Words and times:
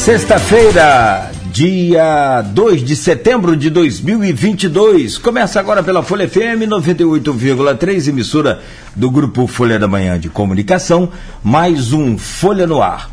Sexta-feira, 0.00 1.30
dia 1.52 2.40
2 2.40 2.82
de 2.82 2.96
setembro 2.96 3.54
de 3.54 3.68
2022. 3.68 5.18
Começa 5.18 5.60
agora 5.60 5.82
pela 5.82 6.02
Folha 6.02 6.26
FM 6.26 6.64
98,3, 6.66 8.08
emissora 8.08 8.62
do 8.96 9.10
grupo 9.10 9.46
Folha 9.46 9.78
da 9.78 9.86
Manhã 9.86 10.18
de 10.18 10.30
Comunicação, 10.30 11.10
mais 11.44 11.92
um 11.92 12.16
Folha 12.16 12.66
no 12.66 12.80
Ar. 12.80 13.10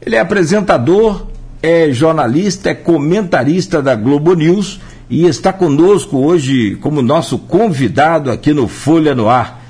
Ele 0.00 0.16
é 0.16 0.18
apresentador, 0.18 1.26
é 1.62 1.92
jornalista, 1.92 2.70
é 2.70 2.74
comentarista 2.74 3.82
da 3.82 3.94
Globo 3.94 4.32
News 4.32 4.80
e 5.10 5.26
está 5.26 5.52
conosco 5.52 6.16
hoje 6.16 6.76
como 6.76 7.02
nosso 7.02 7.38
convidado 7.38 8.30
aqui 8.30 8.54
no 8.54 8.66
Folha 8.66 9.14
no 9.14 9.28
Ar. 9.28 9.62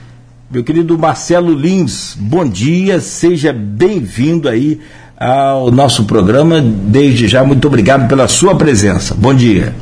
Meu 0.48 0.62
querido 0.62 0.96
Marcelo 0.96 1.52
Lins, 1.52 2.16
bom 2.16 2.48
dia, 2.48 3.00
seja 3.00 3.52
bem-vindo 3.52 4.48
aí 4.48 4.80
ao 5.16 5.70
nosso 5.70 6.04
programa. 6.04 6.60
Desde 6.60 7.28
já, 7.28 7.44
muito 7.44 7.66
obrigado 7.66 8.08
pela 8.08 8.28
sua 8.28 8.56
presença. 8.56 9.14
Bom 9.14 9.34
dia. 9.34 9.74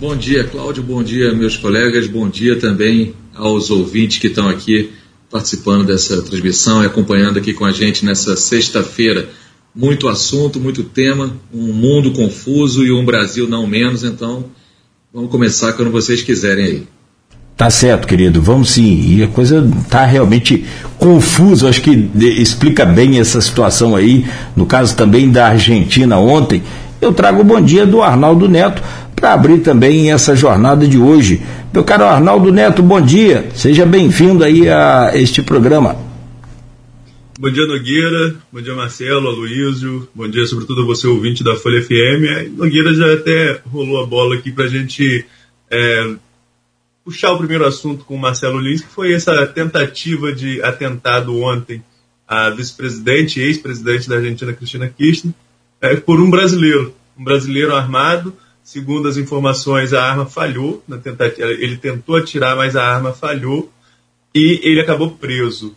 Bom 0.00 0.16
dia, 0.16 0.44
Cláudio. 0.44 0.82
Bom 0.82 1.02
dia, 1.02 1.32
meus 1.32 1.56
colegas. 1.56 2.06
Bom 2.06 2.28
dia 2.28 2.58
também 2.58 3.14
aos 3.34 3.70
ouvintes 3.70 4.18
que 4.18 4.26
estão 4.26 4.48
aqui 4.48 4.90
participando 5.30 5.86
dessa 5.86 6.22
transmissão 6.22 6.82
e 6.82 6.86
acompanhando 6.86 7.38
aqui 7.38 7.52
com 7.52 7.64
a 7.64 7.72
gente 7.72 8.04
nessa 8.04 8.36
sexta-feira. 8.36 9.28
Muito 9.74 10.08
assunto, 10.08 10.60
muito 10.60 10.84
tema, 10.84 11.36
um 11.52 11.72
mundo 11.72 12.12
confuso 12.12 12.84
e 12.84 12.92
um 12.92 13.04
Brasil 13.04 13.48
não 13.48 13.66
menos. 13.66 14.04
Então, 14.04 14.44
vamos 15.12 15.30
começar 15.30 15.72
quando 15.72 15.90
vocês 15.90 16.22
quiserem 16.22 16.64
aí. 16.64 16.93
Tá 17.56 17.70
certo, 17.70 18.08
querido, 18.08 18.42
vamos 18.42 18.70
sim. 18.70 19.16
E 19.16 19.22
a 19.22 19.28
coisa 19.28 19.68
tá 19.88 20.04
realmente 20.04 20.64
confusa, 20.98 21.68
acho 21.68 21.82
que 21.82 22.10
explica 22.16 22.84
bem 22.84 23.20
essa 23.20 23.40
situação 23.40 23.94
aí, 23.94 24.26
no 24.56 24.66
caso 24.66 24.96
também 24.96 25.30
da 25.30 25.48
Argentina 25.48 26.18
ontem. 26.18 26.62
Eu 27.00 27.12
trago 27.12 27.42
o 27.42 27.44
bom 27.44 27.60
dia 27.60 27.86
do 27.86 28.02
Arnaldo 28.02 28.48
Neto 28.48 28.82
para 29.14 29.32
abrir 29.32 29.60
também 29.60 30.10
essa 30.10 30.34
jornada 30.34 30.86
de 30.86 30.98
hoje. 30.98 31.42
Meu 31.72 31.84
caro 31.84 32.04
Arnaldo 32.04 32.50
Neto, 32.50 32.82
bom 32.82 33.00
dia. 33.00 33.48
Seja 33.54 33.86
bem-vindo 33.86 34.42
aí 34.42 34.68
a 34.68 35.12
este 35.14 35.40
programa. 35.40 35.96
Bom 37.38 37.50
dia, 37.50 37.66
Nogueira. 37.66 38.34
Bom 38.52 38.60
dia, 38.60 38.74
Marcelo, 38.74 39.28
Aloysio. 39.28 40.08
Bom 40.14 40.28
dia, 40.28 40.46
sobretudo, 40.46 40.86
você, 40.86 41.06
ouvinte 41.06 41.44
da 41.44 41.54
Folha 41.56 41.82
FM. 41.82 42.56
A 42.56 42.64
Nogueira 42.64 42.94
já 42.94 43.12
até 43.12 43.60
rolou 43.70 44.02
a 44.02 44.06
bola 44.06 44.36
aqui 44.36 44.50
para 44.52 44.64
a 44.64 44.68
gente 44.68 45.24
é, 45.70 46.14
puxar 47.04 47.32
o 47.32 47.38
primeiro 47.38 47.66
assunto 47.66 48.04
com 48.04 48.14
o 48.14 48.18
Marcelo 48.18 48.58
Lins, 48.58 48.80
que 48.80 48.88
foi 48.88 49.12
essa 49.12 49.46
tentativa 49.46 50.32
de 50.32 50.62
atentado 50.62 51.38
ontem 51.38 51.84
à 52.26 52.48
vice-presidente 52.48 53.40
ex-presidente 53.40 54.08
da 54.08 54.16
Argentina, 54.16 54.52
Cristina 54.52 54.88
Kirchner, 54.88 55.34
é, 55.80 55.96
por 55.96 56.20
um 56.20 56.30
brasileiro. 56.30 56.94
Um 57.16 57.22
brasileiro 57.22 57.74
armado. 57.74 58.34
Segundo 58.62 59.06
as 59.06 59.18
informações, 59.18 59.92
a 59.92 60.02
arma 60.02 60.24
falhou 60.24 60.82
na 60.88 60.96
tentativa. 60.96 61.48
Ele 61.48 61.76
tentou 61.76 62.16
atirar, 62.16 62.56
mas 62.56 62.74
a 62.74 62.82
arma 62.82 63.12
falhou 63.12 63.70
e 64.34 64.60
ele 64.64 64.80
acabou 64.80 65.10
preso. 65.10 65.76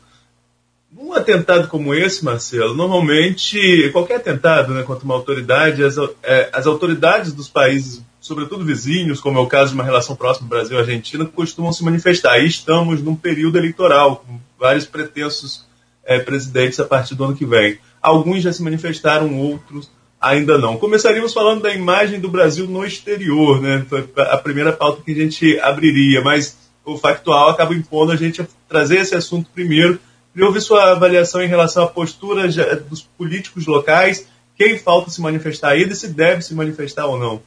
Um 0.98 1.12
atentado 1.12 1.68
como 1.68 1.94
esse, 1.94 2.24
Marcelo, 2.24 2.74
normalmente, 2.74 3.90
qualquer 3.92 4.16
atentado 4.16 4.74
né, 4.74 4.84
contra 4.84 5.04
uma 5.04 5.14
autoridade, 5.14 5.84
as, 5.84 5.98
é, 6.24 6.50
as 6.54 6.66
autoridades 6.66 7.34
dos 7.34 7.50
países 7.50 8.02
sobretudo 8.28 8.66
vizinhos, 8.66 9.20
como 9.20 9.40
é 9.40 9.42
o 9.42 9.48
caso 9.48 9.70
de 9.70 9.76
uma 9.76 9.84
relação 9.84 10.16
próxima 10.16 10.48
Brasil-Argentina, 10.48 11.26
costumam 11.26 11.72
se 11.72 11.84
manifestar. 11.84 12.40
E 12.40 12.46
estamos 12.46 13.02
num 13.02 13.16
período 13.16 13.58
eleitoral, 13.58 14.18
com 14.18 14.40
vários 14.60 14.86
pretensos 14.86 15.66
é, 16.06 16.20
presidentes 16.20 16.80
a 16.80 16.86
partir 16.86 17.16
do 17.16 17.24
ano 17.24 17.36
que 17.36 17.46
vem. 17.46 17.80
Alguns 18.02 18.44
já 18.44 18.52
se 18.52 18.62
manifestaram, 18.62 19.38
outros 19.38 19.90
ainda 20.20 20.58
não. 20.58 20.78
Começaríamos 20.78 21.34
falando 21.34 21.62
da 21.62 21.74
imagem 21.74 22.20
do 22.20 22.30
Brasil 22.30 22.68
no 22.68 22.86
exterior, 22.86 23.62
né? 23.62 23.86
Foi 23.88 24.08
a 24.18 24.38
primeira 24.38 24.74
pauta 24.74 25.02
que 25.04 25.12
a 25.12 25.16
gente 25.16 25.60
abriria, 25.60 26.22
mas 26.22 26.58
o 26.84 26.98
factual 26.98 27.50
acaba 27.50 27.74
impondo 27.74 28.12
a 28.12 28.16
gente 28.16 28.46
trazer 28.68 29.00
esse 29.00 29.16
assunto 29.16 29.50
primeiro. 29.54 30.00
Queria 30.34 30.48
ouvir 30.48 30.62
sua 30.62 30.92
avaliação 30.92 31.42
em 31.42 31.48
relação 31.48 31.84
à 31.84 31.88
postura 31.88 32.48
dos 32.90 33.02
políticos 33.02 33.66
locais, 33.66 34.28
quem 34.56 34.78
falta 34.78 35.10
se 35.10 35.22
manifestar 35.22 35.70
ainda 35.70 35.94
se 35.94 36.08
deve 36.08 36.42
se 36.42 36.54
manifestar 36.54 37.06
ou 37.06 37.18
não. 37.18 37.42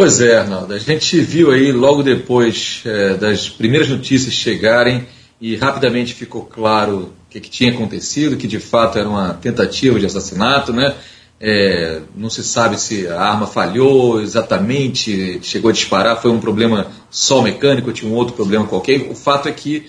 Pois 0.00 0.18
é, 0.18 0.38
Arnaldo. 0.38 0.72
A 0.72 0.78
gente 0.78 1.20
viu 1.20 1.50
aí 1.50 1.72
logo 1.72 2.02
depois 2.02 2.80
é, 2.86 3.12
das 3.18 3.50
primeiras 3.50 3.86
notícias 3.86 4.32
chegarem 4.32 5.06
e 5.38 5.56
rapidamente 5.56 6.14
ficou 6.14 6.46
claro 6.46 7.12
o 7.26 7.28
que, 7.28 7.38
que, 7.38 7.50
tinha 7.50 7.70
acontecido, 7.70 8.38
que 8.38 8.48
de 8.48 8.58
fato 8.58 8.98
era 8.98 9.06
uma 9.06 9.34
tentativa 9.34 10.00
de 10.00 10.06
assassinato, 10.06 10.72
né? 10.72 10.94
É, 11.38 12.00
não 12.16 12.30
se 12.30 12.42
sabe 12.42 12.80
se 12.80 13.08
a 13.08 13.20
arma 13.20 13.46
falhou 13.46 14.22
exatamente, 14.22 15.38
chegou 15.42 15.68
a 15.68 15.74
disparar, 15.74 16.22
foi 16.22 16.30
um 16.30 16.40
problema 16.40 16.86
só 17.10 17.42
mecânico, 17.42 17.92
tinha 17.92 18.10
um 18.10 18.14
outro 18.14 18.32
problema 18.32 18.66
qualquer. 18.66 19.02
O 19.02 19.14
fato 19.14 19.50
é 19.50 19.52
que 19.52 19.86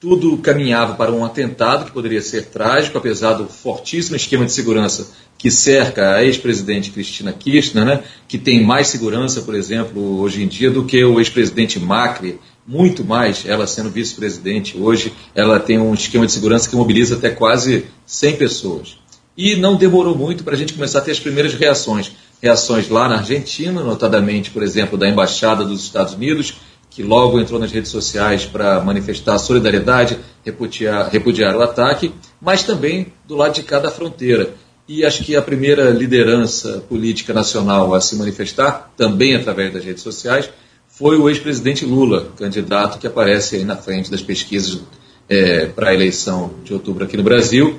tudo 0.00 0.36
caminhava 0.38 0.94
para 0.94 1.12
um 1.12 1.24
atentado 1.24 1.86
que 1.86 1.90
poderia 1.90 2.22
ser 2.22 2.46
trágico, 2.46 2.96
apesar 2.96 3.32
do 3.32 3.46
fortíssimo 3.46 4.14
esquema 4.14 4.44
de 4.44 4.52
segurança 4.52 5.10
que 5.36 5.50
cerca 5.50 6.14
a 6.14 6.24
ex-presidente 6.24 6.90
Cristina 6.90 7.32
Kirchner, 7.32 7.84
né, 7.84 8.02
que 8.26 8.38
tem 8.38 8.64
mais 8.64 8.88
segurança, 8.88 9.42
por 9.42 9.54
exemplo, 9.54 10.20
hoje 10.20 10.42
em 10.42 10.48
dia, 10.48 10.70
do 10.70 10.84
que 10.84 11.04
o 11.04 11.20
ex-presidente 11.20 11.78
Macri, 11.78 12.38
muito 12.66 13.04
mais, 13.04 13.44
ela 13.46 13.66
sendo 13.66 13.88
vice-presidente 13.88 14.76
hoje, 14.76 15.12
ela 15.34 15.58
tem 15.58 15.78
um 15.78 15.94
esquema 15.94 16.26
de 16.26 16.32
segurança 16.32 16.68
que 16.68 16.76
mobiliza 16.76 17.14
até 17.16 17.30
quase 17.30 17.86
100 18.04 18.36
pessoas. 18.36 18.98
E 19.36 19.56
não 19.56 19.76
demorou 19.76 20.16
muito 20.16 20.44
para 20.44 20.54
a 20.54 20.56
gente 20.56 20.74
começar 20.74 20.98
a 20.98 21.02
ter 21.02 21.12
as 21.12 21.20
primeiras 21.20 21.54
reações. 21.54 22.12
Reações 22.42 22.88
lá 22.88 23.08
na 23.08 23.18
Argentina, 23.18 23.82
notadamente, 23.82 24.50
por 24.50 24.62
exemplo, 24.62 24.98
da 24.98 25.08
Embaixada 25.08 25.64
dos 25.64 25.82
Estados 25.82 26.14
Unidos, 26.14 26.56
que 26.90 27.02
logo 27.02 27.38
entrou 27.40 27.60
nas 27.60 27.70
redes 27.70 27.90
sociais 27.90 28.44
para 28.44 28.80
manifestar 28.80 29.38
solidariedade, 29.38 30.18
repudiar, 30.44 31.08
repudiar 31.10 31.54
o 31.56 31.62
ataque, 31.62 32.12
mas 32.40 32.62
também 32.62 33.12
do 33.26 33.36
lado 33.36 33.54
de 33.54 33.62
cada 33.62 33.90
fronteira 33.90 34.54
e 34.88 35.04
acho 35.04 35.22
que 35.22 35.36
a 35.36 35.42
primeira 35.42 35.90
liderança 35.90 36.82
política 36.88 37.34
nacional 37.34 37.94
a 37.94 38.00
se 38.00 38.16
manifestar, 38.16 38.90
também 38.96 39.36
através 39.36 39.72
das 39.72 39.84
redes 39.84 40.02
sociais, 40.02 40.48
foi 40.88 41.18
o 41.18 41.28
ex-presidente 41.28 41.84
Lula, 41.84 42.32
candidato 42.38 42.98
que 42.98 43.06
aparece 43.06 43.56
aí 43.56 43.64
na 43.64 43.76
frente 43.76 44.10
das 44.10 44.22
pesquisas 44.22 44.80
é, 45.28 45.66
para 45.66 45.90
a 45.90 45.94
eleição 45.94 46.54
de 46.64 46.72
outubro 46.72 47.04
aqui 47.04 47.18
no 47.18 47.22
Brasil. 47.22 47.78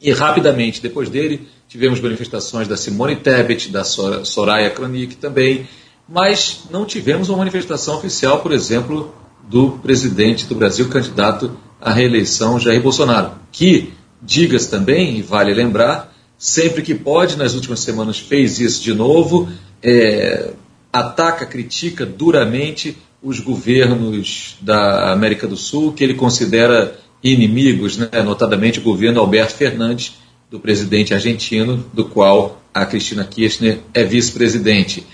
E 0.00 0.10
rapidamente 0.10 0.82
depois 0.82 1.08
dele, 1.08 1.46
tivemos 1.68 2.00
manifestações 2.00 2.66
da 2.66 2.76
Simone 2.76 3.14
Tebet, 3.14 3.70
da 3.70 3.84
Soraya 3.84 4.70
Kronik 4.70 5.14
também, 5.14 5.68
mas 6.08 6.64
não 6.70 6.84
tivemos 6.84 7.28
uma 7.28 7.38
manifestação 7.38 7.96
oficial, 7.96 8.40
por 8.40 8.52
exemplo, 8.52 9.14
do 9.48 9.72
presidente 9.82 10.46
do 10.46 10.54
Brasil, 10.54 10.88
candidato 10.88 11.56
à 11.80 11.92
reeleição, 11.92 12.58
Jair 12.58 12.82
Bolsonaro, 12.82 13.32
que, 13.52 13.92
diga-se 14.20 14.70
também, 14.70 15.18
e 15.18 15.22
vale 15.22 15.52
lembrar, 15.52 16.14
sempre 16.38 16.82
que 16.82 16.94
pode, 16.94 17.36
nas 17.36 17.54
últimas 17.54 17.80
semanas 17.80 18.18
fez 18.18 18.58
isso 18.58 18.82
de 18.82 18.94
novo, 18.94 19.48
é, 19.82 20.52
ataca, 20.92 21.46
critica 21.46 22.06
duramente 22.06 22.96
os 23.22 23.40
governos 23.40 24.56
da 24.60 25.12
América 25.12 25.46
do 25.46 25.56
Sul, 25.56 25.92
que 25.92 26.04
ele 26.04 26.14
considera 26.14 26.98
inimigos, 27.22 27.96
né? 27.96 28.22
notadamente 28.22 28.78
o 28.78 28.82
governo 28.82 29.20
Alberto 29.20 29.54
Fernandes, 29.54 30.18
do 30.50 30.60
presidente 30.60 31.14
argentino, 31.14 31.84
do 31.92 32.04
qual 32.04 32.62
a 32.72 32.84
Cristina 32.84 33.24
Kirchner 33.24 33.80
é 33.94 34.04
vice-presidente. 34.04 35.06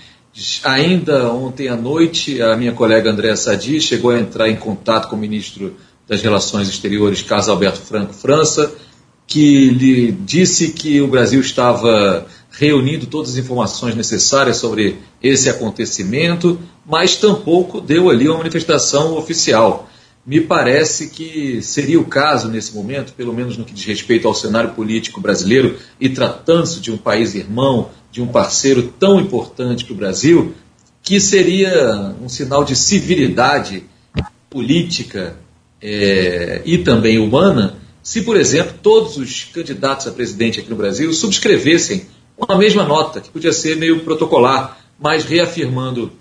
Ainda 0.63 1.31
ontem 1.31 1.67
à 1.67 1.75
noite, 1.75 2.41
a 2.41 2.55
minha 2.55 2.71
colega 2.71 3.11
Andréa 3.11 3.35
Sadi 3.35 3.81
chegou 3.81 4.11
a 4.11 4.19
entrar 4.19 4.49
em 4.49 4.55
contato 4.55 5.09
com 5.09 5.15
o 5.15 5.19
ministro 5.19 5.75
das 6.07 6.21
Relações 6.21 6.69
Exteriores, 6.69 7.21
Carlos 7.21 7.49
Alberto 7.49 7.79
Franco 7.79 8.13
França, 8.13 8.73
que 9.27 9.69
lhe 9.69 10.11
disse 10.11 10.71
que 10.71 11.01
o 11.01 11.07
Brasil 11.07 11.39
estava 11.41 12.25
reunindo 12.51 13.05
todas 13.07 13.31
as 13.31 13.37
informações 13.37 13.95
necessárias 13.95 14.57
sobre 14.57 14.97
esse 15.21 15.49
acontecimento, 15.49 16.59
mas 16.85 17.15
tampouco 17.15 17.79
deu 17.79 18.09
ali 18.09 18.27
uma 18.27 18.39
manifestação 18.39 19.17
oficial. 19.17 19.89
Me 20.25 20.39
parece 20.39 21.09
que 21.09 21.61
seria 21.61 21.99
o 21.99 22.05
caso 22.05 22.47
nesse 22.47 22.75
momento, 22.75 23.13
pelo 23.13 23.33
menos 23.33 23.57
no 23.57 23.65
que 23.65 23.73
diz 23.73 23.85
respeito 23.85 24.27
ao 24.27 24.35
cenário 24.35 24.71
político 24.71 25.19
brasileiro, 25.19 25.77
e 25.99 26.09
tratando-se 26.09 26.79
de 26.79 26.91
um 26.91 26.97
país 26.97 27.33
irmão, 27.33 27.89
de 28.11 28.21
um 28.21 28.27
parceiro 28.27 28.93
tão 28.99 29.19
importante 29.19 29.85
para 29.85 29.93
o 29.93 29.97
Brasil, 29.97 30.53
que 31.01 31.19
seria 31.19 32.15
um 32.21 32.29
sinal 32.29 32.63
de 32.63 32.75
civilidade 32.75 33.83
política 34.49 35.37
é, 35.81 36.61
e 36.65 36.77
também 36.79 37.17
humana 37.17 37.77
se, 38.03 38.21
por 38.21 38.35
exemplo, 38.35 38.73
todos 38.81 39.17
os 39.17 39.43
candidatos 39.45 40.07
a 40.07 40.11
presidente 40.11 40.59
aqui 40.59 40.69
no 40.69 40.75
Brasil 40.75 41.13
subscrevessem 41.13 42.07
uma 42.37 42.57
mesma 42.57 42.83
nota, 42.83 43.21
que 43.21 43.29
podia 43.29 43.53
ser 43.53 43.77
meio 43.77 44.03
protocolar, 44.03 44.79
mas 44.99 45.23
reafirmando 45.23 46.11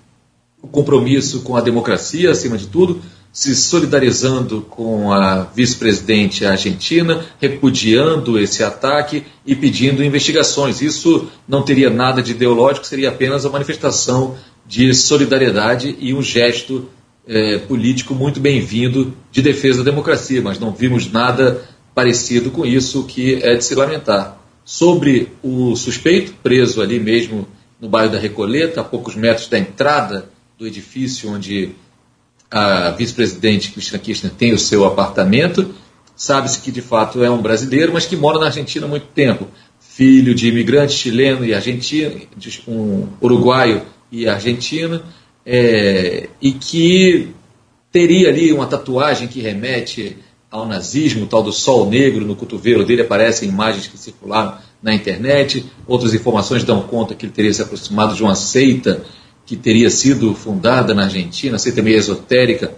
o 0.62 0.68
compromisso 0.68 1.40
com 1.40 1.56
a 1.56 1.60
democracia, 1.60 2.30
acima 2.30 2.58
de 2.58 2.66
tudo, 2.66 3.00
se 3.32 3.54
solidarizando 3.54 4.62
com 4.62 5.12
a 5.12 5.44
vice-presidente 5.44 6.44
argentina, 6.44 7.24
repudiando 7.40 8.38
esse 8.38 8.62
ataque 8.64 9.24
e 9.46 9.54
pedindo 9.54 10.02
investigações. 10.02 10.82
Isso 10.82 11.28
não 11.46 11.62
teria 11.62 11.90
nada 11.90 12.22
de 12.22 12.32
ideológico, 12.32 12.86
seria 12.86 13.08
apenas 13.08 13.46
a 13.46 13.50
manifestação 13.50 14.36
de 14.66 14.92
solidariedade 14.94 15.96
e 16.00 16.12
um 16.12 16.22
gesto 16.22 16.88
é, 17.26 17.58
político 17.58 18.14
muito 18.14 18.40
bem-vindo 18.40 19.14
de 19.30 19.42
defesa 19.42 19.78
da 19.84 19.90
democracia, 19.90 20.42
mas 20.42 20.58
não 20.58 20.72
vimos 20.72 21.10
nada 21.10 21.62
parecido 21.94 22.50
com 22.50 22.66
isso, 22.66 23.04
que 23.04 23.34
é 23.42 23.54
de 23.54 23.64
se 23.64 23.74
lamentar. 23.74 24.38
Sobre 24.64 25.28
o 25.42 25.74
suspeito, 25.76 26.32
preso 26.42 26.80
ali 26.80 26.98
mesmo 26.98 27.46
no 27.80 27.88
bairro 27.88 28.12
da 28.12 28.18
Recoleta, 28.18 28.80
a 28.80 28.84
poucos 28.84 29.14
metros 29.14 29.48
da 29.48 29.58
entrada 29.58 30.30
do 30.58 30.66
edifício 30.66 31.30
onde 31.30 31.70
a 32.50 32.90
vice-presidente 32.90 33.70
Cristina 33.70 33.98
Kirchner 33.98 34.32
tem 34.32 34.52
o 34.52 34.58
seu 34.58 34.84
apartamento. 34.84 35.74
Sabe-se 36.16 36.60
que 36.60 36.70
de 36.70 36.82
fato 36.82 37.22
é 37.22 37.30
um 37.30 37.40
brasileiro, 37.40 37.92
mas 37.92 38.04
que 38.04 38.16
mora 38.16 38.38
na 38.38 38.46
Argentina 38.46 38.86
há 38.86 38.88
muito 38.88 39.06
tempo. 39.06 39.46
Filho 39.78 40.34
de 40.34 40.48
imigrante 40.48 40.92
chileno 40.92 41.44
e 41.44 41.54
argentino, 41.54 42.20
um 42.66 43.06
uruguaio 43.20 43.82
e 44.10 44.28
argentino, 44.28 45.02
é, 45.46 46.28
e 46.40 46.52
que 46.52 47.28
teria 47.92 48.28
ali 48.28 48.52
uma 48.52 48.66
tatuagem 48.66 49.28
que 49.28 49.40
remete 49.40 50.16
ao 50.50 50.66
nazismo, 50.66 51.26
tal 51.26 51.42
do 51.42 51.52
sol 51.52 51.88
negro 51.88 52.24
no 52.24 52.34
cotovelo 52.34 52.84
dele, 52.84 53.02
aparecem 53.02 53.48
imagens 53.48 53.86
que 53.86 53.96
circularam 53.96 54.58
na 54.82 54.92
internet, 54.94 55.64
outras 55.86 56.12
informações 56.12 56.64
dão 56.64 56.82
conta 56.82 57.14
que 57.14 57.24
ele 57.24 57.32
teria 57.32 57.52
se 57.52 57.62
aproximado 57.62 58.14
de 58.14 58.22
uma 58.22 58.34
seita 58.34 59.04
que 59.50 59.56
teria 59.56 59.90
sido 59.90 60.32
fundada 60.32 60.94
na 60.94 61.06
Argentina, 61.06 61.58
seita 61.58 61.82
meio 61.82 61.98
esotérica, 61.98 62.72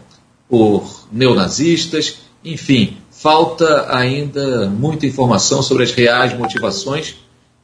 por 0.48 1.06
neonazistas, 1.12 2.20
enfim, 2.42 2.96
falta 3.10 3.94
ainda 3.94 4.70
muita 4.70 5.06
informação 5.06 5.62
sobre 5.62 5.82
as 5.82 5.92
reais 5.92 6.32
motivações 6.32 7.16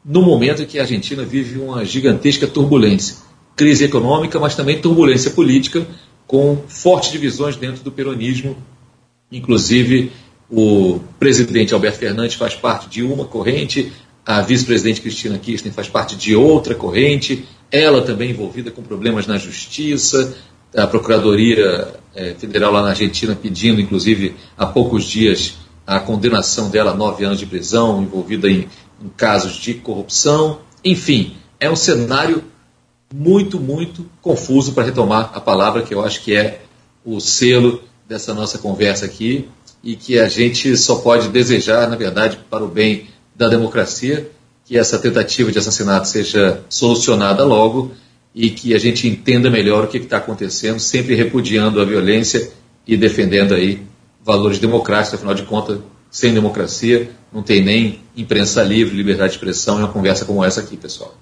no 0.05 0.20
momento 0.20 0.60
em 0.60 0.66
que 0.66 0.78
a 0.78 0.82
Argentina 0.82 1.25
vive 1.25 1.58
uma 1.58 1.87
gigantesca 1.87 2.46
turbulência. 2.46 3.16
Crise 3.56 3.84
econômica, 3.84 4.38
mas 4.38 4.55
também 4.55 4.78
turbulência 4.78 5.31
política, 5.31 5.87
com 6.26 6.58
fortes 6.69 7.11
divisões 7.11 7.56
dentro 7.56 7.82
do 7.82 7.90
peronismo 7.90 8.54
Inclusive, 9.32 10.12
o 10.50 11.00
presidente 11.19 11.72
Alberto 11.72 11.99
Fernandes 11.99 12.34
faz 12.34 12.54
parte 12.54 12.90
de 12.90 13.02
uma 13.02 13.25
corrente, 13.25 13.90
a 14.25 14.43
vice-presidente 14.43 15.00
Cristina 15.00 15.38
Kirchner 15.38 15.72
faz 15.72 15.88
parte 15.88 16.14
de 16.14 16.37
outra 16.37 16.75
corrente, 16.75 17.46
ela 17.70 18.03
também 18.03 18.31
envolvida 18.31 18.70
com 18.70 18.82
problemas 18.82 19.26
na 19.26 19.37
justiça, 19.37 20.35
a 20.76 20.87
Procuradoria 20.87 21.94
é, 22.15 22.35
Federal 22.35 22.73
lá 22.73 22.82
na 22.82 22.91
Argentina 22.91 23.35
pedindo, 23.35 23.81
inclusive, 23.81 24.37
há 24.56 24.67
poucos 24.67 25.05
dias, 25.05 25.55
a 25.87 25.99
condenação 25.99 26.70
dela 26.70 26.93
a 26.93 26.94
nove 26.94 27.25
anos 27.25 27.38
de 27.38 27.47
prisão, 27.47 28.03
envolvida 28.03 28.49
em, 28.49 28.69
em 29.03 29.09
casos 29.17 29.56
de 29.56 29.75
corrupção. 29.75 30.61
Enfim, 30.85 31.37
é 31.59 31.70
um 31.70 31.76
cenário 31.76 32.44
muito, 33.12 33.59
muito 33.59 34.05
confuso 34.21 34.73
para 34.73 34.85
retomar 34.85 35.31
a 35.35 35.41
palavra 35.41 35.82
que 35.82 35.94
eu 35.94 36.05
acho 36.05 36.23
que 36.23 36.37
é 36.37 36.62
o 37.05 37.21
selo 37.21 37.82
dessa 38.06 38.35
nossa 38.35 38.59
conversa 38.59 39.06
aqui 39.06 39.49
e 39.82 39.97
que 39.97 40.19
a 40.19 40.29
gente 40.29 40.76
só 40.76 40.97
pode 40.97 41.29
desejar, 41.29 41.88
na 41.88 41.97
verdade, 41.97 42.38
para 42.50 42.64
o 42.64 42.69
bem 42.69 43.06
da 43.35 43.49
democracia, 43.49 44.31
que 44.69 44.76
essa 44.76 44.99
tentativa 44.99 45.50
de 45.50 45.59
assassinato 45.59 46.06
seja 46.06 46.61
solucionada 46.69 47.43
logo 47.43 47.93
e 48.35 48.50
que 48.50 48.75
a 48.75 48.79
gente 48.79 49.09
entenda 49.09 49.49
melhor 49.49 49.85
o 49.85 49.87
que 49.88 49.97
está 49.97 50.19
acontecendo, 50.19 50.79
sempre 50.79 51.15
repudiando 51.15 51.81
a 51.81 51.87
violência 51.87 52.50
e 52.87 52.94
defendendo 52.94 53.55
aí 53.55 53.81
valores 54.23 54.59
democráticos, 54.59 55.15
afinal 55.15 55.35
de 55.35 55.44
contas, 55.44 55.79
sem 56.11 56.35
democracia 56.35 57.11
não 57.32 57.43
tem 57.43 57.65
nem 57.65 58.00
imprensa 58.15 58.62
livre, 58.62 58.94
liberdade 58.94 59.31
de 59.31 59.37
expressão 59.37 59.76
e 59.76 59.79
uma 59.82 59.88
conversa 59.88 60.26
como 60.26 60.44
essa 60.44 60.61
aqui, 60.61 60.76
pessoal. 60.76 61.14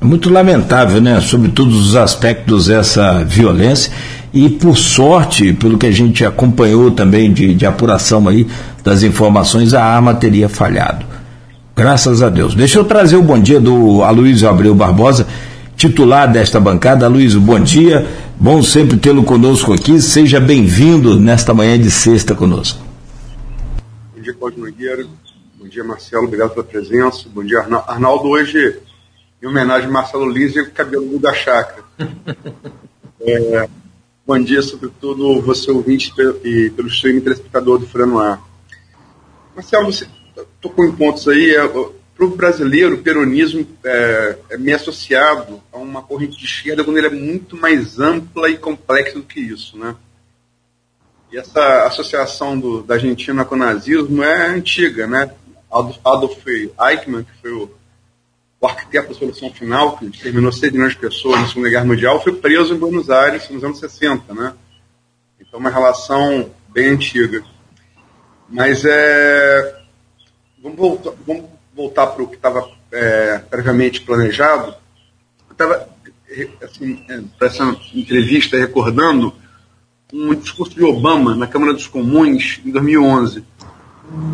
É 0.00 0.04
muito 0.04 0.30
lamentável, 0.30 1.00
né, 1.00 1.20
sobre 1.20 1.50
todos 1.50 1.88
os 1.88 1.96
aspectos 1.96 2.70
essa 2.70 3.24
violência 3.24 3.92
e 4.32 4.48
por 4.48 4.76
sorte, 4.76 5.52
pelo 5.52 5.76
que 5.76 5.86
a 5.86 5.92
gente 5.92 6.24
acompanhou 6.24 6.92
também 6.92 7.32
de, 7.32 7.52
de 7.52 7.66
apuração 7.66 8.28
aí 8.28 8.46
das 8.84 9.02
informações, 9.02 9.74
a 9.74 9.82
arma 9.82 10.14
teria 10.14 10.48
falhado. 10.48 11.13
Graças 11.76 12.22
a 12.22 12.28
Deus. 12.28 12.54
Deixa 12.54 12.78
eu 12.78 12.84
trazer 12.84 13.16
o 13.16 13.22
bom 13.22 13.40
dia 13.40 13.58
do 13.58 14.02
Aloysio 14.04 14.48
Abreu 14.48 14.74
Barbosa, 14.74 15.26
titular 15.76 16.30
desta 16.30 16.60
bancada. 16.60 17.06
Aloysio, 17.06 17.40
bom 17.40 17.58
dia. 17.58 18.06
Bom 18.38 18.62
sempre 18.62 18.96
tê-lo 18.96 19.24
conosco 19.24 19.72
aqui. 19.72 20.00
Seja 20.00 20.38
bem-vindo 20.38 21.18
nesta 21.18 21.52
manhã 21.52 21.78
de 21.78 21.90
sexta 21.90 22.34
conosco. 22.34 22.80
Bom 24.14 24.22
dia, 24.22 24.34
Cláudio 24.34 24.60
Nogueira. 24.60 25.04
Bom 25.58 25.66
dia, 25.66 25.82
Marcelo. 25.82 26.26
Obrigado 26.26 26.50
pela 26.50 26.64
presença. 26.64 27.26
Bom 27.34 27.42
dia, 27.42 27.60
Arnaldo. 27.60 28.28
Hoje, 28.28 28.78
em 29.42 29.46
homenagem 29.46 29.88
a 29.88 29.92
Marcelo 29.92 30.28
Lise, 30.30 30.64
cabelo 30.66 31.18
da 31.18 31.34
chácara. 31.34 31.82
É, 33.26 33.66
Bom 34.26 34.38
dia, 34.38 34.62
sobretudo 34.62 35.42
você 35.42 35.70
ouvinte 35.70 36.10
e 36.42 36.70
pelo 36.70 36.88
streaming 36.88 37.20
telespectador 37.20 37.78
do 37.78 37.86
Furano 37.86 38.18
Ar. 38.18 38.42
Marcelo, 39.54 39.92
você 39.92 40.06
tocou 40.60 40.84
em 40.84 40.92
pontos 40.92 41.28
aí. 41.28 41.54
É, 41.54 41.66
Para 41.68 42.26
o 42.26 42.36
brasileiro, 42.36 42.96
o 42.96 43.02
peronismo 43.02 43.66
é, 43.84 44.38
é 44.50 44.58
meio 44.58 44.76
associado 44.76 45.62
a 45.72 45.78
uma 45.78 46.02
corrente 46.02 46.38
de 46.38 46.44
esquerda 46.44 46.84
quando 46.84 46.98
ele 46.98 47.08
é 47.08 47.10
muito 47.10 47.56
mais 47.56 47.98
ampla 47.98 48.48
e 48.48 48.56
complexa 48.56 49.18
do 49.18 49.24
que 49.24 49.40
isso, 49.40 49.76
né? 49.76 49.96
E 51.32 51.36
essa 51.36 51.86
associação 51.86 52.58
do, 52.58 52.82
da 52.82 52.94
Argentina 52.94 53.44
com 53.44 53.56
o 53.56 53.58
nazismo 53.58 54.22
é 54.22 54.46
antiga, 54.48 55.06
né? 55.06 55.30
Adolf 55.70 56.46
Eichmann, 56.46 57.24
que 57.24 57.40
foi 57.42 57.50
o 57.50 57.68
o 58.64 58.66
arquiteto 58.66 59.08
da 59.08 59.14
solução 59.14 59.52
final, 59.52 59.98
que 59.98 60.10
terminou 60.10 60.50
6 60.50 60.72
milhões 60.72 60.92
de 60.92 60.98
pessoas 60.98 61.38
na 61.38 61.48
Segunda 61.48 61.68
Guerra 61.68 61.84
Mundial, 61.84 62.22
foi 62.22 62.32
preso 62.32 62.72
em 62.72 62.78
Buenos 62.78 63.10
Aires 63.10 63.50
nos 63.50 63.62
anos 63.62 63.78
60, 63.78 64.32
né? 64.32 64.54
Então, 65.38 65.60
uma 65.60 65.68
relação 65.68 66.50
bem 66.70 66.88
antiga. 66.88 67.44
Mas 68.48 68.84
é. 68.86 69.83
Vamos 70.64 70.78
voltar, 70.78 71.12
vamos 71.26 71.44
voltar 71.76 72.06
para 72.06 72.22
o 72.22 72.26
que 72.26 72.36
estava 72.36 72.68
é, 72.90 73.38
previamente 73.38 74.00
planejado. 74.00 74.74
Eu 75.48 75.52
estava, 75.52 75.88
assim, 76.62 77.04
é, 77.08 77.20
para 77.38 77.48
essa 77.48 77.76
entrevista, 77.92 78.56
recordando 78.56 79.32
um 80.12 80.34
discurso 80.34 80.74
de 80.74 80.82
Obama 80.82 81.36
na 81.36 81.46
Câmara 81.46 81.72
dos 81.72 81.86
Comuns 81.86 82.60
em 82.64 82.70
2011, 82.70 83.44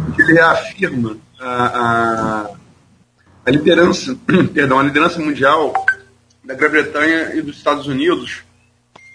em 0.08 0.12
que 0.12 0.22
ele 0.22 0.34
reafirma 0.34 1.18
a, 1.40 2.46
a 2.46 2.60
a 3.44 3.50
liderança, 3.50 4.16
perdão, 4.54 4.78
a 4.78 4.82
liderança 4.82 5.18
mundial 5.18 5.72
da 6.44 6.54
Grã-Bretanha 6.54 7.34
e 7.34 7.42
dos 7.42 7.56
Estados 7.56 7.86
Unidos, 7.86 8.42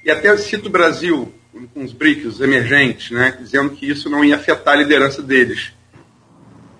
e 0.03 0.11
até 0.11 0.35
cito 0.37 0.67
o 0.67 0.71
Brasil, 0.71 1.33
com 1.73 1.83
os 1.83 1.93
BRICS 1.93 2.41
emergentes, 2.41 3.11
né, 3.11 3.35
dizendo 3.39 3.69
que 3.71 3.89
isso 3.89 4.09
não 4.09 4.23
ia 4.25 4.35
afetar 4.35 4.73
a 4.73 4.77
liderança 4.77 5.21
deles. 5.21 5.71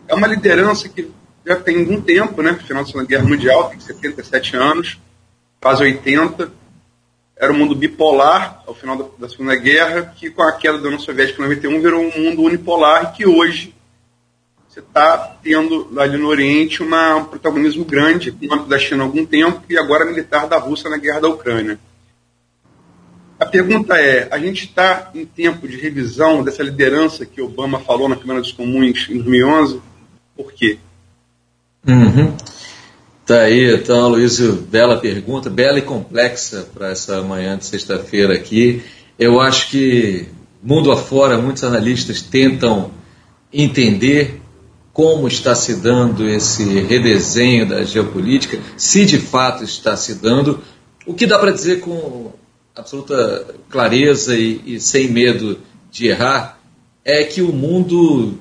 É 0.07 0.13
uma 0.13 0.27
liderança 0.27 0.87
que 0.87 1.11
já 1.45 1.55
tem 1.55 1.79
algum 1.79 2.01
tempo, 2.01 2.41
né, 2.41 2.53
final 2.53 2.83
da 2.83 2.87
Segunda 2.87 3.07
Guerra 3.07 3.23
Mundial, 3.23 3.69
tem 3.69 3.79
77 3.79 4.55
anos, 4.55 4.99
quase 5.61 5.83
80, 5.83 6.51
era 7.37 7.51
um 7.51 7.57
mundo 7.57 7.75
bipolar 7.75 8.63
ao 8.65 8.73
final 8.73 8.95
da, 8.95 9.05
da 9.19 9.29
Segunda 9.29 9.55
Guerra, 9.55 10.13
que 10.15 10.29
com 10.29 10.41
a 10.41 10.53
queda 10.53 10.77
da 10.77 10.85
União 10.85 10.99
Soviética 10.99 11.39
em 11.39 11.45
91 11.45 11.81
virou 11.81 12.01
um 12.01 12.17
mundo 12.17 12.43
unipolar 12.43 13.03
e 13.03 13.17
que 13.17 13.27
hoje 13.27 13.75
você 14.67 14.79
está 14.79 15.37
tendo 15.41 15.89
ali 15.99 16.17
no 16.17 16.27
Oriente 16.27 16.83
uma, 16.83 17.15
um 17.15 17.25
protagonismo 17.25 17.85
grande, 17.85 18.29
econômico 18.29 18.67
da 18.67 18.79
China 18.79 19.03
há 19.03 19.05
algum 19.05 19.25
tempo 19.25 19.61
e 19.69 19.77
agora 19.77 20.05
militar 20.05 20.47
da 20.47 20.57
Rússia 20.57 20.89
na 20.89 20.97
guerra 20.97 21.21
da 21.21 21.29
Ucrânia. 21.29 21.79
A 23.39 23.45
pergunta 23.45 23.97
é: 23.97 24.27
a 24.31 24.37
gente 24.37 24.65
está 24.65 25.11
em 25.13 25.25
tempo 25.25 25.67
de 25.67 25.77
revisão 25.77 26.43
dessa 26.43 26.63
liderança 26.63 27.25
que 27.25 27.41
Obama 27.41 27.79
falou 27.79 28.07
na 28.07 28.15
Câmara 28.15 28.41
dos 28.41 28.51
Comuns 28.51 29.07
em 29.09 29.15
2011? 29.15 29.81
Por 30.35 30.51
quê? 30.53 30.77
Uhum. 31.87 32.35
Tá 33.25 33.41
aí, 33.41 33.73
então, 33.73 34.09
Luísio, 34.09 34.53
bela 34.53 34.97
pergunta, 34.97 35.49
bela 35.49 35.79
e 35.79 35.81
complexa 35.81 36.67
para 36.73 36.89
essa 36.89 37.21
manhã 37.21 37.57
de 37.57 37.65
sexta-feira 37.65 38.33
aqui. 38.33 38.83
Eu 39.17 39.39
acho 39.39 39.69
que, 39.69 40.27
mundo 40.61 40.91
afora, 40.91 41.37
muitos 41.37 41.63
analistas 41.63 42.21
tentam 42.21 42.91
entender 43.51 44.41
como 44.93 45.27
está 45.27 45.55
se 45.55 45.75
dando 45.75 46.29
esse 46.29 46.63
redesenho 46.81 47.67
da 47.67 47.83
geopolítica, 47.83 48.59
se 48.77 49.05
de 49.05 49.17
fato 49.17 49.63
está 49.63 49.97
se 49.97 50.15
dando. 50.15 50.61
O 51.05 51.13
que 51.13 51.25
dá 51.25 51.37
para 51.39 51.51
dizer 51.51 51.81
com 51.81 52.31
absoluta 52.75 53.55
clareza 53.69 54.37
e, 54.37 54.61
e, 54.65 54.79
sem 54.79 55.09
medo 55.09 55.59
de 55.91 56.07
errar 56.07 56.59
é 57.03 57.23
que 57.23 57.41
o 57.41 57.51
mundo 57.51 58.37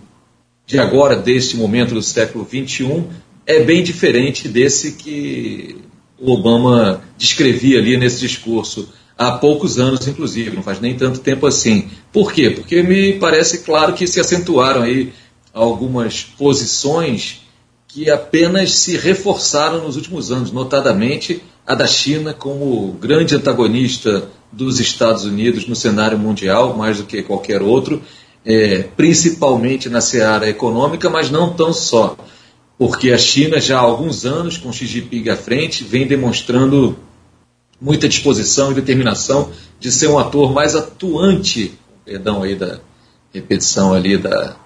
de 0.67 0.79
agora, 0.79 1.17
deste 1.17 1.57
momento 1.57 1.95
do 1.95 2.03
século 2.03 2.47
XXI, 2.47 3.05
é 3.47 3.63
bem 3.63 3.83
diferente 3.83 4.49
desse 4.49 4.93
que 4.93 5.77
o 6.19 6.33
Obama 6.33 7.03
descrevia 7.19 7.79
ali 7.79 7.97
nesse 7.97 8.21
discurso. 8.21 8.89
há 9.17 9.33
poucos 9.33 9.79
anos, 9.79 10.09
inclusive, 10.09 10.57
não 10.57 10.63
faz 10.63 10.81
nem 10.81 10.97
tanto 10.97 11.21
tempo 11.21 11.47
assim. 11.47 11.89
Por 12.13 12.33
quê? 12.33 12.51
Porque 12.51 12.83
me 12.83 13.13
parece 13.15 13.59
claro 13.59 13.93
que 13.93 14.07
se 14.07 14.19
acentuaram 14.19 14.83
aí 14.83 15.13
algumas 15.53 16.23
posições 16.23 17.43
que 17.87 18.11
apenas 18.11 18.73
se 18.73 18.97
reforçaram 18.97 19.85
nos 19.85 19.95
últimos 19.95 20.33
anos, 20.33 20.51
notadamente 20.51 21.41
a 21.65 21.75
da 21.77 21.87
China 21.87 22.35
como 22.35 22.93
grande 23.01 23.37
antagonista 23.37 24.29
dos 24.51 24.81
Estados 24.81 25.25
Unidos 25.25 25.67
no 25.67 25.77
cenário 25.77 26.19
mundial, 26.19 26.77
mais 26.77 26.99
do 26.99 27.05
que 27.05 27.23
qualquer 27.23 27.63
outro, 27.63 28.03
é, 28.45 28.83
principalmente 28.97 29.89
na 29.89 30.01
seara 30.01 30.49
econômica, 30.49 31.09
mas 31.09 31.31
não 31.31 31.53
tão 31.53 31.73
só, 31.73 32.17
porque 32.79 33.11
a 33.13 33.19
China 33.19 33.61
já 33.61 33.79
há 33.79 33.83
alguns 33.83 34.25
anos, 34.27 34.59
com 34.59 34.73
Xi 34.73 34.87
Jinping 34.87 35.29
à 35.31 35.37
frente, 35.37 35.85
vem 35.85 36.07
demonstrando 36.07 36.97
muita 37.81 38.09
disposição 38.09 38.73
e 38.73 38.75
determinação 38.75 39.51
de 39.79 39.91
ser 39.91 40.09
um 40.09 40.19
ator 40.19 40.53
mais 40.53 40.75
atuante, 40.75 41.79
perdão 42.05 42.43
aí 42.43 42.55
da 42.55 42.81
repetição 43.33 43.93
ali 43.93 44.17
da, 44.17 44.57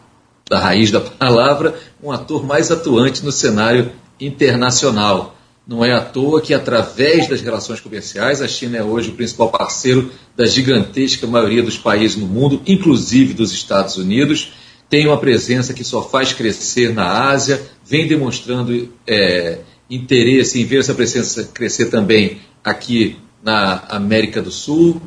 da 0.49 0.59
raiz 0.59 0.91
da 0.91 1.01
palavra, 1.01 1.75
um 2.03 2.11
ator 2.11 2.45
mais 2.45 2.71
atuante 2.71 3.25
no 3.25 3.33
cenário 3.33 3.93
internacional. 4.21 5.38
Não 5.69 5.85
é 5.85 5.93
à 5.93 6.01
toa 6.01 6.41
que, 6.41 6.55
através 6.55 7.29
das 7.29 7.43
relações 7.43 7.79
comerciais, 7.79 8.41
a 8.41 8.49
China 8.49 8.79
é 8.79 8.83
hoje 8.83 9.11
o 9.11 9.13
principal 9.13 9.51
parceiro 9.51 10.11
da 10.35 10.47
gigantesca 10.47 11.27
maioria 11.27 11.63
dos 11.63 11.77
países 11.77 12.17
no 12.17 12.27
mundo, 12.27 12.63
inclusive 12.67 13.35
dos 13.35 13.53
Estados 13.53 13.99
Unidos. 13.99 14.55
Tem 14.89 15.07
uma 15.07 15.19
presença 15.19 15.75
que 15.75 15.85
só 15.85 16.01
faz 16.01 16.33
crescer 16.33 16.95
na 16.95 17.29
Ásia, 17.29 17.61
vem 17.85 18.09
demonstrando 18.09 18.89
é, 19.07 19.59
interesse 19.91 20.59
em 20.59 20.65
ver 20.65 20.79
essa 20.79 20.95
presença 20.95 21.45
crescer 21.45 21.91
também 21.91 22.41
aqui 22.65 23.19
na 23.45 23.85
América 23.91 24.41
do 24.41 24.51
Sul. 24.51 25.03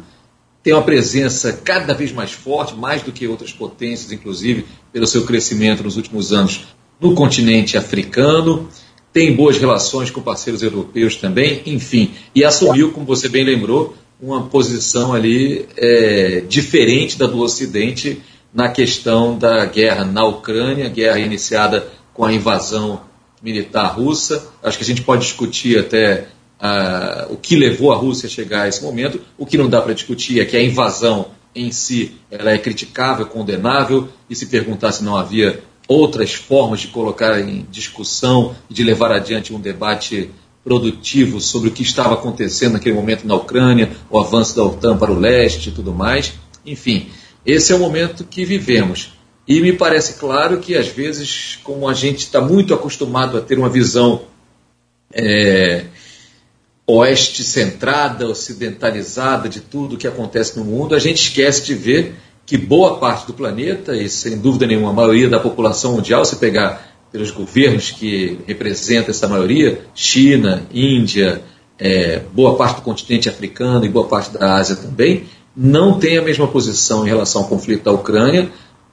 Tem 0.62 0.74
uma 0.74 0.84
presença 0.84 1.54
cada 1.54 1.96
vez 1.96 2.12
mais 2.12 2.34
forte, 2.34 2.76
mais 2.76 3.02
do 3.02 3.12
que 3.12 3.28
outras 3.28 3.52
potências, 3.52 4.12
inclusive 4.12 4.68
pelo 4.94 5.08
seu 5.08 5.26
crescimento 5.26 5.82
nos 5.82 5.98
últimos 5.98 6.32
anos 6.32 6.68
no 7.00 7.16
continente 7.16 7.80
africano 7.80 8.70
tem 9.14 9.36
boas 9.36 9.58
relações 9.58 10.10
com 10.10 10.22
parceiros 10.22 10.62
europeus 10.62 11.16
também, 11.16 11.62
enfim, 11.66 12.12
e 12.34 12.44
assumiu, 12.44 12.92
como 12.92 13.06
você 13.06 13.28
bem 13.28 13.44
lembrou, 13.44 13.96
uma 14.22 14.44
posição 14.44 15.14
ali 15.14 15.66
é, 15.76 16.44
diferente 16.48 17.18
da 17.18 17.26
do 17.26 17.40
Ocidente 17.40 18.22
na 18.54 18.70
questão 18.70 19.38
da 19.38 19.66
guerra 19.66 20.06
na 20.06 20.26
Ucrânia, 20.26 20.90
guerra 20.90 21.20
iniciada 21.20 21.88
com 22.14 22.24
a 22.24 22.32
invasão 22.32 23.02
militar 23.42 23.88
russa. 23.88 24.48
Acho 24.62 24.78
que 24.78 24.84
a 24.84 24.88
gente 24.88 25.02
pode 25.02 25.24
discutir 25.24 25.80
até 25.80 26.28
uh, 26.62 27.34
o 27.34 27.38
que 27.38 27.56
levou 27.56 27.92
a 27.92 27.96
Rússia 27.96 28.28
a 28.28 28.30
chegar 28.30 28.64
a 28.64 28.68
esse 28.68 28.84
momento. 28.84 29.20
O 29.38 29.46
que 29.46 29.58
não 29.58 29.70
dá 29.70 29.82
para 29.82 29.94
discutir 29.94 30.40
é 30.40 30.46
que 30.46 30.56
a 30.56 30.64
invasão 30.64 31.28
em 31.56 31.72
si 31.72 32.14
ela 32.30 32.52
é 32.52 32.58
criticável, 32.58 33.26
condenável, 33.26 34.08
e 34.30 34.36
se 34.36 34.46
perguntar 34.46 34.92
se 34.92 35.04
não 35.04 35.18
havia 35.18 35.62
outras 35.92 36.34
formas 36.34 36.80
de 36.80 36.88
colocar 36.88 37.40
em 37.40 37.66
discussão 37.70 38.56
e 38.70 38.74
de 38.74 38.84
levar 38.84 39.12
adiante 39.12 39.54
um 39.54 39.60
debate 39.60 40.30
produtivo 40.64 41.42
sobre 41.42 41.70
o 41.70 41.72
que 41.72 41.82
estava 41.82 42.14
acontecendo 42.14 42.74
naquele 42.74 42.96
momento 42.96 43.28
na 43.28 43.36
Ucrânia, 43.36 43.92
o 44.10 44.20
avanço 44.20 44.56
da 44.56 44.64
OTAN 44.64 44.98
para 44.98 45.12
o 45.12 45.20
leste 45.20 45.70
e 45.70 45.72
tudo 45.72 45.94
mais. 45.94 46.34
Enfim, 46.66 47.10
esse 47.46 47.72
é 47.72 47.76
o 47.76 47.80
momento 47.80 48.24
que 48.24 48.46
vivemos. 48.46 49.14
E 49.48 49.60
me 49.60 49.74
parece 49.74 50.14
claro 50.14 50.60
que, 50.60 50.76
às 50.76 50.88
vezes, 50.88 51.60
como 51.64 51.90
a 51.90 51.94
gente 51.94 52.20
está 52.20 52.40
muito 52.40 52.74
acostumado 52.74 53.38
a 53.38 53.42
ter 53.42 53.58
uma 53.58 53.70
visão 53.70 54.22
é, 55.12 55.86
oeste-centrada, 56.88 58.28
ocidentalizada 58.28 59.50
de 59.50 59.60
tudo 59.60 59.96
o 59.96 59.98
que 59.98 60.08
acontece 60.08 60.58
no 60.58 60.64
mundo, 60.64 60.96
a 60.96 61.00
gente 61.00 61.28
esquece 61.28 61.66
de 61.66 61.74
ver 61.74 62.16
que 62.46 62.58
boa 62.58 62.98
parte 62.98 63.28
do 63.28 63.34
planeta, 63.34 63.96
e 63.96 64.10
sem 64.10 64.38
dúvida 64.38 64.66
nenhuma 64.66 64.90
a 64.90 64.94
maioria 64.94 65.30
da 65.30 65.40
população 65.40 65.94
mundial, 65.94 66.26
se 66.26 66.36
pegar 66.36 66.92
pelos 67.12 67.32
governos 67.32 67.92
que 67.92 68.40
representam 68.48 69.12
essa 69.12 69.28
maioria, 69.28 69.82
China, 69.94 70.64
Índia, 70.74 71.42
é, 71.78 72.20
boa 72.34 72.56
parte 72.56 72.78
do 72.78 72.82
continente 72.84 73.28
africano 73.28 73.86
e 73.86 73.90
boa 73.90 74.08
parte 74.08 74.32
da 74.32 74.56
Ásia 74.56 74.76
também, 74.76 75.26
não 75.56 76.00
tem 76.00 76.18
a 76.18 76.22
mesma 76.22 76.48
posição 76.48 77.06
em 77.06 77.10
relação 77.10 77.42
ao 77.42 77.48
conflito 77.48 77.84
da 77.84 77.92
Ucrânia 77.92 78.50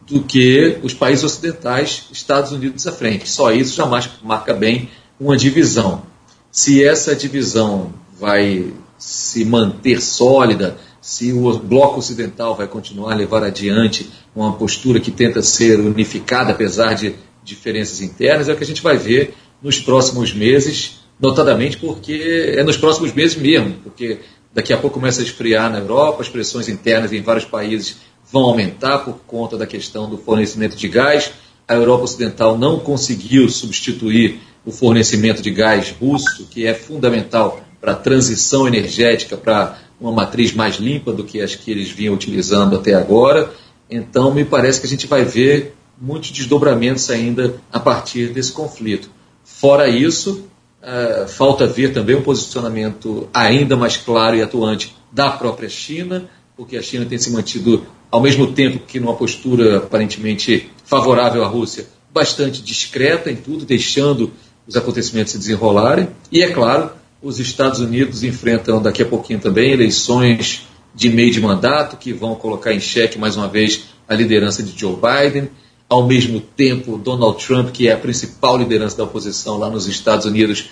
do 0.09 0.23
que 0.23 0.78
os 0.83 0.95
países 0.95 1.23
ocidentais, 1.23 2.09
Estados 2.11 2.50
Unidos 2.50 2.87
à 2.87 2.93
frente. 2.93 3.28
Só 3.28 3.52
isso 3.52 3.76
já 3.76 3.87
marca 4.23 4.55
bem 4.55 4.88
uma 5.21 5.37
divisão. 5.37 6.02
Se 6.50 6.83
essa 6.83 7.14
divisão 7.14 7.93
vai 8.19 8.73
se 8.97 9.45
manter 9.45 10.00
sólida, 10.00 10.76
se 11.00 11.33
o 11.33 11.59
bloco 11.59 11.99
ocidental 11.99 12.57
vai 12.57 12.67
continuar 12.67 13.12
a 13.12 13.17
levar 13.17 13.43
adiante 13.43 14.09
uma 14.35 14.52
postura 14.55 15.00
que 15.00 15.11
tenta 15.11 15.43
ser 15.43 15.78
unificada, 15.78 16.52
apesar 16.52 16.95
de 16.95 17.14
diferenças 17.45 18.00
internas, 18.00 18.49
é 18.49 18.52
o 18.52 18.57
que 18.57 18.64
a 18.64 18.67
gente 18.67 18.83
vai 18.83 18.97
ver 18.97 19.35
nos 19.62 19.81
próximos 19.81 20.33
meses, 20.33 21.00
notadamente 21.21 21.76
porque 21.78 22.55
é 22.57 22.62
nos 22.62 22.76
próximos 22.76 23.12
meses 23.12 23.37
mesmo, 23.37 23.75
porque 23.83 24.21
daqui 24.52 24.73
a 24.73 24.76
pouco 24.76 24.99
começa 24.99 25.21
a 25.21 25.25
esfriar 25.25 25.71
na 25.71 25.78
Europa, 25.78 26.23
as 26.23 26.28
pressões 26.28 26.69
internas 26.69 27.12
em 27.12 27.23
vários 27.23 27.45
países 27.45 27.97
vão 28.31 28.43
aumentar 28.43 28.99
por 28.99 29.21
conta 29.26 29.57
da 29.57 29.67
questão 29.67 30.09
do 30.09 30.19
fornecimento 30.19 30.76
de 30.76 30.88
gás. 30.88 31.33
A 31.67 31.75
Europa 31.75 32.05
Ocidental 32.05 32.59
não 32.59 32.78
conseguiu 32.78 33.49
substituir 33.49 34.40
o 34.64 34.71
fornecimento 34.71 35.40
de 35.40 35.50
gás 35.50 35.95
russo, 35.99 36.47
que 36.50 36.67
é 36.67 36.75
fundamental 36.75 37.61
para 37.81 37.93
a 37.93 37.97
transição 37.97 38.67
energética, 38.67 39.37
para 39.37 39.78
uma 40.00 40.12
matriz 40.12 40.52
mais 40.52 40.76
limpa 40.76 41.12
do 41.12 41.25
que 41.25 41.40
as 41.40 41.55
que 41.55 41.71
eles 41.71 41.90
vinham 41.90 42.14
utilizando 42.14 42.76
até 42.76 42.95
agora. 42.95 43.50
Então, 43.90 44.33
me 44.33 44.45
parece 44.45 44.81
que 44.81 44.87
a 44.87 44.90
gente 44.90 45.07
vai 45.07 45.25
ver 45.25 45.75
muitos 46.00 46.31
desdobramentos 46.31 47.11
ainda 47.11 47.57
a 47.73 47.81
partir 47.81 48.28
desse 48.28 48.52
conflito. 48.52 49.11
Fora 49.45 49.88
isso, 49.88 50.45
uh, 50.83 51.28
falta 51.28 51.67
ver 51.67 51.93
também 51.93 52.14
um 52.14 52.23
posicionamento 52.23 53.28
ainda 53.35 53.76
mais 53.76 53.97
claro 53.97 54.37
e 54.37 54.43
atuante 54.43 54.95
da 55.11 55.31
própria 55.31 55.69
China, 55.69 56.28
porque 56.57 56.76
a 56.76 56.83
China 56.83 57.05
tem 57.07 57.19
se 57.19 57.31
mantido, 57.31 57.85
ao 58.11 58.21
mesmo 58.21 58.52
tempo 58.52 58.81
que 58.87 59.00
numa 59.00 59.14
postura 59.14 59.78
aparentemente 59.78 60.71
favorável 60.85 61.43
à 61.43 61.47
Rússia, 61.47 61.87
bastante 62.12 62.62
discreta 62.62 63.31
em 63.31 63.37
tudo, 63.37 63.64
deixando 63.64 64.33
os 64.67 64.76
acontecimentos 64.76 65.33
se 65.33 65.38
desenrolarem. 65.38 66.09
E, 66.31 66.43
é 66.43 66.50
claro, 66.50 66.90
os 67.22 67.38
Estados 67.40 67.80
Unidos 67.80 68.22
enfrentam 68.22 68.80
daqui 68.80 69.02
a 69.02 69.06
pouquinho 69.06 69.40
também 69.40 69.72
eleições 69.72 70.66
de 70.94 71.08
meio 71.08 71.32
de 71.32 71.40
mandato 71.40 71.96
que 71.96 72.12
vão 72.12 72.34
colocar 72.34 72.72
em 72.72 72.80
xeque 72.80 73.18
mais 73.18 73.37
uma 73.37 73.48
vez 73.48 73.84
a 74.08 74.14
liderança 74.14 74.62
de 74.62 74.78
Joe 74.78 74.96
Biden. 74.96 75.50
Ao 75.88 76.06
mesmo 76.06 76.40
tempo, 76.40 76.98
Donald 76.98 77.44
Trump, 77.44 77.70
que 77.70 77.88
é 77.88 77.92
a 77.92 77.98
principal 77.98 78.58
liderança 78.58 78.96
da 78.96 79.04
oposição 79.04 79.58
lá 79.58 79.70
nos 79.70 79.87
Estados 79.87 80.26
Unidos, 80.26 80.70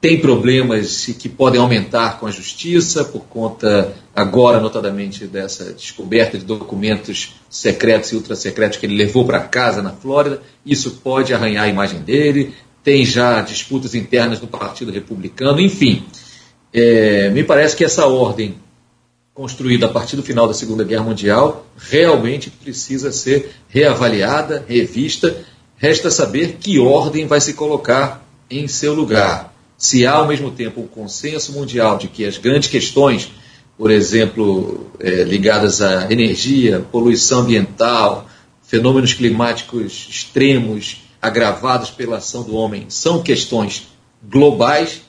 tem 0.00 0.18
problemas 0.18 1.04
que 1.18 1.28
podem 1.28 1.60
aumentar 1.60 2.18
com 2.18 2.26
a 2.26 2.30
justiça 2.30 3.04
por 3.04 3.20
conta, 3.26 3.94
agora, 4.16 4.58
notadamente, 4.58 5.26
dessa 5.26 5.74
descoberta 5.74 6.38
de 6.38 6.44
documentos 6.44 7.34
secretos 7.50 8.10
e 8.10 8.16
ultrasecretos 8.16 8.78
que 8.78 8.86
ele 8.86 8.96
levou 8.96 9.26
para 9.26 9.40
casa 9.40 9.82
na 9.82 9.90
Flórida. 9.90 10.40
Isso 10.64 10.92
pode 11.02 11.34
arranhar 11.34 11.64
a 11.64 11.68
imagem 11.68 12.00
dele 12.00 12.54
tem 12.82 13.04
já 13.04 13.40
disputas 13.42 13.94
internas 13.94 14.40
no 14.40 14.46
Partido 14.46 14.90
Republicano, 14.90 15.60
enfim. 15.60 16.04
É, 16.72 17.28
me 17.30 17.42
parece 17.42 17.76
que 17.76 17.84
essa 17.84 18.06
ordem 18.06 18.54
construída 19.34 19.86
a 19.86 19.88
partir 19.88 20.16
do 20.16 20.22
final 20.22 20.46
da 20.46 20.54
Segunda 20.54 20.84
Guerra 20.84 21.04
Mundial 21.04 21.66
realmente 21.76 22.50
precisa 22.50 23.10
ser 23.10 23.50
reavaliada, 23.68 24.64
revista. 24.68 25.44
Resta 25.76 26.10
saber 26.10 26.58
que 26.60 26.78
ordem 26.78 27.26
vai 27.26 27.40
se 27.40 27.54
colocar 27.54 28.26
em 28.50 28.68
seu 28.68 28.92
lugar. 28.92 29.54
Se 29.78 30.06
há 30.06 30.12
ao 30.12 30.26
mesmo 30.26 30.50
tempo 30.50 30.82
um 30.82 30.86
consenso 30.86 31.52
mundial 31.52 31.96
de 31.96 32.08
que 32.08 32.26
as 32.26 32.36
grandes 32.36 32.68
questões, 32.68 33.30
por 33.78 33.90
exemplo, 33.90 34.90
é, 35.00 35.24
ligadas 35.24 35.80
à 35.80 36.12
energia, 36.12 36.84
poluição 36.92 37.40
ambiental, 37.40 38.28
fenômenos 38.62 39.14
climáticos 39.14 40.06
extremos, 40.10 40.99
agravados 41.20 41.90
pela 41.90 42.18
ação 42.18 42.42
do 42.42 42.54
homem. 42.54 42.86
São 42.88 43.22
questões 43.22 43.88
globais, 44.22 45.02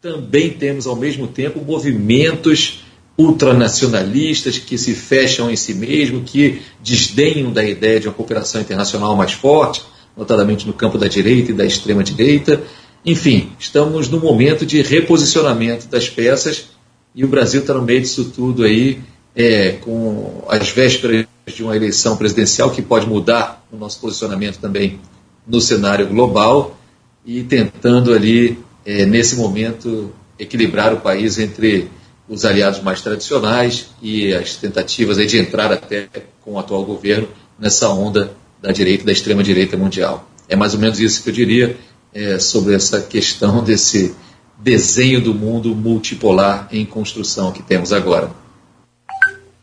também 0.00 0.50
temos 0.50 0.86
ao 0.86 0.96
mesmo 0.96 1.26
tempo 1.26 1.64
movimentos 1.64 2.84
ultranacionalistas 3.16 4.58
que 4.58 4.76
se 4.76 4.94
fecham 4.94 5.50
em 5.50 5.56
si 5.56 5.74
mesmo, 5.74 6.22
que 6.22 6.62
desdenham 6.82 7.52
da 7.52 7.64
ideia 7.64 8.00
de 8.00 8.08
uma 8.08 8.14
cooperação 8.14 8.60
internacional 8.60 9.16
mais 9.16 9.32
forte, 9.32 9.82
notadamente 10.16 10.66
no 10.66 10.72
campo 10.72 10.98
da 10.98 11.06
direita 11.06 11.52
e 11.52 11.54
da 11.54 11.64
extrema 11.64 12.02
direita. 12.02 12.62
Enfim, 13.04 13.52
estamos 13.58 14.08
num 14.08 14.20
momento 14.20 14.66
de 14.66 14.82
reposicionamento 14.82 15.86
das 15.86 16.08
peças 16.08 16.66
e 17.14 17.24
o 17.24 17.28
Brasil 17.28 17.60
está 17.60 17.74
no 17.74 17.82
meio 17.82 18.00
disso 18.00 18.32
tudo 18.34 18.64
aí, 18.64 19.00
é, 19.34 19.72
com 19.72 20.44
as 20.48 20.68
vésperas 20.70 21.26
de 21.46 21.62
uma 21.62 21.76
eleição 21.76 22.16
presidencial 22.16 22.70
que 22.70 22.82
pode 22.82 23.06
mudar 23.06 23.64
o 23.70 23.76
nosso 23.76 24.00
posicionamento 24.00 24.58
também 24.58 24.98
no 25.46 25.60
cenário 25.60 26.06
global 26.06 26.78
e 27.24 27.42
tentando 27.42 28.12
ali, 28.12 28.58
é, 28.84 29.04
nesse 29.06 29.36
momento, 29.36 30.12
equilibrar 30.38 30.92
o 30.92 31.00
país 31.00 31.38
entre 31.38 31.90
os 32.28 32.44
aliados 32.44 32.80
mais 32.80 33.00
tradicionais 33.00 33.90
e 34.02 34.32
as 34.32 34.56
tentativas 34.56 35.16
de 35.16 35.38
entrar 35.38 35.72
até 35.72 36.08
com 36.40 36.52
o 36.52 36.58
atual 36.58 36.84
governo 36.84 37.28
nessa 37.58 37.88
onda 37.88 38.32
da 38.60 38.72
direita, 38.72 39.04
da 39.04 39.12
extrema 39.12 39.42
direita 39.42 39.76
mundial. 39.76 40.28
É 40.48 40.56
mais 40.56 40.74
ou 40.74 40.80
menos 40.80 41.00
isso 41.00 41.22
que 41.22 41.30
eu 41.30 41.34
diria 41.34 41.76
é, 42.12 42.38
sobre 42.38 42.74
essa 42.74 43.00
questão 43.00 43.62
desse 43.62 44.14
desenho 44.58 45.20
do 45.20 45.34
mundo 45.34 45.74
multipolar 45.74 46.68
em 46.70 46.84
construção 46.86 47.52
que 47.52 47.62
temos 47.62 47.92
agora. 47.92 48.30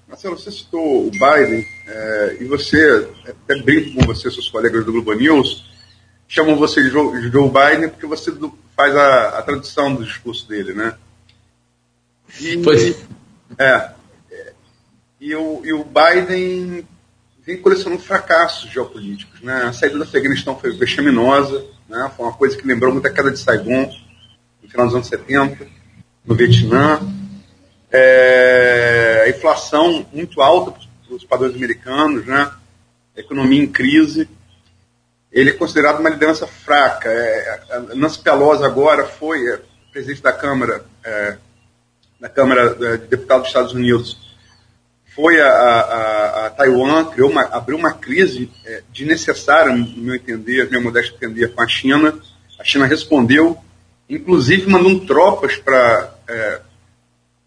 Marcelo, 0.08 0.38
você 0.38 0.52
citou 0.52 1.08
o 1.08 1.10
Biden 1.10 1.66
é, 1.88 2.38
e 2.42 2.46
você, 2.46 3.08
até 3.26 3.60
brinco 3.62 3.96
com 3.96 4.06
você, 4.06 4.30
seus 4.30 4.50
colegas 4.50 4.86
do 4.86 4.92
Globo 4.92 5.14
News, 5.14 5.71
chamam 6.32 6.56
você 6.56 6.82
de 6.82 6.90
Joe, 6.90 7.30
Joe 7.30 7.50
Biden 7.50 7.90
porque 7.90 8.06
você 8.06 8.34
faz 8.74 8.96
a, 8.96 9.40
a, 9.40 9.42
tradução 9.42 9.94
do 9.94 10.06
discurso 10.06 10.48
dele, 10.48 10.74
né? 10.74 10.96
E, 12.40 12.58
pois. 12.64 13.06
É. 13.60 13.92
E 15.20 15.36
o, 15.36 15.62
e 15.66 15.74
o 15.74 15.84
Biden 15.84 16.88
vem 17.46 17.58
colecionando 17.58 18.02
fracassos 18.02 18.72
geopolíticos, 18.72 19.42
né? 19.42 19.64
A 19.64 19.74
saída 19.74 19.98
do 19.98 20.04
Afeganistão 20.04 20.58
foi 20.58 20.72
vexaminosa, 20.72 21.66
né? 21.90 22.10
Foi 22.16 22.26
uma 22.26 22.34
coisa 22.34 22.56
que 22.56 22.66
lembrou 22.66 22.94
muito 22.94 23.08
a 23.08 23.12
queda 23.12 23.30
de 23.30 23.38
Saigon 23.38 23.94
no 24.64 24.70
final 24.70 24.86
dos 24.86 24.96
anos 24.96 25.08
70, 25.08 25.68
no 26.26 26.34
Vietnã. 26.34 27.02
É, 27.92 29.24
a 29.26 29.30
inflação 29.30 30.08
muito 30.14 30.42
alta 30.42 30.72
para 30.72 31.14
os 31.14 31.26
padrões 31.26 31.54
americanos, 31.54 32.26
né? 32.26 32.50
A 33.18 33.20
economia 33.20 33.62
em 33.62 33.68
crise 33.68 34.30
ele 35.32 35.52
é 35.52 35.54
considerado 35.54 36.00
uma 36.00 36.10
liderança 36.10 36.46
fraca. 36.46 37.10
É, 37.10 37.62
Nancy 37.96 38.20
Pelosi 38.20 38.64
agora 38.64 39.06
foi 39.06 39.48
é, 39.48 39.60
presidente 39.92 40.22
da 40.22 40.34
Câmara, 40.34 40.84
é, 41.04 41.38
da 42.20 42.30
Câmara 42.30 42.76
de 42.98 43.08
Deputados 43.08 43.44
dos 43.44 43.50
Estados 43.50 43.74
Unidos, 43.74 44.18
foi 45.14 45.42
a, 45.42 45.50
a, 45.50 46.46
a 46.46 46.50
Taiwan, 46.52 47.06
criou 47.06 47.30
uma, 47.30 47.44
abriu 47.44 47.78
uma 47.78 47.94
crise 47.94 48.50
é, 48.66 48.82
desnecessária, 48.94 49.74
no 49.74 49.86
meu 50.02 50.16
entender, 50.16 50.66
no 50.66 50.72
meu 50.72 50.84
modesto 50.84 51.16
entender, 51.16 51.50
com 51.50 51.62
a 51.62 51.68
China. 51.68 52.18
A 52.58 52.64
China 52.64 52.86
respondeu, 52.86 53.58
inclusive 54.10 54.70
mandando 54.70 55.06
tropas 55.06 55.58
para 55.58 56.14
é, 56.28 56.62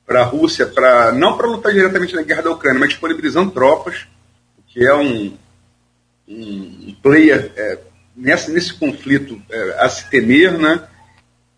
para 0.07 0.21
a 0.21 0.25
Rússia, 0.25 0.67
pra, 0.67 1.13
não 1.13 1.37
para 1.37 1.47
lutar 1.47 1.73
diretamente 1.73 2.15
na 2.15 2.23
guerra 2.23 2.43
da 2.43 2.51
Ucrânia, 2.51 2.79
mas 2.79 2.91
disponibilizando 2.91 3.51
tropas, 3.51 4.07
que 4.69 4.87
é 4.87 4.95
um, 4.95 5.35
um 6.29 6.95
player 7.03 7.53
é, 7.57 7.79
nessa, 8.17 8.51
nesse 8.51 8.75
conflito 8.75 9.41
é, 9.51 9.77
a 9.79 9.89
se 9.89 10.09
temer, 10.09 10.59
né? 10.59 10.87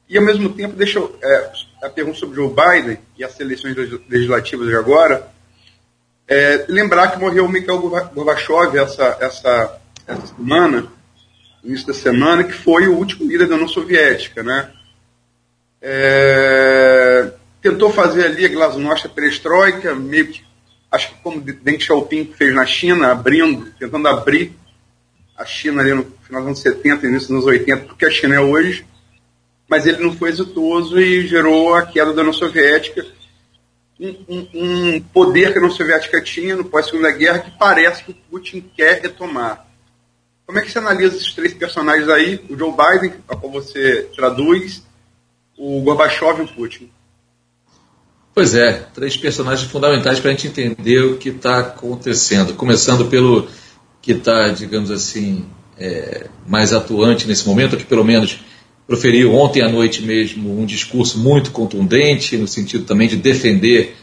E 0.08 0.16
ao 0.16 0.24
mesmo 0.24 0.50
tempo, 0.50 0.76
deixa 0.76 0.98
eu, 0.98 1.18
é, 1.22 1.52
a 1.82 1.88
pergunta 1.88 2.18
sobre 2.18 2.36
Joe 2.36 2.48
Biden 2.48 2.98
e 3.18 3.24
as 3.24 3.38
eleições 3.40 3.76
legislativas 4.08 4.68
de 4.68 4.76
agora, 4.76 5.28
é, 6.28 6.64
lembrar 6.68 7.12
que 7.12 7.18
morreu 7.18 7.44
o 7.44 7.48
Mikhail 7.48 7.78
Gorbachev 7.80 8.76
essa, 8.76 9.16
essa, 9.20 9.80
essa 10.06 10.26
semana, 10.28 10.86
início 11.62 11.86
da 11.86 11.94
semana, 11.94 12.44
que 12.44 12.52
foi 12.52 12.86
o 12.86 12.96
último 12.96 13.28
líder 13.28 13.48
da 13.48 13.54
União 13.54 13.68
Soviética, 13.68 14.42
né? 14.42 14.70
É, 15.82 17.32
tentou 17.60 17.92
fazer 17.92 18.26
ali 18.26 18.44
a 18.44 18.48
glasnost, 18.48 19.08
perestroika, 19.08 19.94
meio 19.94 20.28
que 20.28 20.45
acho 20.90 21.08
que 21.08 21.14
como 21.22 21.40
Deng 21.40 21.78
Xiaoping 21.78 22.32
fez 22.36 22.54
na 22.54 22.66
China, 22.66 23.12
abrindo, 23.12 23.70
tentando 23.78 24.08
abrir 24.08 24.52
a 25.36 25.44
China 25.44 25.82
ali 25.82 25.92
no 25.92 26.04
final 26.22 26.40
dos 26.42 26.48
anos 26.48 26.58
70, 26.60 27.06
início 27.06 27.28
dos 27.28 27.44
anos 27.44 27.44
80, 27.44 27.84
porque 27.84 28.06
a 28.06 28.10
China 28.10 28.34
é 28.34 28.40
hoje, 28.40 28.86
mas 29.68 29.86
ele 29.86 30.02
não 30.02 30.16
foi 30.16 30.30
exitoso 30.30 30.98
e 30.98 31.26
gerou 31.26 31.74
a 31.74 31.84
queda 31.84 32.12
da 32.12 32.22
União 32.22 32.32
Soviética, 32.32 33.04
um, 33.98 34.16
um, 34.28 34.48
um 34.54 35.00
poder 35.00 35.52
que 35.52 35.58
a 35.58 35.62
União 35.62 35.74
Soviética 35.74 36.22
tinha 36.22 36.56
no 36.56 36.64
pós-segunda 36.64 37.10
guerra 37.10 37.40
que 37.40 37.50
parece 37.58 38.04
que 38.04 38.10
o 38.12 38.14
Putin 38.14 38.60
quer 38.74 39.02
retomar. 39.02 39.66
Como 40.46 40.58
é 40.58 40.62
que 40.62 40.70
você 40.70 40.78
analisa 40.78 41.16
esses 41.16 41.34
três 41.34 41.52
personagens 41.52 42.08
aí, 42.08 42.44
o 42.48 42.56
Joe 42.56 42.70
Biden, 42.70 43.18
a 43.28 43.34
qual 43.34 43.50
você 43.50 44.08
traduz, 44.14 44.82
o 45.56 45.80
Gorbachev 45.82 46.40
e 46.40 46.44
o 46.44 46.48
Putin? 46.48 46.90
Pois 48.38 48.54
é, 48.54 48.84
três 48.92 49.16
personagens 49.16 49.66
fundamentais 49.66 50.20
para 50.20 50.30
a 50.30 50.34
gente 50.34 50.48
entender 50.48 51.00
o 51.00 51.16
que 51.16 51.30
está 51.30 51.60
acontecendo. 51.60 52.52
Começando 52.52 53.06
pelo 53.06 53.48
que 54.02 54.12
está, 54.12 54.48
digamos 54.48 54.90
assim, 54.90 55.46
é, 55.78 56.26
mais 56.46 56.74
atuante 56.74 57.26
nesse 57.26 57.48
momento, 57.48 57.78
que 57.78 57.84
pelo 57.86 58.04
menos 58.04 58.40
proferiu 58.86 59.34
ontem 59.34 59.62
à 59.62 59.70
noite 59.70 60.02
mesmo 60.02 60.60
um 60.60 60.66
discurso 60.66 61.18
muito 61.18 61.50
contundente, 61.50 62.36
no 62.36 62.46
sentido 62.46 62.84
também 62.84 63.08
de 63.08 63.16
defender 63.16 63.96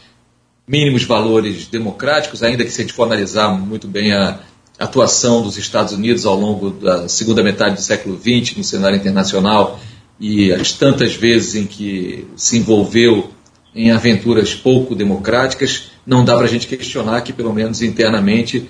mínimos 0.66 1.04
valores 1.04 1.68
democráticos, 1.68 2.42
ainda 2.42 2.64
que 2.64 2.72
se 2.72 2.80
a 2.80 2.84
gente 2.84 2.92
for 2.92 3.04
analisar 3.04 3.50
muito 3.56 3.86
bem 3.86 4.12
a 4.12 4.40
atuação 4.80 5.42
dos 5.42 5.56
Estados 5.56 5.92
Unidos 5.92 6.26
ao 6.26 6.34
longo 6.34 6.70
da 6.70 7.06
segunda 7.06 7.40
metade 7.40 7.76
do 7.76 7.80
século 7.80 8.18
XX 8.18 8.56
no 8.56 8.64
cenário 8.64 8.96
internacional 8.96 9.78
e 10.18 10.52
as 10.52 10.72
tantas 10.72 11.14
vezes 11.14 11.54
em 11.54 11.66
que 11.66 12.26
se 12.34 12.58
envolveu 12.58 13.32
em 13.74 13.90
aventuras 13.90 14.54
pouco 14.54 14.94
democráticas, 14.94 15.90
não 16.06 16.24
dá 16.24 16.36
para 16.36 16.44
a 16.44 16.48
gente 16.48 16.66
questionar 16.66 17.22
que, 17.22 17.32
pelo 17.32 17.52
menos 17.52 17.82
internamente, 17.82 18.68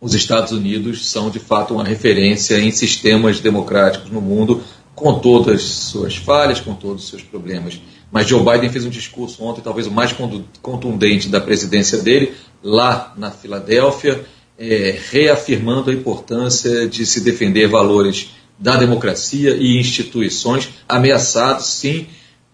os 0.00 0.14
Estados 0.14 0.52
Unidos 0.52 1.10
são 1.10 1.30
de 1.30 1.38
fato 1.38 1.74
uma 1.74 1.84
referência 1.84 2.58
em 2.60 2.70
sistemas 2.70 3.40
democráticos 3.40 4.10
no 4.10 4.20
mundo, 4.20 4.62
com 4.94 5.18
todas 5.18 5.60
as 5.60 5.62
suas 5.62 6.16
falhas, 6.16 6.60
com 6.60 6.74
todos 6.74 7.04
os 7.04 7.10
seus 7.10 7.22
problemas. 7.22 7.80
Mas 8.12 8.28
Joe 8.28 8.44
Biden 8.44 8.70
fez 8.70 8.84
um 8.84 8.90
discurso 8.90 9.42
ontem, 9.42 9.60
talvez 9.60 9.86
o 9.86 9.90
mais 9.90 10.14
contundente 10.62 11.28
da 11.28 11.40
presidência 11.40 11.98
dele, 11.98 12.34
lá 12.62 13.12
na 13.16 13.30
Filadélfia, 13.30 14.24
é, 14.56 14.96
reafirmando 15.10 15.90
a 15.90 15.94
importância 15.94 16.86
de 16.86 17.04
se 17.04 17.20
defender 17.22 17.66
valores 17.66 18.30
da 18.56 18.76
democracia 18.76 19.56
e 19.56 19.80
instituições 19.80 20.70
ameaçados, 20.88 21.66
sim, 21.66 22.06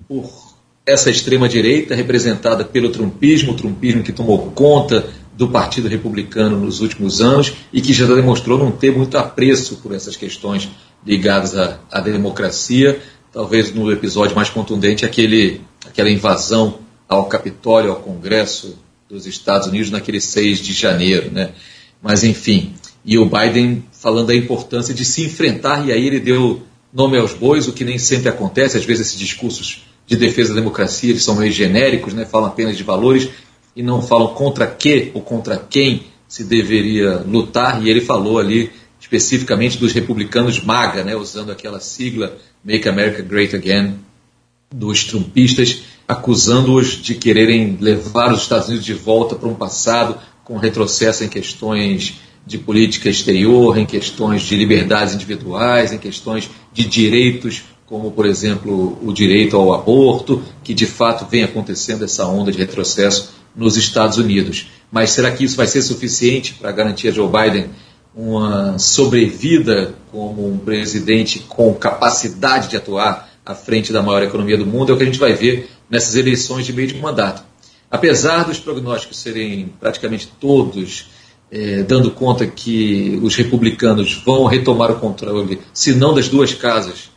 por 0.09 0.50
essa 0.91 1.11
extrema-direita 1.11 1.95
representada 1.95 2.65
pelo 2.65 2.91
trumpismo, 2.91 3.53
o 3.53 3.57
trumpismo 3.57 4.03
que 4.03 4.13
tomou 4.13 4.51
conta 4.51 5.09
do 5.37 5.49
Partido 5.49 5.89
Republicano 5.89 6.59
nos 6.59 6.81
últimos 6.81 7.21
anos 7.21 7.55
e 7.73 7.81
que 7.81 7.93
já 7.93 8.07
demonstrou 8.07 8.59
não 8.59 8.71
ter 8.71 8.95
muito 8.95 9.17
apreço 9.17 9.77
por 9.77 9.95
essas 9.95 10.17
questões 10.17 10.69
ligadas 11.07 11.57
à, 11.57 11.79
à 11.91 12.01
democracia. 12.01 13.01
Talvez 13.33 13.73
no 13.73 13.91
episódio 13.91 14.37
mais 14.37 14.51
contundente, 14.51 15.07
aquele, 15.07 15.61
aquela 15.87 16.11
invasão 16.11 16.81
ao 17.09 17.27
Capitólio, 17.27 17.91
ao 17.91 18.01
Congresso 18.01 18.77
dos 19.09 19.27
Estados 19.27 19.69
Unidos, 19.69 19.91
naquele 19.91 20.21
6 20.21 20.59
de 20.59 20.73
janeiro. 20.73 21.31
Né? 21.31 21.53
Mas, 22.03 22.23
enfim, 22.23 22.75
e 23.05 23.17
o 23.17 23.25
Biden 23.25 23.85
falando 23.93 24.29
da 24.29 24.35
importância 24.35 24.93
de 24.93 25.05
se 25.05 25.25
enfrentar, 25.25 25.87
e 25.87 25.93
aí 25.93 26.07
ele 26.07 26.21
deu 26.21 26.63
nome 26.93 27.17
aos 27.19 27.33
bois, 27.33 27.67
o 27.67 27.73
que 27.73 27.85
nem 27.85 27.99
sempre 27.99 28.29
acontece, 28.29 28.77
às 28.77 28.85
vezes 28.85 29.07
esses 29.07 29.19
discursos 29.19 29.85
de 30.11 30.17
defesa 30.17 30.53
da 30.53 30.59
democracia, 30.61 31.11
eles 31.11 31.23
são 31.23 31.37
meio 31.37 31.53
genéricos, 31.53 32.13
né? 32.13 32.25
falam 32.25 32.49
apenas 32.49 32.77
de 32.77 32.83
valores 32.83 33.29
e 33.77 33.83
não 33.83 34.03
falam 34.03 34.35
contra 34.35 34.67
que 34.67 35.13
ou 35.15 35.23
contra 35.23 35.57
quem 35.57 36.03
se 36.27 36.43
deveria 36.43 37.19
lutar, 37.19 37.81
e 37.81 37.89
ele 37.89 38.01
falou 38.01 38.41
ali 38.41 38.73
especificamente 39.01 39.79
dos 39.79 39.93
republicanos 39.93 40.61
MAGA, 40.61 41.05
né? 41.05 41.15
usando 41.15 41.53
aquela 41.53 41.79
sigla 41.79 42.37
Make 42.65 42.89
America 42.89 43.23
Great 43.23 43.55
Again, 43.55 43.99
dos 44.75 45.05
trumpistas, 45.05 45.83
acusando-os 46.09 47.01
de 47.01 47.15
quererem 47.15 47.79
levar 47.81 48.33
os 48.33 48.43
Estados 48.43 48.67
Unidos 48.67 48.85
de 48.85 48.95
volta 48.95 49.37
para 49.37 49.49
um 49.49 49.55
passado 49.55 50.19
com 50.43 50.59
retrocesso 50.59 51.23
em 51.23 51.29
questões 51.29 52.21
de 52.45 52.59
política 52.59 53.09
exterior, 53.09 53.79
em 53.79 53.87
questões 53.87 54.43
de 54.43 54.57
liberdades 54.57 55.15
individuais, 55.15 55.93
em 55.93 55.99
questões 55.99 56.51
de 56.73 56.85
direitos 56.85 57.63
como, 57.91 58.13
por 58.13 58.25
exemplo, 58.25 58.97
o 59.03 59.13
direito 59.13 59.57
ao 59.57 59.75
aborto, 59.75 60.41
que 60.63 60.73
de 60.73 60.87
fato 60.87 61.27
vem 61.29 61.43
acontecendo 61.43 62.05
essa 62.05 62.25
onda 62.25 62.53
de 62.53 62.59
retrocesso 62.59 63.33
nos 63.55 63.77
Estados 63.77 64.17
Unidos. 64.17 64.69
Mas 64.93 65.11
será 65.11 65.29
que 65.33 65.43
isso 65.43 65.57
vai 65.57 65.67
ser 65.67 65.83
suficiente 65.83 66.55
para 66.55 66.71
garantir 66.71 67.09
a 67.09 67.11
Joe 67.11 67.29
Biden 67.29 67.71
uma 68.15 68.79
sobrevida 68.79 69.93
como 70.13 70.47
um 70.47 70.57
presidente 70.57 71.41
com 71.41 71.75
capacidade 71.75 72.69
de 72.69 72.77
atuar 72.77 73.29
à 73.45 73.57
frente 73.57 73.93
da 73.93 74.01
maior 74.01 74.23
economia 74.23 74.57
do 74.57 74.65
mundo? 74.65 74.93
É 74.93 74.95
o 74.95 74.97
que 74.97 75.03
a 75.03 75.07
gente 75.07 75.19
vai 75.19 75.33
ver 75.33 75.69
nessas 75.91 76.15
eleições 76.15 76.65
de 76.65 76.73
meio 76.73 76.87
de 76.87 76.97
mandato. 76.97 77.43
Apesar 77.91 78.45
dos 78.45 78.61
prognósticos 78.61 79.19
serem 79.19 79.73
praticamente 79.81 80.33
todos 80.39 81.11
é, 81.51 81.83
dando 81.83 82.13
conta 82.13 82.47
que 82.47 83.19
os 83.21 83.35
republicanos 83.35 84.23
vão 84.25 84.45
retomar 84.45 84.93
o 84.93 85.01
controle, 85.01 85.59
se 85.75 85.93
não 85.93 86.15
das 86.15 86.29
duas 86.29 86.55
casas 86.55 87.11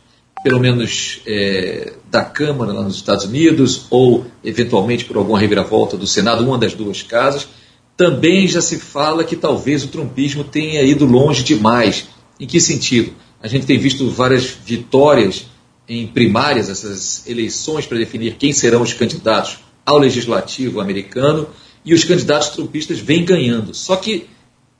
pelo 0.44 0.60
menos 0.60 1.22
é, 1.26 1.94
da 2.10 2.22
Câmara 2.22 2.70
lá 2.70 2.82
nos 2.82 2.96
Estados 2.96 3.24
Unidos, 3.24 3.86
ou 3.88 4.26
eventualmente 4.44 5.06
por 5.06 5.16
alguma 5.16 5.38
reviravolta 5.38 5.96
do 5.96 6.06
Senado, 6.06 6.44
uma 6.44 6.58
das 6.58 6.74
duas 6.74 7.02
casas, 7.02 7.48
também 7.96 8.46
já 8.46 8.60
se 8.60 8.78
fala 8.78 9.24
que 9.24 9.36
talvez 9.36 9.84
o 9.84 9.88
trumpismo 9.88 10.44
tenha 10.44 10.82
ido 10.82 11.06
longe 11.06 11.42
demais. 11.42 12.08
Em 12.38 12.46
que 12.46 12.60
sentido? 12.60 13.14
A 13.42 13.48
gente 13.48 13.64
tem 13.64 13.78
visto 13.78 14.10
várias 14.10 14.44
vitórias 14.44 15.46
em 15.88 16.06
primárias, 16.06 16.68
essas 16.68 17.26
eleições 17.26 17.86
para 17.86 17.96
definir 17.96 18.34
quem 18.34 18.52
serão 18.52 18.82
os 18.82 18.92
candidatos 18.92 19.60
ao 19.86 19.96
legislativo 19.96 20.78
americano 20.78 21.48
e 21.82 21.94
os 21.94 22.04
candidatos 22.04 22.50
trumpistas 22.50 22.98
vêm 22.98 23.24
ganhando. 23.24 23.72
Só 23.72 23.96
que 23.96 24.26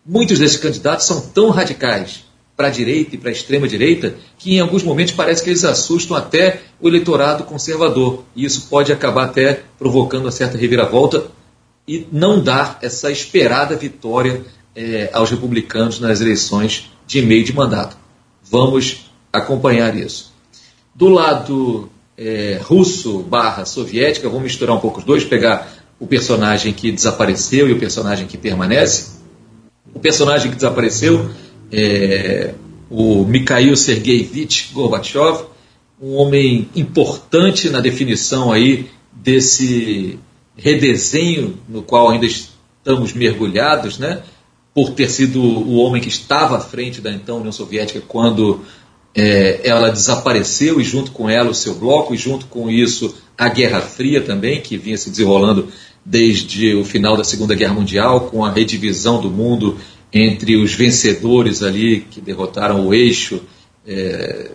muitos 0.04 0.38
desses 0.38 0.58
candidatos 0.58 1.06
são 1.06 1.22
tão 1.22 1.48
radicais 1.48 2.24
para 2.56 2.68
a 2.68 2.70
direita 2.70 3.14
e 3.14 3.18
para 3.18 3.30
a 3.30 3.32
extrema 3.32 3.66
direita 3.66 4.14
que 4.38 4.54
em 4.54 4.60
alguns 4.60 4.82
momentos 4.82 5.12
parece 5.12 5.42
que 5.42 5.50
eles 5.50 5.64
assustam 5.64 6.16
até 6.16 6.62
o 6.80 6.88
eleitorado 6.88 7.44
conservador. 7.44 8.24
E 8.36 8.44
isso 8.44 8.68
pode 8.68 8.92
acabar 8.92 9.24
até 9.24 9.62
provocando 9.78 10.22
uma 10.22 10.30
certa 10.30 10.56
reviravolta 10.56 11.26
e 11.86 12.06
não 12.12 12.42
dar 12.42 12.78
essa 12.80 13.10
esperada 13.10 13.76
vitória 13.76 14.42
é, 14.74 15.10
aos 15.12 15.30
republicanos 15.30 16.00
nas 16.00 16.20
eleições 16.20 16.90
de 17.06 17.22
meio 17.22 17.44
de 17.44 17.52
mandato. 17.52 17.96
Vamos 18.42 19.10
acompanhar 19.32 19.96
isso. 19.96 20.32
Do 20.94 21.08
lado 21.08 21.90
é, 22.16 22.60
russo 22.62 23.18
barra 23.18 23.64
soviética, 23.64 24.28
vamos 24.28 24.44
misturar 24.44 24.76
um 24.76 24.80
pouco 24.80 25.00
os 25.00 25.04
dois, 25.04 25.24
pegar 25.24 25.72
o 25.98 26.06
personagem 26.06 26.72
que 26.72 26.92
desapareceu 26.92 27.68
e 27.68 27.72
o 27.72 27.78
personagem 27.78 28.26
que 28.26 28.38
permanece. 28.38 29.14
O 29.92 29.98
personagem 29.98 30.50
que 30.50 30.56
desapareceu 30.56 31.30
é 31.76 32.54
o 32.90 33.24
Mikhail 33.24 33.76
Sergeyevich 33.76 34.72
Gorbachev, 34.72 35.46
um 36.00 36.14
homem 36.14 36.68
importante 36.76 37.68
na 37.70 37.80
definição 37.80 38.52
aí 38.52 38.86
desse 39.12 40.18
redesenho 40.56 41.58
no 41.68 41.82
qual 41.82 42.10
ainda 42.10 42.26
estamos 42.26 43.12
mergulhados, 43.12 43.98
né? 43.98 44.22
por 44.74 44.90
ter 44.90 45.08
sido 45.08 45.40
o 45.40 45.76
homem 45.76 46.02
que 46.02 46.08
estava 46.08 46.56
à 46.56 46.60
frente 46.60 47.00
da 47.00 47.12
então 47.12 47.36
União 47.36 47.52
Soviética 47.52 48.02
quando 48.06 48.60
é, 49.14 49.60
ela 49.62 49.90
desapareceu 49.90 50.80
e 50.80 50.84
junto 50.84 51.12
com 51.12 51.30
ela 51.30 51.50
o 51.50 51.54
seu 51.54 51.76
bloco 51.76 52.12
e 52.12 52.16
junto 52.16 52.46
com 52.46 52.68
isso 52.68 53.14
a 53.38 53.48
Guerra 53.48 53.80
Fria 53.80 54.20
também 54.20 54.60
que 54.60 54.76
vinha 54.76 54.98
se 54.98 55.10
desenrolando 55.10 55.68
desde 56.04 56.74
o 56.74 56.84
final 56.84 57.16
da 57.16 57.22
Segunda 57.22 57.54
Guerra 57.54 57.74
Mundial 57.74 58.22
com 58.22 58.44
a 58.44 58.50
redivisão 58.50 59.20
do 59.20 59.30
mundo 59.30 59.78
entre 60.12 60.56
os 60.56 60.74
vencedores 60.74 61.62
ali 61.62 62.00
que 62.10 62.20
derrotaram 62.20 62.86
o 62.86 62.94
eixo 62.94 63.42
é, 63.86 64.50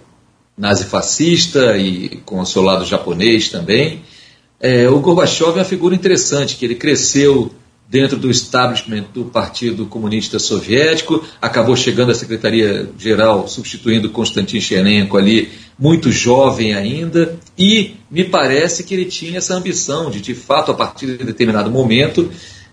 nazifascista 0.57 1.77
e 1.77 2.21
com 2.25 2.39
o 2.39 2.45
seu 2.45 2.61
lado 2.61 2.85
japonês 2.85 3.49
também. 3.49 4.01
É, 4.59 4.89
o 4.89 4.99
Gorbachev 4.99 5.51
é 5.51 5.53
uma 5.59 5.65
figura 5.65 5.95
interessante, 5.95 6.57
que 6.57 6.65
ele 6.65 6.75
cresceu 6.75 7.51
dentro 7.89 8.17
do 8.17 8.29
establishment 8.29 9.05
do 9.13 9.25
Partido 9.25 9.85
Comunista 9.87 10.37
Soviético, 10.37 11.23
acabou 11.41 11.75
chegando 11.75 12.11
à 12.11 12.13
Secretaria-Geral, 12.13 13.47
substituindo 13.47 14.11
Konstantin 14.11 14.61
Chernenko 14.61 15.17
ali, 15.17 15.49
muito 15.77 16.11
jovem 16.11 16.75
ainda, 16.75 17.35
e 17.57 17.95
me 18.11 18.23
parece 18.23 18.83
que 18.83 18.93
ele 18.93 19.05
tinha 19.05 19.39
essa 19.39 19.55
ambição 19.55 20.11
de, 20.11 20.21
de 20.21 20.35
fato, 20.35 20.71
a 20.71 20.75
partir 20.75 21.17
de 21.17 21.23
determinado 21.23 21.71
momento, 21.71 22.29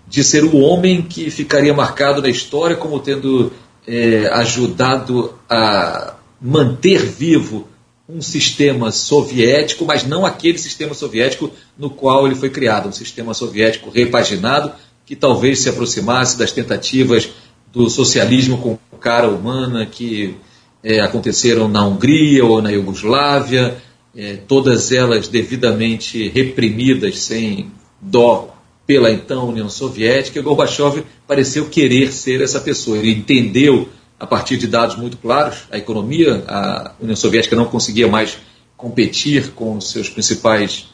de 0.07 0.23
ser 0.23 0.45
o 0.45 0.57
homem 0.59 1.03
que 1.03 1.31
ficaria 1.31 1.75
marcado 1.75 2.23
na 2.23 2.29
história 2.29 2.77
como 2.77 3.01
tendo 3.01 3.53
é, 3.87 4.29
ajudado 4.33 5.35
a 5.49 6.15
manter 6.41 7.05
vivo 7.05 7.69
um 8.09 8.23
sistema 8.23 8.93
soviético, 8.93 9.85
mas 9.85 10.05
não 10.05 10.25
aquele 10.25 10.59
sistema 10.59 10.95
soviético 10.95 11.51
no 11.77 11.91
qual 11.91 12.27
ele 12.27 12.37
foi 12.37 12.51
criado, 12.51 12.89
um 12.89 12.93
sistema 12.93 13.35
soviético 13.35 13.91
repaginado, 13.91 14.73
que 15.05 15.17
talvez 15.17 15.61
se 15.61 15.69
aproximasse 15.69 16.39
das 16.39 16.53
tentativas 16.53 17.31
do 17.73 17.91
socialismo 17.91 18.59
com 18.59 18.79
cara 18.99 19.29
humana 19.29 19.87
que 19.87 20.37
é, 20.83 21.01
aconteceram 21.01 21.69
na 21.69 21.85
Hungria 21.85 22.45
ou 22.45 22.63
na 22.63 22.71
Iugoslávia, 22.71 23.77
é, 24.17 24.37
todas 24.37 24.93
elas 24.93 25.29
devidamente 25.29 26.29
reprimidas 26.29 27.19
sem 27.19 27.71
dó 28.01 28.56
pela 28.87 29.11
então 29.11 29.49
União 29.49 29.69
Soviética, 29.69 30.39
e 30.39 30.43
Gorbachev 30.43 31.03
pareceu 31.27 31.69
querer 31.69 32.13
ser 32.13 32.41
essa 32.41 32.61
pessoa. 32.61 32.97
Ele 32.97 33.11
entendeu, 33.11 33.89
a 34.19 34.27
partir 34.27 34.57
de 34.57 34.67
dados 34.67 34.97
muito 34.97 35.17
claros, 35.17 35.65
a 35.71 35.77
economia, 35.77 36.45
a 36.47 36.93
União 37.01 37.17
Soviética 37.17 37.57
não 37.57 37.67
conseguia 37.67 38.07
mais 38.07 38.39
competir 38.77 39.51
com 39.53 39.81
seus 39.81 40.09
principais 40.09 40.89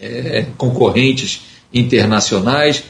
é, 0.00 0.46
concorrentes 0.56 1.42
internacionais, 1.72 2.84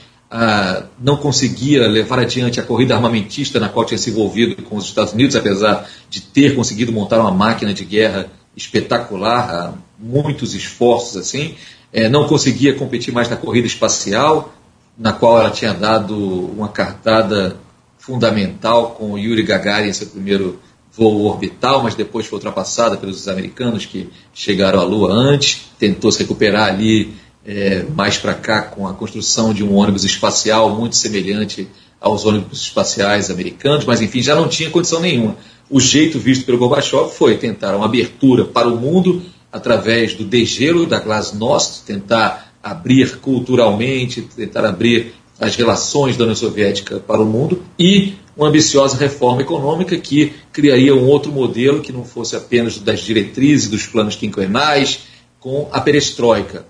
não 0.99 1.17
conseguia 1.17 1.87
levar 1.87 2.19
adiante 2.19 2.59
a 2.59 2.63
corrida 2.63 2.95
armamentista 2.95 3.61
na 3.61 3.69
qual 3.69 3.87
tinha 3.87 3.97
se 3.97 4.11
envolvido 4.11 4.61
com 4.63 4.77
os 4.77 4.85
Estados 4.85 5.13
Unidos, 5.13 5.37
apesar 5.37 5.89
de 6.11 6.21
ter 6.21 6.55
conseguido 6.55 6.93
montar 6.93 7.21
uma 7.21 7.31
máquina 7.31 7.73
de 7.73 7.85
guerra 7.85 8.27
espetacular, 8.57 9.75
muitos 9.99 10.55
esforços 10.55 11.17
assim, 11.17 11.55
é, 11.97 12.11
não 12.11 12.27
conseguia 12.27 12.75
competir 12.75 13.11
mais 13.11 13.27
na 13.27 13.39
corrida 13.39 13.67
espacial, 13.67 14.53
na 14.99 15.15
qual 15.15 15.41
ela 15.41 15.51
tinha 15.51 15.73
dado 15.73 16.15
uma 16.15 16.69
cartada 16.69 17.57
fundamental 17.99 18.91
com 18.91 19.13
o 19.13 19.19
Yuri 19.19 19.43
Gagarin, 19.43 19.91
seu 19.95 20.07
primeiro 20.09 20.61
voo 20.93 21.25
orbital, 21.25 21.83
mas 21.83 21.95
depois 21.95 22.27
foi 22.27 22.37
ultrapassada 22.37 22.99
pelos 22.99 23.27
americanos 23.29 23.87
que 23.87 24.11
chegaram 24.35 24.79
à 24.79 24.83
Lua 24.83 25.11
antes, 25.11 25.71
tentou 25.79 26.13
se 26.13 26.19
recuperar 26.19 26.69
ali 26.69 27.15
é, 27.47 27.83
mais 27.95 28.19
para 28.19 28.35
cá 28.35 28.61
com 28.61 28.87
a 28.87 28.93
construção 28.93 29.55
de 29.55 29.65
um 29.65 29.75
ônibus 29.75 30.05
espacial 30.05 30.77
muito 30.77 30.97
semelhante 30.97 31.67
aos 31.99 32.27
ônibus 32.27 32.61
espaciais 32.61 33.31
americanos, 33.31 33.87
mas 33.87 34.03
enfim, 34.03 34.21
já 34.21 34.35
não 34.35 34.49
tinha 34.49 34.69
condição 34.69 35.01
nenhuma. 35.01 35.35
O 35.71 35.81
jeito 35.81 36.19
visto 36.19 36.45
pelo 36.45 36.59
Gorbachev 36.59 37.09
foi 37.09 37.39
tentar 37.39 37.75
uma 37.75 37.87
abertura 37.87 38.45
para 38.45 38.69
o 38.69 38.77
mundo 38.77 39.23
através 39.53 40.15
do 40.15 40.25
degelo 40.25 40.87
da 40.87 40.99
Glasnost, 40.99 41.85
tentar 41.85 42.53
abrir 42.63 43.19
culturalmente, 43.19 44.23
tentar 44.23 44.65
abrir 44.65 45.15
as 45.39 45.55
relações 45.55 46.17
da 46.17 46.25
União 46.25 46.37
Soviética 46.37 46.99
para 46.99 47.23
o 47.23 47.27
mundo 47.27 47.63
e 47.79 48.15
uma 48.37 48.49
ambiciosa 48.49 48.97
reforma 48.97 49.43
econômica 49.43 49.97
que 49.97 50.33
criaria 50.53 50.95
um 50.95 51.07
outro 51.07 51.33
modelo 51.33 51.81
que 51.81 51.93
não 51.93 52.05
fosse 52.05 52.37
apenas 52.37 52.79
das 52.79 53.01
diretrizes 53.01 53.69
dos 53.69 53.87
planos 53.87 54.17
quinquenais, 54.17 55.01
com 55.41 55.69
a 55.71 55.81
perestroika, 55.81 56.67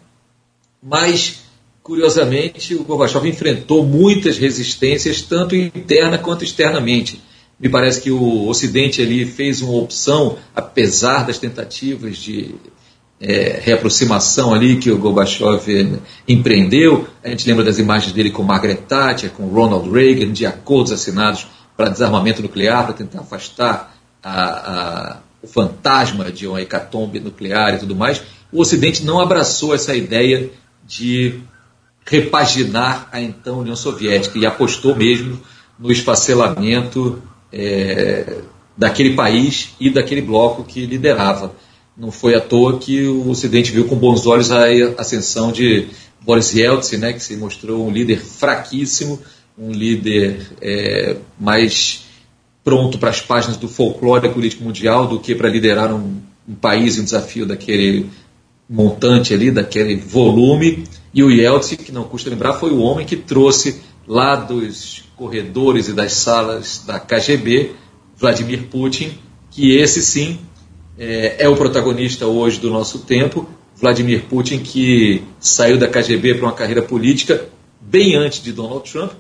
mas, 0.83 1.41
curiosamente, 1.83 2.75
o 2.75 2.85
Gorbachev 2.85 3.27
enfrentou 3.27 3.85
muitas 3.85 4.37
resistências, 4.37 5.23
tanto 5.23 5.57
interna 5.57 6.19
quanto 6.19 6.45
externamente. 6.45 7.21
Me 7.59 7.69
parece 7.69 8.03
que 8.03 8.11
o 8.11 8.47
Ocidente 8.49 9.01
ali 9.01 9.25
fez 9.25 9.63
uma 9.63 9.79
opção, 9.79 10.37
apesar 10.55 11.27
das 11.27 11.39
tentativas 11.39 12.19
de 12.19 12.55
é, 13.19 13.61
reaproximação 13.63 14.53
ali 14.53 14.77
que 14.77 14.91
o 14.91 14.99
Gorbachev 14.99 16.01
empreendeu. 16.29 17.09
A 17.25 17.31
gente 17.31 17.49
lembra 17.49 17.65
das 17.65 17.79
imagens 17.79 18.13
dele 18.13 18.31
com 18.31 18.43
Margaret 18.43 18.77
Thatcher, 18.77 19.31
com 19.31 19.47
Ronald 19.47 19.91
Reagan, 19.91 20.33
de 20.33 20.45
acordos 20.45 20.93
assinados 20.93 21.47
para 21.77 21.89
desarmamento 21.89 22.43
nuclear, 22.43 22.85
para 22.85 22.95
tentar 22.95 23.21
afastar 23.21 23.97
a, 24.23 24.41
a, 24.43 25.17
o 25.43 25.47
fantasma 25.47 26.31
de 26.31 26.47
uma 26.47 26.61
hecatombe 26.61 27.21
nuclear 27.21 27.75
e 27.75 27.79
tudo 27.79 27.97
mais. 27.97 28.23
O 28.53 28.61
Ocidente 28.61 29.05
não 29.05 29.19
abraçou 29.19 29.75
essa 29.75 29.95
ideia 29.95 30.51
de 30.87 31.41
repaginar 32.05 33.09
a 33.11 33.21
então 33.21 33.61
União 33.61 33.75
Soviética 33.75 34.39
e 34.39 34.47
apostou 34.47 34.95
mesmo 34.95 35.41
no 35.79 35.91
esfacelamento 35.91 37.21
é, 37.53 38.41
daquele 38.77 39.15
país 39.15 39.71
e 39.81 39.91
daquele 39.91 40.21
bloco 40.21 40.65
que 40.65 40.87
liderava. 40.87 41.55
Não 41.97 42.11
foi 42.11 42.35
à 42.35 42.41
toa 42.41 42.79
que 42.79 43.07
o 43.07 43.31
Ocidente 43.31 43.73
viu 43.73 43.87
com 43.87 43.97
bons 43.97 44.27
olhos 44.27 44.51
a 44.51 44.67
ascensão 44.99 45.51
de 45.51 45.89
Boris 46.21 46.53
Yeltsin, 46.55 46.99
né, 46.99 47.13
que 47.13 47.23
se 47.23 47.37
mostrou 47.37 47.87
um 47.87 47.91
líder 47.91 48.21
fraquíssimo, 48.21 49.19
um 49.57 49.71
líder 49.71 50.47
é, 50.61 51.17
mais 51.41 52.05
pronto 52.63 52.99
para 52.99 53.11
as 53.11 53.21
páginas 53.21 53.57
do 53.57 53.69
folclore 53.69 54.29
político 54.29 54.65
mundial 54.65 55.07
do 55.07 55.21
que 55.21 55.35
para 55.35 55.49
liderar 55.49 55.95
um, 55.95 56.21
um 56.47 56.55
país 56.55 56.97
e 56.97 57.01
um 57.01 57.05
desafio 57.05 57.47
daquele 57.47 58.11
montante 58.69 59.33
ali, 59.33 59.51
daquele 59.51 59.97
volume, 59.97 60.85
e 61.15 61.23
o 61.23 61.31
Yeltsin, 61.31 61.77
que 61.77 61.93
não 61.93 62.05
custa 62.05 62.29
lembrar, 62.29 62.55
foi 62.55 62.73
o 62.73 62.81
homem 62.81 63.07
que 63.07 63.17
trouxe 63.17 63.81
lá 64.07 64.35
dos 64.35 65.06
corredores 65.17 65.89
e 65.89 65.93
das 65.93 66.13
salas 66.13 66.83
da 66.87 67.01
KGB, 67.01 67.73
Vladimir 68.17 68.65
Putin, 68.65 69.19
que 69.51 69.77
esse 69.77 70.03
sim 70.03 70.39
é, 70.99 71.37
é 71.41 71.49
o 71.49 71.57
protagonista 71.57 72.27
hoje 72.27 72.61
do 72.61 72.71
nosso 72.71 73.01
tempo, 73.01 73.49
Vladimir 73.77 74.25
Putin, 74.25 74.59
que 74.59 75.23
saiu 75.41 75.79
da 75.79 75.89
KGB 75.89 76.35
para 76.35 76.47
uma 76.47 76.53
carreira 76.53 76.83
política 76.83 77.49
bem 77.81 78.15
antes 78.15 78.43
de 78.43 78.53
Donald 78.53 78.91
Trump, 78.91 79.13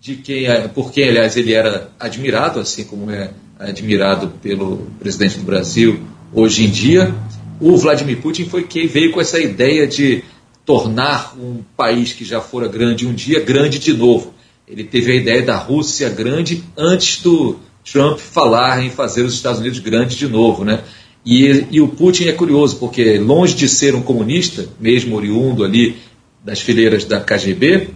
de 0.00 0.16
quem, 0.16 0.46
por 0.74 0.92
quem, 0.92 1.08
aliás, 1.08 1.36
ele 1.36 1.52
era 1.52 1.90
admirado, 1.98 2.60
assim 2.60 2.84
como 2.84 3.10
é 3.10 3.30
admirado 3.58 4.28
pelo 4.42 4.86
presidente 4.98 5.38
do 5.38 5.44
Brasil 5.44 6.00
hoje 6.32 6.64
em 6.64 6.70
dia 6.70 7.14
o 7.60 7.76
Vladimir 7.76 8.20
Putin 8.20 8.46
foi 8.46 8.64
quem 8.64 8.86
veio 8.86 9.12
com 9.12 9.20
essa 9.20 9.38
ideia 9.38 9.86
de 9.86 10.22
tornar 10.64 11.34
um 11.38 11.62
país 11.76 12.12
que 12.12 12.24
já 12.24 12.40
fora 12.40 12.68
grande 12.68 13.06
um 13.06 13.14
dia 13.14 13.40
grande 13.40 13.78
de 13.78 13.92
novo. 13.94 14.34
Ele 14.68 14.84
teve 14.84 15.12
a 15.12 15.14
ideia 15.14 15.42
da 15.42 15.56
Rússia 15.56 16.08
grande 16.08 16.64
antes 16.76 17.22
do 17.22 17.56
Trump 17.84 18.18
falar 18.18 18.84
em 18.84 18.90
fazer 18.90 19.22
os 19.22 19.34
Estados 19.34 19.60
Unidos 19.60 19.78
grandes 19.78 20.16
de 20.16 20.26
novo, 20.26 20.64
né? 20.64 20.82
E, 21.24 21.66
e 21.70 21.80
o 21.80 21.88
Putin 21.88 22.24
é 22.24 22.32
curioso 22.32 22.76
porque 22.76 23.18
longe 23.18 23.54
de 23.54 23.68
ser 23.68 23.94
um 23.94 24.02
comunista, 24.02 24.68
mesmo 24.80 25.16
oriundo 25.16 25.64
ali 25.64 25.96
das 26.44 26.60
fileiras 26.60 27.04
da 27.04 27.20
KGB, 27.20 27.90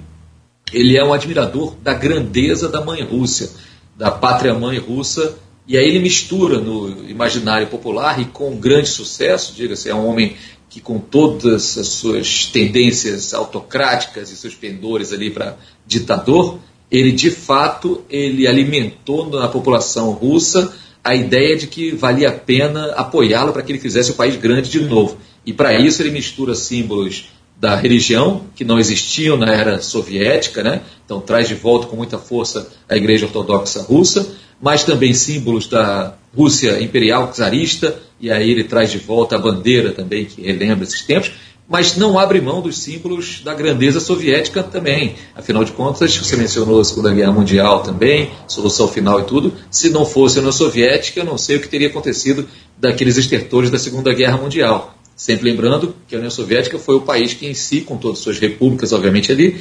ele 0.72 0.96
é 0.96 1.04
um 1.04 1.12
admirador 1.12 1.74
da 1.82 1.94
grandeza 1.94 2.68
da 2.68 2.84
mãe 2.84 3.02
Rússia, 3.02 3.50
da 3.96 4.10
pátria 4.10 4.54
mãe 4.54 4.78
russa, 4.78 5.36
e 5.66 5.76
aí 5.76 5.86
ele 5.86 5.98
mistura 6.00 6.58
no 6.58 7.08
imaginário 7.08 7.66
popular 7.66 8.20
e 8.20 8.24
com 8.24 8.56
grande 8.56 8.88
sucesso, 8.88 9.54
diga-se, 9.54 9.88
é 9.88 9.94
um 9.94 10.06
homem 10.06 10.36
que 10.70 10.80
com 10.80 11.00
todas 11.00 11.76
as 11.76 11.88
suas 11.88 12.46
tendências 12.46 13.34
autocráticas 13.34 14.30
e 14.30 14.36
seus 14.36 14.54
pendores 14.54 15.12
ali 15.12 15.28
para 15.28 15.56
ditador, 15.84 16.60
ele 16.88 17.10
de 17.10 17.30
fato 17.30 18.02
ele 18.08 18.46
alimentou 18.46 19.28
na 19.28 19.48
população 19.48 20.12
russa 20.12 20.72
a 21.02 21.14
ideia 21.14 21.56
de 21.56 21.66
que 21.66 21.90
valia 21.90 22.28
a 22.28 22.32
pena 22.32 22.92
apoiá-lo 22.92 23.52
para 23.52 23.62
que 23.62 23.72
ele 23.72 23.80
fizesse 23.80 24.12
o 24.12 24.14
país 24.14 24.36
grande 24.36 24.70
de 24.70 24.80
novo. 24.80 25.18
E 25.44 25.52
para 25.52 25.74
isso 25.74 26.02
ele 26.02 26.12
mistura 26.12 26.54
símbolos 26.54 27.30
da 27.60 27.76
religião, 27.76 28.46
que 28.56 28.64
não 28.64 28.78
existiam 28.78 29.36
na 29.36 29.52
era 29.52 29.82
soviética, 29.82 30.62
né? 30.62 30.80
então 31.04 31.20
traz 31.20 31.46
de 31.46 31.54
volta 31.54 31.86
com 31.86 31.94
muita 31.94 32.16
força 32.16 32.66
a 32.88 32.96
Igreja 32.96 33.26
Ortodoxa 33.26 33.82
Russa, 33.82 34.26
mas 34.58 34.82
também 34.82 35.12
símbolos 35.12 35.68
da 35.68 36.14
Rússia 36.34 36.80
imperial 36.82 37.30
czarista, 37.34 38.00
e 38.18 38.30
aí 38.30 38.50
ele 38.50 38.64
traz 38.64 38.90
de 38.90 38.98
volta 38.98 39.36
a 39.36 39.38
bandeira 39.38 39.92
também, 39.92 40.24
que 40.24 40.40
relembra 40.40 40.84
esses 40.84 41.02
tempos, 41.02 41.32
mas 41.68 41.96
não 41.96 42.18
abre 42.18 42.40
mão 42.40 42.60
dos 42.62 42.78
símbolos 42.78 43.42
da 43.44 43.54
grandeza 43.54 44.00
soviética 44.00 44.62
também. 44.62 45.14
Afinal 45.36 45.62
de 45.62 45.70
contas, 45.70 46.16
você 46.16 46.36
mencionou 46.36 46.80
a 46.80 46.84
Segunda 46.84 47.12
Guerra 47.12 47.30
Mundial 47.30 47.82
também, 47.82 48.30
solução 48.48 48.88
final 48.88 49.20
e 49.20 49.24
tudo. 49.24 49.52
Se 49.70 49.88
não 49.88 50.04
fosse 50.04 50.38
a 50.38 50.40
União 50.40 50.52
Soviética, 50.52 51.20
eu 51.20 51.24
não 51.24 51.38
sei 51.38 51.56
o 51.56 51.60
que 51.60 51.68
teria 51.68 51.86
acontecido 51.86 52.48
daqueles 52.76 53.16
estertores 53.16 53.70
da 53.70 53.78
Segunda 53.78 54.12
Guerra 54.12 54.36
Mundial. 54.36 54.96
Sempre 55.20 55.50
lembrando 55.50 55.94
que 56.08 56.14
a 56.14 56.18
União 56.18 56.30
Soviética 56.30 56.78
foi 56.78 56.94
o 56.94 57.02
país 57.02 57.34
que, 57.34 57.46
em 57.46 57.52
si, 57.52 57.82
com 57.82 57.98
todas 57.98 58.16
as 58.16 58.24
suas 58.24 58.38
repúblicas, 58.38 58.90
obviamente, 58.90 59.30
ali, 59.30 59.60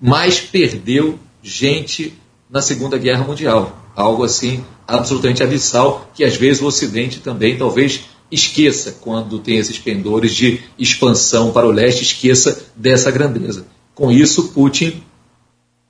mais 0.00 0.40
perdeu 0.40 1.18
gente 1.42 2.14
na 2.48 2.62
Segunda 2.62 2.96
Guerra 2.96 3.22
Mundial. 3.22 3.92
Algo 3.94 4.24
assim 4.24 4.64
absolutamente 4.88 5.42
abissal, 5.42 6.10
que 6.14 6.24
às 6.24 6.36
vezes 6.36 6.62
o 6.62 6.66
Ocidente 6.66 7.20
também 7.20 7.58
talvez 7.58 8.06
esqueça 8.32 8.96
quando 9.02 9.38
tem 9.38 9.58
esses 9.58 9.78
pendores 9.78 10.34
de 10.34 10.60
expansão 10.78 11.52
para 11.52 11.66
o 11.66 11.72
leste, 11.72 12.02
esqueça 12.02 12.64
dessa 12.74 13.10
grandeza. 13.10 13.66
Com 13.94 14.10
isso, 14.10 14.48
Putin 14.48 15.02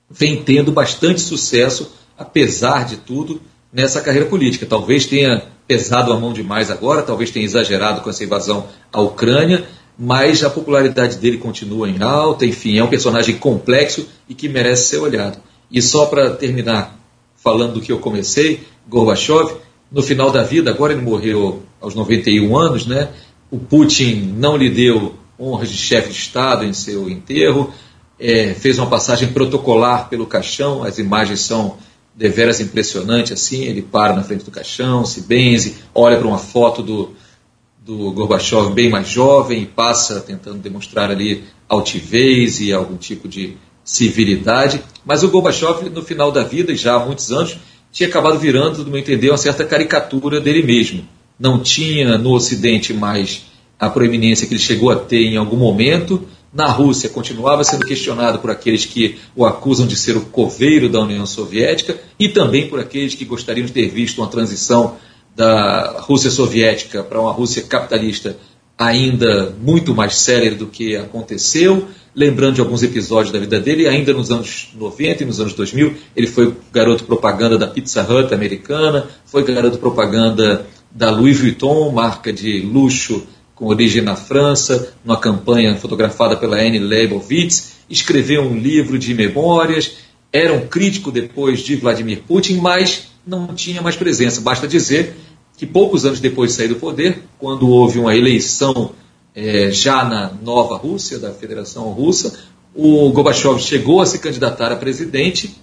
vem 0.09 0.43
tendo 0.43 0.69
bastante 0.69 1.21
sucesso, 1.21 1.93
apesar 2.17 2.83
de 2.83 2.97
tudo, 2.97 3.41
nessa 3.71 4.01
carreira 4.01 4.25
política. 4.25 4.65
Talvez 4.65 5.05
tenha 5.05 5.55
pesado 5.67 6.13
a 6.13 6.19
mão 6.19 6.31
demais 6.31 6.71
agora, 6.71 7.01
talvez 7.01 7.29
tenha 7.29 7.45
exagerado 7.45 8.01
com 8.01 8.09
essa 8.09 8.23
invasão 8.23 8.67
à 8.91 9.01
Ucrânia, 9.01 9.67
mas 9.99 10.43
a 10.43 10.49
popularidade 10.49 11.17
dele 11.17 11.37
continua 11.37 11.89
em 11.89 12.01
alta, 12.01 12.45
enfim, 12.45 12.77
é 12.77 12.83
um 12.83 12.87
personagem 12.87 13.37
complexo 13.37 14.07
e 14.29 14.33
que 14.33 14.47
merece 14.47 14.89
ser 14.89 14.97
olhado. 14.97 15.39
E 15.69 15.81
só 15.81 16.05
para 16.05 16.31
terminar 16.31 16.97
falando 17.35 17.73
do 17.73 17.81
que 17.81 17.91
eu 17.91 17.99
comecei, 17.99 18.61
Gorbachev, 18.87 19.55
no 19.91 20.01
final 20.01 20.31
da 20.31 20.43
vida, 20.43 20.69
agora 20.69 20.93
ele 20.93 21.01
morreu 21.01 21.63
aos 21.81 21.95
91 21.95 22.57
anos, 22.57 22.85
né? 22.85 23.09
O 23.49 23.57
Putin 23.57 24.33
não 24.37 24.57
lhe 24.57 24.69
deu 24.69 25.15
honras 25.39 25.69
de 25.69 25.77
chefe 25.77 26.09
de 26.09 26.17
Estado 26.17 26.65
em 26.65 26.73
seu 26.73 27.09
enterro, 27.09 27.71
é, 28.19 28.53
fez 28.53 28.79
uma 28.79 28.87
passagem 28.87 29.29
protocolar 29.29 30.09
pelo 30.09 30.25
caixão, 30.25 30.83
as 30.83 30.97
imagens 30.97 31.41
são 31.41 31.77
deveras 32.17 32.59
impressionante 32.59 33.31
assim, 33.31 33.63
ele 33.63 33.83
para 33.83 34.15
na 34.15 34.23
frente 34.23 34.43
do 34.43 34.49
caixão, 34.49 35.05
se 35.05 35.21
benze, 35.21 35.75
olha 35.93 36.17
para 36.17 36.27
uma 36.27 36.39
foto 36.39 36.81
do, 36.81 37.13
do 37.85 38.11
Gorbachev 38.11 38.73
bem 38.73 38.89
mais 38.89 39.07
jovem 39.07 39.61
e 39.61 39.65
passa 39.67 40.19
tentando 40.19 40.57
demonstrar 40.57 41.11
ali 41.11 41.43
altivez 41.69 42.59
e 42.59 42.73
algum 42.73 42.97
tipo 42.97 43.27
de 43.27 43.55
civilidade. 43.83 44.83
Mas 45.05 45.21
o 45.21 45.29
Gorbachev, 45.29 45.89
no 45.91 46.01
final 46.01 46.31
da 46.31 46.43
vida, 46.43 46.75
já 46.75 46.95
há 46.95 47.05
muitos 47.05 47.31
anos, 47.31 47.57
tinha 47.91 48.09
acabado 48.09 48.39
virando, 48.39 48.83
no 48.83 48.89
meu 48.89 48.99
entender, 48.99 49.29
uma 49.29 49.37
certa 49.37 49.63
caricatura 49.63 50.41
dele 50.41 50.63
mesmo. 50.63 51.07
Não 51.39 51.59
tinha 51.59 52.17
no 52.17 52.33
Ocidente 52.33 52.93
mais 52.93 53.43
a 53.79 53.89
proeminência 53.89 54.47
que 54.47 54.53
ele 54.53 54.59
chegou 54.59 54.89
a 54.89 54.95
ter 54.95 55.21
em 55.21 55.37
algum 55.37 55.55
momento, 55.55 56.27
na 56.57 56.65
Rússia 56.65 57.07
continuava 57.07 57.63
sendo 57.63 57.85
questionado 57.85 58.39
por 58.39 58.49
aqueles 58.49 58.83
que 58.83 59.19
o 59.35 59.45
acusam 59.45 59.85
de 59.85 59.95
ser 59.95 60.17
o 60.17 60.21
coveiro 60.21 60.89
da 60.89 60.99
União 60.99 61.23
Soviética 61.23 61.95
e 62.19 62.29
também 62.29 62.67
por 62.67 62.79
aqueles 62.79 63.13
que 63.13 63.23
gostariam 63.23 63.67
de 63.67 63.71
ter 63.71 63.87
visto 63.89 64.17
uma 64.17 64.27
transição 64.27 64.95
da 65.35 65.99
Rússia 65.99 66.31
soviética 66.31 67.03
para 67.03 67.21
uma 67.21 67.31
Rússia 67.31 67.61
capitalista 67.61 68.35
ainda 68.75 69.55
muito 69.61 69.93
mais 69.93 70.15
séria 70.15 70.55
do 70.55 70.65
que 70.65 70.95
aconteceu. 70.95 71.87
Lembrando 72.15 72.55
de 72.55 72.61
alguns 72.61 72.81
episódios 72.81 73.31
da 73.31 73.37
vida 73.37 73.59
dele, 73.59 73.87
ainda 73.87 74.11
nos 74.11 74.31
anos 74.31 74.69
90 74.75 75.21
e 75.21 75.25
nos 75.27 75.39
anos 75.39 75.53
2000, 75.53 75.93
ele 76.15 76.25
foi 76.25 76.55
garoto 76.73 77.03
propaganda 77.03 77.55
da 77.55 77.67
Pizza 77.67 78.01
Hut 78.01 78.33
americana, 78.33 79.05
foi 79.25 79.43
garoto 79.43 79.77
propaganda 79.77 80.65
da 80.89 81.11
Louis 81.11 81.39
Vuitton, 81.39 81.91
marca 81.91 82.33
de 82.33 82.61
luxo 82.61 83.27
com 83.57 83.65
origem 83.65 84.03
na 84.03 84.15
França, 84.15 84.93
numa 85.03 85.17
campanha 85.17 85.75
fotografada 85.75 86.37
pela 86.37 86.57
Anne 86.57 86.77
Leibovitz, 86.77 87.73
escreveu 87.89 88.43
um 88.43 88.55
livro 88.55 88.99
de 88.99 89.15
memórias, 89.15 89.97
era 90.31 90.53
um 90.53 90.67
crítico 90.67 91.11
depois 91.11 91.61
de 91.61 91.75
Vladimir 91.75 92.21
Putin, 92.27 92.57
mas 92.57 93.07
não 93.25 93.47
tinha 93.55 93.81
mais 93.81 93.95
presença. 93.95 94.41
Basta 94.41 94.67
dizer 94.67 95.15
que 95.57 95.65
poucos 95.65 96.05
anos 96.05 96.19
depois 96.19 96.51
de 96.51 96.57
sair 96.57 96.67
do 96.67 96.75
poder, 96.75 97.23
quando 97.39 97.67
houve 97.67 97.97
uma 97.97 98.15
eleição 98.15 98.91
é, 99.33 99.71
já 99.71 100.05
na 100.05 100.31
nova 100.31 100.77
Rússia, 100.77 101.17
da 101.17 101.31
Federação 101.31 101.85
Russa, 101.91 102.37
o 102.75 103.11
Gorbachev 103.11 103.59
chegou 103.59 104.01
a 104.01 104.05
se 104.05 104.19
candidatar 104.19 104.71
a 104.71 104.75
presidente 104.75 105.55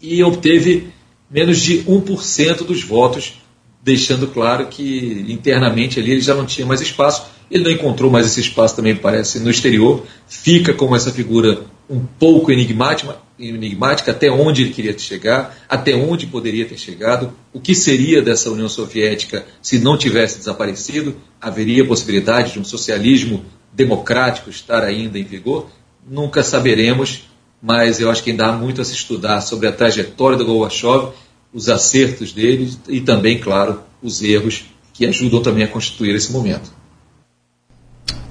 e 0.00 0.22
obteve 0.22 0.88
menos 1.30 1.60
de 1.60 1.82
1% 1.84 2.64
dos 2.64 2.82
votos 2.82 3.42
deixando 3.82 4.26
claro 4.26 4.66
que 4.66 5.24
internamente 5.28 5.98
ali 5.98 6.12
ele 6.12 6.20
já 6.20 6.34
não 6.34 6.46
tinha 6.46 6.66
mais 6.66 6.80
espaço. 6.80 7.26
Ele 7.50 7.64
não 7.64 7.70
encontrou 7.70 8.10
mais 8.10 8.26
esse 8.26 8.40
espaço 8.40 8.76
também, 8.76 8.94
parece, 8.94 9.40
no 9.40 9.50
exterior. 9.50 10.04
Fica 10.28 10.72
como 10.72 10.94
essa 10.94 11.10
figura 11.10 11.64
um 11.88 11.98
pouco 11.98 12.52
enigmática, 12.52 13.16
enigmática 13.36 14.12
até 14.12 14.30
onde 14.30 14.62
ele 14.62 14.72
queria 14.72 14.96
chegar, 14.96 15.58
até 15.68 15.96
onde 15.96 16.26
poderia 16.26 16.64
ter 16.64 16.78
chegado, 16.78 17.32
o 17.52 17.60
que 17.60 17.74
seria 17.74 18.22
dessa 18.22 18.48
União 18.50 18.68
Soviética 18.68 19.44
se 19.60 19.80
não 19.80 19.98
tivesse 19.98 20.38
desaparecido, 20.38 21.16
haveria 21.40 21.84
possibilidade 21.84 22.52
de 22.52 22.60
um 22.60 22.64
socialismo 22.64 23.44
democrático 23.72 24.50
estar 24.50 24.84
ainda 24.84 25.18
em 25.18 25.24
vigor? 25.24 25.68
Nunca 26.08 26.44
saberemos, 26.44 27.24
mas 27.60 28.00
eu 28.00 28.08
acho 28.08 28.22
que 28.22 28.30
ainda 28.30 28.46
há 28.46 28.52
muito 28.52 28.80
a 28.80 28.84
se 28.84 28.94
estudar 28.94 29.40
sobre 29.40 29.66
a 29.66 29.72
trajetória 29.72 30.38
do 30.38 30.44
Gorbachev 30.44 31.12
os 31.52 31.68
acertos 31.68 32.32
deles 32.32 32.78
e 32.88 33.00
também, 33.00 33.38
claro, 33.38 33.80
os 34.02 34.22
erros 34.22 34.64
que 34.92 35.06
ajudam 35.06 35.42
também 35.42 35.64
a 35.64 35.68
constituir 35.68 36.14
esse 36.14 36.32
momento. 36.32 36.70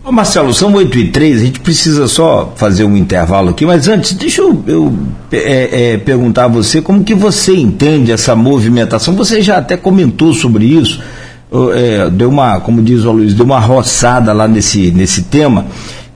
Ô 0.04 0.12
Marcelo, 0.12 0.54
são 0.54 0.74
8 0.74 0.98
e 0.98 1.12
3 1.12 1.42
a 1.42 1.46
gente 1.46 1.60
precisa 1.60 2.08
só 2.08 2.54
fazer 2.56 2.86
um 2.86 2.96
intervalo 2.96 3.50
aqui, 3.50 3.66
mas 3.66 3.88
antes, 3.88 4.14
deixa 4.14 4.42
eu, 4.42 4.64
eu 4.66 4.98
é, 5.32 5.94
é, 5.94 5.98
perguntar 5.98 6.46
a 6.46 6.48
você 6.48 6.82
como 6.82 7.04
que 7.04 7.14
você 7.14 7.56
entende 7.56 8.12
essa 8.12 8.36
movimentação. 8.36 9.16
Você 9.16 9.42
já 9.42 9.58
até 9.58 9.76
comentou 9.76 10.34
sobre 10.34 10.66
isso, 10.66 11.02
é, 11.76 12.10
deu 12.10 12.30
uma, 12.30 12.62
como 12.62 12.82
diz 12.82 13.04
o 13.04 13.12
Luiz, 13.12 13.34
deu 13.34 13.46
uma 13.46 13.60
roçada 13.60 14.32
lá 14.32 14.48
nesse, 14.48 14.90
nesse 14.92 15.24
tema, 15.24 15.68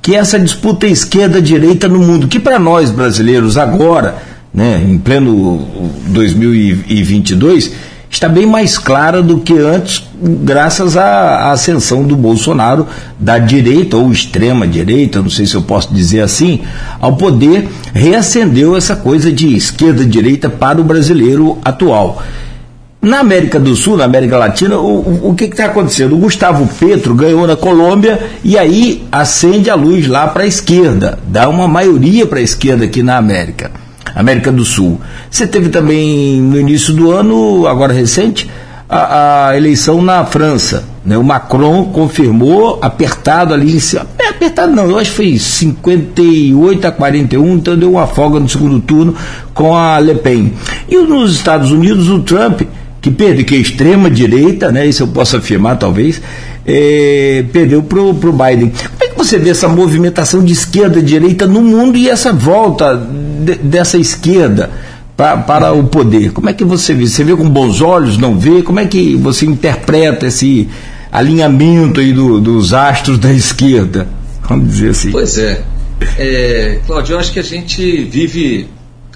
que 0.02 0.16
é 0.16 0.20
essa 0.20 0.40
disputa 0.40 0.88
esquerda-direita 0.88 1.88
no 1.90 2.00
mundo, 2.00 2.28
que 2.28 2.40
para 2.40 2.58
nós 2.58 2.90
brasileiros 2.90 3.58
agora 3.58 4.16
né, 4.54 4.84
em 4.88 4.98
pleno 4.98 5.68
2022, 6.08 7.74
está 8.10 8.30
bem 8.30 8.46
mais 8.46 8.78
clara 8.78 9.24
do 9.24 9.40
que 9.40 9.58
antes, 9.58 10.08
graças 10.22 10.96
à 10.96 11.52
ascensão 11.52 12.04
do 12.04 12.16
Bolsonaro, 12.16 12.86
da 13.20 13.40
direita 13.40 13.98
ou 13.98 14.12
extrema 14.12 14.68
direita, 14.68 15.22
não 15.22 15.30
sei 15.32 15.48
se 15.48 15.56
eu 15.56 15.64
posso 15.64 15.92
dizer 15.92 16.22
assim, 16.22 16.62
ao 17.02 17.16
poder, 17.16 17.68
reacendeu 17.92 18.78
essa 18.78 18.96
coisa 18.96 19.32
de 19.32 19.56
esquerda-direita 19.56 20.48
para 20.48 20.80
o 20.80 20.84
brasileiro 20.84 21.58
atual. 21.66 22.22
Na 23.02 23.20
América 23.20 23.60
do 23.60 23.76
Sul, 23.76 23.98
na 23.98 24.06
América 24.06 24.38
Latina, 24.38 24.78
o, 24.78 25.32
o 25.32 25.36
que 25.36 25.46
está 25.46 25.66
acontecendo? 25.66 26.16
O 26.16 26.20
Gustavo 26.20 26.66
Petro 26.80 27.14
ganhou 27.14 27.46
na 27.46 27.56
Colômbia 27.56 28.18
e 28.44 28.58
aí 28.58 29.06
acende 29.12 29.70
a 29.70 29.76
luz 29.76 30.08
lá 30.08 30.28
para 30.28 30.44
a 30.44 30.48
esquerda, 30.48 31.20
dá 31.28 31.50
uma 31.50 31.68
maioria 31.68 32.26
para 32.26 32.40
a 32.40 32.44
esquerda 32.44 32.86
aqui 32.86 33.04
na 33.04 33.18
América. 33.18 33.83
América 34.16 34.52
do 34.52 34.64
Sul. 34.64 35.00
Você 35.30 35.48
teve 35.48 35.70
também 35.70 36.42
no 36.42 36.60
início 36.60 36.94
do 36.94 37.12
ano, 37.12 37.68
agora 37.68 37.94
recente, 37.94 38.50
a, 38.90 39.50
a 39.50 39.58
eleição 39.58 40.02
na 40.02 40.26
França. 40.26 40.84
Né? 41.06 41.18
O 41.18 41.24
Macron 41.24 41.86
confirmou, 41.86 42.80
apertado 42.82 43.54
ali 43.54 43.76
em 43.76 43.80
cima. 43.80 44.06
É, 44.20 44.30
apertado 44.30 44.74
não, 44.74 44.90
eu 44.90 44.98
acho 44.98 45.12
que 45.12 45.16
foi 45.16 45.38
58 45.38 46.88
a 46.88 46.92
41, 46.92 47.56
então 47.56 47.78
deu 47.78 47.92
uma 47.92 48.08
folga 48.08 48.40
no 48.40 48.48
segundo 48.48 48.80
turno 48.80 49.16
com 49.54 49.76
a 49.76 50.00
Le 50.00 50.16
Pen. 50.16 50.54
E 50.88 50.98
nos 50.98 51.34
Estados 51.36 51.72
Unidos, 51.72 52.10
o 52.10 52.20
Trump 52.20 52.62
que 53.04 53.12
perdeu, 53.12 53.44
que 53.44 53.54
é 53.54 53.58
extrema 53.58 54.10
direita, 54.10 54.72
né? 54.72 54.88
Isso 54.88 55.04
eu 55.04 55.08
posso 55.08 55.36
afirmar 55.36 55.78
talvez, 55.78 56.22
é, 56.66 57.44
perdeu 57.52 57.84
para 57.84 58.00
o 58.00 58.14
Biden. 58.14 58.70
Como 58.70 59.04
é 59.04 59.08
que 59.10 59.18
você 59.18 59.38
vê 59.38 59.50
essa 59.50 59.68
movimentação 59.68 60.42
de 60.42 60.54
esquerda 60.54 61.00
e 61.00 61.02
direita 61.02 61.46
no 61.46 61.62
mundo 61.62 61.98
e 61.98 62.08
essa 62.08 62.32
volta 62.32 62.96
de, 63.44 63.56
dessa 63.56 63.98
esquerda 63.98 64.72
pra, 65.16 65.38
para 65.38 65.74
o 65.74 65.84
poder? 65.86 66.32
Como 66.32 66.50
é 66.50 66.54
que 66.54 66.64
você 66.64 66.94
vê? 66.94 67.06
Você 67.08 67.24
vê 67.24 67.36
com 67.36 67.50
bons 67.50 67.82
olhos, 67.82 68.18
não 68.18 68.38
vê? 68.38 68.62
Como 68.62 68.80
é 68.80 68.86
que 68.86 69.16
você 69.16 69.46
interpreta 69.46 70.28
esse 70.28 70.68
alinhamento 71.12 72.00
aí 72.00 72.12
do, 72.12 72.40
dos 72.40 72.74
astros 72.74 73.18
da 73.20 73.32
esquerda? 73.32 74.08
Vamos 74.48 74.68
dizer 74.68 74.90
assim. 74.90 75.12
Pois 75.12 75.38
é. 75.38 75.64
é 76.18 76.80
Cláudio, 76.86 77.14
eu 77.14 77.20
acho 77.20 77.32
que 77.32 77.40
a 77.40 77.44
gente 77.44 78.04
vive 78.04 78.68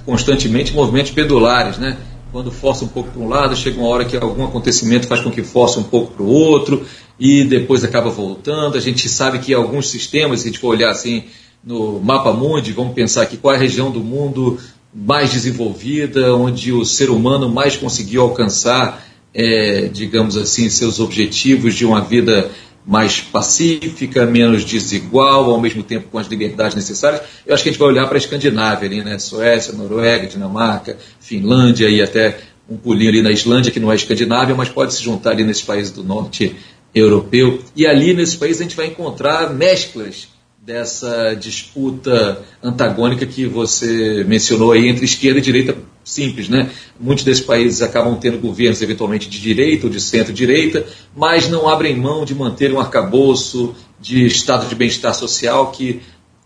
constantemente 0.05 0.73
movimentos 0.73 1.11
pendulares, 1.11 1.77
né? 1.77 1.97
Quando 2.31 2.51
força 2.51 2.85
um 2.85 2.87
pouco 2.87 3.09
para 3.11 3.21
um 3.21 3.27
lado, 3.27 3.55
chega 3.55 3.79
uma 3.79 3.89
hora 3.89 4.05
que 4.05 4.15
algum 4.15 4.43
acontecimento 4.43 5.07
faz 5.07 5.21
com 5.21 5.31
que 5.31 5.43
force 5.43 5.79
um 5.79 5.83
pouco 5.83 6.13
para 6.13 6.23
o 6.23 6.27
outro 6.27 6.85
e 7.19 7.43
depois 7.43 7.83
acaba 7.83 8.09
voltando. 8.09 8.77
A 8.77 8.81
gente 8.81 9.09
sabe 9.09 9.39
que 9.39 9.53
alguns 9.53 9.89
sistemas, 9.89 10.41
se 10.41 10.47
a 10.47 10.51
gente 10.51 10.59
for 10.59 10.69
olhar 10.69 10.91
assim 10.91 11.23
no 11.67 11.99
mapa 11.99 12.31
mundi, 12.31 12.71
vamos 12.71 12.93
pensar 12.93 13.23
aqui 13.23 13.35
qual 13.35 13.53
é 13.53 13.57
a 13.57 13.59
região 13.59 13.91
do 13.91 13.99
mundo 13.99 14.57
mais 14.95 15.33
desenvolvida, 15.33 16.33
onde 16.33 16.71
o 16.71 16.85
ser 16.85 17.09
humano 17.09 17.49
mais 17.49 17.75
conseguiu 17.75 18.21
alcançar, 18.21 19.05
é, 19.33 19.89
digamos 19.91 20.37
assim, 20.37 20.69
seus 20.69 21.01
objetivos 21.01 21.75
de 21.75 21.85
uma 21.85 21.99
vida 21.99 22.49
mais 22.85 23.19
pacífica, 23.19 24.25
menos 24.25 24.63
desigual, 24.63 25.51
ao 25.51 25.59
mesmo 25.59 25.83
tempo 25.83 26.07
com 26.09 26.17
as 26.17 26.27
liberdades 26.27 26.73
necessárias. 26.73 27.21
Eu 27.45 27.53
acho 27.53 27.63
que 27.63 27.67
a 27.67 27.71
gente 27.73 27.79
vai 27.79 27.89
olhar 27.89 28.07
para 28.07 28.15
a 28.15 28.17
Escandinávia 28.17 28.87
ali, 28.87 29.03
né? 29.03 29.19
Suécia, 29.19 29.73
Noruega, 29.73 30.25
Dinamarca, 30.25 30.97
Finlândia 31.19 31.89
e 31.89 32.01
até 32.01 32.39
um 32.69 32.77
pulinho 32.77 33.09
ali 33.09 33.21
na 33.21 33.29
Islândia, 33.29 33.73
que 33.73 33.79
não 33.79 33.91
é 33.91 33.95
Escandinávia, 33.95 34.55
mas 34.55 34.69
pode 34.69 34.93
se 34.93 35.03
juntar 35.03 35.31
ali 35.31 35.43
nesses 35.43 35.63
países 35.63 35.91
do 35.91 36.01
norte 36.01 36.55
europeu. 36.95 37.59
E 37.75 37.85
ali 37.85 38.13
nesses 38.13 38.35
países 38.35 38.61
a 38.61 38.63
gente 38.63 38.77
vai 38.77 38.87
encontrar 38.87 39.53
mesclas 39.53 40.29
dessa 40.67 41.33
disputa 41.33 42.43
antagônica 42.61 43.25
que 43.25 43.45
você 43.45 44.25
mencionou 44.27 44.73
aí 44.73 44.89
entre 44.89 45.05
esquerda 45.05 45.39
e 45.39 45.41
direita 45.41 45.77
simples, 46.03 46.49
né? 46.49 46.69
Muitos 46.99 47.23
desses 47.23 47.41
países 47.41 47.81
acabam 47.81 48.19
tendo 48.19 48.37
governos 48.37 48.81
eventualmente 48.81 49.29
de 49.29 49.39
direita 49.39 49.85
ou 49.85 49.89
de 49.89 50.01
centro-direita, 50.01 50.85
mas 51.15 51.47
não 51.47 51.69
abrem 51.69 51.95
mão 51.95 52.25
de 52.25 52.35
manter 52.35 52.73
um 52.73 52.81
arcabouço 52.81 53.73
de 53.97 54.25
estado 54.25 54.67
de 54.67 54.75
bem-estar 54.75 55.15
social 55.15 55.71
que 55.71 56.01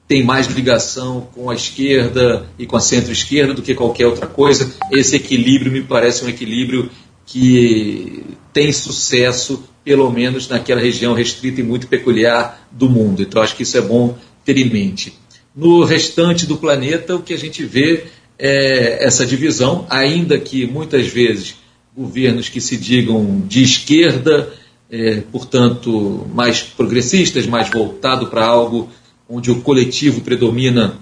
tem 0.07 0.23
mais 0.23 0.45
ligação 0.45 1.27
com 1.33 1.49
a 1.49 1.55
esquerda 1.55 2.45
e 2.59 2.67
com 2.67 2.77
a 2.77 2.79
centro-esquerda 2.79 3.55
do 3.55 3.63
que 3.63 3.73
qualquer 3.73 4.05
outra 4.05 4.27
coisa. 4.27 4.71
Esse 4.91 5.15
equilíbrio 5.15 5.71
me 5.71 5.81
parece 5.81 6.23
um 6.23 6.29
equilíbrio 6.29 6.91
que 7.25 8.23
tem 8.53 8.71
sucesso 8.71 9.63
pelo 9.83 10.09
menos 10.11 10.47
naquela 10.47 10.81
região 10.81 11.13
restrita 11.13 11.61
e 11.61 11.63
muito 11.63 11.87
peculiar 11.87 12.67
do 12.71 12.89
mundo. 12.89 13.21
Então, 13.21 13.41
acho 13.41 13.55
que 13.55 13.63
isso 13.63 13.77
é 13.77 13.81
bom 13.81 14.17
ter 14.45 14.57
em 14.57 14.69
mente. 14.69 15.13
No 15.55 15.83
restante 15.83 16.45
do 16.45 16.57
planeta, 16.57 17.15
o 17.15 17.21
que 17.21 17.33
a 17.33 17.37
gente 17.37 17.63
vê 17.65 18.05
é 18.37 19.05
essa 19.05 19.25
divisão, 19.25 19.85
ainda 19.89 20.39
que 20.39 20.65
muitas 20.65 21.07
vezes 21.07 21.55
governos 21.95 22.47
que 22.49 22.61
se 22.61 22.77
digam 22.77 23.43
de 23.47 23.63
esquerda, 23.63 24.53
é, 24.89 25.21
portanto, 25.31 26.27
mais 26.33 26.61
progressistas, 26.61 27.45
mais 27.45 27.69
voltado 27.69 28.27
para 28.27 28.45
algo 28.45 28.89
onde 29.27 29.51
o 29.51 29.61
coletivo 29.61 30.21
predomina 30.21 30.97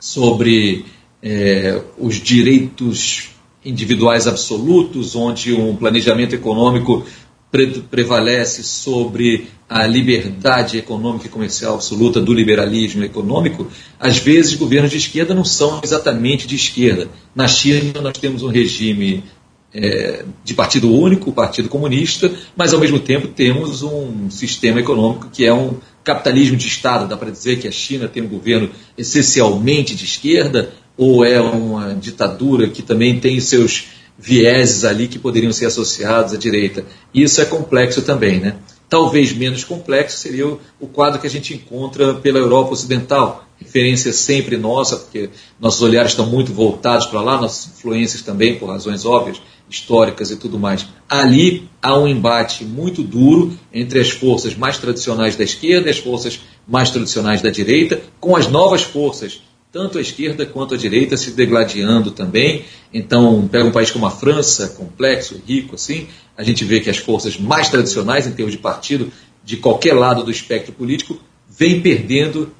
sobre 0.00 0.84
é, 1.22 1.80
os 1.98 2.16
direitos 2.16 3.30
individuais 3.66 4.26
absolutos, 4.26 5.16
onde 5.16 5.52
um 5.52 5.74
planejamento 5.74 6.34
econômico 6.34 7.04
pre 7.50 7.66
prevalece 7.90 8.62
sobre 8.62 9.48
a 9.68 9.86
liberdade 9.86 10.78
econômica 10.78 11.26
e 11.26 11.30
comercial 11.30 11.74
absoluta 11.74 12.20
do 12.20 12.32
liberalismo 12.32 13.02
econômico, 13.02 13.66
às 13.98 14.18
vezes 14.18 14.54
governos 14.54 14.90
de 14.90 14.96
esquerda 14.96 15.34
não 15.34 15.44
são 15.44 15.80
exatamente 15.82 16.46
de 16.46 16.54
esquerda. 16.54 17.08
Na 17.34 17.48
China 17.48 18.00
nós 18.00 18.16
temos 18.16 18.42
um 18.42 18.48
regime 18.48 19.24
é, 19.74 20.24
de 20.44 20.54
partido 20.54 20.90
único, 20.90 21.30
o 21.30 21.32
Partido 21.32 21.68
Comunista, 21.68 22.32
mas 22.56 22.72
ao 22.72 22.80
mesmo 22.80 23.00
tempo 23.00 23.28
temos 23.28 23.82
um 23.82 24.30
sistema 24.30 24.80
econômico 24.80 25.28
que 25.32 25.44
é 25.44 25.52
um 25.52 25.74
capitalismo 26.04 26.56
de 26.56 26.68
Estado. 26.68 27.08
Dá 27.08 27.16
para 27.16 27.30
dizer 27.30 27.58
que 27.58 27.66
a 27.66 27.72
China 27.72 28.06
tem 28.06 28.22
um 28.22 28.28
governo 28.28 28.70
essencialmente 28.96 29.94
de 29.94 30.04
esquerda 30.04 30.72
ou 30.96 31.24
é 31.24 31.40
uma 31.40 31.94
ditadura 31.94 32.68
que 32.68 32.82
também 32.82 33.20
tem 33.20 33.38
seus 33.40 33.88
vieses 34.18 34.84
ali 34.84 35.08
que 35.08 35.18
poderiam 35.18 35.52
ser 35.52 35.66
associados 35.66 36.32
à 36.32 36.36
direita. 36.36 36.84
Isso 37.12 37.40
é 37.40 37.44
complexo 37.44 38.02
também, 38.02 38.40
né? 38.40 38.56
Talvez 38.88 39.32
menos 39.32 39.64
complexo 39.64 40.16
seria 40.18 40.46
o, 40.46 40.86
quadro 40.86 41.20
que 41.20 41.26
a 41.26 41.30
gente 41.30 41.52
encontra 41.52 42.14
pela 42.14 42.38
Europa 42.38 42.72
Ocidental, 42.72 43.44
referência 43.58 44.12
sempre 44.12 44.56
nossa, 44.56 44.96
porque 44.96 45.28
nossos 45.58 45.82
olhares 45.82 46.12
estão 46.12 46.26
muito 46.26 46.52
voltados 46.52 47.06
para 47.06 47.20
lá, 47.20 47.40
nossas 47.40 47.72
influências 47.72 48.22
também, 48.22 48.56
por 48.56 48.68
razões 48.68 49.04
óbvias, 49.04 49.42
históricas 49.68 50.30
e 50.30 50.36
tudo 50.36 50.56
mais. 50.56 50.86
Ali 51.08 51.68
há 51.82 51.98
um 51.98 52.06
embate 52.06 52.64
muito 52.64 53.02
duro 53.02 53.58
entre 53.74 54.00
as 54.00 54.10
forças 54.10 54.54
mais 54.54 54.78
tradicionais 54.78 55.34
da 55.34 55.42
esquerda 55.42 55.88
e 55.88 55.90
as 55.90 55.98
forças 55.98 56.40
mais 56.66 56.88
tradicionais 56.88 57.42
da 57.42 57.50
direita, 57.50 58.00
com 58.20 58.36
as 58.36 58.46
novas 58.46 58.82
forças 58.82 59.40
tanto 59.72 59.98
a 59.98 60.00
esquerda 60.00 60.46
quanto 60.46 60.74
a 60.74 60.76
direita 60.76 61.16
se 61.16 61.32
degladiando 61.32 62.10
também. 62.10 62.64
Então, 62.92 63.46
pega 63.50 63.64
um 63.64 63.72
país 63.72 63.90
como 63.90 64.06
a 64.06 64.10
França, 64.10 64.68
complexo, 64.68 65.40
rico, 65.46 65.74
assim, 65.74 66.08
a 66.36 66.42
gente 66.42 66.64
vê 66.64 66.80
que 66.80 66.90
as 66.90 66.96
forças 66.96 67.38
mais 67.38 67.68
tradicionais, 67.68 68.26
em 68.26 68.32
termos 68.32 68.52
de 68.52 68.58
partido, 68.58 69.12
de 69.44 69.56
qualquer 69.56 69.94
lado 69.94 70.22
do 70.22 70.30
espectro 70.30 70.72
político, 70.72 71.18
vêm 71.48 71.80
perdendo 71.80 72.52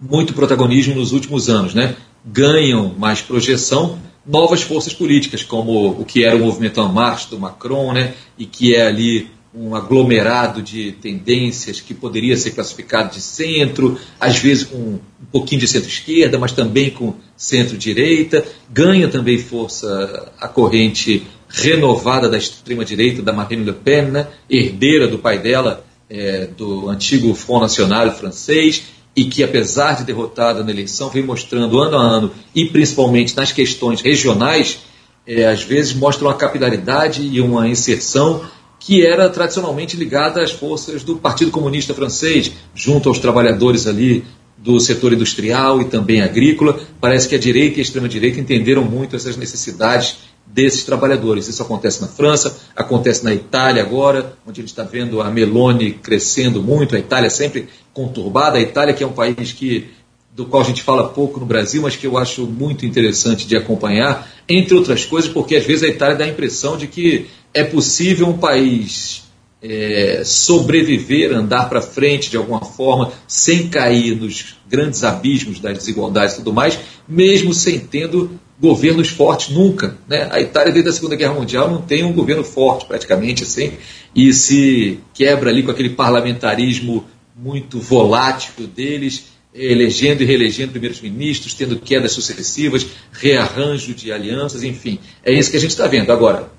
muito 0.00 0.34
protagonismo 0.34 0.94
nos 0.94 1.12
últimos 1.12 1.48
anos, 1.48 1.74
né? 1.74 1.96
Ganham 2.24 2.94
mais 2.98 3.20
projeção 3.20 3.98
novas 4.26 4.62
forças 4.62 4.94
políticas, 4.94 5.42
como 5.42 5.90
o 5.90 6.04
que 6.04 6.24
era 6.24 6.36
o 6.36 6.40
movimento 6.40 6.80
En 6.80 7.30
do 7.30 7.38
Macron, 7.38 7.92
né? 7.92 8.14
E 8.38 8.46
que 8.46 8.74
é 8.74 8.86
ali 8.86 9.30
um 9.56 9.74
aglomerado 9.74 10.60
de 10.60 10.92
tendências 10.92 11.80
que 11.80 11.94
poderia 11.94 12.36
ser 12.36 12.50
classificado 12.50 13.14
de 13.14 13.20
centro, 13.20 13.98
às 14.18 14.38
vezes 14.38 14.64
com 14.64 14.76
um 14.76 15.00
pouquinho 15.30 15.60
de 15.60 15.68
centro-esquerda, 15.68 16.38
mas 16.38 16.50
também 16.50 16.90
com 16.90 17.14
centro-direita. 17.36 18.44
Ganha 18.68 19.08
também 19.08 19.38
força 19.38 20.32
a 20.40 20.48
corrente 20.48 21.24
renovada 21.48 22.28
da 22.28 22.36
extrema-direita, 22.36 23.22
da 23.22 23.32
Marine 23.32 23.64
Le 23.64 23.72
Pen, 23.72 24.06
né? 24.06 24.26
herdeira 24.50 25.06
do 25.06 25.20
pai 25.20 25.38
dela, 25.38 25.84
é, 26.10 26.48
do 26.56 26.88
antigo 26.88 27.32
Front 27.32 27.62
National 27.62 28.10
francês, 28.10 28.82
e 29.14 29.24
que, 29.26 29.44
apesar 29.44 29.96
de 29.96 30.04
derrotada 30.04 30.64
na 30.64 30.70
eleição, 30.72 31.08
vem 31.08 31.22
mostrando 31.22 31.78
ano 31.78 31.96
a 31.96 32.02
ano, 32.02 32.32
e 32.52 32.64
principalmente 32.64 33.36
nas 33.36 33.52
questões 33.52 34.00
regionais, 34.00 34.80
é, 35.24 35.46
às 35.46 35.62
vezes 35.62 35.94
mostra 35.94 36.26
uma 36.26 36.34
capilaridade 36.34 37.22
e 37.22 37.40
uma 37.40 37.68
inserção 37.68 38.42
que 38.84 39.04
era 39.04 39.30
tradicionalmente 39.30 39.96
ligada 39.96 40.42
às 40.42 40.52
forças 40.52 41.02
do 41.02 41.16
Partido 41.16 41.50
Comunista 41.50 41.94
Francês, 41.94 42.52
junto 42.74 43.08
aos 43.08 43.18
trabalhadores 43.18 43.86
ali 43.86 44.22
do 44.58 44.78
setor 44.78 45.14
industrial 45.14 45.80
e 45.80 45.86
também 45.86 46.20
agrícola. 46.20 46.78
Parece 47.00 47.26
que 47.26 47.34
a 47.34 47.38
direita 47.38 47.78
e 47.78 47.80
a 47.80 47.82
extrema-direita 47.82 48.38
entenderam 48.38 48.84
muito 48.84 49.16
essas 49.16 49.38
necessidades 49.38 50.18
desses 50.46 50.84
trabalhadores. 50.84 51.48
Isso 51.48 51.62
acontece 51.62 52.02
na 52.02 52.08
França, 52.08 52.58
acontece 52.76 53.24
na 53.24 53.32
Itália 53.32 53.82
agora, 53.82 54.36
onde 54.46 54.60
a 54.60 54.62
gente 54.62 54.70
está 54.70 54.82
vendo 54.84 55.22
a 55.22 55.30
Meloni 55.30 55.92
crescendo 55.92 56.62
muito, 56.62 56.94
a 56.94 56.98
Itália 56.98 57.30
sempre 57.30 57.68
conturbada, 57.94 58.58
a 58.58 58.60
Itália 58.60 58.92
que 58.92 59.02
é 59.02 59.06
um 59.06 59.12
país 59.12 59.50
que 59.52 59.90
do 60.34 60.44
qual 60.44 60.62
a 60.62 60.66
gente 60.66 60.82
fala 60.82 61.08
pouco 61.08 61.38
no 61.38 61.46
Brasil, 61.46 61.80
mas 61.80 61.94
que 61.94 62.06
eu 62.06 62.18
acho 62.18 62.44
muito 62.44 62.84
interessante 62.84 63.46
de 63.46 63.56
acompanhar, 63.56 64.28
entre 64.48 64.74
outras 64.74 65.04
coisas, 65.04 65.30
porque 65.30 65.56
às 65.56 65.64
vezes 65.64 65.82
a 65.82 65.88
Itália 65.88 66.16
dá 66.16 66.24
a 66.24 66.28
impressão 66.28 66.76
de 66.76 66.86
que 66.86 67.26
é 67.52 67.64
possível 67.64 68.28
um 68.28 68.38
país 68.38 69.24
é, 69.62 70.22
sobreviver, 70.24 71.32
andar 71.32 71.70
para 71.70 71.80
frente 71.80 72.30
de 72.30 72.36
alguma 72.36 72.60
forma, 72.60 73.12
sem 73.26 73.68
cair 73.68 74.14
nos 74.14 74.56
grandes 74.68 75.02
abismos 75.02 75.58
das 75.58 75.78
desigualdades 75.78 76.34
e 76.34 76.38
tudo 76.38 76.52
mais, 76.52 76.78
mesmo 77.08 77.54
sem 77.54 77.78
tendo 77.78 78.38
governos 78.60 79.08
fortes 79.08 79.48
nunca. 79.48 79.96
Né? 80.06 80.28
A 80.30 80.40
Itália, 80.40 80.72
desde 80.72 80.90
a 80.90 80.92
Segunda 80.92 81.16
Guerra 81.16 81.34
Mundial, 81.34 81.70
não 81.70 81.80
tem 81.80 82.04
um 82.04 82.12
governo 82.12 82.44
forte, 82.44 82.84
praticamente 82.84 83.42
assim, 83.42 83.72
e 84.14 84.32
se 84.34 85.00
quebra 85.14 85.50
ali 85.50 85.62
com 85.62 85.70
aquele 85.70 85.90
parlamentarismo 85.90 87.04
muito 87.34 87.80
volátil 87.80 88.66
deles, 88.66 89.33
elegendo 89.54 90.22
e 90.22 90.26
reelegendo 90.26 90.72
primeiros 90.72 91.00
ministros, 91.00 91.54
tendo 91.54 91.78
quedas 91.78 92.12
sucessivas, 92.12 92.86
rearranjo 93.12 93.94
de 93.94 94.10
alianças, 94.10 94.64
enfim. 94.64 94.98
É 95.24 95.32
isso 95.32 95.50
que 95.50 95.56
a 95.56 95.60
gente 95.60 95.70
está 95.70 95.86
vendo. 95.86 96.10
Agora, 96.10 96.50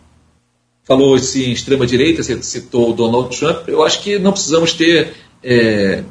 falou-se 0.83 1.43
em 1.43 1.51
extrema-direita, 1.51 2.23
você 2.23 2.41
citou 2.41 2.91
o 2.91 2.93
Donald 2.93 3.37
Trump, 3.37 3.67
eu 3.67 3.83
acho 3.83 4.01
que 4.01 4.17
não 4.17 4.31
precisamos 4.31 4.71
ter 4.71 5.13
é, 5.43 6.03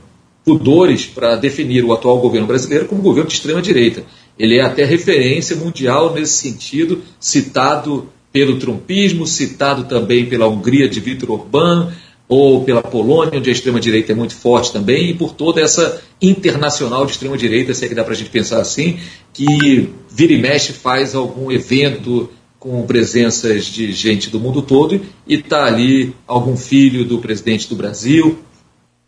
pudores 0.45 1.07
para 1.07 1.37
definir 1.37 1.85
o 1.85 1.93
atual 1.93 2.19
governo 2.19 2.47
brasileiro 2.47 2.87
como 2.87 3.01
governo 3.01 3.29
de 3.29 3.35
extrema-direita. 3.37 4.05
Ele 4.39 4.59
é 4.59 4.63
até 4.63 4.85
referência 4.85 5.57
mundial 5.57 6.13
nesse 6.13 6.35
sentido, 6.35 7.03
citado 7.19 8.09
pelo 8.33 8.59
trumpismo, 8.59 9.27
citado 9.27 9.85
também 9.85 10.27
pela 10.27 10.49
Hungria 10.49 10.89
de 10.89 10.99
Viktor 10.99 11.31
Orbán, 11.31 11.93
ou 12.29 12.65
pela 12.65 12.83
Polônia, 12.83 13.39
onde 13.39 13.51
a 13.51 13.53
extrema-direita 13.53 14.13
é 14.13 14.15
muito 14.15 14.35
forte 14.35 14.73
também, 14.73 15.11
e 15.11 15.15
por 15.15 15.33
toda 15.33 15.61
essa 15.61 16.03
internacional 16.21 17.05
de 17.05 17.13
extrema-direita, 17.13 17.75
se 17.75 17.85
é 17.85 17.89
que 17.89 17.95
dá 17.95 18.03
para 18.03 18.15
a 18.15 18.17
gente 18.17 18.31
pensar 18.31 18.61
assim, 18.61 18.99
que 19.33 19.91
vira 20.11 20.33
e 20.33 20.41
mexe 20.41 20.73
faz 20.73 21.15
algum 21.15 21.53
evento 21.53 22.31
com 22.59 22.87
presenças 22.87 23.67
de 23.67 23.93
gente 23.93 24.31
do 24.31 24.41
mundo 24.41 24.63
todo 24.63 24.99
e 25.27 25.35
está 25.35 25.67
ali 25.67 26.15
algum 26.27 26.57
filho 26.57 27.05
do 27.05 27.19
presidente 27.19 27.69
do 27.69 27.77
Brasil. 27.77 28.39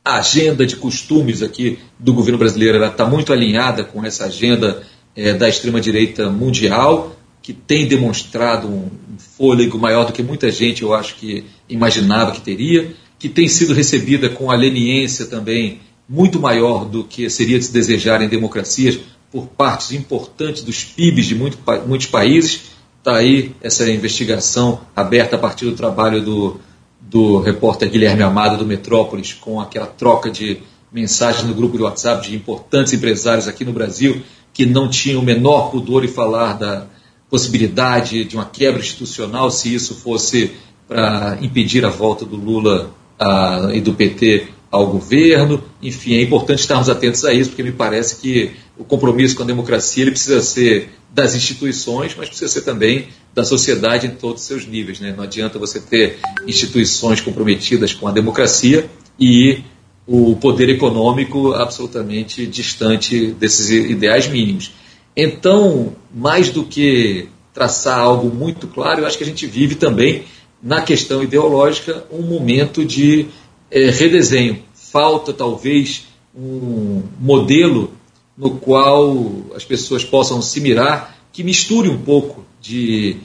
A 0.05 0.19
agenda 0.19 0.67
de 0.67 0.77
costumes 0.77 1.43
aqui 1.43 1.79
do 1.99 2.13
governo 2.13 2.39
brasileiro 2.39 2.85
está 2.85 3.07
muito 3.07 3.33
alinhada 3.33 3.83
com 3.83 4.05
essa 4.05 4.27
agenda 4.27 4.83
é, 5.17 5.33
da 5.33 5.49
extrema-direita 5.49 6.29
mundial, 6.29 7.17
que 7.41 7.55
tem 7.55 7.89
demonstrado 7.89 8.69
um 8.69 8.91
fôlego 9.17 9.79
maior 9.79 10.05
do 10.05 10.13
que 10.13 10.23
muita 10.23 10.51
gente, 10.51 10.83
eu 10.83 10.93
acho 10.93 11.15
que 11.17 11.47
imaginava 11.67 12.33
que 12.33 12.43
teria 12.43 12.95
que 13.19 13.29
tem 13.29 13.49
sido 13.49 13.73
recebida 13.73 14.29
com 14.29 14.51
a 14.51 14.57
leniência 14.57 15.27
também 15.27 15.81
muito 16.09 16.39
maior 16.39 16.85
do 16.85 17.05
que 17.05 17.29
seria 17.29 17.59
de 17.59 17.65
se 17.65 17.73
desejar 17.73 18.23
em 18.23 18.29
democracias 18.29 18.99
por 19.31 19.47
partes 19.47 19.93
importantes 19.93 20.63
dos 20.63 20.85
PIBs 20.85 21.27
de 21.27 21.35
muito, 21.35 21.59
muitos 21.87 22.07
países. 22.07 22.77
Está 22.99 23.17
aí 23.17 23.55
essa 23.61 23.91
investigação 23.91 24.81
aberta 24.95 25.37
a 25.37 25.39
partir 25.39 25.65
do 25.65 25.73
trabalho 25.73 26.23
do, 26.23 26.61
do 27.01 27.41
repórter 27.41 27.91
Guilherme 27.91 28.23
Amado 28.23 28.59
do 28.59 28.67
Metrópolis, 28.67 29.33
com 29.33 29.61
aquela 29.61 29.87
troca 29.87 30.31
de 30.31 30.59
mensagens 30.93 31.45
no 31.45 31.55
grupo 31.55 31.77
de 31.77 31.83
WhatsApp 31.83 32.29
de 32.29 32.37
importantes 32.37 32.93
empresários 32.93 33.49
aqui 33.49 33.65
no 33.65 33.73
Brasil 33.73 34.23
que 34.53 34.65
não 34.65 34.89
tinham 34.89 35.21
o 35.21 35.25
menor 35.25 35.71
pudor 35.71 36.05
em 36.05 36.09
falar 36.09 36.55
da 36.55 36.87
possibilidade 37.29 38.25
de 38.25 38.37
uma 38.37 38.47
quebra 38.47 38.81
institucional 38.81 39.51
se 39.51 39.75
isso 39.75 39.95
fosse 39.95 40.53
para 40.89 41.37
impedir 41.43 41.85
a 41.85 41.91
volta 41.91 42.25
do 42.25 42.37
Lula 42.37 42.91
a, 43.19 43.71
e 43.73 43.81
do 43.81 43.95
PT 43.95 44.49
ao 44.71 44.87
governo. 44.87 45.63
Enfim, 45.83 46.15
é 46.15 46.23
importante 46.23 46.61
estarmos 46.61 46.89
atentos 46.89 47.25
a 47.25 47.33
isso, 47.33 47.51
porque 47.51 47.63
me 47.63 47.73
parece 47.73 48.17
que 48.17 48.53
o 48.77 48.85
compromisso 48.85 49.37
com 49.37 49.43
a 49.43 49.47
democracia 49.47 50.03
ele 50.03 50.11
precisa 50.11 50.41
ser 50.43 50.91
das 51.13 51.35
instituições, 51.35 52.15
mas 52.17 52.29
precisa 52.29 52.51
ser 52.51 52.63
também 52.63 53.09
da 53.35 53.45
sociedade 53.45 54.07
em 54.07 54.11
todos 54.11 54.43
os 54.43 54.47
seus 54.47 54.67
níveis. 54.67 55.01
Né? 55.01 55.15
Não 55.17 55.25
adianta 55.25 55.59
você 55.59 55.81
ter 55.81 56.19
instituições 56.47 57.21
comprometidas 57.21 57.95
com 57.95 58.07
a 58.07 58.13
democracia 58.13 58.89
e 59.19 59.63
o 60.07 60.37
poder 60.37 60.69
econômico 60.69 61.53
absolutamente 61.53 62.47
distante 62.47 63.33
desses 63.33 63.71
ideais 63.71 64.29
mínimos. 64.29 64.73
Então, 65.17 65.97
mais 66.15 66.51
do 66.51 66.65
que 66.65 67.29
traçar 67.53 67.99
algo 67.99 68.29
muito 68.29 68.67
claro, 68.67 69.01
eu 69.01 69.07
acho 69.07 69.17
que 69.17 69.25
a 69.25 69.27
gente 69.27 69.47
vive 69.47 69.75
também 69.75 70.25
na 70.63 70.81
questão 70.81 71.23
ideológica, 71.23 72.05
um 72.11 72.23
momento 72.23 72.85
de 72.85 73.27
é, 73.71 73.91
redesenho. 73.91 74.63
Falta, 74.75 75.33
talvez, 75.33 76.07
um 76.35 77.03
modelo 77.21 77.93
no 78.37 78.51
qual 78.51 79.27
as 79.55 79.65
pessoas 79.65 80.05
possam 80.05 80.43
se 80.43 80.61
mirar, 80.61 81.17
que 81.33 81.43
misture 81.43 81.89
um 81.89 81.99
pouco 81.99 82.45
de 82.61 83.17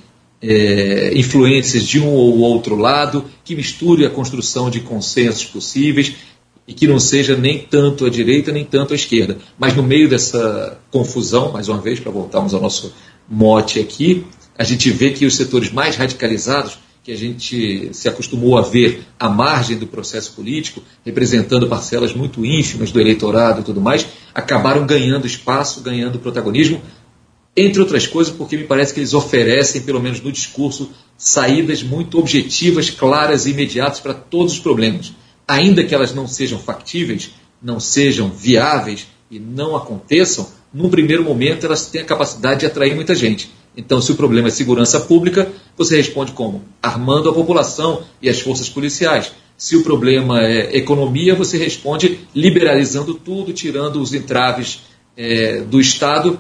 é, 0.42 1.12
influências 1.16 1.84
de 1.84 2.00
um 2.00 2.14
ou 2.14 2.40
outro 2.40 2.76
lado, 2.76 3.26
que 3.44 3.56
misture 3.56 4.06
a 4.06 4.10
construção 4.10 4.70
de 4.70 4.80
consensos 4.80 5.46
possíveis 5.46 6.14
e 6.68 6.74
que 6.74 6.88
não 6.88 7.00
seja 7.00 7.36
nem 7.36 7.60
tanto 7.60 8.06
a 8.06 8.10
direita 8.10 8.52
nem 8.52 8.64
tanto 8.64 8.94
a 8.94 8.96
esquerda. 8.96 9.38
Mas 9.58 9.76
no 9.76 9.84
meio 9.84 10.08
dessa 10.08 10.80
confusão, 10.90 11.52
mais 11.52 11.68
uma 11.68 11.80
vez, 11.80 12.00
para 12.00 12.12
voltarmos 12.12 12.54
ao 12.54 12.62
nosso 12.62 12.94
mote 13.30 13.80
aqui, 13.80 14.26
a 14.58 14.64
gente 14.64 14.90
vê 14.90 15.12
que 15.12 15.26
os 15.26 15.36
setores 15.36 15.72
mais 15.72 15.96
radicalizados 15.96 16.78
que 17.04 17.12
a 17.12 17.18
gente 17.18 17.90
se 17.94 18.08
acostumou 18.08 18.58
a 18.58 18.62
ver 18.62 19.04
à 19.20 19.28
margem 19.28 19.78
do 19.78 19.88
processo 19.88 20.34
político, 20.34 20.84
representando 21.04 21.68
parcelas 21.68 22.14
muito 22.14 22.46
ínfimas 22.46 22.92
do 22.92 23.00
eleitorado 23.00 23.62
e 23.62 23.64
tudo 23.64 23.82
mais, 23.82 24.06
acabaram 24.36 24.86
ganhando 24.86 25.26
espaço, 25.26 25.82
ganhando 25.82 26.20
protagonismo, 26.20 26.80
entre 27.58 27.82
outras 27.82 28.06
coisas 28.06 28.34
porque 28.34 28.56
me 28.56 28.66
parece 28.66 28.94
que 28.94 29.00
eles 29.00 29.14
oferecem, 29.14 29.82
pelo 29.82 30.00
menos 30.00 30.22
no 30.22 30.32
discurso, 30.32 30.92
saídas 31.18 31.82
muito 31.82 32.20
objetivas, 32.20 32.90
claras 32.90 33.46
e 33.46 33.52
imediatas 33.52 34.00
para 34.00 34.14
todos 34.14 34.54
os 34.54 34.60
problemas. 34.60 35.12
Ainda 35.48 35.84
que 35.84 35.94
elas 35.94 36.14
não 36.14 36.28
sejam 36.28 36.60
factíveis, 36.60 37.32
não 37.62 37.80
sejam 37.80 38.30
viáveis 38.30 39.08
e 39.30 39.40
não 39.40 39.76
aconteçam, 39.76 40.48
num 40.74 40.90
primeiro 40.90 41.24
momento 41.24 41.66
elas 41.66 41.88
têm 41.88 42.02
a 42.02 42.06
capacidade 42.06 42.62
de 42.62 42.66
atrair 42.68 42.96
muita 42.96 43.16
gente. 43.16 43.52
Então, 43.76 44.02
se 44.02 44.12
o 44.12 44.16
problema 44.16 44.50
é 44.50 44.52
segurança 44.52 45.00
pública, 45.00 45.52
você 45.78 45.96
responde 45.96 46.34
como? 46.34 46.64
Armando 46.82 47.30
a 47.30 47.34
população 47.34 48.04
e 48.22 48.30
as 48.30 48.40
forças 48.40 48.68
policiais. 48.68 49.32
Se 49.58 49.76
o 49.78 49.84
problema 49.84 50.42
é 50.42 50.76
economia, 50.76 51.36
você 51.36 51.58
responde 51.58 52.20
liberalizando 52.36 53.14
tudo, 53.14 53.54
tirando 53.54 54.02
os 54.02 54.14
entraves 54.14 54.82
é, 55.16 55.62
do 55.62 55.80
Estado 55.80 56.40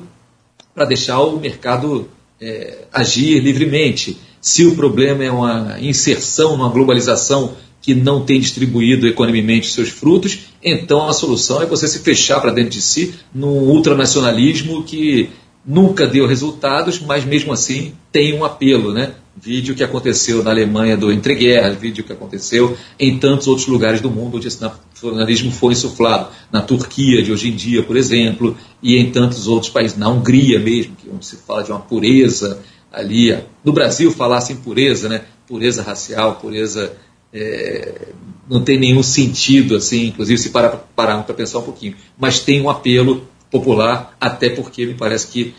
para 0.73 0.85
deixar 0.85 1.19
o 1.21 1.39
mercado 1.39 2.09
é, 2.39 2.85
agir 2.91 3.39
livremente. 3.39 4.17
Se 4.41 4.65
o 4.65 4.75
problema 4.75 5.23
é 5.23 5.31
uma 5.31 5.77
inserção 5.79 6.57
numa 6.57 6.69
globalização 6.69 7.55
que 7.81 7.95
não 7.95 8.23
tem 8.23 8.39
distribuído 8.39 9.07
economicamente 9.07 9.71
seus 9.71 9.89
frutos, 9.89 10.39
então 10.63 11.07
a 11.07 11.13
solução 11.13 11.61
é 11.61 11.65
você 11.65 11.87
se 11.87 11.99
fechar 11.99 12.39
para 12.39 12.51
dentro 12.51 12.71
de 12.71 12.81
si 12.81 13.15
num 13.33 13.69
ultranacionalismo 13.69 14.83
que 14.83 15.29
nunca 15.65 16.07
deu 16.07 16.27
resultados, 16.27 16.99
mas 16.99 17.23
mesmo 17.23 17.53
assim 17.53 17.93
tem 18.11 18.33
um 18.33 18.43
apelo, 18.43 18.93
né? 18.93 19.13
Vídeo 19.35 19.75
que 19.75 19.83
aconteceu 19.83 20.43
na 20.43 20.51
Alemanha 20.51 20.97
do 20.97 21.11
entreguerras, 21.11 21.77
vídeo 21.77 22.03
que 22.03 22.11
aconteceu 22.11 22.75
em 22.99 23.17
tantos 23.17 23.47
outros 23.47 23.67
lugares 23.67 24.01
do 24.01 24.11
mundo 24.11 24.37
onde 24.37 24.47
esse 24.47 24.61
nacionalismo 24.61 25.51
foi 25.51 25.73
insuflado. 25.73 26.29
Na 26.51 26.61
Turquia 26.61 27.23
de 27.23 27.31
hoje 27.31 27.49
em 27.49 27.55
dia, 27.55 27.81
por 27.81 27.95
exemplo, 27.95 28.57
e 28.83 28.97
em 28.97 29.11
tantos 29.11 29.47
outros 29.47 29.71
países, 29.71 29.97
na 29.97 30.09
Hungria 30.09 30.59
mesmo, 30.59 30.95
que 30.95 31.09
onde 31.09 31.25
se 31.25 31.37
fala 31.37 31.63
de 31.63 31.71
uma 31.71 31.79
pureza 31.79 32.59
ali. 32.91 33.37
No 33.63 33.71
Brasil, 33.71 34.11
falasse 34.11 34.51
em 34.51 34.57
pureza, 34.57 35.07
né? 35.07 35.21
Pureza 35.47 35.81
racial, 35.81 36.35
pureza. 36.35 36.93
É, 37.33 38.09
não 38.49 38.61
tem 38.61 38.77
nenhum 38.77 39.01
sentido, 39.01 39.77
assim, 39.77 40.07
inclusive 40.07 40.37
se 40.37 40.49
parar 40.49 41.23
para 41.23 41.33
pensar 41.33 41.59
um 41.59 41.63
pouquinho. 41.63 41.95
Mas 42.19 42.41
tem 42.41 42.61
um 42.61 42.69
apelo 42.69 43.25
popular, 43.51 44.15
até 44.19 44.49
porque 44.49 44.85
me 44.85 44.93
parece 44.93 45.27
que 45.27 45.53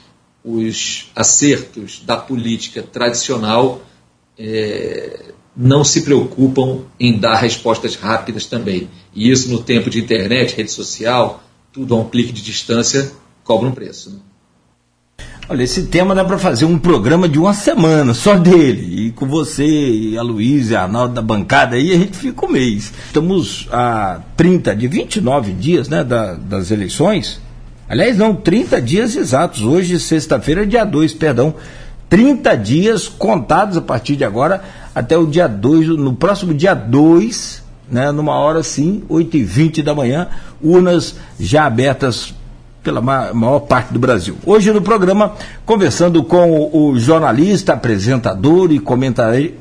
os 0.45 1.11
acertos 1.15 2.03
da 2.05 2.17
política 2.17 2.83
tradicional 2.83 3.83
é, 4.37 5.27
não 5.57 5.85
se 5.85 6.03
preocupam 6.03 6.81
em 6.99 7.19
dar 7.19 7.37
respostas 7.37 7.95
rápidas 7.95 8.47
também. 8.47 8.89
E 9.15 9.31
isso 9.31 9.51
no 9.51 9.63
tempo 9.63 9.91
de 9.91 10.01
internet, 10.01 10.57
rede 10.57 10.73
social, 10.73 11.45
tudo 11.73 11.95
a 11.95 11.99
um 11.99 12.09
clique 12.09 12.33
de 12.33 12.43
distância 12.43 13.13
cobra 13.45 13.69
um 13.69 13.73
preço. 13.73 14.11
Né? 14.11 14.19
Olha, 15.49 15.65
esse 15.65 15.85
tema 15.85 16.15
dá 16.15 16.25
para 16.25 16.39
fazer 16.39 16.65
um 16.65 16.79
programa 16.79 17.29
de 17.29 17.39
uma 17.39 17.53
semana 17.53 18.15
só 18.15 18.37
dele. 18.37 19.07
E 19.07 19.13
com 19.13 19.27
você 19.27 19.65
e 19.65 20.17
a 20.17 20.23
Luísa 20.23 20.73
e 20.73 20.77
a 20.77 20.83
Arnaldo 20.85 21.15
da 21.15 21.23
bancada 21.23 21.77
aí, 21.77 21.93
a 21.93 21.99
gente 21.99 22.17
fica 22.17 22.47
um 22.47 22.51
mês. 22.51 22.93
Estamos 23.07 23.69
a 23.71 24.23
30, 24.37 24.75
de 24.75 24.89
29 24.89 25.53
dias 25.53 25.89
né, 25.89 26.03
da, 26.03 26.35
das 26.35 26.71
eleições. 26.71 27.41
Aliás, 27.89 28.17
não, 28.17 28.35
30 28.35 28.81
dias 28.81 29.17
exatos. 29.17 29.63
Hoje, 29.63 29.99
sexta-feira, 29.99 30.67
dia 30.67 30.85
2, 30.85 31.13
perdão. 31.15 31.55
30 32.09 32.57
dias 32.57 33.09
contados 33.09 33.77
a 33.77 33.81
partir 33.81 34.17
de 34.17 34.25
agora 34.25 34.63
até 34.95 35.17
o 35.17 35.27
dia 35.27 35.49
2, 35.49 35.89
no 35.89 36.15
próximo 36.15 36.53
dia 36.53 36.75
2, 36.75 37.63
né, 37.91 38.13
numa 38.13 38.35
hora 38.35 38.63
sim, 38.63 39.03
8h20 39.09 39.83
da 39.83 39.95
manhã, 39.95 40.29
urnas 40.63 41.17
já 41.41 41.65
abertas 41.65 42.35
pela 42.83 43.01
maior 43.01 43.61
parte 43.61 43.93
do 43.93 43.99
Brasil. 43.99 44.37
Hoje 44.45 44.73
no 44.73 44.83
programa, 44.83 45.35
conversando 45.65 46.23
com 46.23 46.71
o 46.73 46.99
jornalista, 46.99 47.73
apresentador 47.75 48.73
e 48.73 48.79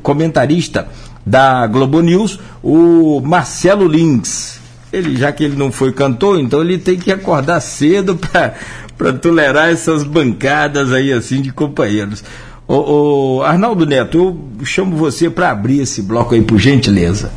comentarista 0.01 0.87
da 1.25 1.67
Globo 1.67 2.01
News, 2.01 2.39
o 2.63 3.21
Marcelo 3.21 3.87
Lins 3.87 4.60
ele, 4.91 5.15
já 5.15 5.31
que 5.31 5.43
ele 5.43 5.55
não 5.55 5.71
foi 5.71 5.91
cantor, 5.91 6.39
então 6.39 6.61
ele 6.61 6.77
tem 6.77 6.97
que 6.97 7.11
acordar 7.11 7.59
cedo 7.61 8.15
para 8.15 9.13
tolerar 9.13 9.69
essas 9.69 10.03
bancadas 10.03 10.91
aí 10.91 11.11
assim 11.11 11.41
de 11.41 11.51
companheiros. 11.51 12.23
Ô, 12.67 13.37
ô 13.37 13.43
Arnaldo 13.43 13.85
Neto, 13.85 14.17
eu 14.59 14.65
chamo 14.65 14.95
você 14.95 15.29
para 15.29 15.51
abrir 15.51 15.81
esse 15.81 16.01
bloco 16.01 16.33
aí, 16.33 16.41
por 16.41 16.59
gentileza. 16.59 17.31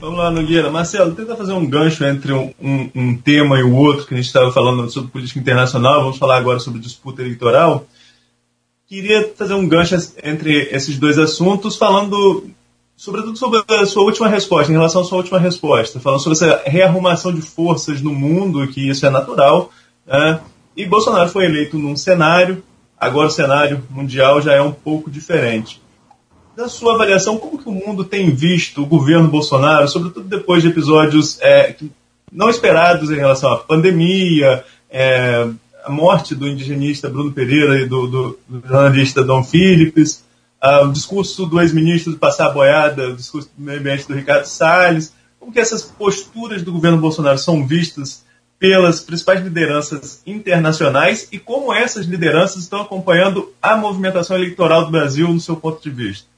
Vamos 0.00 0.18
lá, 0.18 0.32
Nogueira. 0.32 0.68
Marcelo, 0.68 1.14
tenta 1.14 1.36
fazer 1.36 1.52
um 1.52 1.64
gancho 1.64 2.04
entre 2.04 2.32
um, 2.32 2.52
um, 2.60 2.90
um 2.92 3.16
tema 3.16 3.58
e 3.60 3.62
o 3.62 3.72
outro, 3.72 4.04
que 4.04 4.14
a 4.14 4.16
gente 4.16 4.26
estava 4.26 4.50
falando 4.50 4.90
sobre 4.90 5.12
política 5.12 5.38
internacional, 5.38 6.02
vamos 6.02 6.18
falar 6.18 6.38
agora 6.38 6.58
sobre 6.58 6.80
disputa 6.80 7.22
eleitoral. 7.22 7.86
Queria 8.88 9.30
fazer 9.36 9.54
um 9.54 9.68
gancho 9.68 9.96
entre 10.24 10.68
esses 10.72 10.98
dois 10.98 11.18
assuntos, 11.18 11.76
falando 11.76 12.50
sobretudo 13.02 13.36
sobre 13.36 13.60
a 13.68 13.84
sua 13.84 14.04
última 14.04 14.28
resposta, 14.28 14.70
em 14.70 14.76
relação 14.76 15.00
à 15.00 15.04
sua 15.04 15.18
última 15.18 15.36
resposta, 15.36 15.98
falando 15.98 16.22
sobre 16.22 16.36
essa 16.36 16.62
rearrumação 16.64 17.34
de 17.34 17.42
forças 17.42 18.00
no 18.00 18.14
mundo, 18.14 18.64
que 18.68 18.88
isso 18.88 19.04
é 19.04 19.10
natural. 19.10 19.72
Né? 20.06 20.38
E 20.76 20.86
Bolsonaro 20.86 21.28
foi 21.28 21.46
eleito 21.46 21.76
num 21.76 21.96
cenário, 21.96 22.62
agora 22.96 23.26
o 23.26 23.30
cenário 23.32 23.82
mundial 23.90 24.40
já 24.40 24.52
é 24.52 24.62
um 24.62 24.70
pouco 24.70 25.10
diferente. 25.10 25.82
na 26.56 26.68
sua 26.68 26.94
avaliação, 26.94 27.38
como 27.38 27.58
que 27.58 27.68
o 27.68 27.72
mundo 27.72 28.04
tem 28.04 28.30
visto 28.30 28.84
o 28.84 28.86
governo 28.86 29.26
Bolsonaro, 29.26 29.88
sobretudo 29.88 30.28
depois 30.28 30.62
de 30.62 30.68
episódios 30.68 31.40
é, 31.40 31.74
não 32.30 32.48
esperados 32.50 33.10
em 33.10 33.16
relação 33.16 33.52
à 33.52 33.56
pandemia, 33.56 34.64
é, 34.88 35.48
a 35.84 35.90
morte 35.90 36.36
do 36.36 36.46
indigenista 36.46 37.10
Bruno 37.10 37.32
Pereira 37.32 37.80
e 37.80 37.84
do, 37.84 38.06
do, 38.06 38.38
do 38.48 38.68
jornalista 38.68 39.24
Dom 39.24 39.42
Phillips, 39.42 40.22
uh, 40.62 40.86
o 40.86 40.92
discurso 40.92 41.46
do 41.46 41.60
ex-ministro 41.60 42.12
de 42.12 42.18
passar 42.18 42.46
a 42.46 42.50
boiada, 42.50 43.08
o 43.08 43.16
discurso 43.16 43.50
do 43.56 43.64
meio 43.64 43.80
ambiente 43.80 44.06
do 44.06 44.14
Ricardo 44.14 44.44
Salles, 44.46 45.12
como 45.38 45.52
que 45.52 45.58
essas 45.58 45.82
posturas 45.82 46.62
do 46.62 46.72
governo 46.72 46.98
Bolsonaro 46.98 47.38
são 47.38 47.66
vistas 47.66 48.22
pelas 48.58 49.00
principais 49.00 49.42
lideranças 49.42 50.22
internacionais 50.24 51.26
e 51.32 51.38
como 51.38 51.74
essas 51.74 52.06
lideranças 52.06 52.62
estão 52.62 52.80
acompanhando 52.80 53.52
a 53.60 53.76
movimentação 53.76 54.36
eleitoral 54.36 54.84
do 54.84 54.92
Brasil 54.92 55.26
no 55.26 55.40
seu 55.40 55.56
ponto 55.56 55.82
de 55.82 55.90
vista? 55.90 56.28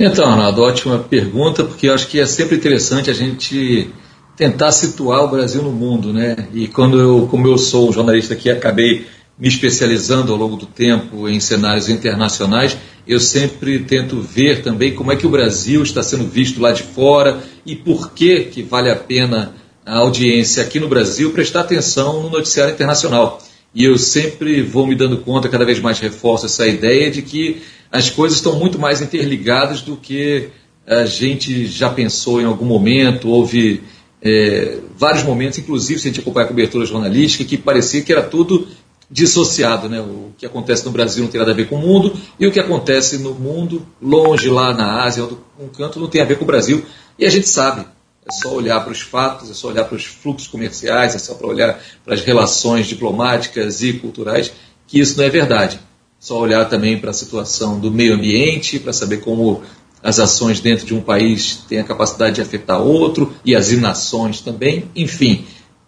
Então, 0.00 0.26
Arnaldo, 0.26 0.62
ótima 0.62 0.98
pergunta, 0.98 1.64
porque 1.64 1.86
eu 1.86 1.94
acho 1.94 2.08
que 2.08 2.18
é 2.18 2.24
sempre 2.24 2.56
interessante 2.56 3.10
a 3.10 3.12
gente 3.12 3.90
tentar 4.34 4.72
situar 4.72 5.22
o 5.22 5.28
Brasil 5.28 5.62
no 5.62 5.70
mundo, 5.70 6.14
né? 6.14 6.48
E 6.54 6.66
quando 6.66 6.98
eu, 6.98 7.28
como 7.30 7.46
eu 7.46 7.58
sou 7.58 7.90
um 7.90 7.92
jornalista 7.92 8.34
que 8.34 8.48
acabei 8.48 9.06
me 9.38 9.48
especializando 9.48 10.32
ao 10.32 10.38
longo 10.38 10.56
do 10.56 10.66
tempo 10.66 11.28
em 11.28 11.38
cenários 11.40 11.88
internacionais, 11.88 12.76
eu 13.06 13.18
sempre 13.18 13.80
tento 13.80 14.20
ver 14.20 14.62
também 14.62 14.94
como 14.94 15.12
é 15.12 15.16
que 15.16 15.26
o 15.26 15.30
Brasil 15.30 15.82
está 15.82 16.02
sendo 16.02 16.26
visto 16.26 16.60
lá 16.60 16.72
de 16.72 16.82
fora 16.82 17.42
e 17.66 17.74
por 17.74 18.12
que 18.12 18.44
que 18.44 18.62
vale 18.62 18.90
a 18.90 18.96
pena 18.96 19.54
a 19.84 19.98
audiência 19.98 20.62
aqui 20.62 20.78
no 20.78 20.88
Brasil 20.88 21.32
prestar 21.32 21.62
atenção 21.62 22.22
no 22.22 22.30
noticiário 22.30 22.72
internacional. 22.72 23.42
E 23.74 23.84
eu 23.84 23.98
sempre 23.98 24.62
vou 24.62 24.86
me 24.86 24.94
dando 24.94 25.18
conta, 25.18 25.48
cada 25.48 25.64
vez 25.64 25.80
mais 25.80 25.98
reforço 25.98 26.46
essa 26.46 26.66
ideia 26.66 27.10
de 27.10 27.22
que 27.22 27.62
as 27.90 28.10
coisas 28.10 28.38
estão 28.38 28.58
muito 28.58 28.78
mais 28.78 29.00
interligadas 29.00 29.80
do 29.80 29.96
que 29.96 30.48
a 30.86 31.04
gente 31.04 31.66
já 31.66 31.88
pensou 31.88 32.40
em 32.40 32.44
algum 32.44 32.66
momento. 32.66 33.28
Houve 33.28 33.82
é, 34.20 34.78
vários 34.96 35.24
momentos, 35.24 35.58
inclusive 35.58 35.98
se 35.98 36.06
a 36.06 36.10
gente 36.10 36.20
acompanhar 36.20 36.46
a 36.46 36.48
cobertura 36.48 36.86
jornalística, 36.86 37.44
que 37.44 37.56
parecia 37.56 38.02
que 38.02 38.12
era 38.12 38.22
tudo 38.22 38.68
dissociado. 39.12 39.88
Né? 39.88 40.00
O 40.00 40.32
que 40.38 40.46
acontece 40.46 40.84
no 40.86 40.90
Brasil 40.90 41.22
não 41.22 41.30
tem 41.30 41.38
nada 41.38 41.52
a 41.52 41.54
ver 41.54 41.68
com 41.68 41.76
o 41.76 41.78
mundo, 41.78 42.16
e 42.40 42.46
o 42.46 42.50
que 42.50 42.58
acontece 42.58 43.18
no 43.18 43.34
mundo, 43.34 43.86
longe 44.00 44.48
lá 44.48 44.72
na 44.72 45.04
Ásia, 45.04 45.28
um 45.60 45.68
canto, 45.68 46.00
não 46.00 46.08
tem 46.08 46.22
a 46.22 46.24
ver 46.24 46.38
com 46.38 46.44
o 46.44 46.46
Brasil. 46.46 46.84
E 47.18 47.26
a 47.26 47.30
gente 47.30 47.46
sabe, 47.46 47.86
é 48.26 48.32
só 48.32 48.52
olhar 48.52 48.80
para 48.80 48.92
os 48.92 49.02
fatos, 49.02 49.50
é 49.50 49.54
só 49.54 49.68
olhar 49.68 49.84
para 49.84 49.96
os 49.96 50.06
fluxos 50.06 50.48
comerciais, 50.48 51.14
é 51.14 51.18
só 51.18 51.34
para 51.34 51.46
olhar 51.46 51.78
para 52.04 52.14
as 52.14 52.22
relações 52.22 52.86
diplomáticas 52.86 53.82
e 53.82 53.92
culturais, 53.92 54.50
que 54.86 54.98
isso 54.98 55.18
não 55.18 55.24
é 55.24 55.30
verdade. 55.30 55.78
Só 56.18 56.38
olhar 56.38 56.64
também 56.68 56.98
para 56.98 57.10
a 57.10 57.14
situação 57.14 57.78
do 57.78 57.90
meio 57.90 58.14
ambiente, 58.14 58.78
para 58.78 58.92
saber 58.92 59.18
como 59.18 59.62
as 60.02 60.18
ações 60.18 60.60
dentro 60.60 60.86
de 60.86 60.94
um 60.94 61.00
país 61.00 61.64
têm 61.68 61.78
a 61.78 61.84
capacidade 61.84 62.36
de 62.36 62.40
afetar 62.40 62.80
outro, 62.80 63.34
e 63.44 63.54
as 63.54 63.70
inações 63.70 64.40
também. 64.40 64.84
Enfim, 64.96 65.44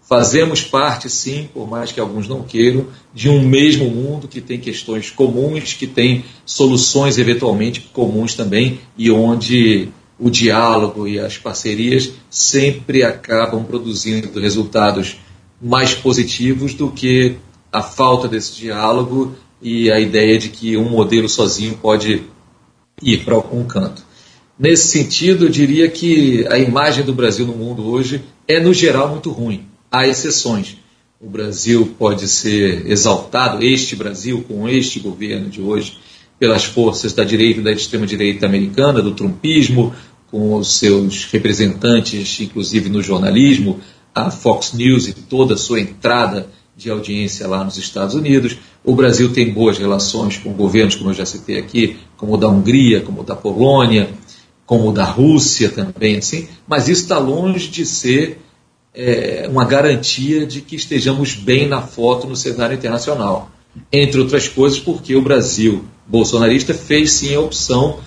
fazemos 0.08 0.62
parte, 0.62 1.08
sim, 1.08 1.48
por 1.52 1.68
mais 1.68 1.90
que 1.90 1.98
alguns 1.98 2.28
não 2.28 2.42
queiram, 2.42 2.86
de 3.12 3.28
um 3.28 3.46
mesmo 3.46 3.88
mundo 3.90 4.28
que 4.28 4.40
tem 4.40 4.60
questões 4.60 5.10
comuns, 5.10 5.72
que 5.72 5.86
tem 5.86 6.24
soluções 6.44 7.18
eventualmente 7.18 7.80
comuns 7.92 8.34
também, 8.34 8.80
e 8.96 9.10
onde 9.10 9.88
o 10.18 10.30
diálogo 10.30 11.08
e 11.08 11.18
as 11.18 11.38
parcerias 11.38 12.12
sempre 12.30 13.02
acabam 13.02 13.64
produzindo 13.64 14.38
resultados 14.38 15.16
mais 15.60 15.94
positivos 15.94 16.74
do 16.74 16.90
que 16.90 17.36
a 17.72 17.82
falta 17.82 18.28
desse 18.28 18.54
diálogo 18.54 19.34
e 19.60 19.90
a 19.90 19.98
ideia 19.98 20.38
de 20.38 20.50
que 20.50 20.76
um 20.76 20.88
modelo 20.88 21.28
sozinho 21.28 21.78
pode 21.80 22.22
ir 23.02 23.24
para 23.24 23.34
algum 23.34 23.64
canto. 23.64 24.04
Nesse 24.58 24.88
sentido, 24.88 25.46
eu 25.46 25.48
diria 25.48 25.90
que 25.90 26.46
a 26.48 26.58
imagem 26.58 27.04
do 27.04 27.12
Brasil 27.12 27.44
no 27.44 27.54
mundo 27.54 27.84
hoje 27.88 28.22
é, 28.46 28.60
no 28.60 28.72
geral, 28.72 29.08
muito 29.08 29.30
ruim. 29.32 29.66
Há 29.94 30.08
exceções. 30.08 30.76
O 31.20 31.30
Brasil 31.30 31.94
pode 31.96 32.26
ser 32.26 32.84
exaltado, 32.90 33.62
este 33.62 33.94
Brasil, 33.94 34.44
com 34.48 34.68
este 34.68 34.98
governo 34.98 35.48
de 35.48 35.60
hoje, 35.60 35.96
pelas 36.36 36.64
forças 36.64 37.12
da 37.12 37.22
direita 37.22 37.60
e 37.60 37.62
da 37.62 37.70
extrema-direita 37.70 38.44
americana, 38.44 39.00
do 39.00 39.14
trumpismo, 39.14 39.94
com 40.32 40.56
os 40.56 40.78
seus 40.78 41.26
representantes, 41.26 42.40
inclusive 42.40 42.88
no 42.88 43.00
jornalismo, 43.00 43.78
a 44.12 44.32
Fox 44.32 44.72
News 44.72 45.06
e 45.06 45.12
toda 45.12 45.54
a 45.54 45.56
sua 45.56 45.80
entrada 45.80 46.48
de 46.76 46.90
audiência 46.90 47.46
lá 47.46 47.62
nos 47.62 47.78
Estados 47.78 48.16
Unidos. 48.16 48.58
O 48.82 48.96
Brasil 48.96 49.32
tem 49.32 49.52
boas 49.52 49.78
relações 49.78 50.36
com 50.38 50.52
governos, 50.54 50.96
como 50.96 51.10
eu 51.10 51.14
já 51.14 51.24
citei 51.24 51.56
aqui, 51.56 51.98
como 52.16 52.34
o 52.34 52.36
da 52.36 52.48
Hungria, 52.48 53.00
como 53.00 53.20
o 53.20 53.24
da 53.24 53.36
Polônia, 53.36 54.10
como 54.66 54.88
o 54.88 54.92
da 54.92 55.04
Rússia 55.04 55.68
também, 55.68 56.16
assim, 56.16 56.48
mas 56.66 56.88
isso 56.88 57.02
está 57.02 57.16
longe 57.16 57.68
de 57.68 57.86
ser 57.86 58.40
é, 58.94 59.46
uma 59.50 59.64
garantia 59.64 60.46
de 60.46 60.60
que 60.60 60.76
estejamos 60.76 61.34
bem 61.34 61.66
na 61.66 61.82
foto 61.82 62.26
no 62.26 62.36
cenário 62.36 62.76
internacional. 62.76 63.50
Entre 63.92 64.20
outras 64.20 64.46
coisas, 64.46 64.78
porque 64.78 65.16
o 65.16 65.22
Brasil 65.22 65.84
bolsonarista 66.06 66.72
fez 66.72 67.12
sim 67.12 67.34
a 67.34 67.40
opção 67.40 67.98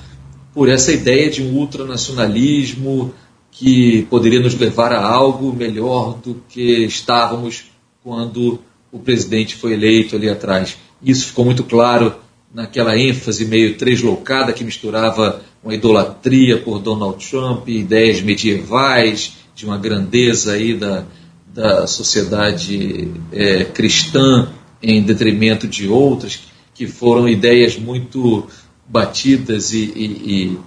por 0.53 0.69
essa 0.69 0.91
ideia 0.91 1.29
de 1.29 1.43
um 1.43 1.55
ultranacionalismo 1.55 3.13
que 3.51 4.03
poderia 4.09 4.39
nos 4.39 4.55
levar 4.55 4.91
a 4.91 5.03
algo 5.03 5.51
melhor 5.51 6.17
do 6.23 6.41
que 6.47 6.85
estávamos 6.85 7.65
quando 8.03 8.59
o 8.91 8.99
presidente 8.99 9.55
foi 9.55 9.73
eleito 9.73 10.15
ali 10.15 10.29
atrás. 10.29 10.77
Isso 11.03 11.27
ficou 11.27 11.43
muito 11.43 11.63
claro 11.63 12.15
naquela 12.53 12.97
ênfase 12.97 13.45
meio 13.45 13.77
treslocada 13.77 14.53
que 14.53 14.63
misturava 14.63 15.41
uma 15.63 15.75
idolatria 15.75 16.57
por 16.57 16.79
Donald 16.79 17.23
Trump, 17.29 17.67
ideias 17.67 18.21
medievais 18.21 19.33
de 19.57 19.65
uma 19.65 19.77
grandeza 19.77 20.53
aí 20.53 20.75
da, 20.75 21.03
da 21.51 21.87
sociedade 21.87 23.11
é, 23.31 23.65
cristã 23.65 24.49
em 24.81 25.01
detrimento 25.01 25.67
de 25.67 25.87
outras, 25.87 26.41
que 26.75 26.85
foram 26.85 27.27
ideias 27.27 27.75
muito 27.75 28.47
batidas 28.87 29.73
e, 29.73 29.91
e, 29.95 30.05
e, 30.05 30.57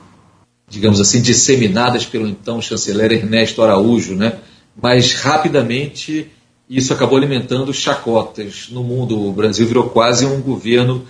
digamos 0.69 1.01
assim, 1.01 1.23
disseminadas 1.23 2.05
pelo 2.05 2.27
então 2.27 2.61
chanceler 2.61 3.13
Ernesto 3.13 3.63
Araújo, 3.63 4.17
né? 4.17 4.41
mas 4.83 5.15
rapidamente 5.15 6.27
isso 6.69 6.93
acabou 6.93 7.17
alimentando 7.17 7.73
chacotas 7.73 8.69
no 8.71 8.83
mundo. 8.83 9.29
O 9.29 9.33
Brasil 9.33 9.69
virou 9.69 9.89
quase 9.89 10.27
um 10.27 10.41
governo 10.41 11.05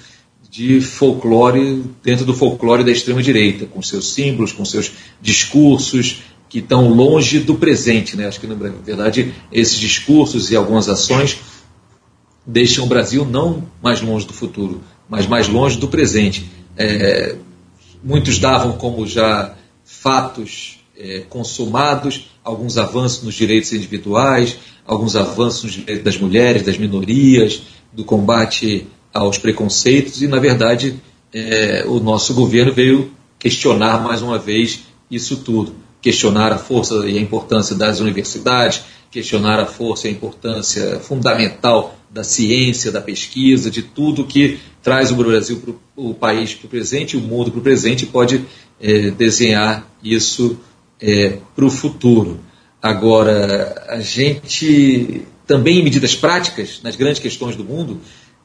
de 0.50 0.82
folclore 0.82 1.82
dentro 2.02 2.26
do 2.26 2.34
folclore 2.34 2.84
da 2.84 2.90
extrema-direita, 2.90 3.64
com 3.64 3.80
seus 3.80 4.12
símbolos, 4.12 4.52
com 4.52 4.64
seus 4.66 4.92
discursos 5.22 6.22
que 6.50 6.58
estão 6.58 6.92
longe 6.92 7.38
do 7.38 7.54
presente. 7.54 8.16
Né? 8.16 8.26
Acho 8.26 8.40
que, 8.40 8.46
na 8.46 8.56
verdade, 8.56 9.32
esses 9.50 9.78
discursos 9.78 10.50
e 10.50 10.56
algumas 10.56 10.88
ações 10.88 11.38
deixam 12.44 12.84
o 12.84 12.88
Brasil 12.88 13.24
não 13.24 13.64
mais 13.80 14.02
longe 14.02 14.26
do 14.26 14.32
futuro, 14.32 14.82
mas 15.08 15.26
mais 15.26 15.48
longe 15.48 15.78
do 15.78 15.86
presente. 15.86 16.50
É, 16.76 17.36
muitos 18.02 18.38
davam 18.38 18.72
como 18.72 19.06
já 19.06 19.54
fatos 19.84 20.80
é, 20.98 21.20
consumados 21.28 22.30
alguns 22.42 22.76
avanços 22.76 23.22
nos 23.22 23.34
direitos 23.34 23.72
individuais, 23.72 24.56
alguns 24.84 25.14
avanços 25.14 25.64
nos 25.64 25.72
direitos 25.72 26.04
das 26.04 26.18
mulheres, 26.18 26.62
das 26.62 26.76
minorias, 26.76 27.62
do 27.92 28.04
combate 28.04 28.88
aos 29.12 29.38
preconceitos, 29.38 30.20
e, 30.20 30.26
na 30.26 30.38
verdade, 30.38 31.00
é, 31.32 31.84
o 31.86 32.00
nosso 32.00 32.34
governo 32.34 32.72
veio 32.72 33.12
questionar 33.38 34.02
mais 34.02 34.20
uma 34.20 34.38
vez 34.38 34.80
isso 35.10 35.38
tudo. 35.38 35.74
Questionar 36.00 36.52
a 36.52 36.58
força 36.58 36.94
e 37.06 37.18
a 37.18 37.20
importância 37.20 37.76
das 37.76 38.00
universidades, 38.00 38.82
questionar 39.10 39.58
a 39.60 39.66
força 39.66 40.06
e 40.06 40.10
a 40.10 40.12
importância 40.12 41.00
fundamental 41.00 41.96
da 42.10 42.24
ciência, 42.24 42.90
da 42.90 43.00
pesquisa, 43.00 43.70
de 43.70 43.82
tudo 43.82 44.24
que 44.24 44.58
traz 44.82 45.10
o 45.10 45.16
Brasil, 45.16 45.60
pro, 45.60 45.80
o 45.96 46.14
país 46.14 46.54
para 46.54 46.66
o 46.66 46.70
presente, 46.70 47.16
o 47.16 47.20
mundo 47.20 47.50
para 47.50 47.60
o 47.60 47.62
presente, 47.62 48.04
e 48.04 48.06
pode 48.06 48.44
é, 48.80 49.10
desenhar 49.10 49.88
isso 50.02 50.58
é, 51.00 51.38
para 51.54 51.64
o 51.64 51.70
futuro. 51.70 52.40
Agora, 52.82 53.84
a 53.88 54.00
gente 54.00 55.22
também 55.46 55.80
em 55.80 55.82
medidas 55.82 56.14
práticas, 56.14 56.80
nas 56.82 56.96
grandes 56.96 57.20
questões 57.20 57.56
do 57.56 57.64
mundo, 57.64 58.00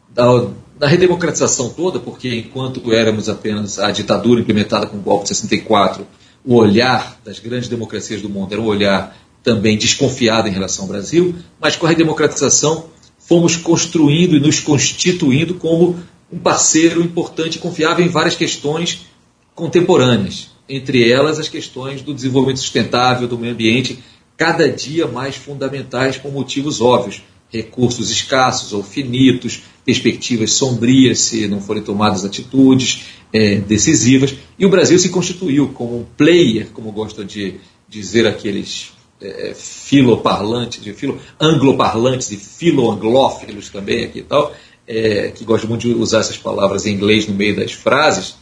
da, 0.10 0.48
da, 0.78 0.88
redemocratização 0.88 1.70
toda, 1.70 2.00
porque 2.00 2.36
enquanto 2.36 2.92
éramos 2.92 3.30
apenas 3.30 3.78
a 3.80 3.92
ditadura 3.92 4.42
implementada 4.42 4.88
com 4.88 4.98
o 4.98 5.02
golpe 5.02 5.24
de 5.24 5.30
64, 5.30 6.06
o 6.46 6.56
olhar 6.56 7.20
das 7.26 7.40
grandes 7.40 7.68
democracias 7.68 8.22
do 8.22 8.30
mundo 8.30 8.54
era 8.54 8.62
um 8.62 8.66
olhar 8.66 9.18
também 9.44 9.78
desconfiado 9.78 10.48
em 10.48 10.52
relação 10.52 10.86
ao 10.86 10.90
Brasil, 10.90 11.36
mas 11.60 11.76
com 11.76 11.86
a 11.86 11.90
redemocratização 11.90 12.86
fomos 13.20 13.56
construindo 13.56 14.36
e 14.36 14.40
nos 14.40 14.60
constituindo 14.60 15.56
como 15.56 16.00
um 16.32 16.38
parceiro 16.38 17.02
importante 17.02 17.56
e 17.56 17.60
confiável 17.60 18.06
em 18.06 18.10
várias 18.10 18.36
questões 18.36 19.06
contemporâneas, 19.54 20.52
entre 20.68 21.10
elas 21.10 21.40
as 21.40 21.48
questões 21.48 22.02
do 22.02 22.14
desenvolvimento 22.14 22.60
sustentável, 22.60 23.28
do 23.28 23.38
meio 23.38 23.54
ambiente, 23.54 24.00
cada 24.38 24.68
dia 24.70 25.08
mais 25.08 25.36
fundamentais 25.36 26.18
por 26.18 26.32
motivos 26.32 26.82
óbvios, 26.82 27.24
recursos 27.50 28.12
escassos 28.12 28.74
ou 28.74 28.84
finitos, 28.84 29.64
perspectivas 29.86 30.54
sombrias 30.54 31.20
se 31.20 31.48
não 31.48 31.62
forem 31.62 31.84
tomadas 31.84 32.26
atitudes 32.26 33.06
é, 33.32 33.58
decisivas. 33.58 34.36
E 34.58 34.66
o 34.66 34.70
Brasil 34.70 34.98
se 34.98 35.10
constituiu 35.10 35.70
como 35.70 36.00
um 36.00 36.06
player, 36.18 36.70
como 36.74 36.92
gostam 36.92 37.24
de 37.24 37.56
dizer 37.88 38.26
aqueles 38.26 38.92
é, 39.22 39.54
filoparlantes, 39.56 40.84
de 40.84 40.92
filo, 40.94 41.20
angloparlantes 41.40 42.32
e 42.32 42.38
filoanglófilos 42.38 43.70
também 43.70 44.04
aqui 44.04 44.20
e 44.20 44.24
tal, 44.24 44.54
é, 44.88 45.30
que 45.30 45.46
gostam 45.46 45.70
muito 45.70 45.88
de 45.88 45.94
usar 45.94 46.20
essas 46.20 46.38
palavras 46.38 46.86
em 46.86 46.94
inglês 46.94 47.28
no 47.28 47.36
meio 47.36 47.56
das 47.56 47.72
frases, 47.72 48.36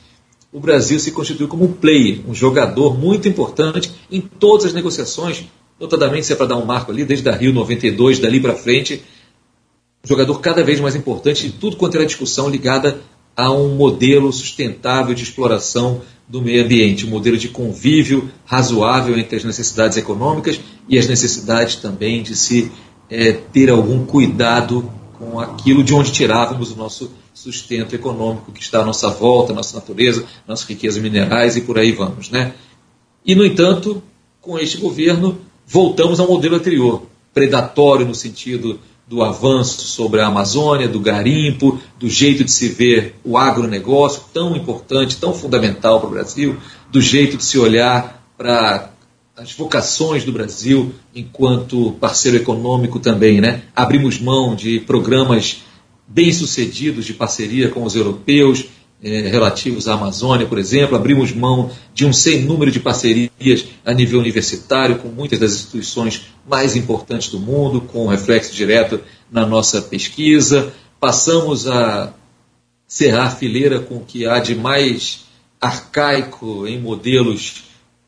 o 0.51 0.59
Brasil 0.59 0.99
se 0.99 1.11
constituiu 1.11 1.47
como 1.47 1.65
um 1.65 1.73
player, 1.73 2.19
um 2.27 2.33
jogador 2.33 2.97
muito 2.97 3.27
importante 3.27 3.91
em 4.11 4.21
todas 4.21 4.67
as 4.67 4.73
negociações, 4.73 5.45
notadamente 5.79 6.27
se 6.27 6.33
é 6.33 6.35
para 6.35 6.45
dar 6.45 6.57
um 6.57 6.65
marco 6.65 6.91
ali, 6.91 7.03
desde 7.03 7.27
a 7.27 7.35
Rio 7.35 7.51
92, 7.51 8.19
dali 8.19 8.39
para 8.39 8.53
frente, 8.53 9.01
jogador 10.05 10.39
cada 10.41 10.63
vez 10.63 10.81
mais 10.81 10.95
importante 10.95 11.47
em 11.47 11.51
tudo 11.51 11.77
quanto 11.77 11.95
era 11.95 12.05
discussão 12.05 12.49
ligada 12.49 12.99
a 13.35 13.51
um 13.51 13.75
modelo 13.75 14.31
sustentável 14.33 15.15
de 15.15 15.23
exploração 15.23 16.01
do 16.27 16.41
meio 16.41 16.63
ambiente, 16.63 17.05
um 17.05 17.09
modelo 17.09 17.37
de 17.37 17.47
convívio 17.47 18.29
razoável 18.45 19.17
entre 19.17 19.37
as 19.37 19.43
necessidades 19.43 19.97
econômicas 19.97 20.59
e 20.89 20.99
as 20.99 21.07
necessidades 21.07 21.77
também 21.77 22.21
de 22.21 22.35
se 22.35 22.71
é, 23.09 23.31
ter 23.31 23.69
algum 23.69 24.05
cuidado 24.05 24.91
com 25.17 25.39
aquilo 25.39 25.83
de 25.83 25.93
onde 25.93 26.11
tirávamos 26.11 26.71
o 26.71 26.75
nosso 26.75 27.11
sustento 27.33 27.95
econômico 27.95 28.51
que 28.51 28.61
está 28.61 28.81
à 28.81 28.85
nossa 28.85 29.09
volta, 29.09 29.53
nossa 29.53 29.75
natureza, 29.75 30.25
nossas 30.47 30.67
riquezas 30.67 31.01
minerais 31.01 31.55
e 31.55 31.61
por 31.61 31.79
aí 31.79 31.91
vamos. 31.91 32.29
Né? 32.29 32.53
E, 33.25 33.33
no 33.35 33.45
entanto, 33.45 34.03
com 34.41 34.59
este 34.59 34.77
governo, 34.77 35.39
voltamos 35.65 36.19
ao 36.19 36.27
modelo 36.27 36.55
anterior, 36.55 37.03
predatório 37.33 38.05
no 38.05 38.13
sentido 38.13 38.79
do 39.07 39.21
avanço 39.21 39.81
sobre 39.81 40.21
a 40.21 40.27
Amazônia, 40.27 40.87
do 40.87 40.99
garimpo, 40.99 41.79
do 41.99 42.09
jeito 42.09 42.43
de 42.43 42.51
se 42.51 42.69
ver 42.69 43.15
o 43.23 43.37
agronegócio, 43.37 44.23
tão 44.33 44.55
importante, 44.55 45.17
tão 45.17 45.33
fundamental 45.33 45.99
para 45.99 46.07
o 46.07 46.11
Brasil, 46.11 46.57
do 46.91 47.01
jeito 47.01 47.37
de 47.37 47.43
se 47.43 47.57
olhar 47.57 48.23
para 48.37 48.91
as 49.35 49.51
vocações 49.53 50.23
do 50.23 50.31
Brasil 50.31 50.93
enquanto 51.13 51.93
parceiro 51.99 52.37
econômico 52.37 52.99
também. 52.99 53.41
Né? 53.41 53.63
Abrimos 53.75 54.19
mão 54.19 54.55
de 54.55 54.79
programas 54.79 55.63
bem-sucedidos 56.07 57.05
de 57.05 57.13
parceria 57.13 57.69
com 57.69 57.83
os 57.83 57.95
europeus, 57.95 58.65
eh, 59.03 59.27
relativos 59.27 59.87
à 59.87 59.95
Amazônia, 59.95 60.47
por 60.47 60.57
exemplo. 60.57 60.95
Abrimos 60.95 61.33
mão 61.33 61.69
de 61.93 62.05
um 62.05 62.13
sem 62.13 62.43
número 62.43 62.71
de 62.71 62.79
parcerias 62.79 63.65
a 63.85 63.93
nível 63.93 64.19
universitário 64.19 64.97
com 64.99 65.09
muitas 65.09 65.39
das 65.39 65.53
instituições 65.53 66.27
mais 66.47 66.75
importantes 66.75 67.29
do 67.29 67.37
mundo, 67.37 67.81
com 67.81 68.07
reflexo 68.07 68.55
direto 68.55 69.01
na 69.29 69.45
nossa 69.45 69.81
pesquisa. 69.81 70.73
Passamos 70.99 71.67
a 71.67 72.13
cerrar 72.87 73.31
fileira 73.31 73.79
com 73.79 73.97
o 73.97 74.05
que 74.05 74.25
há 74.25 74.39
de 74.39 74.55
mais 74.55 75.25
arcaico 75.59 76.65
em 76.67 76.79
modelos 76.79 77.63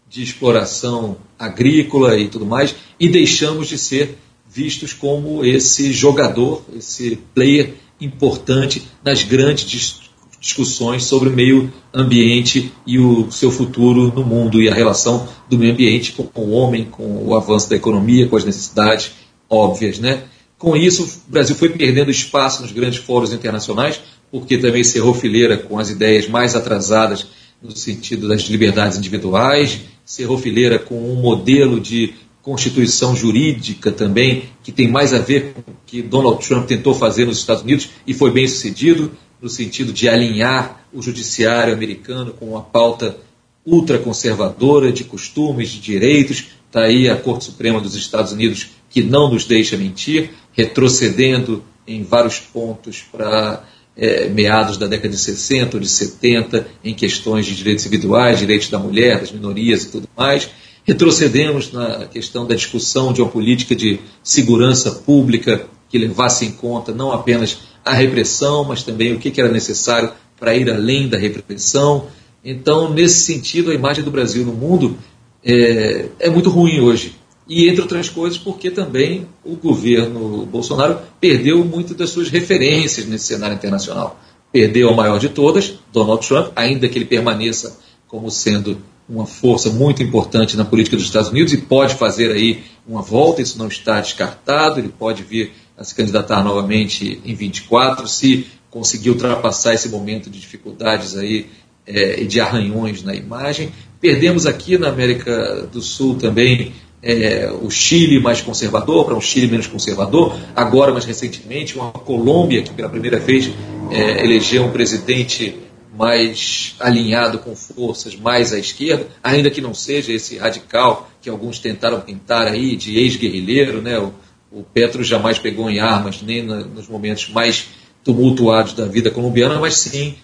de 0.09 0.23
exploração 0.23 1.17
agrícola 1.37 2.17
e 2.17 2.29
tudo 2.29 2.45
mais, 2.45 2.73
e 2.97 3.09
deixamos 3.09 3.67
de 3.67 3.77
ser 3.77 4.17
vistos 4.47 4.93
como 4.93 5.43
esse 5.43 5.91
jogador, 5.91 6.63
esse 6.73 7.17
player 7.33 7.73
importante 7.99 8.83
nas 9.03 9.23
grandes 9.23 10.04
discussões 10.45 11.05
sobre 11.05 11.29
o 11.29 11.31
meio 11.31 11.73
ambiente 11.91 12.71
e 12.85 12.99
o 12.99 13.31
seu 13.31 13.49
futuro 13.49 14.13
no 14.13 14.23
mundo 14.23 14.61
e 14.61 14.69
a 14.69 14.75
relação 14.75 15.27
do 15.49 15.57
meio 15.57 15.73
ambiente 15.73 16.11
com 16.11 16.29
o 16.39 16.51
homem, 16.51 16.85
com 16.85 17.25
o 17.25 17.35
avanço 17.35 17.67
da 17.67 17.75
economia, 17.75 18.27
com 18.27 18.37
as 18.37 18.45
necessidades 18.45 19.13
óbvias. 19.49 19.97
Né? 19.97 20.25
Com 20.55 20.77
isso, 20.77 21.03
o 21.27 21.31
Brasil 21.31 21.55
foi 21.55 21.69
perdendo 21.69 22.11
espaço 22.11 22.61
nos 22.61 22.71
grandes 22.71 22.99
fóruns 22.99 23.33
internacionais, 23.33 23.99
porque 24.31 24.55
também 24.59 24.83
cerrou 24.83 25.15
fileira 25.15 25.57
com 25.57 25.79
as 25.79 25.89
ideias 25.89 26.27
mais 26.27 26.55
atrasadas 26.55 27.25
no 27.59 27.75
sentido 27.75 28.27
das 28.27 28.43
liberdades 28.43 28.99
individuais, 28.99 29.79
cerrou 30.05 30.37
fileira 30.37 30.77
com 30.77 31.11
um 31.11 31.15
modelo 31.15 31.79
de 31.79 32.13
constituição 32.43 33.15
jurídica 33.15 33.91
também, 33.91 34.43
que 34.63 34.71
tem 34.71 34.87
mais 34.87 35.11
a 35.11 35.17
ver 35.17 35.53
com 35.53 35.71
o 35.71 35.75
que 35.87 36.03
Donald 36.03 36.47
Trump 36.47 36.67
tentou 36.67 36.93
fazer 36.93 37.25
nos 37.25 37.39
Estados 37.39 37.63
Unidos 37.63 37.89
e 38.05 38.13
foi 38.13 38.29
bem 38.29 38.47
sucedido, 38.47 39.11
no 39.45 39.49
sentido 39.49 39.93
de 39.93 40.09
alinhar 40.09 40.87
o 40.91 41.03
judiciário 41.03 41.71
americano 41.71 42.33
com 42.33 42.47
uma 42.47 42.63
pauta 42.63 43.15
ultraconservadora 43.63 44.91
de 44.91 45.03
costumes, 45.03 45.69
de 45.69 45.79
direitos. 45.79 46.45
Está 46.65 46.85
aí 46.85 47.07
a 47.07 47.15
Corte 47.15 47.45
Suprema 47.45 47.79
dos 47.79 47.93
Estados 47.93 48.31
Unidos 48.31 48.71
que 48.89 49.03
não 49.03 49.31
nos 49.31 49.45
deixa 49.45 49.77
mentir, 49.77 50.31
retrocedendo 50.51 51.63
em 51.85 52.03
vários 52.03 52.39
pontos 52.39 53.03
para 53.11 53.63
é, 53.95 54.27
meados 54.29 54.77
da 54.77 54.87
década 54.87 55.09
de 55.09 55.19
60 55.19 55.77
ou 55.77 55.79
de 55.79 55.89
70 55.89 56.67
em 56.83 56.95
questões 56.95 57.45
de 57.45 57.55
direitos 57.55 57.85
individuais, 57.85 58.39
direitos 58.39 58.69
da 58.69 58.79
mulher, 58.79 59.19
das 59.19 59.31
minorias 59.31 59.83
e 59.83 59.91
tudo 59.91 60.09
mais. 60.17 60.49
Retrocedemos 60.83 61.71
na 61.71 62.07
questão 62.07 62.47
da 62.47 62.55
discussão 62.55 63.13
de 63.13 63.21
uma 63.21 63.29
política 63.29 63.75
de 63.75 63.99
segurança 64.23 64.89
pública 64.89 65.67
que 65.87 65.99
levasse 65.99 66.45
em 66.45 66.51
conta 66.51 66.91
não 66.91 67.11
apenas 67.11 67.74
a 67.85 67.93
repressão, 67.93 68.63
mas 68.63 68.81
também 68.81 69.13
o 69.13 69.19
que 69.19 69.39
era 69.39 69.51
necessário 69.51 70.11
para 70.39 70.55
ir 70.55 70.69
além 70.69 71.07
da 71.07 71.17
repressão. 71.17 72.07
Então, 72.43 72.91
nesse 72.91 73.21
sentido, 73.21 73.71
a 73.71 73.75
imagem 73.75 74.03
do 74.03 74.11
Brasil 74.11 74.43
no 74.43 74.53
mundo 74.53 74.97
é, 75.43 76.07
é 76.19 76.29
muito 76.29 76.49
ruim 76.49 76.79
hoje. 76.79 77.15
E, 77.47 77.69
entre 77.69 77.81
outras 77.81 78.09
coisas, 78.09 78.39
porque 78.39 78.71
também 78.71 79.27
o 79.43 79.55
governo 79.55 80.47
Bolsonaro 80.47 80.97
perdeu 81.21 81.63
muito 81.63 81.93
das 81.93 82.09
suas 82.09 82.29
referências 82.29 83.05
nesse 83.05 83.25
cenário 83.25 83.55
internacional. 83.55 84.19
Perdeu 84.51 84.89
a 84.89 84.93
maior 84.95 85.19
de 85.19 85.29
todas, 85.29 85.75
Donald 85.93 86.27
Trump, 86.27 86.51
ainda 86.55 86.89
que 86.89 86.97
ele 86.97 87.05
permaneça 87.05 87.77
como 88.07 88.31
sendo 88.31 88.81
uma 89.07 89.27
força 89.27 89.69
muito 89.69 90.01
importante 90.01 90.57
na 90.57 90.65
política 90.65 90.95
dos 90.95 91.05
Estados 91.05 91.29
Unidos 91.29 91.53
e 91.53 91.57
pode 91.57 91.93
fazer 91.93 92.31
aí 92.31 92.63
uma 92.87 93.03
volta, 93.03 93.41
isso 93.41 93.59
não 93.59 93.67
está 93.67 94.01
descartado, 94.01 94.79
ele 94.79 94.89
pode 94.89 95.21
vir 95.21 95.51
a 95.77 95.83
se 95.83 95.93
candidatar 95.93 96.43
novamente 96.43 97.21
em 97.25 97.33
24, 97.33 98.07
se 98.07 98.47
conseguir 98.69 99.09
ultrapassar 99.09 99.73
esse 99.73 99.89
momento 99.89 100.29
de 100.29 100.39
dificuldades 100.39 101.15
aí 101.17 101.47
é, 101.87 102.21
e 102.21 102.25
de 102.25 102.39
arranhões 102.39 103.03
na 103.03 103.13
imagem. 103.13 103.71
Perdemos 104.01 104.45
aqui 104.45 104.77
na 104.77 104.89
América 104.89 105.67
do 105.71 105.81
Sul 105.81 106.15
também 106.15 106.73
é, 107.01 107.51
o 107.61 107.69
Chile 107.69 108.19
mais 108.19 108.41
conservador 108.41 109.05
para 109.05 109.15
um 109.15 109.21
Chile 109.21 109.47
menos 109.47 109.67
conservador, 109.67 110.35
agora 110.55 110.91
mais 110.91 111.05
recentemente 111.05 111.77
uma 111.77 111.91
Colômbia 111.91 112.63
que 112.63 112.73
pela 112.73 112.89
primeira 112.89 113.19
vez 113.19 113.51
é, 113.91 114.23
elegeu 114.23 114.63
um 114.65 114.71
presidente 114.71 115.55
mais 115.97 116.75
alinhado 116.79 117.39
com 117.39 117.55
forças 117.55 118.15
mais 118.15 118.51
à 118.51 118.59
esquerda, 118.59 119.07
ainda 119.23 119.49
que 119.49 119.61
não 119.61 119.73
seja 119.73 120.11
esse 120.11 120.37
radical 120.37 121.09
que 121.21 121.29
alguns 121.29 121.59
tentaram 121.59 122.01
pintar 122.01 122.47
aí 122.47 122.75
de 122.75 122.97
ex-guerrilheiro, 122.97 123.81
né? 123.81 123.97
O, 123.97 124.13
o, 124.55 124.63
Petro 124.63 125.03
jamais 125.03 125.37
pegou 125.37 125.69
em 125.69 125.79
armas, 125.79 126.21
nem 126.21 126.43
na, 126.43 126.61
nos 126.61 126.87
momentos 126.87 127.29
mais 127.29 127.67
tumultuados 128.03 128.73
da 128.73 128.85
vida 128.85 129.11
colombiana, 129.11 129.59
mas 129.59 129.77
sim 129.77 130.15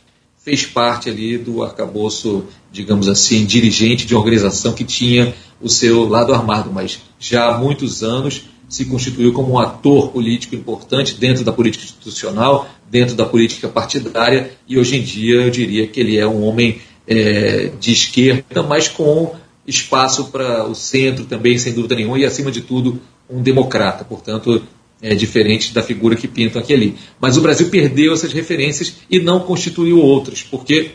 fez 0.43 0.65
parte 0.65 1.09
ali 1.09 1.37
do 1.37 1.63
arcabouço, 1.63 2.45
digamos 2.71 3.07
assim, 3.07 3.45
dirigente 3.45 4.05
de 4.05 4.15
organização 4.15 4.73
que 4.73 4.83
tinha 4.83 5.35
o 5.61 5.69
seu 5.69 6.07
lado 6.07 6.33
armado, 6.33 6.71
mas 6.71 6.99
já 7.19 7.49
há 7.49 7.57
muitos 7.57 8.01
anos 8.03 8.43
se 8.67 8.85
constituiu 8.85 9.33
como 9.33 9.53
um 9.53 9.59
ator 9.59 10.09
político 10.09 10.55
importante 10.55 11.15
dentro 11.15 11.43
da 11.43 11.51
política 11.51 11.83
institucional, 11.83 12.67
dentro 12.89 13.15
da 13.15 13.25
política 13.25 13.67
partidária, 13.67 14.51
e 14.67 14.79
hoje 14.79 14.95
em 14.95 15.03
dia 15.03 15.41
eu 15.41 15.51
diria 15.51 15.85
que 15.87 15.99
ele 15.99 16.17
é 16.17 16.25
um 16.25 16.43
homem 16.43 16.81
é, 17.05 17.71
de 17.79 17.91
esquerda, 17.91 18.63
mas 18.63 18.87
com 18.87 19.35
espaço 19.67 20.25
para 20.25 20.65
o 20.65 20.73
centro 20.73 21.25
também, 21.25 21.57
sem 21.57 21.73
dúvida 21.73 21.95
nenhuma, 21.95 22.17
e 22.17 22.25
acima 22.25 22.51
de 22.51 22.61
tudo, 22.61 22.99
um 23.31 23.41
democrata. 23.41 24.03
Portanto, 24.03 24.63
é 25.01 25.15
diferente 25.15 25.73
da 25.73 25.81
figura 25.81 26.15
que 26.15 26.27
pintam 26.27 26.61
aqui 26.61 26.73
ali. 26.73 26.95
Mas 27.19 27.37
o 27.37 27.41
Brasil 27.41 27.69
perdeu 27.69 28.13
essas 28.13 28.33
referências 28.33 28.97
e 29.09 29.19
não 29.19 29.39
constituiu 29.39 29.99
outras, 29.99 30.43
porque 30.43 30.91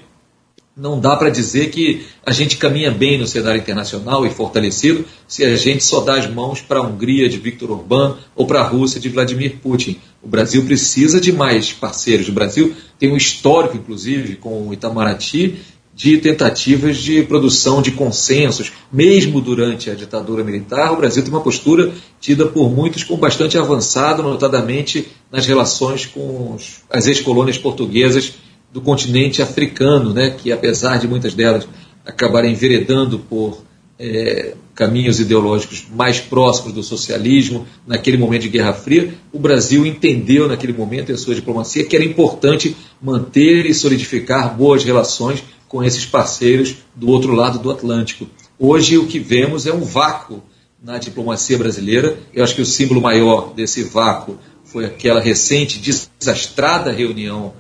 não 0.76 1.01
dá 1.01 1.16
para 1.16 1.30
dizer 1.30 1.70
que 1.70 2.05
a 2.24 2.30
gente 2.30 2.59
caminha 2.59 2.91
bem 2.91 3.16
no 3.16 3.26
cenário 3.26 3.59
internacional 3.59 4.26
e 4.26 4.30
fortalecido 4.30 5.07
se 5.26 5.43
a 5.43 5.57
gente 5.57 5.82
só 5.82 6.01
dá 6.01 6.16
as 6.16 6.30
mãos 6.30 6.61
para 6.61 6.80
a 6.80 6.82
Hungria 6.82 7.30
de 7.30 7.39
Viktor 7.39 7.70
Orbán 7.70 8.18
ou 8.34 8.47
para 8.47 8.61
a 8.61 8.68
Rússia 8.68 9.01
de 9.01 9.09
Vladimir 9.09 9.57
Putin. 9.62 9.99
O 10.22 10.28
Brasil 10.28 10.62
precisa 10.66 11.18
de 11.18 11.32
mais 11.32 11.72
parceiros. 11.72 12.28
O 12.28 12.32
Brasil 12.32 12.74
tem 12.99 13.11
um 13.11 13.16
histórico, 13.16 13.76
inclusive, 13.76 14.37
com 14.37 14.68
o 14.68 14.72
Itamaraty, 14.74 15.57
de 15.97 16.19
tentativas 16.19 16.99
de 16.99 17.23
produção 17.23 17.81
de 17.81 17.91
consensos. 17.91 18.71
Mesmo 18.93 19.41
durante 19.41 19.89
a 19.89 19.95
ditadura 19.95 20.45
militar, 20.45 20.93
o 20.93 20.97
Brasil 20.97 21.23
tem 21.23 21.33
uma 21.33 21.41
postura 21.41 21.91
tida 22.21 22.45
por 22.45 22.71
muitos 22.71 23.03
como 23.03 23.19
bastante 23.19 23.57
avançada, 23.57 24.23
notadamente 24.23 25.09
nas 25.33 25.47
relações 25.47 26.05
com 26.05 26.55
as 26.91 27.07
ex-colônias 27.07 27.57
portuguesas 27.57 28.35
do 28.71 28.83
continente 28.83 29.41
africano, 29.41 30.13
né, 30.13 30.37
que 30.39 30.53
apesar 30.53 30.99
de 30.99 31.09
muitas 31.09 31.33
delas 31.33 31.67
acabarem 32.05 32.53
enveredando 32.53 33.19
por 33.21 33.63
é, 33.99 34.53
caminhos 34.75 35.19
ideológicos 35.19 35.87
mais 35.91 36.21
próximos 36.21 36.75
do 36.75 36.83
socialismo, 36.83 37.67
naquele 37.87 38.19
momento 38.19 38.43
de 38.43 38.51
Guerra 38.51 38.75
Fria, 38.75 39.15
o 39.33 39.39
Brasil 39.39 39.87
entendeu 39.87 40.47
naquele 40.47 40.75
momento 40.75 41.11
em 41.11 41.17
sua 41.17 41.35
diplomacia 41.35 41.85
que 41.85 41.97
era 41.97 42.05
importante 42.05 42.77
manter 43.01 43.65
e 43.65 43.73
solidificar 43.73 44.55
boas 44.55 44.85
relações 44.85 45.43
com 45.77 45.85
esses 45.85 46.07
parceiros 46.07 46.77
do 46.95 47.11
outro 47.11 47.35
lado 47.35 47.59
do 47.59 47.70
Atlântico. 47.70 48.27
Hoje 48.59 48.97
o 48.97 49.07
que 49.07 49.18
vemos 49.18 49.66
é 49.66 49.74
um 49.74 49.83
vácuo 49.83 50.43
na 50.83 50.97
diplomacia 50.97 51.59
brasileira. 51.59 52.18
Eu 52.33 52.43
acho 52.43 52.55
que 52.55 52.62
o 52.62 52.64
símbolo 52.64 52.99
maior 52.99 53.53
desse 53.53 53.85
vácuo 53.85 54.39
foi 54.64 54.87
aquela 54.87 55.20
recente 55.20 55.79
desastrada 55.79 56.91
reunião 56.91 57.53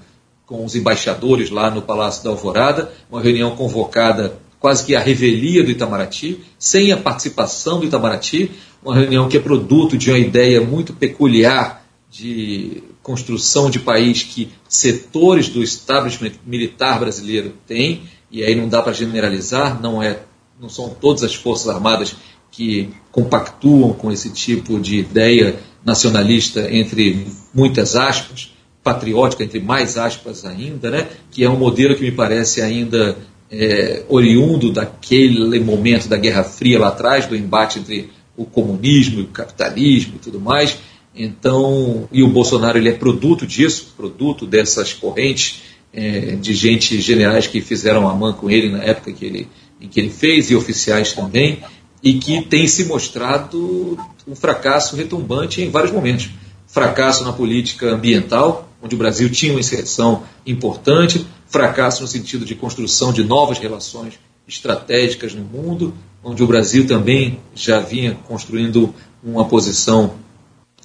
com 0.46 0.64
os 0.64 0.74
embaixadores 0.74 1.50
lá 1.50 1.70
no 1.70 1.82
Palácio 1.82 2.24
da 2.24 2.30
Alvorada, 2.30 2.90
uma 3.10 3.20
reunião 3.20 3.54
convocada 3.54 4.38
quase 4.58 4.86
que 4.86 4.96
a 4.96 5.00
revelia 5.00 5.62
do 5.62 5.70
Itamaraty, 5.70 6.40
sem 6.58 6.92
a 6.92 6.96
participação 6.96 7.80
do 7.80 7.84
Itamaraty, 7.84 8.50
uma 8.82 8.94
reunião 8.94 9.28
que 9.28 9.36
é 9.36 9.40
produto 9.40 9.98
de 9.98 10.10
uma 10.10 10.18
ideia 10.18 10.62
muito 10.62 10.94
peculiar 10.94 11.84
de 12.10 12.82
construção 13.06 13.70
de 13.70 13.78
país 13.78 14.24
que 14.24 14.48
setores 14.68 15.48
do 15.48 15.62
establishment 15.62 16.32
militar 16.44 16.98
brasileiro 16.98 17.52
têm, 17.64 18.02
e 18.32 18.42
aí 18.42 18.56
não 18.56 18.68
dá 18.68 18.82
para 18.82 18.92
generalizar, 18.92 19.80
não, 19.80 20.02
é, 20.02 20.18
não 20.60 20.68
são 20.68 20.88
todas 20.88 21.22
as 21.22 21.32
forças 21.32 21.68
armadas 21.68 22.16
que 22.50 22.90
compactuam 23.12 23.92
com 23.92 24.10
esse 24.10 24.30
tipo 24.30 24.80
de 24.80 24.98
ideia 24.98 25.56
nacionalista, 25.84 26.68
entre 26.68 27.28
muitas 27.54 27.94
aspas, 27.94 28.52
patriótica, 28.82 29.44
entre 29.44 29.60
mais 29.60 29.96
aspas 29.96 30.44
ainda, 30.44 30.90
né, 30.90 31.06
que 31.30 31.44
é 31.44 31.48
um 31.48 31.56
modelo 31.56 31.94
que 31.94 32.02
me 32.02 32.10
parece 32.10 32.60
ainda 32.60 33.16
é, 33.48 34.02
oriundo 34.08 34.72
daquele 34.72 35.60
momento 35.60 36.08
da 36.08 36.16
Guerra 36.16 36.42
Fria 36.42 36.80
lá 36.80 36.88
atrás, 36.88 37.26
do 37.26 37.36
embate 37.36 37.78
entre 37.78 38.10
o 38.36 38.44
comunismo 38.44 39.20
e 39.20 39.22
o 39.22 39.28
capitalismo 39.28 40.14
e 40.16 40.18
tudo 40.18 40.40
mais. 40.40 40.76
Então, 41.16 42.08
e 42.12 42.22
o 42.22 42.28
Bolsonaro 42.28 42.76
ele 42.76 42.90
é 42.90 42.92
produto 42.92 43.46
disso, 43.46 43.94
produto 43.96 44.46
dessas 44.46 44.92
correntes 44.92 45.62
é, 45.92 46.36
de 46.36 46.54
gente 46.54 47.00
generais 47.00 47.46
que 47.46 47.60
fizeram 47.62 48.08
a 48.08 48.14
mão 48.14 48.34
com 48.34 48.50
ele 48.50 48.70
na 48.70 48.82
época 48.82 49.12
que 49.12 49.24
ele, 49.24 49.48
em 49.80 49.88
que 49.88 49.98
ele 49.98 50.10
fez, 50.10 50.50
e 50.50 50.54
oficiais 50.54 51.14
também, 51.14 51.60
e 52.02 52.14
que 52.14 52.42
tem 52.42 52.66
se 52.68 52.84
mostrado 52.84 53.98
um 54.28 54.36
fracasso 54.36 54.94
retumbante 54.94 55.62
em 55.62 55.70
vários 55.70 55.92
momentos. 55.92 56.28
Fracasso 56.66 57.24
na 57.24 57.32
política 57.32 57.94
ambiental, 57.94 58.68
onde 58.82 58.94
o 58.94 58.98
Brasil 58.98 59.30
tinha 59.30 59.52
uma 59.52 59.60
inserção 59.60 60.24
importante, 60.46 61.26
fracasso 61.46 62.02
no 62.02 62.08
sentido 62.08 62.44
de 62.44 62.54
construção 62.54 63.12
de 63.12 63.24
novas 63.24 63.58
relações 63.58 64.14
estratégicas 64.46 65.34
no 65.34 65.42
mundo, 65.42 65.94
onde 66.22 66.42
o 66.42 66.46
Brasil 66.46 66.86
também 66.86 67.38
já 67.54 67.80
vinha 67.80 68.18
construindo 68.26 68.94
uma 69.22 69.44
posição 69.46 70.14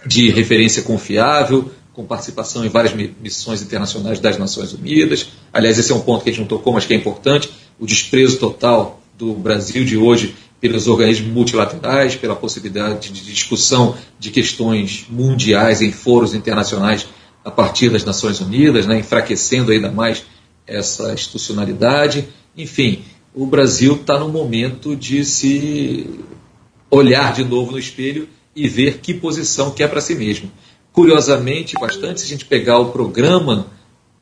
de 0.06 0.30
referência 0.30 0.82
confiável, 0.82 1.72
com 1.93 2.06
participação 2.06 2.66
em 2.66 2.70
várias 2.70 2.93
missões 3.22 3.62
internacionais 3.62 4.20
das 4.20 4.38
Nações 4.38 4.74
Unidas. 4.74 5.30
Aliás, 5.52 5.78
esse 5.78 5.91
é 5.91 5.95
um 5.95 6.02
ponto 6.02 6.24
que 6.24 6.30
a 6.30 6.34
gente 6.34 6.41
não 6.41 6.47
tocou, 6.47 6.74
mas 6.74 6.86
que 6.86 6.93
é 6.93 6.97
importante: 6.97 7.49
o 7.80 7.86
desprezo 7.86 8.38
total 8.38 9.02
do 9.18 9.34
Brasil 9.34 9.84
de 9.84 9.97
hoje 9.97 10.36
pelos 10.60 10.88
organismos 10.88 11.34
multilaterais, 11.34 12.16
pela 12.16 12.36
possibilidade 12.36 13.10
de 13.10 13.26
discussão 13.26 13.95
de 14.20 14.30
questões 14.30 15.06
mundiais 15.10 15.82
em 15.82 15.91
foros 15.91 16.36
internacionais 16.36 17.08
a 17.43 17.49
partir 17.49 17.89
das 17.89 18.06
Nações 18.06 18.39
Unidas, 18.39 18.86
né, 18.86 18.99
enfraquecendo 18.99 19.72
ainda 19.72 19.91
mais 19.91 20.24
essa 20.68 21.12
institucionalidade. 21.14 22.28
Enfim, 22.56 23.04
o 23.34 23.47
Brasil 23.47 23.95
está 23.95 24.20
no 24.20 24.30
momento 24.30 24.95
de 24.95 25.26
se 25.26 26.08
olhar 26.91 27.34
de 27.34 27.43
novo 27.43 27.72
no 27.72 27.80
espelho 27.80 28.30
e 28.56 28.68
ver 28.68 28.99
que 28.99 29.14
posição 29.14 29.72
quer 29.72 29.89
para 29.89 30.02
si 30.02 30.16
mesmo. 30.16 30.52
Curiosamente, 30.91 31.74
bastante, 31.80 32.20
se 32.20 32.26
a 32.26 32.30
gente 32.30 32.45
pegar 32.45 32.80
o 32.80 32.91
programa 32.91 33.68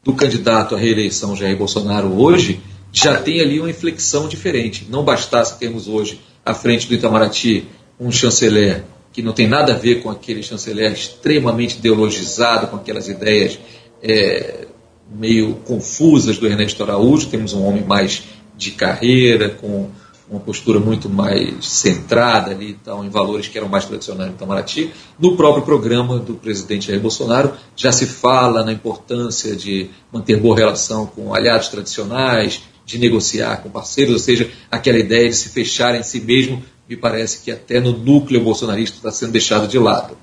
do 0.04 0.14
candidato 0.14 0.76
à 0.76 0.78
reeleição 0.78 1.36
Jair 1.36 1.58
Bolsonaro 1.58 2.14
hoje, 2.14 2.62
já 2.92 3.18
tem 3.18 3.42
ali 3.42 3.60
uma 3.60 3.70
inflexão 3.70 4.28
diferente. 4.28 4.88
Não 4.90 5.04
bastasse 5.04 5.58
termos 5.60 5.88
hoje, 5.88 6.20
à 6.46 6.54
frente 6.54 6.88
do 6.88 6.94
Itamaraty, 6.94 7.68
um 8.00 8.12
chanceler 8.12 8.84
que 9.12 9.22
não 9.22 9.34
tem 9.34 9.48
nada 9.48 9.74
a 9.74 9.78
ver 9.78 10.02
com 10.02 10.10
aquele 10.10 10.44
chanceler 10.44 10.94
extremamente 10.94 11.78
ideologizado, 11.78 12.68
com 12.68 12.76
aquelas 12.76 13.08
ideias 13.08 13.60
é, 14.02 14.68
meio 15.12 15.56
confusas 15.66 16.38
do 16.38 16.46
Ernesto 16.46 16.84
Araújo. 16.84 17.28
Temos 17.28 17.54
um 17.54 17.66
homem 17.66 17.84
mais 17.84 18.24
de 18.56 18.72
carreira, 18.72 19.50
com 19.50 19.90
uma 20.30 20.40
postura 20.40 20.80
muito 20.80 21.10
mais 21.10 21.68
centrada 21.68 22.52
ali 22.52 22.72
então, 22.72 23.04
em 23.04 23.10
valores 23.10 23.48
que 23.48 23.58
eram 23.58 23.68
mais 23.68 23.86
tradicionais 23.86 24.30
do 24.30 24.36
Itamaraty. 24.36 24.92
No 25.20 25.36
próprio 25.36 25.64
programa 25.64 26.20
do 26.20 26.36
presidente 26.36 26.88
Jair 26.88 27.02
Bolsonaro 27.02 27.54
já 27.76 27.92
se 27.92 28.06
fala 28.06 28.64
na 28.64 28.72
importância 28.72 29.56
de 29.56 29.90
manter 30.14 30.40
boa 30.40 30.56
relação 30.56 31.08
com 31.08 31.34
aliados 31.34 31.70
tradicionais, 31.70 32.62
de 32.86 33.00
negociar 33.00 33.58
com 33.58 33.70
parceiros, 33.70 34.14
ou 34.14 34.20
seja, 34.20 34.50
aquela 34.70 34.98
ideia 34.98 35.30
de 35.30 35.36
se 35.36 35.50
fechar 35.50 35.96
em 35.96 36.04
si 36.04 36.20
mesmo, 36.20 36.64
me 36.88 36.96
parece 36.96 37.44
que 37.44 37.52
até 37.52 37.80
no 37.80 37.92
núcleo 37.92 38.44
bolsonarista 38.44 38.98
está 38.98 39.12
sendo 39.12 39.32
deixado 39.32 39.68
de 39.68 39.78
lado. 39.78 40.18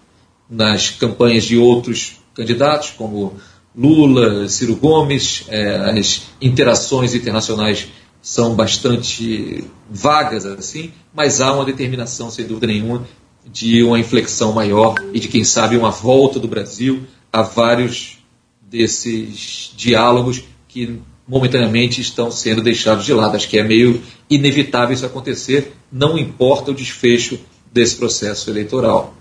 Nas 0.49 0.91
campanhas 0.91 1.45
de 1.45 1.57
outros 1.57 2.21
candidatos, 2.35 2.91
como 2.91 3.35
Lula, 3.77 4.49
Ciro 4.49 4.75
Gomes, 4.75 5.45
é, 5.49 5.77
as 5.77 6.23
interações 6.41 7.15
internacionais 7.15 7.89
são 8.27 8.57
bastante 8.57 9.63
vagas 9.89 10.45
assim, 10.45 10.93
mas 11.15 11.41
há 11.41 11.53
uma 11.53 11.65
determinação, 11.65 12.29
sem 12.29 12.45
dúvida 12.45 12.67
nenhuma, 12.67 13.07
de 13.47 13.85
uma 13.85 14.01
inflexão 14.01 14.53
maior 14.53 14.97
e 15.13 15.21
de, 15.21 15.29
quem 15.29 15.45
sabe, 15.45 15.77
uma 15.77 15.93
volta 15.93 16.41
do 16.41 16.49
Brasil 16.49 17.05
a 17.33 17.43
vários 17.43 18.19
desses 18.61 19.73
diálogos 19.77 20.43
que 20.67 21.01
momentaneamente 21.27 22.01
estão 22.01 22.29
sendo 22.33 22.63
deixados 22.63 23.05
de 23.05 23.15
lado. 23.15 23.37
Acho 23.37 23.49
que 23.49 23.61
é 23.61 23.63
meio 23.63 24.03
inevitável 24.29 24.93
isso 24.93 25.07
acontecer, 25.07 25.75
não 25.91 26.19
importa 26.19 26.73
o 26.73 26.75
desfecho 26.75 27.39
desse 27.73 27.95
processo 27.95 28.51
eleitoral. 28.51 29.15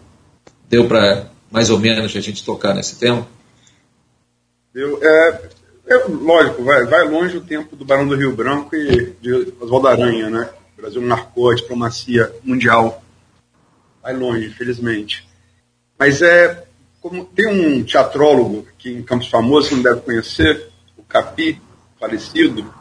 Deu 0.67 0.87
para 0.87 1.29
mais 1.51 1.69
ou 1.69 1.77
menos 1.77 2.15
a 2.15 2.19
gente 2.19 2.43
tocar 2.43 2.73
nesse 2.73 2.95
tema? 2.95 3.27
Eu, 4.73 4.99
é, 4.99 5.49
é, 5.87 5.95
lógico, 6.07 6.63
vai, 6.63 6.85
vai 6.85 7.07
longe 7.07 7.37
o 7.37 7.41
tempo 7.41 7.75
do 7.75 7.85
Barão 7.85 8.07
do 8.07 8.15
Rio 8.15 8.35
Branco 8.35 8.75
e 8.75 9.15
de 9.21 9.53
Oswaldo 9.59 9.87
Aranha, 9.87 10.29
né? 10.29 10.49
O 10.73 10.81
Brasil 10.81 11.01
marcou 11.01 11.51
a 11.51 11.55
diplomacia 11.55 12.33
mundial. 12.43 13.03
Vai 14.01 14.13
longe, 14.15 14.47
infelizmente. 14.47 15.27
Mas 15.97 16.21
é. 16.21 16.63
Como 17.01 17.23
tem 17.23 17.47
um 17.47 17.83
teatrólogo 17.83 18.65
aqui 18.73 18.91
em 18.91 19.03
Campos 19.03 19.27
Famoso, 19.27 19.69
que 19.69 19.75
não 19.75 19.83
deve 19.83 20.01
conhecer, 20.01 20.69
o 20.97 21.03
Capi, 21.03 21.61
falecido, 21.99 22.73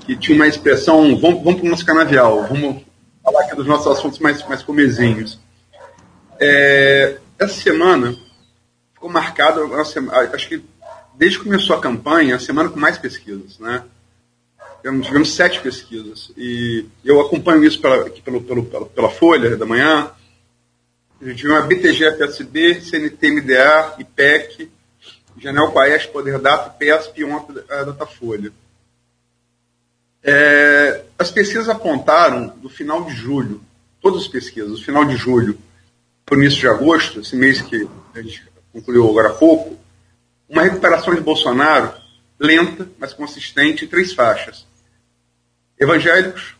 que 0.00 0.16
tinha 0.16 0.34
uma 0.34 0.48
expressão, 0.48 1.16
vamos, 1.16 1.44
vamos 1.44 1.60
para 1.60 1.66
o 1.66 1.70
nosso 1.70 1.86
canavial, 1.86 2.48
vamos 2.48 2.82
falar 3.22 3.44
aqui 3.44 3.54
dos 3.54 3.66
nossos 3.66 3.86
assuntos 3.86 4.18
mais, 4.18 4.44
mais 4.48 4.60
comezinhos. 4.64 5.38
É, 6.40 7.18
essa 7.38 7.54
semana 7.54 8.16
ficou 8.92 9.08
marcada, 9.08 9.60
acho 10.32 10.48
que 10.48 10.64
desde 11.18 11.38
que 11.38 11.44
começou 11.44 11.76
a 11.76 11.80
campanha, 11.80 12.36
a 12.36 12.40
semana 12.40 12.70
com 12.70 12.78
mais 12.78 12.96
pesquisas, 12.96 13.58
né? 13.58 13.84
Tivemos, 14.80 15.06
tivemos 15.06 15.34
sete 15.34 15.60
pesquisas. 15.60 16.30
E 16.36 16.86
eu 17.04 17.20
acompanho 17.20 17.64
isso 17.64 17.80
pela, 17.80 18.06
aqui 18.06 18.22
pelo, 18.22 18.40
pelo, 18.40 18.64
pela, 18.64 18.86
pela 18.86 19.10
Folha 19.10 19.56
da 19.56 19.66
manhã. 19.66 20.12
A 21.20 21.24
gente 21.24 21.42
viu 21.42 21.52
uma 21.52 21.62
BTG, 21.62 22.12
FSB, 22.12 22.80
CNT, 22.80 23.30
MDA, 23.32 23.96
IPEC, 23.98 24.70
Janel 25.36 25.72
Paes, 25.72 26.06
Poder 26.06 26.38
Data, 26.38 26.70
PESP 26.70 27.20
e 27.20 27.24
ontem 27.24 27.60
a 27.68 27.82
Datafolha. 27.82 28.52
É, 30.22 31.04
as 31.18 31.30
pesquisas 31.32 31.68
apontaram 31.68 32.48
do 32.48 32.68
final 32.68 33.04
de 33.04 33.12
julho, 33.12 33.60
todas 34.00 34.22
as 34.22 34.28
pesquisas, 34.28 34.70
do 34.70 34.84
final 34.84 35.04
de 35.04 35.16
julho 35.16 35.58
para 36.24 36.36
o 36.36 36.42
início 36.42 36.60
de 36.60 36.68
agosto, 36.68 37.20
esse 37.20 37.34
mês 37.34 37.60
que 37.60 37.88
a 38.14 38.22
gente 38.22 38.46
concluiu 38.72 39.08
agora 39.08 39.30
há 39.30 39.34
pouco, 39.34 39.78
uma 40.48 40.62
recuperação 40.62 41.14
de 41.14 41.20
Bolsonaro 41.20 41.92
lenta, 42.38 42.88
mas 42.98 43.12
consistente, 43.12 43.84
em 43.84 43.88
três 43.88 44.12
faixas. 44.12 44.66
Evangélicos, 45.78 46.54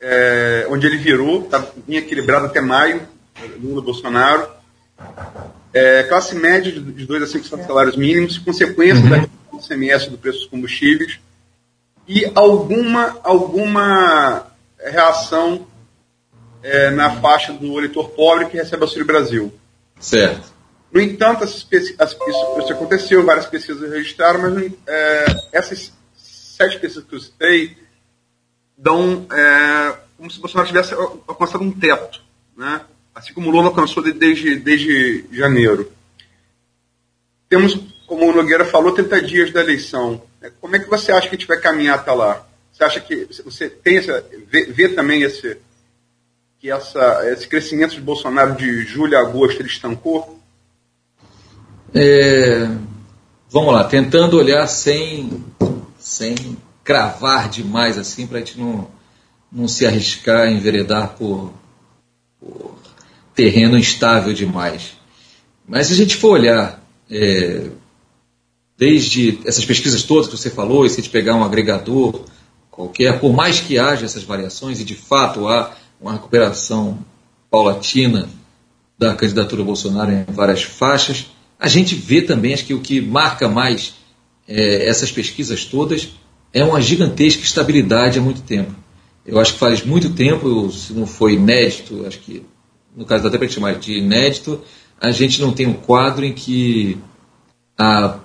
é, 0.00 0.66
onde 0.70 0.86
ele 0.86 0.96
virou, 0.96 1.42
tá, 1.44 1.64
vinha 1.86 2.00
equilibrado 2.00 2.46
até 2.46 2.60
maio, 2.60 3.06
Lula 3.60 3.82
Bolsonaro. 3.82 4.48
É, 5.72 6.02
classe 6.04 6.34
média 6.34 6.72
de, 6.72 6.80
de 6.80 7.06
2 7.06 7.22
a 7.22 7.26
5 7.26 7.46
salários 7.66 7.96
mínimos, 7.96 8.38
consequência 8.38 9.04
uhum. 9.04 9.10
da 9.10 9.26
do 9.60 9.66
CMS 9.66 10.06
do 10.06 10.18
preço 10.18 10.38
dos 10.38 10.48
combustíveis 10.48 11.18
e 12.08 12.30
alguma, 12.34 13.18
alguma 13.22 14.46
reação 14.78 15.66
é, 16.62 16.90
na 16.90 17.20
faixa 17.20 17.52
do 17.52 17.78
eleitor 17.78 18.10
pobre 18.10 18.46
que 18.46 18.56
recebe 18.56 18.82
Auxílio 18.82 19.06
Brasil. 19.06 19.52
Certo. 19.98 20.52
No 20.92 21.00
entanto, 21.00 21.44
isso, 21.44 21.68
isso, 21.70 22.72
aconteceu, 22.72 23.24
várias 23.24 23.46
pesquisas 23.46 23.90
registraram, 23.90 24.40
mas 24.40 24.72
é, 24.86 25.26
essas 25.52 25.92
sete 26.16 26.78
pesquisas 26.78 27.04
que 27.08 27.14
eu 27.14 27.20
citei 27.20 27.76
dão 28.76 29.26
é, 29.30 29.96
como 30.16 30.30
se 30.30 30.40
Bolsonaro 30.40 30.68
tivesse 30.68 30.92
alcançado 30.94 31.62
um 31.62 31.70
teto, 31.70 32.20
né? 32.56 32.80
assim 33.14 33.32
como 33.32 33.50
Lula 33.50 33.68
alcançou 33.68 34.02
desde, 34.02 34.56
desde 34.56 35.24
janeiro. 35.32 35.92
Temos, 37.48 37.78
como 38.06 38.28
o 38.28 38.34
Nogueira 38.34 38.64
falou, 38.64 38.92
30 38.92 39.22
dias 39.22 39.52
da 39.52 39.60
eleição. 39.60 40.22
Como 40.60 40.76
é 40.76 40.78
que 40.78 40.88
você 40.88 41.12
acha 41.12 41.28
que 41.28 41.34
a 41.34 41.38
gente 41.38 41.46
vai 41.46 41.60
caminhar 41.60 41.98
até 41.98 42.12
lá? 42.12 42.46
Você 42.72 42.84
acha 42.84 43.00
que 43.00 43.28
você 43.44 43.68
tem 43.68 43.98
essa, 43.98 44.24
vê, 44.46 44.64
vê 44.66 44.88
também 44.88 45.22
esse, 45.22 45.58
que 46.58 46.70
essa, 46.70 47.30
esse 47.30 47.46
crescimento 47.46 47.94
de 47.94 48.00
Bolsonaro 48.00 48.54
de 48.54 48.84
julho 48.84 49.18
a 49.18 49.20
agosto 49.20 49.60
ele 49.60 49.68
estancou? 49.68 50.39
É, 51.94 52.68
vamos 53.50 53.74
lá, 53.74 53.84
tentando 53.84 54.36
olhar 54.36 54.66
sem, 54.68 55.44
sem 55.98 56.56
cravar 56.84 57.48
demais 57.48 57.98
assim, 57.98 58.26
para 58.26 58.38
a 58.38 58.40
gente 58.40 58.58
não, 58.58 58.88
não 59.50 59.66
se 59.66 59.86
arriscar 59.86 60.42
a 60.42 60.50
enveredar 60.50 61.14
por, 61.16 61.52
por 62.38 62.74
terreno 63.34 63.76
instável 63.76 64.32
demais. 64.32 64.92
Mas 65.66 65.88
se 65.88 65.94
a 65.94 65.96
gente 65.96 66.16
for 66.16 66.30
olhar 66.30 66.80
é, 67.10 67.68
desde 68.78 69.40
essas 69.44 69.64
pesquisas 69.64 70.04
todas 70.04 70.28
que 70.28 70.36
você 70.36 70.50
falou, 70.50 70.86
e 70.86 70.90
se 70.90 71.00
a 71.00 71.02
gente 71.02 71.12
pegar 71.12 71.34
um 71.34 71.44
agregador 71.44 72.24
qualquer, 72.70 73.18
por 73.18 73.32
mais 73.32 73.60
que 73.60 73.78
haja 73.78 74.06
essas 74.06 74.22
variações, 74.22 74.80
e 74.80 74.84
de 74.84 74.94
fato 74.94 75.48
há 75.48 75.76
uma 76.00 76.12
recuperação 76.12 76.98
paulatina 77.50 78.28
da 78.96 79.14
candidatura 79.14 79.64
Bolsonaro 79.64 80.12
em 80.12 80.24
várias 80.32 80.62
faixas, 80.62 81.26
a 81.60 81.68
gente 81.68 81.94
vê 81.94 82.22
também, 82.22 82.54
acho 82.54 82.64
que 82.64 82.72
o 82.72 82.80
que 82.80 83.02
marca 83.02 83.46
mais 83.46 83.94
é, 84.48 84.88
essas 84.88 85.12
pesquisas 85.12 85.66
todas 85.66 86.08
é 86.54 86.64
uma 86.64 86.80
gigantesca 86.80 87.42
estabilidade 87.42 88.18
há 88.18 88.22
muito 88.22 88.40
tempo. 88.40 88.74
Eu 89.26 89.38
acho 89.38 89.52
que 89.52 89.58
faz 89.58 89.84
muito 89.84 90.10
tempo, 90.10 90.70
se 90.72 90.94
não 90.94 91.06
foi 91.06 91.34
inédito, 91.34 92.06
acho 92.06 92.18
que 92.20 92.42
no 92.96 93.04
caso 93.04 93.26
até 93.26 93.36
para 93.36 93.46
chamar 93.46 93.74
de 93.74 93.98
inédito, 93.98 94.60
a 94.98 95.10
gente 95.10 95.40
não 95.40 95.52
tem 95.52 95.66
um 95.66 95.74
quadro 95.74 96.24
em 96.24 96.32
que 96.32 96.98
a 97.78 98.18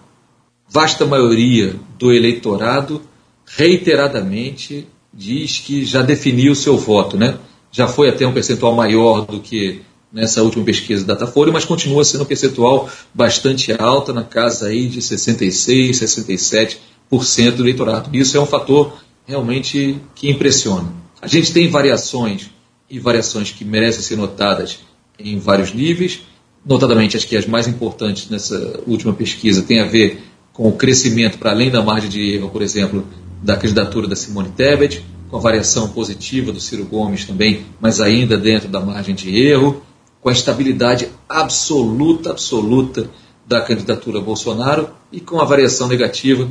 vasta 0.67 1.05
maioria 1.05 1.75
do 1.99 2.11
eleitorado 2.11 3.01
reiteradamente 3.45 4.87
diz 5.13 5.59
que 5.59 5.85
já 5.85 6.01
definiu 6.01 6.53
o 6.53 6.55
seu 6.55 6.77
voto, 6.77 7.17
né? 7.17 7.37
Já 7.71 7.87
foi 7.87 8.09
até 8.09 8.25
um 8.25 8.33
percentual 8.33 8.73
maior 8.73 9.25
do 9.25 9.39
que 9.39 9.81
nessa 10.11 10.41
última 10.41 10.63
pesquisa 10.63 11.05
da 11.05 11.13
Datafolha, 11.13 11.51
mas 11.51 11.65
continua 11.65 12.03
sendo 12.05 12.23
um 12.23 12.27
percentual 12.27 12.89
bastante 13.13 13.73
alto, 13.73 14.13
na 14.13 14.23
casa 14.23 14.67
aí 14.67 14.87
de 14.87 15.01
66, 15.01 15.99
67% 15.99 17.51
do 17.55 17.63
eleitorado. 17.63 18.15
Isso 18.15 18.37
é 18.37 18.39
um 18.39 18.45
fator 18.45 18.93
realmente 19.25 19.99
que 20.13 20.29
impressiona. 20.29 20.91
A 21.21 21.27
gente 21.27 21.51
tem 21.51 21.69
variações 21.69 22.49
e 22.89 22.99
variações 22.99 23.51
que 23.51 23.65
merecem 23.65 24.01
ser 24.01 24.15
notadas 24.15 24.79
em 25.19 25.39
vários 25.39 25.73
níveis, 25.73 26.21
notadamente 26.65 27.17
as 27.17 27.25
que 27.25 27.35
as 27.35 27.45
mais 27.45 27.67
importantes 27.67 28.29
nessa 28.29 28.81
última 28.85 29.13
pesquisa 29.13 29.61
têm 29.61 29.81
a 29.81 29.85
ver 29.85 30.23
com 30.53 30.67
o 30.67 30.73
crescimento 30.73 31.37
para 31.37 31.51
além 31.51 31.69
da 31.69 31.81
margem 31.81 32.09
de 32.09 32.35
erro, 32.35 32.49
por 32.49 32.61
exemplo, 32.61 33.05
da 33.43 33.57
candidatura 33.57 34.07
da 34.07 34.15
Simone 34.15 34.49
Tebet, 34.49 35.03
com 35.29 35.37
a 35.37 35.39
variação 35.39 35.89
positiva 35.89 36.51
do 36.51 36.59
Ciro 36.59 36.85
Gomes 36.85 37.25
também, 37.25 37.65
mas 37.79 37.99
ainda 37.99 38.37
dentro 38.37 38.69
da 38.69 38.79
margem 38.79 39.13
de 39.13 39.35
erro, 39.37 39.83
com 40.25 40.29
a 40.29 40.33
estabilidade 40.33 41.07
absoluta, 41.29 42.31
absoluta 42.31 43.11
da 43.45 43.61
candidatura 43.61 44.19
Bolsonaro 44.19 44.89
e 45.11 45.19
com 45.19 45.39
a 45.39 45.45
variação 45.45 45.87
negativa 45.87 46.49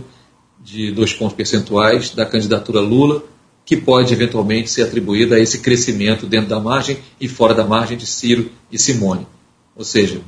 de 0.62 0.92
dois 0.92 1.12
pontos 1.12 1.34
percentuais 1.34 2.10
da 2.10 2.24
candidatura 2.24 2.78
Lula, 2.78 3.24
que 3.64 3.76
pode 3.76 4.14
eventualmente 4.14 4.70
ser 4.70 4.82
atribuída 4.82 5.34
a 5.34 5.40
esse 5.40 5.58
crescimento 5.58 6.24
dentro 6.24 6.50
da 6.50 6.60
margem 6.60 6.98
e 7.20 7.26
fora 7.26 7.52
da 7.52 7.64
margem 7.64 7.96
de 7.98 8.06
Ciro 8.06 8.48
e 8.70 8.78
Simone. 8.78 9.26
Ou 9.74 9.82
seja, 9.82 10.20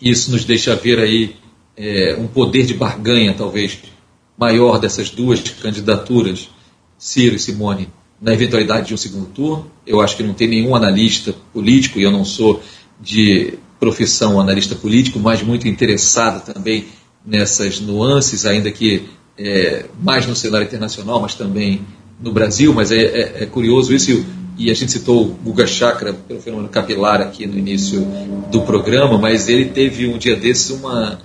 isso 0.00 0.30
nos 0.30 0.44
deixa 0.44 0.76
ver 0.76 1.00
aí 1.00 1.34
é, 1.76 2.14
um 2.20 2.28
poder 2.28 2.64
de 2.66 2.74
barganha, 2.74 3.34
talvez, 3.34 3.80
maior 4.38 4.78
dessas 4.78 5.10
duas 5.10 5.40
candidaturas, 5.40 6.48
Ciro 6.96 7.34
e 7.34 7.38
Simone, 7.40 7.88
na 8.20 8.32
eventualidade 8.32 8.88
de 8.88 8.94
um 8.94 8.96
segundo 8.96 9.26
turno. 9.26 9.70
Eu 9.86 10.00
acho 10.00 10.16
que 10.16 10.22
não 10.22 10.34
tem 10.34 10.48
nenhum 10.48 10.74
analista 10.74 11.34
político, 11.52 11.98
e 11.98 12.02
eu 12.02 12.10
não 12.10 12.24
sou 12.24 12.62
de 13.00 13.54
profissão 13.78 14.38
analista 14.38 14.74
político, 14.74 15.18
mas 15.18 15.42
muito 15.42 15.66
interessado 15.66 16.44
também 16.52 16.86
nessas 17.24 17.80
nuances, 17.80 18.44
ainda 18.44 18.70
que 18.70 19.08
é, 19.38 19.86
mais 20.02 20.26
no 20.26 20.36
cenário 20.36 20.66
internacional, 20.66 21.20
mas 21.20 21.34
também 21.34 21.80
no 22.20 22.32
Brasil. 22.32 22.74
Mas 22.74 22.92
é, 22.92 23.02
é, 23.02 23.42
é 23.42 23.46
curioso 23.46 23.94
isso, 23.94 24.24
e 24.58 24.70
a 24.70 24.74
gente 24.74 24.92
citou 24.92 25.22
o 25.22 25.28
Guga 25.28 25.66
Chakra 25.66 26.12
pelo 26.12 26.40
fenômeno 26.42 26.68
capilar 26.68 27.22
aqui 27.22 27.46
no 27.46 27.56
início 27.56 28.06
do 28.50 28.60
programa, 28.62 29.16
mas 29.16 29.48
ele 29.48 29.66
teve 29.66 30.06
um 30.06 30.18
dia 30.18 30.36
desses 30.36 30.68
uma, 30.68 31.18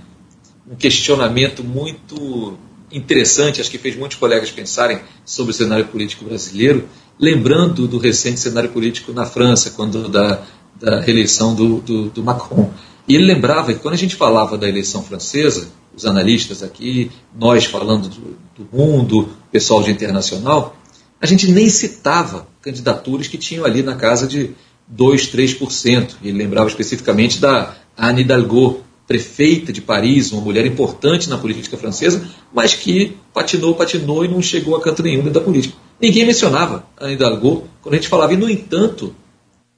um 0.71 0.75
questionamento 0.75 1.61
muito 1.61 2.57
interessante, 2.91 3.61
acho 3.61 3.71
que 3.71 3.77
fez 3.77 3.95
muitos 3.95 4.17
colegas 4.17 4.51
pensarem 4.51 4.99
sobre 5.25 5.51
o 5.51 5.53
cenário 5.53 5.85
político 5.85 6.25
brasileiro, 6.25 6.87
lembrando 7.19 7.87
do 7.87 7.97
recente 7.97 8.39
cenário 8.39 8.69
político 8.69 9.13
na 9.13 9.25
França, 9.25 9.71
quando 9.71 10.09
da, 10.09 10.43
da 10.79 10.99
reeleição 11.01 11.55
do, 11.55 11.79
do, 11.79 12.09
do 12.09 12.23
Macron. 12.23 12.71
E 13.07 13.15
ele 13.15 13.25
lembrava 13.25 13.73
que 13.73 13.79
quando 13.79 13.93
a 13.93 13.97
gente 13.97 14.15
falava 14.15 14.57
da 14.57 14.67
eleição 14.67 15.03
francesa, 15.03 15.69
os 15.95 16.05
analistas 16.05 16.61
aqui, 16.61 17.11
nós 17.37 17.65
falando 17.65 18.09
do, 18.09 18.37
do 18.57 18.67
mundo, 18.71 19.29
pessoal 19.51 19.81
de 19.81 19.91
internacional, 19.91 20.75
a 21.21 21.25
gente 21.25 21.49
nem 21.49 21.69
citava 21.69 22.47
candidaturas 22.61 23.27
que 23.27 23.37
tinham 23.37 23.63
ali 23.63 23.81
na 23.81 23.95
casa 23.95 24.27
de 24.27 24.53
2, 24.87 25.31
3%. 25.31 26.15
Ele 26.23 26.37
lembrava 26.37 26.67
especificamente 26.67 27.39
da 27.39 27.75
Anne 27.97 28.21
Hidalgo, 28.21 28.83
prefeita 29.07 29.71
de 29.71 29.81
Paris, 29.81 30.31
uma 30.31 30.41
mulher 30.41 30.65
importante 30.65 31.29
na 31.29 31.37
política 31.37 31.77
francesa, 31.77 32.27
mas 32.53 32.73
que 32.73 33.15
patinou, 33.33 33.75
patinou 33.75 34.25
e 34.25 34.27
não 34.27 34.41
chegou 34.41 34.75
a 34.75 34.81
canto 34.81 35.03
nenhum 35.03 35.19
dentro 35.19 35.39
da 35.39 35.41
política. 35.41 35.75
Ninguém 36.01 36.25
mencionava 36.25 36.85
a 36.97 37.11
Hidalgo 37.11 37.67
quando 37.81 37.93
a 37.93 37.97
gente 37.97 38.09
falava. 38.09 38.33
E, 38.33 38.37
no 38.37 38.49
entanto, 38.49 39.15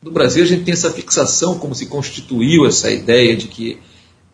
no 0.01 0.11
Brasil 0.11 0.43
a 0.43 0.47
gente 0.47 0.63
tem 0.63 0.73
essa 0.73 0.91
fixação, 0.91 1.59
como 1.59 1.75
se 1.75 1.87
constituiu 1.87 2.65
essa 2.65 2.89
ideia 2.89 3.35
de 3.35 3.47
que 3.47 3.79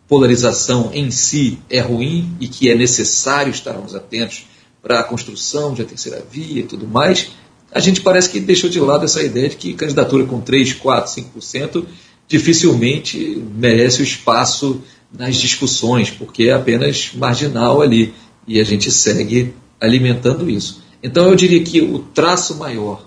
polarização 0.06 0.90
em 0.92 1.10
si 1.10 1.58
é 1.68 1.80
ruim 1.80 2.36
e 2.38 2.46
que 2.46 2.70
é 2.70 2.74
necessário 2.74 3.50
estarmos 3.50 3.94
atentos 3.94 4.46
para 4.82 5.00
a 5.00 5.04
construção 5.04 5.72
de 5.74 5.82
a 5.82 5.84
terceira 5.84 6.24
via 6.30 6.60
e 6.60 6.64
tudo 6.64 6.86
mais, 6.86 7.30
a 7.72 7.80
gente 7.80 8.02
parece 8.02 8.28
que 8.28 8.38
deixou 8.38 8.70
de 8.70 8.78
lado 8.78 9.04
essa 9.04 9.22
ideia 9.22 9.48
de 9.48 9.56
que 9.56 9.74
candidatura 9.74 10.24
com 10.24 10.40
3, 10.40 10.74
4, 10.74 11.22
5% 11.36 11.86
dificilmente 12.28 13.42
merece 13.54 14.00
o 14.00 14.04
espaço 14.04 14.82
nas 15.12 15.36
discussões, 15.36 16.10
porque 16.10 16.44
é 16.44 16.52
apenas 16.52 17.12
marginal 17.14 17.80
ali 17.80 18.14
e 18.46 18.60
a 18.60 18.64
gente 18.64 18.90
segue 18.90 19.54
alimentando 19.80 20.48
isso. 20.48 20.82
Então 21.02 21.28
eu 21.28 21.36
diria 21.36 21.62
que 21.62 21.80
o 21.80 21.98
traço 21.98 22.56
maior 22.56 23.06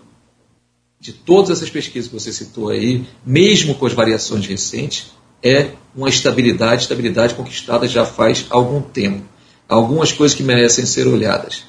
de 0.99 1.13
todas 1.13 1.51
essas 1.51 1.69
pesquisas 1.69 2.09
que 2.09 2.19
você 2.19 2.31
citou 2.31 2.69
aí, 2.69 3.05
mesmo 3.25 3.75
com 3.75 3.85
as 3.85 3.93
variações 3.93 4.45
recentes, 4.45 5.11
é 5.43 5.71
uma 5.95 6.09
estabilidade, 6.09 6.83
estabilidade 6.83 7.35
conquistada 7.35 7.87
já 7.87 8.05
faz 8.05 8.45
algum 8.49 8.81
tempo. 8.81 9.23
Algumas 9.67 10.11
coisas 10.11 10.35
que 10.35 10.43
merecem 10.43 10.85
ser 10.85 11.07
olhadas 11.07 11.63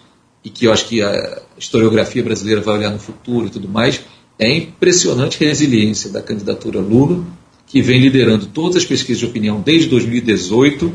e 0.44 0.50
que 0.50 0.66
eu 0.66 0.72
acho 0.72 0.86
que 0.86 1.02
a 1.02 1.42
historiografia 1.58 2.22
brasileira 2.22 2.60
vai 2.60 2.78
olhar 2.78 2.90
no 2.90 2.98
futuro 2.98 3.46
e 3.46 3.50
tudo 3.50 3.68
mais, 3.68 4.00
é 4.38 4.46
a 4.46 4.56
impressionante 4.56 5.42
resiliência 5.42 6.10
da 6.10 6.22
candidatura 6.22 6.80
Lula, 6.80 7.24
que 7.66 7.82
vem 7.82 8.00
liderando 8.00 8.46
todas 8.46 8.76
as 8.76 8.84
pesquisas 8.84 9.18
de 9.18 9.26
opinião 9.26 9.60
desde 9.60 9.88
2018, 9.88 10.92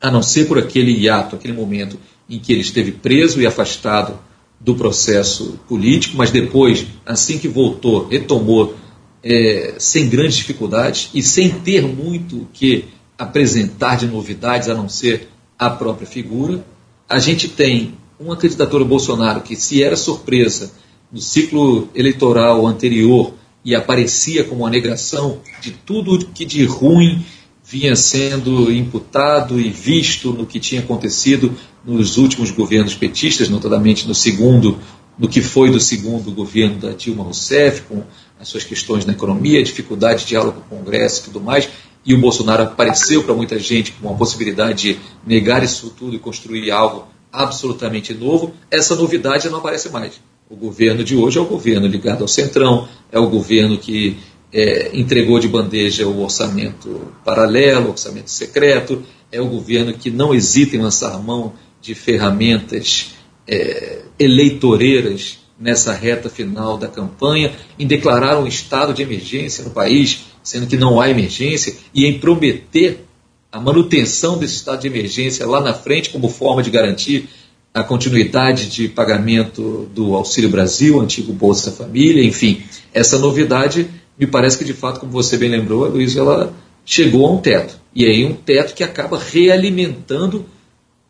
a 0.00 0.10
não 0.10 0.22
ser 0.22 0.46
por 0.46 0.58
aquele 0.58 0.92
hiato, 0.92 1.34
aquele 1.34 1.54
momento 1.54 1.98
em 2.28 2.38
que 2.38 2.52
ele 2.52 2.60
esteve 2.60 2.92
preso 2.92 3.40
e 3.40 3.46
afastado 3.46 4.18
do 4.60 4.74
processo 4.74 5.58
político, 5.68 6.16
mas 6.16 6.30
depois, 6.30 6.86
assim 7.04 7.38
que 7.38 7.48
voltou, 7.48 8.06
retomou 8.06 8.76
é, 9.22 9.74
sem 9.78 10.08
grandes 10.08 10.36
dificuldades 10.36 11.10
e 11.14 11.22
sem 11.22 11.50
ter 11.50 11.82
muito 11.82 12.36
o 12.36 12.48
que 12.52 12.84
apresentar 13.18 13.96
de 13.96 14.06
novidades, 14.06 14.68
a 14.68 14.74
não 14.74 14.88
ser 14.88 15.28
a 15.58 15.70
própria 15.70 16.06
figura. 16.06 16.64
A 17.08 17.18
gente 17.18 17.48
tem 17.48 17.94
uma 18.18 18.36
candidatura 18.36 18.84
Bolsonaro 18.84 19.40
que, 19.40 19.56
se 19.56 19.82
era 19.82 19.96
surpresa 19.96 20.72
no 21.14 21.20
ciclo 21.20 21.88
eleitoral 21.94 22.66
anterior 22.66 23.34
e 23.64 23.72
aparecia 23.72 24.42
como 24.42 24.62
uma 24.62 24.70
negação 24.70 25.38
de 25.60 25.70
tudo 25.70 26.26
que 26.26 26.44
de 26.44 26.64
ruim 26.64 27.24
vinha 27.64 27.94
sendo 27.94 28.70
imputado 28.72 29.60
e 29.60 29.70
visto 29.70 30.32
no 30.32 30.44
que 30.44 30.58
tinha 30.58 30.80
acontecido 30.80 31.56
nos 31.84 32.18
últimos 32.18 32.50
governos 32.50 32.96
petistas, 32.96 33.48
notadamente 33.48 34.08
no 34.08 34.14
segundo, 34.14 34.76
no 35.16 35.28
que 35.28 35.40
foi 35.40 35.70
do 35.70 35.78
segundo 35.78 36.32
governo 36.32 36.80
da 36.80 36.90
Dilma 36.90 37.22
Rousseff, 37.22 37.82
com 37.82 38.02
as 38.40 38.48
suas 38.48 38.64
questões 38.64 39.06
na 39.06 39.12
economia, 39.12 39.62
dificuldade 39.62 40.22
de 40.22 40.30
diálogo 40.30 40.64
com 40.68 40.74
o 40.74 40.78
Congresso 40.80 41.20
e 41.20 41.24
tudo 41.26 41.40
mais, 41.40 41.68
e 42.04 42.12
o 42.12 42.20
Bolsonaro 42.20 42.64
apareceu 42.64 43.22
para 43.22 43.34
muita 43.34 43.56
gente 43.56 43.92
com 43.92 44.08
uma 44.08 44.18
possibilidade 44.18 44.94
de 44.94 44.98
negar 45.24 45.62
isso 45.62 45.94
tudo 45.96 46.16
e 46.16 46.18
construir 46.18 46.72
algo 46.72 47.06
absolutamente 47.32 48.12
novo, 48.12 48.52
essa 48.68 48.96
novidade 48.96 49.48
não 49.48 49.58
aparece 49.58 49.88
mais. 49.90 50.20
O 50.48 50.56
governo 50.56 51.02
de 51.02 51.16
hoje 51.16 51.38
é 51.38 51.40
o 51.40 51.46
governo 51.46 51.86
ligado 51.86 52.20
ao 52.20 52.28
Centrão, 52.28 52.86
é 53.10 53.18
o 53.18 53.30
governo 53.30 53.78
que 53.78 54.18
é, 54.52 54.90
entregou 54.92 55.40
de 55.40 55.48
bandeja 55.48 56.06
o 56.06 56.22
orçamento 56.22 57.12
paralelo, 57.24 57.90
orçamento 57.90 58.30
secreto, 58.30 59.02
é 59.32 59.40
o 59.40 59.48
governo 59.48 59.94
que 59.94 60.10
não 60.10 60.34
hesita 60.34 60.76
em 60.76 60.80
lançar 60.80 61.18
mão 61.18 61.54
de 61.80 61.94
ferramentas 61.94 63.14
é, 63.48 64.02
eleitoreiras 64.18 65.38
nessa 65.58 65.94
reta 65.94 66.28
final 66.28 66.76
da 66.76 66.88
campanha, 66.88 67.52
em 67.78 67.86
declarar 67.86 68.38
um 68.38 68.46
estado 68.46 68.92
de 68.92 69.00
emergência 69.00 69.64
no 69.64 69.70
país, 69.70 70.26
sendo 70.42 70.66
que 70.66 70.76
não 70.76 71.00
há 71.00 71.08
emergência, 71.08 71.74
e 71.94 72.04
em 72.04 72.18
prometer 72.18 73.06
a 73.50 73.58
manutenção 73.58 74.36
desse 74.36 74.56
estado 74.56 74.82
de 74.82 74.88
emergência 74.88 75.46
lá 75.46 75.60
na 75.60 75.72
frente 75.72 76.10
como 76.10 76.28
forma 76.28 76.62
de 76.62 76.70
garantir 76.70 77.28
a 77.74 77.82
continuidade 77.82 78.70
de 78.70 78.88
pagamento 78.88 79.90
do 79.92 80.14
Auxílio 80.14 80.48
Brasil, 80.48 81.00
antigo 81.00 81.32
Bolsa 81.32 81.72
Família, 81.72 82.24
enfim, 82.24 82.62
essa 82.92 83.18
novidade 83.18 83.90
me 84.16 84.28
parece 84.28 84.56
que 84.56 84.64
de 84.64 84.72
fato, 84.72 85.00
como 85.00 85.10
você 85.10 85.36
bem 85.36 85.50
lembrou, 85.50 85.88
Luiz, 85.88 86.16
ela 86.16 86.54
chegou 86.84 87.26
a 87.26 87.32
um 87.32 87.38
teto. 87.38 87.76
E 87.92 88.06
aí 88.06 88.24
um 88.24 88.32
teto 88.32 88.74
que 88.74 88.84
acaba 88.84 89.18
realimentando 89.18 90.46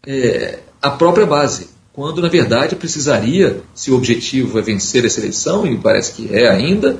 é, 0.06 0.60
a 0.80 0.88
própria 0.88 1.26
base. 1.26 1.68
Quando, 1.92 2.22
na 2.22 2.28
verdade, 2.28 2.74
precisaria, 2.76 3.60
se 3.74 3.90
o 3.90 3.96
objetivo 3.96 4.58
é 4.58 4.62
vencer 4.62 5.04
essa 5.04 5.20
eleição, 5.20 5.66
e 5.66 5.76
parece 5.76 6.14
que 6.14 6.34
é 6.34 6.48
ainda, 6.48 6.98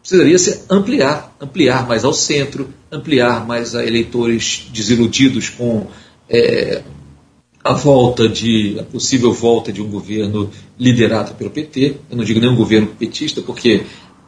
precisaria 0.00 0.38
se 0.38 0.64
ampliar, 0.70 1.36
ampliar 1.38 1.86
mais 1.86 2.02
ao 2.02 2.14
centro, 2.14 2.72
ampliar 2.90 3.46
mais 3.46 3.74
a 3.76 3.84
eleitores 3.84 4.68
desiludidos 4.72 5.50
com 5.50 5.86
é, 6.28 6.82
a 7.64 7.72
volta 7.72 8.28
de, 8.28 8.76
a 8.80 8.82
possível 8.82 9.32
volta 9.32 9.72
de 9.72 9.80
um 9.80 9.88
governo 9.88 10.50
liderado 10.78 11.34
pelo 11.34 11.50
PT. 11.50 11.96
Eu 12.10 12.16
não 12.16 12.24
digo 12.24 12.40
nem 12.40 12.50
um 12.50 12.56
governo 12.56 12.88
petista, 12.88 13.40
porque 13.40 13.84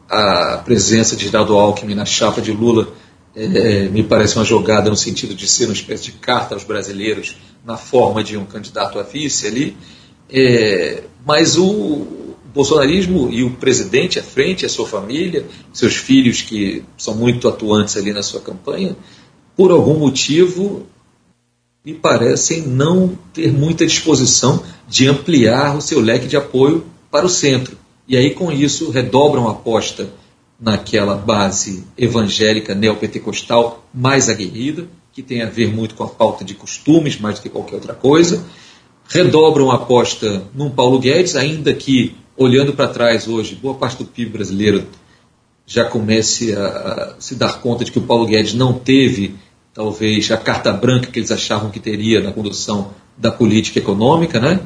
a 0.09 0.61
presença 0.63 1.15
de 1.15 1.25
Geraldo 1.25 1.55
Alckmin 1.55 1.95
na 1.95 2.05
chapa 2.05 2.41
de 2.41 2.51
Lula 2.51 2.87
é, 3.35 3.89
me 3.89 4.03
parece 4.03 4.37
uma 4.37 4.45
jogada 4.45 4.89
no 4.89 4.95
sentido 4.95 5.35
de 5.35 5.47
ser 5.47 5.65
uma 5.65 5.73
espécie 5.73 6.05
de 6.05 6.11
carta 6.13 6.55
aos 6.55 6.63
brasileiros 6.63 7.35
na 7.65 7.75
forma 7.75 8.23
de 8.23 8.37
um 8.37 8.45
candidato 8.45 8.99
a 8.99 9.03
vice 9.03 9.47
ali. 9.47 9.75
É, 10.29 11.03
mas 11.25 11.57
o 11.57 12.07
bolsonarismo 12.53 13.29
e 13.29 13.43
o 13.43 13.51
presidente 13.51 14.17
à 14.17 14.23
frente, 14.23 14.65
a 14.65 14.69
sua 14.69 14.87
família, 14.87 15.45
seus 15.73 15.95
filhos 15.97 16.41
que 16.41 16.85
são 16.97 17.13
muito 17.13 17.49
atuantes 17.49 17.97
ali 17.97 18.13
na 18.13 18.23
sua 18.23 18.39
campanha, 18.39 18.95
por 19.57 19.71
algum 19.71 19.99
motivo 19.99 20.87
me 21.85 21.93
parecem 21.93 22.63
não 22.63 23.17
ter 23.31 23.53
muita 23.53 23.85
disposição 23.85 24.63
de 24.87 25.07
ampliar 25.07 25.77
o 25.77 25.81
seu 25.81 25.99
leque 25.99 26.27
de 26.27 26.35
apoio 26.35 26.83
para 27.11 27.25
o 27.25 27.29
centro. 27.29 27.77
E 28.07 28.17
aí, 28.17 28.31
com 28.31 28.51
isso, 28.51 28.89
redobram 28.89 29.47
a 29.47 29.51
aposta 29.51 30.09
naquela 30.59 31.15
base 31.15 31.83
evangélica 31.97 32.73
neopentecostal 32.73 33.85
mais 33.93 34.29
aguerrida, 34.29 34.87
que 35.13 35.21
tem 35.21 35.41
a 35.41 35.49
ver 35.49 35.73
muito 35.73 35.95
com 35.95 36.03
a 36.03 36.07
falta 36.07 36.43
de 36.43 36.55
costumes, 36.55 37.19
mais 37.19 37.35
do 37.35 37.43
que 37.43 37.49
qualquer 37.49 37.75
outra 37.75 37.93
coisa. 37.93 38.43
Redobram 39.07 39.69
a 39.69 39.75
aposta 39.75 40.43
num 40.53 40.69
Paulo 40.69 40.99
Guedes, 40.99 41.35
ainda 41.35 41.73
que, 41.73 42.15
olhando 42.35 42.73
para 42.73 42.87
trás 42.87 43.27
hoje, 43.27 43.55
boa 43.55 43.75
parte 43.75 43.97
do 43.97 44.05
PIB 44.05 44.31
brasileiro 44.31 44.87
já 45.67 45.85
comece 45.85 46.55
a, 46.55 46.67
a 46.67 47.15
se 47.19 47.35
dar 47.35 47.59
conta 47.61 47.83
de 47.85 47.91
que 47.91 47.99
o 47.99 48.03
Paulo 48.03 48.25
Guedes 48.25 48.53
não 48.53 48.73
teve, 48.73 49.35
talvez, 49.75 50.31
a 50.31 50.37
carta 50.37 50.71
branca 50.71 51.11
que 51.11 51.19
eles 51.19 51.31
achavam 51.31 51.69
que 51.69 51.79
teria 51.79 52.21
na 52.21 52.31
condução 52.31 52.91
da 53.17 53.29
política 53.29 53.77
econômica, 53.77 54.39
né? 54.39 54.61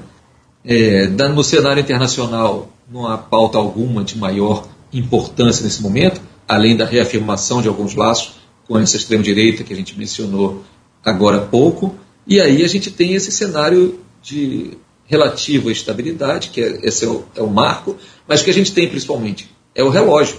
É, 0.64 1.08
no 1.08 1.44
cenário 1.44 1.82
internacional, 1.82 2.70
não 2.90 3.08
há 3.08 3.18
pauta 3.18 3.58
alguma 3.58 4.04
de 4.04 4.18
maior 4.18 4.68
importância 4.94 5.64
nesse 5.64 5.82
momento, 5.82 6.22
além 6.48 6.78
da 6.78 6.86
reafirmação 6.86 7.62
de 7.62 7.68
alguns 7.68 7.96
laços 7.96 8.36
com 8.68 8.78
essa 8.78 8.98
extrema-direita 8.98 9.64
que 9.64 9.74
a 9.74 9.76
gente 9.76 9.98
mencionou 9.98 10.64
agora 11.04 11.38
há 11.38 11.42
pouco. 11.42 11.96
E 12.28 12.40
aí 12.40 12.64
a 12.64 12.68
gente 12.68 12.92
tem 12.92 13.14
esse 13.14 13.32
cenário 13.32 14.00
de 14.22 14.78
relativa 15.06 15.72
estabilidade, 15.72 16.50
que 16.50 16.62
é, 16.62 16.80
esse 16.84 17.04
é 17.04 17.08
o, 17.08 17.24
é 17.36 17.42
o 17.42 17.50
marco, 17.50 17.98
mas 18.28 18.44
que 18.44 18.52
a 18.52 18.54
gente 18.54 18.72
tem 18.74 18.88
principalmente 18.88 19.50
é 19.74 19.84
o 19.84 19.90
relógio. 19.90 20.38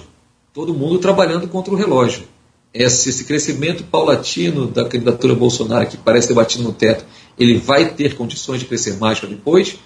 Todo 0.52 0.74
mundo 0.74 0.98
trabalhando 0.98 1.48
contra 1.48 1.72
o 1.72 1.76
relógio. 1.76 2.24
Esse, 2.72 3.08
esse 3.08 3.24
crescimento 3.24 3.82
paulatino 3.84 4.66
da 4.66 4.84
candidatura 4.84 5.34
Bolsonaro, 5.34 5.86
que 5.86 5.96
parece 5.96 6.28
ter 6.28 6.34
batido 6.34 6.62
no 6.62 6.72
teto, 6.72 7.04
ele 7.38 7.58
vai 7.58 7.94
ter 7.94 8.14
condições 8.14 8.60
de 8.60 8.66
crescer 8.66 8.96
mais 8.96 9.18
para 9.18 9.28
depois. 9.28 9.76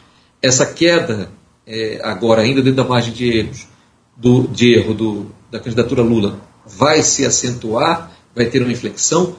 Essa 0.43 0.67
queda 0.67 1.31
é, 1.67 2.01
agora 2.03 2.43
ainda 2.43 2.61
dentro 2.61 2.77
da 2.77 2.85
margem 2.85 3.13
de 3.13 3.39
erros, 3.39 3.67
do, 4.17 4.47
de 4.49 4.75
erro 4.75 4.95
do, 4.95 5.27
da 5.51 5.59
candidatura 5.59 6.03
Lula, 6.03 6.41
vai 6.67 7.03
se 7.03 7.25
acentuar, 7.25 8.13
vai 8.35 8.47
ter 8.47 8.63
uma 8.63 8.73
inflexão. 8.73 9.37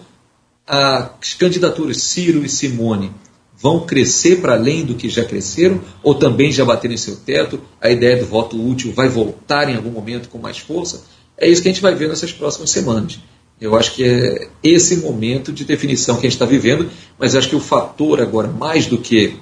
As 0.66 1.36
candidaturas 1.36 2.02
Ciro 2.02 2.44
e 2.44 2.50
Simone 2.50 3.12
vão 3.58 3.86
crescer 3.86 4.42
para 4.42 4.54
além 4.54 4.84
do 4.84 4.96
que 4.96 5.08
já 5.08 5.24
cresceram 5.24 5.82
ou 6.02 6.16
também 6.16 6.52
já 6.52 6.66
bateram 6.66 6.94
em 6.94 6.98
seu 6.98 7.16
teto? 7.16 7.62
A 7.80 7.90
ideia 7.90 8.18
do 8.18 8.26
voto 8.26 8.60
útil 8.60 8.92
vai 8.92 9.08
voltar 9.08 9.70
em 9.70 9.76
algum 9.76 9.92
momento 9.92 10.30
com 10.30 10.38
mais 10.38 10.58
força? 10.58 11.04
É 11.38 11.48
isso 11.48 11.62
que 11.62 11.70
a 11.70 11.72
gente 11.72 11.82
vai 11.82 11.94
ver 11.94 12.10
nessas 12.10 12.32
próximas 12.32 12.72
semanas. 12.72 13.20
Eu 13.60 13.76
acho 13.76 13.94
que 13.94 14.04
é 14.04 14.50
esse 14.62 14.98
momento 14.98 15.52
de 15.52 15.64
definição 15.64 16.16
que 16.16 16.28
a 16.28 16.30
gente 16.30 16.36
está 16.36 16.46
vivendo, 16.46 16.90
mas 17.18 17.36
acho 17.36 17.50
que 17.50 17.56
o 17.56 17.60
fator 17.60 18.22
agora, 18.22 18.48
mais 18.48 18.86
do 18.86 18.98
que 18.98 19.38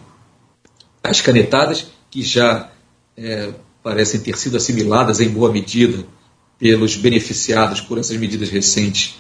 as 1.04 1.20
canetadas, 1.20 1.88
que 2.12 2.22
já 2.22 2.72
é, 3.18 3.52
parecem 3.82 4.20
ter 4.22 4.38
sido 4.38 4.58
assimiladas 4.58 5.20
em 5.20 5.30
boa 5.30 5.52
medida 5.52 6.06
pelos 6.60 6.96
beneficiados 6.96 7.82
por 7.82 7.98
essas 7.98 8.16
medidas 8.18 8.50
recentes 8.50 9.16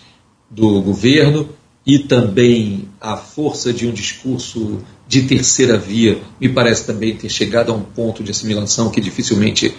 do 0.49 0.81
governo 0.81 1.49
e 1.85 1.99
também 1.99 2.87
a 3.01 3.17
força 3.17 3.73
de 3.73 3.87
um 3.87 3.91
discurso 3.91 4.81
de 5.07 5.23
terceira 5.23 5.77
via 5.77 6.21
me 6.39 6.47
parece 6.47 6.85
também 6.85 7.15
ter 7.17 7.29
chegado 7.29 7.71
a 7.71 7.75
um 7.75 7.81
ponto 7.81 8.23
de 8.23 8.31
assimilação 8.31 8.89
que 8.89 9.01
dificilmente 9.01 9.75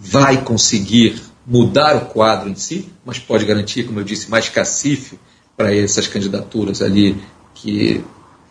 vai 0.00 0.42
conseguir 0.42 1.22
mudar 1.46 1.96
o 1.96 2.06
quadro 2.06 2.48
em 2.48 2.54
si, 2.54 2.88
mas 3.04 3.18
pode 3.18 3.44
garantir, 3.44 3.84
como 3.84 4.00
eu 4.00 4.04
disse, 4.04 4.30
mais 4.30 4.48
cacife 4.48 5.18
para 5.56 5.74
essas 5.74 6.06
candidaturas 6.08 6.82
ali 6.82 7.16
que 7.54 8.02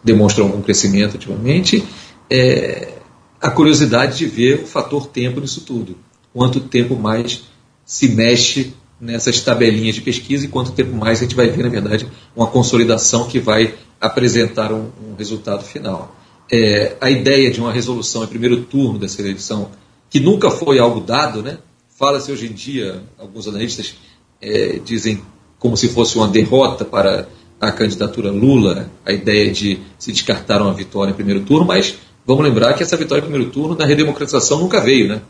demonstram 0.03 0.45
algum 0.45 0.61
crescimento 0.61 1.15
ultimamente. 1.15 1.83
É, 2.29 2.93
a 3.41 3.49
curiosidade 3.49 4.17
de 4.17 4.25
ver 4.25 4.63
o 4.63 4.67
fator 4.67 5.07
tempo 5.07 5.39
nisso 5.39 5.61
tudo. 5.61 5.97
Quanto 6.33 6.59
tempo 6.61 6.95
mais 6.95 7.43
se 7.85 8.07
mexe 8.07 8.73
nessas 8.99 9.41
tabelinhas 9.41 9.95
de 9.95 10.01
pesquisa 10.01 10.45
e 10.45 10.47
quanto 10.47 10.71
tempo 10.71 10.95
mais 10.95 11.19
a 11.19 11.23
gente 11.23 11.35
vai 11.35 11.49
ver, 11.49 11.63
na 11.63 11.69
verdade, 11.69 12.07
uma 12.35 12.47
consolidação 12.47 13.27
que 13.27 13.39
vai 13.39 13.75
apresentar 13.99 14.71
um, 14.71 14.89
um 15.03 15.15
resultado 15.17 15.63
final. 15.63 16.15
É, 16.51 16.95
a 17.01 17.09
ideia 17.09 17.51
de 17.51 17.59
uma 17.59 17.71
resolução 17.71 18.23
em 18.23 18.27
primeiro 18.27 18.63
turno 18.63 18.97
dessa 18.97 19.21
eleição, 19.21 19.69
que 20.09 20.19
nunca 20.19 20.49
foi 20.49 20.79
algo 20.79 21.01
dado, 21.01 21.43
né? 21.43 21.57
Fala-se 21.97 22.31
hoje 22.31 22.47
em 22.47 22.53
dia, 22.53 23.03
alguns 23.17 23.47
analistas 23.47 23.95
é, 24.41 24.79
dizem 24.79 25.21
como 25.57 25.75
se 25.75 25.89
fosse 25.89 26.17
uma 26.17 26.27
derrota 26.27 26.85
para 26.85 27.27
a 27.59 27.71
candidatura 27.71 28.31
Lula, 28.31 28.91
a 29.05 29.11
ideia 29.11 29.51
de 29.51 29.79
se 29.97 30.11
descartar 30.11 30.61
uma 30.61 30.73
vitória 30.73 31.11
em 31.11 31.15
primeiro 31.15 31.41
turno, 31.41 31.65
mas 31.65 31.97
Vamos 32.25 32.43
lembrar 32.43 32.73
que 32.73 32.81
essa 32.81 32.97
vitória 32.97 33.21
em 33.21 33.25
primeiro 33.25 33.51
turno 33.51 33.75
na 33.75 33.85
redemocratização 33.85 34.59
nunca 34.59 34.81
veio, 34.81 35.07
né? 35.07 35.21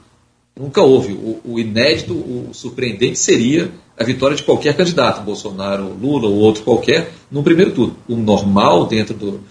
Nunca 0.57 0.81
houve. 0.81 1.11
O, 1.11 1.41
o, 1.43 1.59
inédito, 1.59 2.13
o 2.13 2.51
surpreendente 2.53 3.19
seria 3.19 3.69
a 3.99 4.03
vitória 4.05 4.35
de 4.35 4.43
qualquer 4.43 4.77
candidato, 4.77 5.21
Bolsonaro, 5.21 5.93
Lula 6.01 6.29
ou 6.29 6.35
outro 6.35 6.63
qualquer, 6.63 7.11
no 7.29 7.43
primeiro 7.43 7.71
turno. 7.71 7.97
O 8.07 8.15
normal 8.15 8.85
dentro 8.85 9.13
do, 9.13 9.41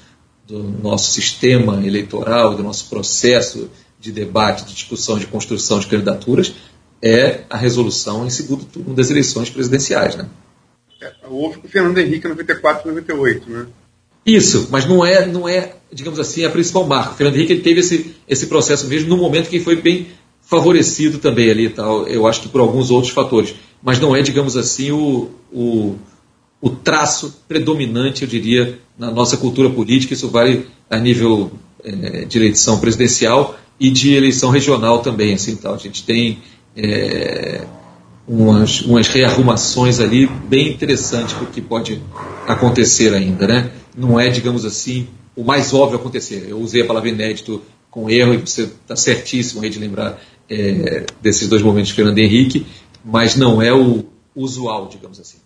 do 0.47 0.62
nosso 0.83 1.11
sistema 1.11 1.87
eleitoral, 1.87 2.55
do 2.55 2.62
nosso 2.62 2.89
processo 2.89 3.69
de 4.01 4.11
debate, 4.11 4.65
de 4.65 4.73
discussão, 4.73 5.19
de 5.19 5.27
construção 5.27 5.79
de 5.79 5.87
candidaturas, 5.87 6.55
é 7.03 7.40
a 7.51 7.57
resolução 7.57 8.26
em 8.26 8.30
segundo 8.30 8.64
turno 8.64 8.95
das 8.95 9.11
eleições 9.11 9.51
presidenciais, 9.51 10.16
né? 10.16 10.26
É, 11.03 11.12
houve 11.28 11.59
com 11.59 11.66
o 11.66 11.70
Fernando 11.70 11.99
Henrique 11.99 12.26
em 12.26 12.30
94 12.30 12.88
e 12.88 12.95
98, 12.95 13.51
né? 13.51 13.66
Isso, 14.24 14.68
mas 14.70 14.86
não 14.86 15.05
é, 15.05 15.26
não 15.26 15.47
é, 15.47 15.74
digamos 15.92 16.18
assim, 16.18 16.45
a 16.45 16.51
principal 16.51 16.86
marca. 16.86 17.12
O 17.12 17.14
Fernando 17.14 17.36
Henrique 17.36 17.53
ele 17.53 17.62
teve 17.62 17.80
esse, 17.80 18.14
esse 18.26 18.47
processo 18.47 18.86
mesmo 18.86 19.09
no 19.09 19.18
momento 19.18 19.51
que 19.51 19.61
foi 19.61 19.76
bem 19.76 20.09
favorecido 20.40 21.18
também 21.18 21.51
ali, 21.51 21.68
tal. 21.68 22.07
Eu 22.07 22.26
acho 22.26 22.40
que 22.40 22.49
por 22.49 22.61
alguns 22.61 22.90
outros 22.90 23.12
fatores, 23.12 23.55
mas 23.82 23.99
não 23.99 24.16
é, 24.16 24.22
digamos 24.22 24.57
assim, 24.57 24.92
o, 24.92 25.30
o, 25.53 25.97
o 26.61 26.70
traço 26.70 27.42
predominante, 27.47 28.22
eu 28.22 28.28
diria, 28.28 28.78
na 28.99 29.11
nossa 29.11 29.36
cultura 29.36 29.68
política. 29.68 30.14
Isso 30.14 30.28
vale 30.28 30.66
a 30.88 30.99
nível 30.99 31.53
é, 31.82 32.24
de 32.24 32.38
eleição 32.38 32.80
presidencial 32.80 33.59
e 33.78 33.90
de 33.90 34.14
eleição 34.14 34.51
regional 34.51 35.01
também, 35.01 35.34
assim, 35.34 35.57
tal. 35.57 35.74
A 35.74 35.78
gente 35.78 36.03
tem 36.05 36.38
é, 36.77 37.64
umas, 38.27 38.83
umas 38.83 39.07
rearrumações 39.09 40.01
ali 40.01 40.27
bem 40.27 40.68
interessantes 40.68 41.35
para 41.35 41.45
o 41.45 41.47
que 41.47 41.61
pode 41.61 42.03
acontecer 42.47 43.14
ainda, 43.14 43.47
né? 43.47 43.70
não 43.97 44.18
é, 44.18 44.29
digamos 44.29 44.64
assim, 44.64 45.07
o 45.37 45.45
mais 45.45 45.72
óbvio 45.72 45.99
acontecer. 45.99 46.47
Eu 46.49 46.59
usei 46.59 46.83
a 46.83 46.87
palavra 46.87 47.09
inédito 47.09 47.62
com 47.91 48.11
erro 48.11 48.35
e 48.35 48.39
você 48.39 48.62
está 48.62 48.97
certíssimo 48.97 49.62
aí 49.62 49.70
de 49.70 49.79
lembrar 49.79 50.20
é, 50.51 51.07
desses 51.22 51.49
dois 51.49 51.62
momentos 51.62 51.89
de 51.89 51.95
Fernando 51.95 52.18
Henrique, 52.18 52.66
mas 53.05 53.37
não 53.37 53.62
é 53.62 53.72
o 53.72 54.05
usual, 54.35 54.89
digamos 54.89 55.20
assim. 55.20 55.39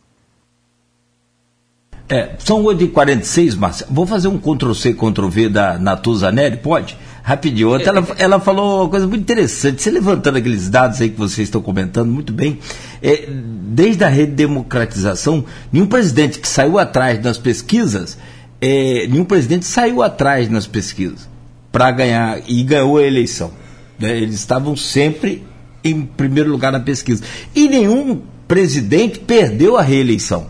É, 2.08 2.36
são 2.38 2.62
8h46, 2.64 3.54
Marcelo. 3.54 3.92
Vou 3.92 4.06
fazer 4.06 4.28
um 4.28 4.38
Ctrl-C, 4.38 4.94
Ctrl-V 4.94 5.50
da 5.50 5.78
Natuzaneri, 5.78 6.56
pode? 6.56 6.96
Rapidinho. 7.28 7.74
Ontem 7.74 7.84
ela, 7.90 8.06
ela 8.16 8.40
falou 8.40 8.80
uma 8.80 8.88
coisa 8.88 9.06
muito 9.06 9.20
interessante, 9.20 9.82
você 9.82 9.90
levantando 9.90 10.38
aqueles 10.38 10.70
dados 10.70 10.98
aí 10.98 11.10
que 11.10 11.18
vocês 11.18 11.46
estão 11.48 11.60
comentando 11.60 12.10
muito 12.10 12.32
bem. 12.32 12.58
É, 13.02 13.28
desde 13.28 14.02
a 14.02 14.08
redemocratização, 14.08 15.44
nenhum 15.70 15.86
presidente 15.86 16.38
que 16.38 16.48
saiu 16.48 16.78
atrás 16.78 17.22
nas 17.22 17.36
pesquisas, 17.36 18.16
é, 18.62 19.06
nenhum 19.08 19.26
presidente 19.26 19.66
saiu 19.66 20.02
atrás 20.02 20.48
nas 20.48 20.66
pesquisas 20.66 21.28
para 21.70 21.90
ganhar 21.90 22.40
e 22.48 22.62
ganhou 22.62 22.96
a 22.96 23.02
eleição. 23.02 23.50
Né? 23.98 24.16
Eles 24.16 24.36
estavam 24.36 24.74
sempre 24.74 25.44
em 25.84 26.00
primeiro 26.00 26.50
lugar 26.50 26.72
na 26.72 26.80
pesquisa. 26.80 27.22
E 27.54 27.68
nenhum 27.68 28.22
presidente 28.48 29.18
perdeu 29.18 29.76
a 29.76 29.82
reeleição. 29.82 30.46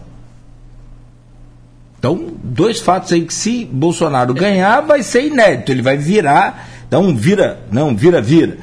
Então, 1.99 2.29
dois 2.45 2.81
fatos 2.81 3.13
aí 3.13 3.23
que 3.23 3.35
se 3.35 3.65
Bolsonaro 3.65 4.33
ganhar, 4.33 4.81
vai 4.83 5.03
ser 5.03 5.25
inédito. 5.27 5.73
Ele 5.73 5.83
vai 5.83 5.97
virar, 5.97 6.69
então 6.87 7.15
vira, 7.17 7.61
não, 7.73 7.97
vira, 7.97 8.21
vira. 8.21 8.59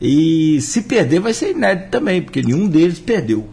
E 0.00 0.60
se 0.60 0.82
perder, 0.82 1.20
vai 1.20 1.32
ser 1.32 1.52
inédito 1.52 1.90
também, 1.90 2.20
porque 2.20 2.42
nenhum 2.42 2.66
deles 2.66 2.98
perdeu. 2.98 3.48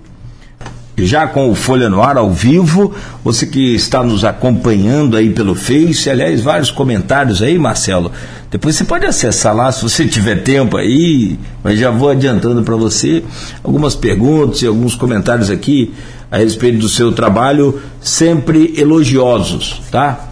Já 1.06 1.28
com 1.28 1.50
o 1.50 1.56
Folha 1.56 1.90
no 1.90 2.02
Ar 2.02 2.18
ao 2.18 2.32
vivo, 2.32 2.94
você 3.24 3.46
que 3.46 3.76
está 3.76 4.04
nos 4.04 4.24
acompanhando 4.24 5.16
aí 5.18 5.30
pelo 5.32 5.56
Face, 5.56 6.10
aliás, 6.10 6.42
vários 6.42 6.72
comentários 6.72 7.42
aí, 7.42 7.58
Marcelo. 7.58 8.12
Depois 8.52 8.76
você 8.76 8.84
pode 8.84 9.06
acessar 9.06 9.56
lá 9.56 9.72
se 9.72 9.84
você 9.84 10.08
tiver 10.08 10.44
tempo 10.44 10.78
aí, 10.78 11.38
mas 11.64 11.80
já 11.80 11.92
vou 11.92 12.10
adiantando 12.10 12.64
para 12.64 12.76
você 12.76 13.24
algumas 13.64 13.96
perguntas 13.96 14.62
e 14.62 14.68
alguns 14.68 14.96
comentários 14.96 15.50
aqui 15.50 15.94
a 16.32 16.38
respeito 16.38 16.80
do 16.80 16.90
seu 16.90 17.12
trabalho, 17.12 17.82
sempre 18.02 18.74
elogiosos, 18.78 19.82
tá? 19.92 20.30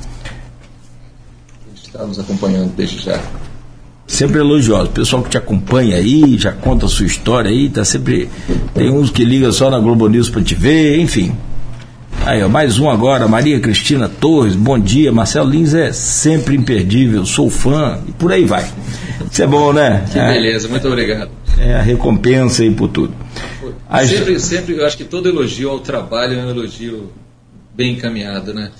Está 1.75 2.05
nos 2.05 2.19
acompanhando 2.19 2.71
desde 2.75 2.99
já. 2.99 3.19
Sempre 4.07 4.39
elogiosos. 4.39 4.87
O 4.87 4.91
pessoal 4.91 5.21
que 5.21 5.29
te 5.29 5.37
acompanha 5.37 5.97
aí, 5.97 6.37
já 6.37 6.53
conta 6.53 6.85
a 6.85 6.89
sua 6.89 7.05
história 7.05 7.51
aí, 7.51 7.69
tá 7.69 7.83
sempre. 7.83 8.29
Tem 8.73 8.89
uns 8.89 9.11
que 9.11 9.25
ligam 9.25 9.51
só 9.51 9.69
na 9.69 9.77
Globo 9.79 10.07
News 10.07 10.29
para 10.29 10.41
te 10.41 10.55
ver, 10.55 10.97
enfim. 10.97 11.35
Aí, 12.25 12.41
ó, 12.41 12.49
mais 12.49 12.79
um 12.79 12.89
agora, 12.89 13.27
Maria 13.27 13.59
Cristina 13.59 14.09
Torres, 14.09 14.55
bom 14.55 14.79
dia. 14.79 15.11
Marcelo 15.11 15.49
Lins 15.49 15.73
é 15.73 15.91
sempre 15.91 16.55
imperdível, 16.55 17.25
sou 17.25 17.49
fã, 17.49 17.99
e 18.07 18.11
por 18.13 18.31
aí 18.31 18.45
vai. 18.45 18.65
Isso 19.31 19.43
é 19.43 19.47
bom, 19.47 19.71
né? 19.71 20.05
Que 20.11 20.19
é, 20.19 20.33
beleza, 20.33 20.67
muito 20.67 20.87
obrigado. 20.87 21.29
É 21.57 21.75
a 21.75 21.81
recompensa 21.81 22.63
aí 22.63 22.71
por 22.73 22.87
tudo. 22.89 23.13
Sempre, 24.05 24.39
sempre, 24.39 24.77
eu 24.77 24.85
acho 24.85 24.97
que 24.97 25.05
todo 25.05 25.29
elogio 25.29 25.69
ao 25.69 25.79
trabalho 25.79 26.39
é 26.39 26.43
um 26.43 26.49
elogio 26.49 27.11
bem 27.75 27.93
encaminhado, 27.93 28.53
né? 28.53 28.71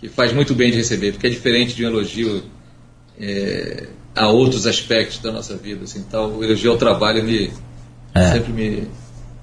Que 0.00 0.08
faz 0.08 0.32
muito 0.32 0.54
bem 0.54 0.70
de 0.70 0.78
receber, 0.78 1.12
porque 1.12 1.26
é 1.26 1.30
diferente 1.30 1.74
de 1.74 1.84
um 1.84 1.88
elogio 1.88 2.42
é, 3.20 3.86
a 4.18 4.28
outros 4.28 4.66
aspectos 4.66 5.18
da 5.18 5.32
nossa 5.32 5.56
vida. 5.56 5.84
Assim, 5.84 6.04
então, 6.06 6.38
o 6.38 6.44
elogio 6.44 6.72
ao 6.72 6.76
trabalho 6.76 7.22
me, 7.22 7.50
é. 8.14 8.32
sempre 8.32 8.52
me, 8.52 8.70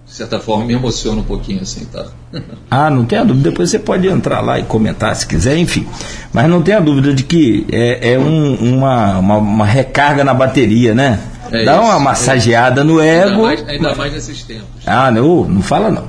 de 0.06 0.12
certa 0.12 0.40
forma, 0.40 0.66
me 0.66 0.74
emociona 0.74 1.22
um 1.22 1.24
pouquinho, 1.24 1.62
assim, 1.62 1.86
tá? 1.86 2.06
Ah, 2.70 2.90
não 2.90 3.06
tenha 3.06 3.24
dúvida. 3.24 3.50
Depois 3.50 3.70
você 3.70 3.80
pode 3.80 4.08
entrar 4.08 4.42
lá 4.42 4.60
e 4.60 4.64
comentar 4.64 5.16
se 5.16 5.26
quiser, 5.26 5.58
enfim. 5.58 5.88
Mas 6.34 6.50
não 6.50 6.62
tenha 6.62 6.82
dúvida 6.82 7.14
de 7.14 7.24
que 7.24 7.66
é, 7.72 8.14
é 8.14 8.20
um, 8.20 8.56
uma, 8.56 9.18
uma, 9.20 9.38
uma 9.38 9.66
recarga 9.66 10.24
na 10.24 10.34
bateria, 10.34 10.94
né? 10.94 11.20
É 11.52 11.64
Dá 11.64 11.80
uma 11.80 12.00
massageada 12.00 12.84
no 12.84 13.00
ego. 13.00 13.30
Ainda 13.30 13.42
mais, 13.42 13.70
ainda 13.70 13.96
mais 13.96 14.14
nesses 14.14 14.44
tempos. 14.44 14.68
Ah, 14.86 15.10
não, 15.12 15.46
não 15.46 15.62
fala 15.62 15.90
não. 15.90 16.08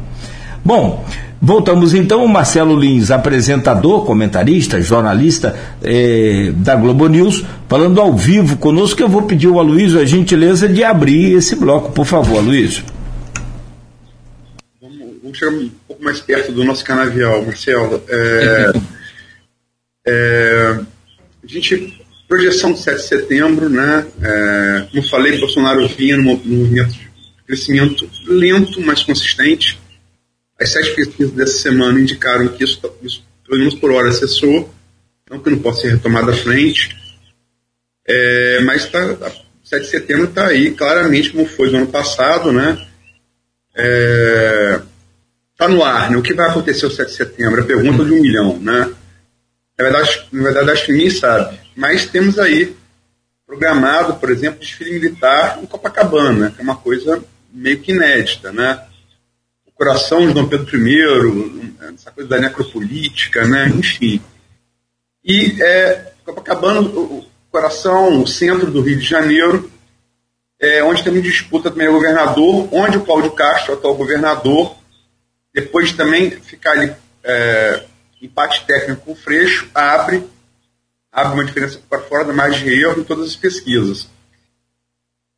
Bom, 0.64 1.04
voltamos 1.40 1.94
então 1.94 2.20
ao 2.20 2.28
Marcelo 2.28 2.78
Lins, 2.78 3.10
apresentador, 3.10 4.04
comentarista, 4.04 4.80
jornalista 4.80 5.58
eh, 5.82 6.52
da 6.56 6.74
Globo 6.74 7.06
News, 7.08 7.44
falando 7.68 8.00
ao 8.00 8.14
vivo 8.14 8.56
conosco, 8.56 8.96
que 8.96 9.02
eu 9.02 9.08
vou 9.08 9.22
pedir 9.22 9.48
ao 9.48 9.58
Aloysio 9.58 10.00
a 10.00 10.04
gentileza 10.04 10.68
de 10.68 10.82
abrir 10.82 11.34
esse 11.34 11.56
bloco, 11.56 11.92
por 11.92 12.06
favor, 12.06 12.38
Aloysio. 12.38 12.84
Vamos, 14.80 14.98
vamos 15.22 15.38
chegar 15.38 15.52
um 15.52 15.70
pouco 15.86 16.04
mais 16.04 16.20
perto 16.20 16.52
do 16.52 16.64
nosso 16.64 16.84
canavial, 16.84 17.44
Marcelo. 17.44 18.02
É, 18.08 18.72
é, 20.06 20.80
a 21.44 21.46
gente 21.46 22.06
Projeção 22.28 22.72
de 22.72 22.80
7 22.80 22.96
de 22.96 23.02
setembro, 23.02 23.68
né? 23.68 24.04
É, 24.20 24.86
como 24.90 25.08
falei, 25.08 25.38
Bolsonaro 25.38 25.86
vinha 25.86 26.16
num 26.16 26.24
movimento 26.24 26.90
de 26.90 27.08
crescimento 27.46 28.08
lento, 28.26 28.80
mas 28.80 29.04
consistente. 29.04 29.78
As 30.60 30.70
sete 30.70 30.94
pesquisas 30.94 31.32
dessa 31.32 31.58
semana 31.58 32.00
indicaram 32.00 32.48
que 32.48 32.64
isso, 32.64 32.80
isso 33.02 33.24
pelo 33.46 33.58
menos 33.58 33.74
por 33.74 33.90
hora, 33.92 34.12
cessou, 34.12 34.72
não 35.30 35.38
que 35.38 35.50
não 35.50 35.58
possa 35.58 35.82
ser 35.82 35.88
retomado 35.92 36.30
à 36.30 36.34
frente. 36.34 36.96
É, 38.06 38.60
mas 38.60 38.86
tá, 38.86 39.00
7 39.64 39.82
de 39.82 39.90
setembro 39.90 40.24
está 40.26 40.46
aí 40.46 40.70
claramente 40.70 41.30
como 41.30 41.44
foi 41.44 41.70
no 41.70 41.78
ano 41.78 41.86
passado, 41.88 42.52
né? 42.52 42.86
Está 43.70 43.82
é, 43.82 44.82
tá 45.58 45.68
no 45.68 45.82
ar, 45.82 46.10
né? 46.10 46.16
O 46.16 46.22
que 46.22 46.32
vai 46.32 46.48
acontecer 46.48 46.86
o 46.86 46.90
7 46.90 47.08
de 47.08 47.16
setembro? 47.16 47.60
A 47.60 47.66
pergunta 47.66 48.04
de 48.04 48.12
um 48.12 48.22
milhão, 48.22 48.58
né? 48.60 48.92
Na 49.76 49.84
verdade, 49.84 50.26
na 50.32 50.42
verdade, 50.44 50.70
acho 50.70 50.86
que 50.86 50.92
ninguém 50.92 51.10
sabe. 51.10 51.58
Mas 51.74 52.06
temos 52.06 52.38
aí 52.38 52.76
programado, 53.44 54.14
por 54.14 54.30
exemplo, 54.30 54.60
desfile 54.60 54.92
militar 54.92 55.58
em 55.60 55.66
Copacabana, 55.66 56.50
que 56.50 56.60
é 56.60 56.64
uma 56.64 56.76
coisa 56.76 57.22
meio 57.52 57.80
que 57.80 57.90
inédita, 57.90 58.52
né? 58.52 58.80
Coração 59.76 60.26
de 60.26 60.32
Dom 60.32 60.48
Pedro 60.48 60.88
I, 60.88 61.74
essa 61.94 62.10
coisa 62.10 62.30
da 62.30 62.38
necropolítica, 62.38 63.46
né? 63.46 63.68
Enfim. 63.68 64.22
E 65.22 65.62
é, 65.62 66.12
Copacabana, 66.24 66.80
o 66.80 67.24
coração, 67.50 68.22
o 68.22 68.26
centro 68.26 68.70
do 68.70 68.80
Rio 68.80 68.98
de 68.98 69.04
Janeiro, 69.04 69.70
é, 70.58 70.82
onde 70.82 71.04
também 71.04 71.20
disputa 71.20 71.70
também 71.70 71.88
o 71.88 71.92
governador, 71.92 72.68
onde 72.72 72.96
o 72.96 73.04
Cláudio 73.04 73.32
Castro, 73.32 73.74
atual 73.74 73.94
governador, 73.94 74.76
depois 75.52 75.88
de 75.88 75.94
também 75.94 76.30
ficar 76.30 76.72
ali 76.72 76.92
é, 77.22 77.84
empate 78.22 78.64
técnico 78.66 79.02
com 79.02 79.12
o 79.12 79.16
Freixo, 79.16 79.68
abre, 79.74 80.24
abre 81.12 81.34
uma 81.34 81.44
diferença 81.44 81.80
para 81.88 82.00
fora 82.00 82.24
da 82.24 82.32
margem 82.32 82.64
de 82.64 82.80
erro 82.80 83.00
em 83.00 83.04
todas 83.04 83.26
as 83.26 83.36
pesquisas. 83.36 84.08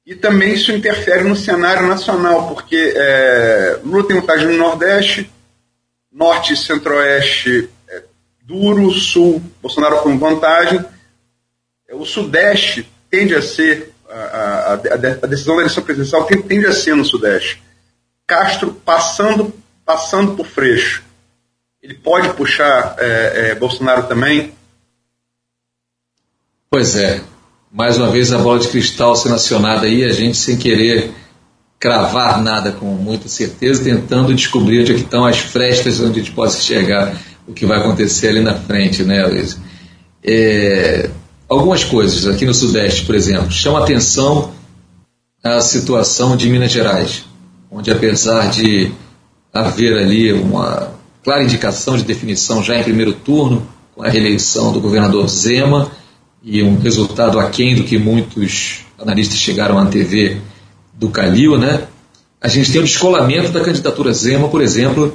E 0.08 0.14
também 0.14 0.54
isso 0.54 0.72
interfere 0.72 1.22
no 1.22 1.36
cenário 1.36 1.86
nacional, 1.86 2.48
porque 2.48 2.94
é, 2.96 3.78
Lula 3.84 4.08
tem 4.08 4.18
vantagem 4.18 4.46
no 4.46 4.56
Nordeste, 4.56 5.30
Norte 6.10 6.54
e 6.54 6.56
Centro-Oeste 6.56 7.68
é, 7.86 8.02
duro, 8.40 8.90
Sul, 8.90 9.42
Bolsonaro 9.60 9.98
com 9.98 10.18
vantagem. 10.18 10.82
O 11.92 12.06
Sudeste 12.06 12.90
tende 13.10 13.34
a 13.34 13.42
ser, 13.42 13.92
a, 14.08 14.14
a, 14.14 14.72
a 14.72 14.76
decisão 15.26 15.56
da 15.56 15.62
eleição 15.62 15.82
presidencial 15.82 16.24
tende 16.24 16.66
a 16.66 16.72
ser 16.72 16.96
no 16.96 17.04
Sudeste. 17.04 17.62
Castro 18.26 18.72
passando, 18.72 19.52
passando 19.84 20.34
por 20.34 20.46
Freixo 20.46 21.06
ele 21.82 21.94
pode 21.94 22.32
puxar 22.34 22.96
é, 22.98 23.50
é, 23.50 23.54
Bolsonaro 23.54 24.06
também? 24.06 24.54
Pois 26.70 26.96
é. 26.96 27.22
Mais 27.70 27.98
uma 27.98 28.08
vez 28.10 28.32
a 28.32 28.38
bola 28.38 28.58
de 28.58 28.68
cristal 28.68 29.14
sendo 29.14 29.34
acionada 29.34 29.86
aí, 29.86 30.02
a 30.02 30.12
gente 30.12 30.38
sem 30.38 30.56
querer 30.56 31.10
cravar 31.78 32.42
nada 32.42 32.72
com 32.72 32.86
muita 32.86 33.28
certeza, 33.28 33.84
tentando 33.84 34.34
descobrir 34.34 34.80
onde 34.80 34.92
é 34.92 34.96
estão 34.96 35.26
as 35.26 35.38
frestas 35.38 36.00
onde 36.00 36.20
a 36.20 36.22
gente 36.22 36.32
possa 36.32 36.58
enxergar 36.58 37.14
o 37.46 37.52
que 37.52 37.66
vai 37.66 37.78
acontecer 37.78 38.28
ali 38.28 38.40
na 38.40 38.54
frente, 38.54 39.02
né, 39.02 39.24
Luiz? 39.26 39.58
É, 40.24 41.10
algumas 41.48 41.84
coisas 41.84 42.26
aqui 42.26 42.46
no 42.46 42.54
Sudeste, 42.54 43.04
por 43.04 43.14
exemplo, 43.14 43.50
chama 43.50 43.82
atenção 43.82 44.50
a 45.44 45.60
situação 45.60 46.36
de 46.36 46.48
Minas 46.48 46.72
Gerais, 46.72 47.24
onde 47.70 47.90
apesar 47.90 48.50
de 48.50 48.90
haver 49.52 49.96
ali 49.98 50.32
uma 50.32 50.94
clara 51.22 51.44
indicação 51.44 51.98
de 51.98 52.02
definição 52.02 52.62
já 52.62 52.78
em 52.78 52.82
primeiro 52.82 53.12
turno, 53.12 53.68
com 53.94 54.02
a 54.02 54.08
reeleição 54.08 54.72
do 54.72 54.80
governador 54.80 55.28
Zema 55.28 55.97
e 56.50 56.62
um 56.62 56.78
resultado 56.78 57.38
aquém 57.38 57.76
do 57.76 57.84
que 57.84 57.98
muitos 57.98 58.80
analistas 58.98 59.36
chegaram 59.38 59.78
à 59.78 59.84
TV 59.84 60.38
do 60.94 61.10
Calil, 61.10 61.58
né? 61.58 61.82
A 62.40 62.48
gente 62.48 62.72
tem 62.72 62.80
o 62.80 62.84
descolamento 62.84 63.52
da 63.52 63.60
candidatura 63.60 64.12
Zema, 64.14 64.48
por 64.48 64.62
exemplo, 64.62 65.14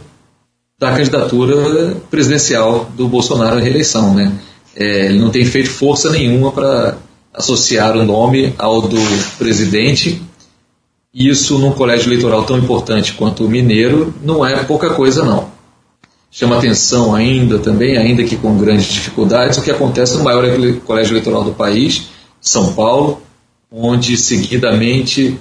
da 0.80 0.91
candidatura 0.91 1.97
presidencial 2.11 2.88
do 2.95 3.07
Bolsonaro 3.07 3.57
à 3.57 3.60
reeleição, 3.60 4.14
né? 4.14 4.31
É, 4.76 5.07
ele 5.07 5.18
não 5.18 5.31
tem 5.31 5.43
feito 5.43 5.72
força 5.72 6.11
nenhuma 6.11 6.51
para 6.51 6.97
associar 7.34 7.97
o 7.97 8.05
nome 8.05 8.53
ao 8.60 8.84
do 8.84 8.99
presidente. 9.39 10.22
Isso 11.11 11.57
num 11.57 11.72
colégio 11.72 12.10
eleitoral 12.10 12.43
tão 12.43 12.60
importante 12.60 13.14
quanto 13.14 13.43
o 13.43 13.49
mineiro 13.49 14.14
não 14.23 14.45
é 14.45 14.64
pouca 14.64 14.91
coisa, 14.91 15.23
não 15.26 15.53
chama 16.34 16.57
atenção 16.57 17.14
ainda 17.14 17.60
também, 17.60 17.95
ainda 17.95 18.23
que 18.23 18.35
com 18.35 18.57
grandes 18.57 18.88
dificuldades, 18.88 19.60
o 19.60 19.61
que 19.61 19.69
acontece 19.69 20.18
no 20.18 20.23
maior 20.23 20.43
colégio 20.80 21.14
eleitoral 21.14 21.43
do 21.43 21.51
país, 21.51 22.07
São 22.41 22.73
Paulo, 22.73 23.22
onde 23.72 24.18
seguidamente 24.18 25.39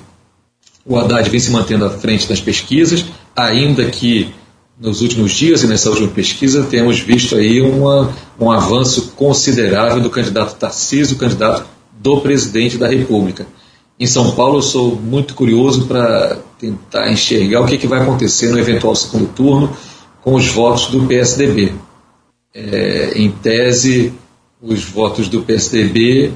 o 0.85 0.99
Haddad 0.99 1.31
vem 1.31 1.41
se 1.41 1.51
mantendo 1.51 1.87
à 1.87 1.91
frente 1.91 2.29
das 2.29 2.43
pesquisas, 2.43 3.07
ainda 3.35 3.87
que 3.87 4.35
nos 4.79 5.01
últimos 5.01 5.33
dias 5.33 5.63
e 5.63 5.67
nessa 5.67 5.89
última 5.89 6.09
pesquisa 6.09 6.65
temos 6.65 7.01
visto 7.01 7.37
aí 7.37 7.63
uma, 7.63 8.13
um 8.39 8.51
avanço 8.51 9.13
considerável 9.17 10.03
do 10.03 10.11
candidato 10.11 10.57
Tarcísio, 10.57 11.17
candidato 11.17 11.65
do 11.99 12.21
presidente 12.21 12.77
da 12.77 12.89
República. 12.89 13.47
Em 13.99 14.07
São 14.07 14.33
Paulo, 14.33 14.59
eu 14.59 14.63
sou 14.63 14.97
muito 14.97 15.35
curioso 15.35 15.87
para 15.87 16.39
tentar 16.59 17.11
enxergar 17.11 17.61
o 17.61 17.67
que, 17.67 17.79
que, 17.79 17.87
vai 17.87 18.03
acontecer 18.03 18.51
no 18.51 18.59
eventual 18.59 18.95
segundo 18.95 19.29
turno 19.29 19.75
com 20.23 20.35
os 20.35 20.47
votos 20.49 20.87
do 20.87 21.07
PSDB. 21.07 21.73
É, 22.55 23.13
em 23.17 23.31
tese, 23.31 24.13
os 24.61 24.85
votos 24.85 25.29
do 25.29 25.43
PSDB 25.43 26.33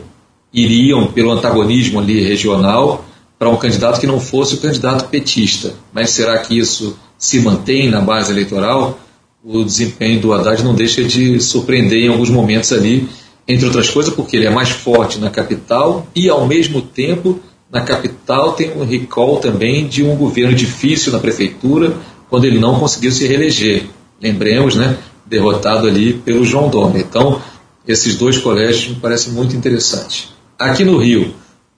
iriam 0.52 1.08
pelo 1.08 1.30
antagonismo 1.30 2.00
ali 2.00 2.20
regional 2.20 3.04
para 3.38 3.50
um 3.50 3.56
candidato 3.56 4.00
que 4.00 4.06
não 4.06 4.18
fosse 4.18 4.54
o 4.54 4.58
candidato 4.58 5.08
petista. 5.08 5.74
Mas 5.92 6.10
será 6.10 6.38
que 6.38 6.58
isso 6.58 6.98
se 7.18 7.40
mantém 7.40 7.88
na 7.88 8.00
base 8.00 8.32
eleitoral? 8.32 8.98
O 9.44 9.62
desempenho 9.62 10.20
do 10.20 10.32
Haddad 10.32 10.64
não 10.64 10.74
deixa 10.74 11.04
de 11.04 11.38
surpreender 11.40 12.04
em 12.04 12.08
alguns 12.08 12.30
momentos 12.30 12.72
ali, 12.72 13.08
entre 13.46 13.66
outras 13.66 13.88
coisas, 13.90 14.12
porque 14.12 14.36
ele 14.36 14.46
é 14.46 14.50
mais 14.50 14.70
forte 14.70 15.18
na 15.18 15.30
capital 15.30 16.06
e, 16.16 16.28
ao 16.28 16.46
mesmo 16.46 16.82
tempo, 16.82 17.38
na 17.70 17.82
capital 17.82 18.52
tem 18.52 18.72
um 18.72 18.84
recall 18.84 19.36
também 19.36 19.86
de 19.86 20.02
um 20.02 20.16
governo 20.16 20.54
difícil 20.54 21.12
na 21.12 21.18
prefeitura, 21.18 21.94
quando 22.28 22.44
ele 22.44 22.59
não 22.59 22.78
conseguiu 22.78 23.12
se 23.12 23.27
reeleger. 23.27 23.86
Lembremos, 24.20 24.77
né? 24.77 24.98
Derrotado 25.24 25.86
ali 25.86 26.15
pelo 26.15 26.44
João 26.44 26.69
Dória. 26.69 27.01
Então, 27.01 27.40
esses 27.86 28.16
dois 28.16 28.39
colégios 28.39 28.89
me 28.89 28.97
parecem 28.97 29.32
muito 29.32 29.57
interessantes. 29.57 30.28
Aqui 30.59 30.85
no 30.85 30.98
Rio, 30.98 31.35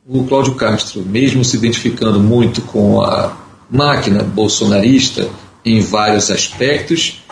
o 0.06 0.24
Cláudio 0.24 0.54
Castro, 0.54 1.02
mesmo 1.04 1.44
se 1.44 1.56
identificando 1.56 2.20
muito 2.20 2.62
com 2.62 3.02
a 3.02 3.36
máquina 3.70 4.22
bolsonarista 4.22 5.28
em 5.64 5.80
vários 5.80 6.30
aspectos, 6.30 7.22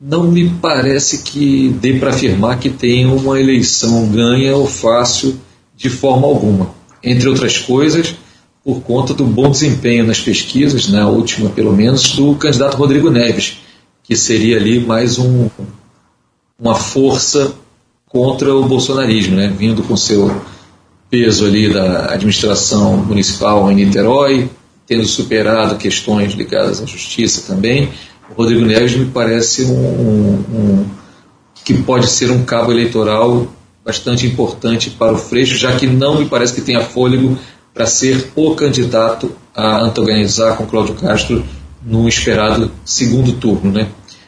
não 0.00 0.24
me 0.24 0.48
parece 0.48 1.18
que 1.18 1.68
dê 1.80 1.94
para 1.94 2.10
afirmar 2.10 2.58
que 2.58 2.70
tem 2.70 3.06
uma 3.06 3.38
eleição 3.38 4.08
ganha 4.08 4.56
ou 4.56 4.66
fácil 4.66 5.38
de 5.76 5.88
forma 5.88 6.26
alguma. 6.26 6.70
Entre 7.02 7.28
outras 7.28 7.58
coisas, 7.58 8.14
por 8.68 8.82
conta 8.82 9.14
do 9.14 9.24
bom 9.24 9.50
desempenho 9.50 10.06
nas 10.06 10.20
pesquisas, 10.20 10.90
na 10.90 11.08
última 11.08 11.48
pelo 11.48 11.72
menos, 11.72 12.14
do 12.14 12.34
candidato 12.34 12.76
Rodrigo 12.76 13.08
Neves, 13.08 13.60
que 14.04 14.14
seria 14.14 14.58
ali 14.58 14.78
mais 14.78 15.18
um, 15.18 15.48
uma 16.60 16.74
força 16.74 17.54
contra 18.10 18.54
o 18.54 18.68
bolsonarismo, 18.68 19.36
né? 19.36 19.50
vindo 19.56 19.82
com 19.82 19.96
seu 19.96 20.42
peso 21.08 21.46
ali 21.46 21.72
da 21.72 22.12
administração 22.12 22.98
municipal 22.98 23.72
em 23.72 23.74
Niterói, 23.76 24.50
tendo 24.86 25.06
superado 25.06 25.76
questões 25.76 26.34
ligadas 26.34 26.82
à 26.82 26.84
justiça 26.84 27.50
também. 27.50 27.88
O 28.28 28.34
Rodrigo 28.34 28.66
Neves 28.66 28.94
me 28.94 29.06
parece 29.06 29.62
um, 29.62 29.72
um, 29.72 30.44
um 30.52 30.86
que 31.64 31.72
pode 31.72 32.06
ser 32.06 32.30
um 32.30 32.44
cabo 32.44 32.70
eleitoral 32.70 33.46
bastante 33.82 34.26
importante 34.26 34.90
para 34.90 35.14
o 35.14 35.18
Freixo, 35.18 35.56
já 35.56 35.74
que 35.74 35.86
não 35.86 36.18
me 36.18 36.26
parece 36.26 36.52
que 36.52 36.60
tenha 36.60 36.82
fôlego 36.82 37.38
para 37.78 37.86
ser 37.86 38.32
o 38.34 38.56
candidato 38.56 39.36
a 39.54 39.78
antagonizar 39.82 40.56
com 40.56 40.66
Cláudio 40.66 40.96
Castro 40.96 41.44
no 41.80 42.08
esperado 42.08 42.72
segundo 42.84 43.34
turno. 43.34 43.70
Né? 43.70 43.86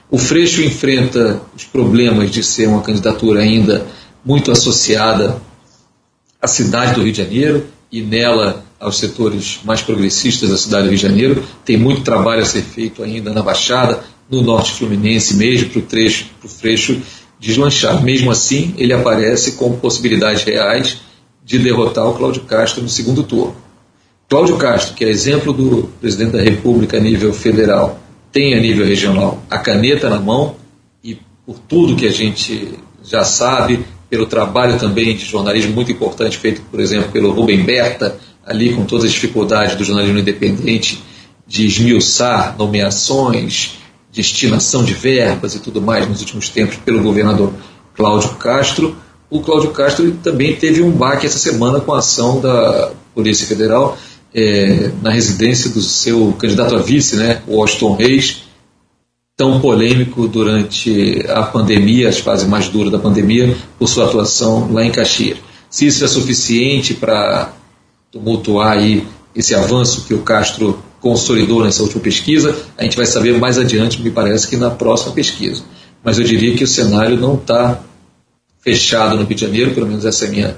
O 0.09 0.17
Freixo 0.17 0.63
enfrenta 0.63 1.43
os 1.57 1.65
problemas 1.65 2.31
de 2.31 2.45
ser 2.45 2.69
uma 2.69 2.81
candidatura 2.81 3.41
ainda 3.41 3.85
muito 4.25 4.53
associada 4.53 5.43
à 6.41 6.47
cidade 6.47 6.95
do 6.95 7.03
Rio 7.03 7.11
de 7.11 7.19
Janeiro 7.19 7.67
e 7.91 8.01
nela 8.01 8.65
aos 8.79 8.99
setores 8.99 9.59
mais 9.65 9.83
progressistas 9.83 10.49
da 10.49 10.57
cidade 10.57 10.85
do 10.85 10.91
Rio 10.91 10.99
de 10.99 11.03
Janeiro. 11.03 11.45
Tem 11.65 11.77
muito 11.77 12.03
trabalho 12.03 12.43
a 12.43 12.47
ser 12.47 12.63
feito 12.63 13.03
ainda 13.03 13.33
na 13.33 13.43
Baixada, 13.43 13.99
no 14.31 14.43
Norte 14.43 14.75
Fluminense 14.75 15.35
mesmo, 15.35 15.71
para 15.71 15.83
o 16.45 16.49
Freixo 16.49 17.03
deslanchar. 17.41 18.01
Mesmo 18.01 18.31
assim, 18.31 18.73
ele 18.79 18.93
aparece 18.93 19.53
com 19.53 19.77
possibilidades 19.77 20.45
reais 20.45 20.99
de 21.51 21.59
derrotar 21.59 22.09
o 22.09 22.15
Cláudio 22.15 22.43
Castro 22.43 22.81
no 22.81 22.89
segundo 22.89 23.25
turno. 23.25 23.57
Cláudio 24.29 24.57
Castro, 24.57 24.95
que 24.95 25.05
é 25.05 25.09
exemplo 25.09 25.53
do 25.53 25.91
presidente 26.01 26.31
da 26.31 26.41
República 26.41 26.97
a 26.97 27.01
nível 27.01 27.33
federal, 27.33 27.99
tem 28.31 28.55
a 28.55 28.61
nível 28.61 28.87
regional 28.87 29.43
a 29.51 29.59
caneta 29.59 30.09
na 30.09 30.21
mão 30.21 30.55
e 31.03 31.19
por 31.45 31.59
tudo 31.59 31.97
que 31.97 32.07
a 32.07 32.13
gente 32.13 32.79
já 33.03 33.25
sabe, 33.25 33.85
pelo 34.09 34.27
trabalho 34.27 34.79
também 34.79 35.17
de 35.17 35.25
jornalismo 35.25 35.75
muito 35.75 35.91
importante 35.91 36.39
feito, 36.39 36.63
por 36.71 36.79
exemplo, 36.79 37.11
pelo 37.11 37.33
Rubem 37.33 37.65
Berta, 37.65 38.17
ali 38.47 38.73
com 38.73 38.85
todas 38.85 39.07
as 39.07 39.11
dificuldades 39.11 39.75
do 39.75 39.83
jornalismo 39.83 40.21
independente, 40.21 41.03
de 41.49 41.67
esmiuçar 41.67 42.55
nomeações, 42.57 43.73
destinação 44.13 44.85
de 44.85 44.95
verbas 44.95 45.57
e 45.57 45.59
tudo 45.59 45.83
mais 45.83 46.09
nos 46.09 46.21
últimos 46.21 46.49
tempos 46.49 46.77
pelo 46.77 47.03
governador 47.03 47.53
Cláudio 47.97 48.37
Castro. 48.37 48.97
O 49.31 49.41
Cláudio 49.41 49.71
Castro 49.71 50.11
também 50.23 50.57
teve 50.57 50.83
um 50.83 50.91
baque 50.91 51.25
essa 51.25 51.39
semana 51.39 51.81
com 51.81 51.93
a 51.93 51.99
ação 51.99 52.41
da 52.41 52.91
Polícia 53.15 53.47
Federal 53.47 53.97
é, 54.35 54.91
na 55.03 55.11
residência 55.11 55.71
do 55.71 55.81
seu 55.81 56.33
candidato 56.39 56.75
a 56.75 56.79
vice, 56.79 57.17
né, 57.17 57.43
Washington 57.47 57.95
Reis, 57.95 58.43
tão 59.37 59.61
polêmico 59.61 60.29
durante 60.29 61.25
a 61.29 61.43
pandemia, 61.43 62.09
as 62.09 62.19
fases 62.19 62.47
mais 62.47 62.69
duras 62.69 62.93
da 62.93 62.99
pandemia, 62.99 63.57
por 63.79 63.89
sua 63.89 64.07
atuação 64.07 64.71
lá 64.73 64.85
em 64.85 64.91
Caxias. 64.91 65.39
Se 65.69 65.87
isso 65.87 66.05
é 66.05 66.09
suficiente 66.09 66.95
para 66.95 67.53
tumultuar 68.11 68.73
aí 68.73 69.07
esse 69.35 69.55
avanço 69.55 70.05
que 70.07 70.15
o 70.15 70.23
Castro 70.23 70.83
consolidou 71.01 71.65
nessa 71.65 71.83
última 71.83 72.03
pesquisa, 72.03 72.57
a 72.77 72.83
gente 72.83 72.97
vai 72.97 73.07
saber 73.07 73.39
mais 73.39 73.59
adiante, 73.59 74.03
me 74.03 74.11
parece 74.11 74.49
que 74.49 74.57
na 74.57 74.71
próxima 74.71 75.13
pesquisa. 75.13 75.63
Mas 76.03 76.19
eu 76.19 76.25
diria 76.25 76.55
que 76.57 76.65
o 76.65 76.67
cenário 76.67 77.17
não 77.17 77.35
está 77.35 77.81
fechado 78.61 79.17
no 79.17 79.25
Rio 79.25 79.35
de 79.35 79.41
Janeiro, 79.41 79.75
pelo 79.75 79.87
menos 79.87 80.05
essa 80.05 80.25
é 80.25 80.29
a 80.29 80.31
minha, 80.31 80.57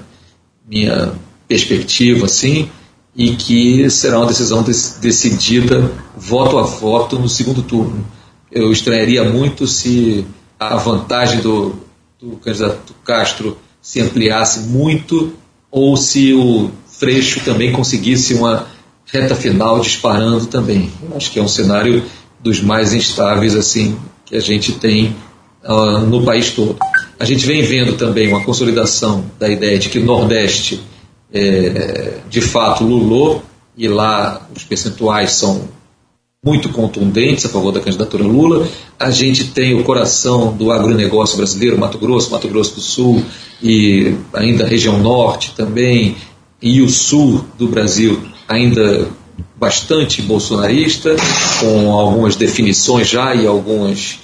minha 0.67 1.13
perspectiva, 1.47 2.25
assim, 2.25 2.69
e 3.15 3.35
que 3.35 3.89
será 3.89 4.17
uma 4.19 4.27
decisão 4.27 4.63
decidida 4.63 5.91
voto 6.15 6.57
a 6.57 6.63
voto 6.63 7.19
no 7.19 7.29
segundo 7.29 7.61
turno. 7.61 8.05
Eu 8.51 8.71
estranharia 8.71 9.23
muito 9.23 9.67
se 9.67 10.25
a 10.59 10.75
vantagem 10.77 11.41
do, 11.41 11.75
do 12.19 12.37
candidato 12.37 12.93
Castro 13.03 13.57
se 13.81 13.99
ampliasse 13.99 14.61
muito 14.61 15.33
ou 15.69 15.97
se 15.97 16.33
o 16.33 16.71
Freixo 16.87 17.41
também 17.41 17.71
conseguisse 17.71 18.33
uma 18.33 18.67
reta 19.05 19.35
final 19.35 19.79
disparando 19.79 20.45
também. 20.45 20.91
Eu 21.01 21.15
acho 21.17 21.31
que 21.31 21.39
é 21.39 21.41
um 21.41 21.47
cenário 21.47 22.03
dos 22.39 22.61
mais 22.61 22.93
instáveis 22.93 23.55
assim 23.55 23.97
que 24.25 24.35
a 24.35 24.39
gente 24.39 24.73
tem 24.73 25.15
uh, 25.63 25.99
no 25.99 26.23
país 26.23 26.51
todo. 26.51 26.77
A 27.19 27.25
gente 27.25 27.45
vem 27.45 27.61
vendo 27.61 27.93
também 27.93 28.27
uma 28.27 28.43
consolidação 28.43 29.25
da 29.39 29.49
ideia 29.49 29.77
de 29.77 29.89
que 29.89 29.99
o 29.99 30.05
Nordeste 30.05 30.81
é, 31.31 32.17
de 32.29 32.41
fato 32.41 32.83
lulou 32.83 33.43
e 33.77 33.87
lá 33.87 34.47
os 34.55 34.63
percentuais 34.63 35.31
são 35.31 35.67
muito 36.43 36.69
contundentes 36.69 37.45
a 37.45 37.49
favor 37.49 37.71
da 37.71 37.79
candidatura 37.79 38.23
Lula. 38.23 38.67
A 38.99 39.09
gente 39.09 39.45
tem 39.45 39.73
o 39.73 39.83
coração 39.83 40.51
do 40.55 40.71
agronegócio 40.71 41.37
brasileiro, 41.37 41.79
Mato 41.79 41.97
Grosso, 41.97 42.31
Mato 42.31 42.47
Grosso 42.49 42.75
do 42.75 42.81
Sul 42.81 43.23
e 43.61 44.13
ainda 44.33 44.65
a 44.65 44.67
região 44.67 44.99
norte 44.99 45.53
também, 45.55 46.17
e 46.61 46.81
o 46.81 46.89
sul 46.89 47.45
do 47.57 47.67
Brasil 47.67 48.21
ainda 48.47 49.07
bastante 49.55 50.21
bolsonarista, 50.21 51.15
com 51.59 51.91
algumas 51.91 52.35
definições 52.35 53.07
já 53.07 53.33
e 53.33 53.47
algumas 53.47 54.19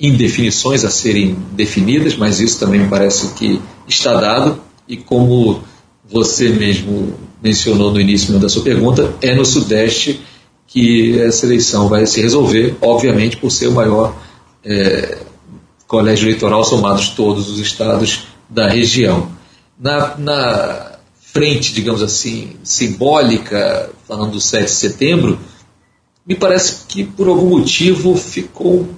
indefinições 0.00 0.84
a 0.84 0.90
serem 0.90 1.36
definidas, 1.52 2.16
mas 2.16 2.40
isso 2.40 2.58
também 2.58 2.80
me 2.80 2.88
parece 2.88 3.34
que 3.34 3.60
está 3.86 4.14
dado. 4.14 4.60
E 4.86 4.96
como 4.96 5.60
você 6.08 6.48
mesmo 6.50 7.14
mencionou 7.42 7.92
no 7.92 8.00
início 8.00 8.38
da 8.38 8.48
sua 8.48 8.62
pergunta, 8.62 9.14
é 9.20 9.34
no 9.34 9.44
Sudeste 9.44 10.20
que 10.66 11.18
essa 11.20 11.46
eleição 11.46 11.88
vai 11.88 12.06
se 12.06 12.20
resolver, 12.20 12.76
obviamente 12.80 13.36
por 13.36 13.50
ser 13.50 13.68
o 13.68 13.72
maior 13.72 14.14
é, 14.64 15.18
colégio 15.86 16.26
eleitoral 16.26 16.62
somados 16.64 17.10
todos 17.10 17.50
os 17.50 17.58
estados 17.58 18.28
da 18.48 18.68
região. 18.68 19.30
Na, 19.78 20.16
na 20.18 20.98
frente, 21.20 21.72
digamos 21.72 22.02
assim, 22.02 22.56
simbólica, 22.62 23.90
falando 24.06 24.32
do 24.32 24.40
7 24.40 24.64
de 24.64 24.70
setembro, 24.70 25.38
me 26.26 26.34
parece 26.34 26.84
que 26.86 27.04
por 27.04 27.28
algum 27.28 27.48
motivo 27.48 28.16
ficou 28.16 28.88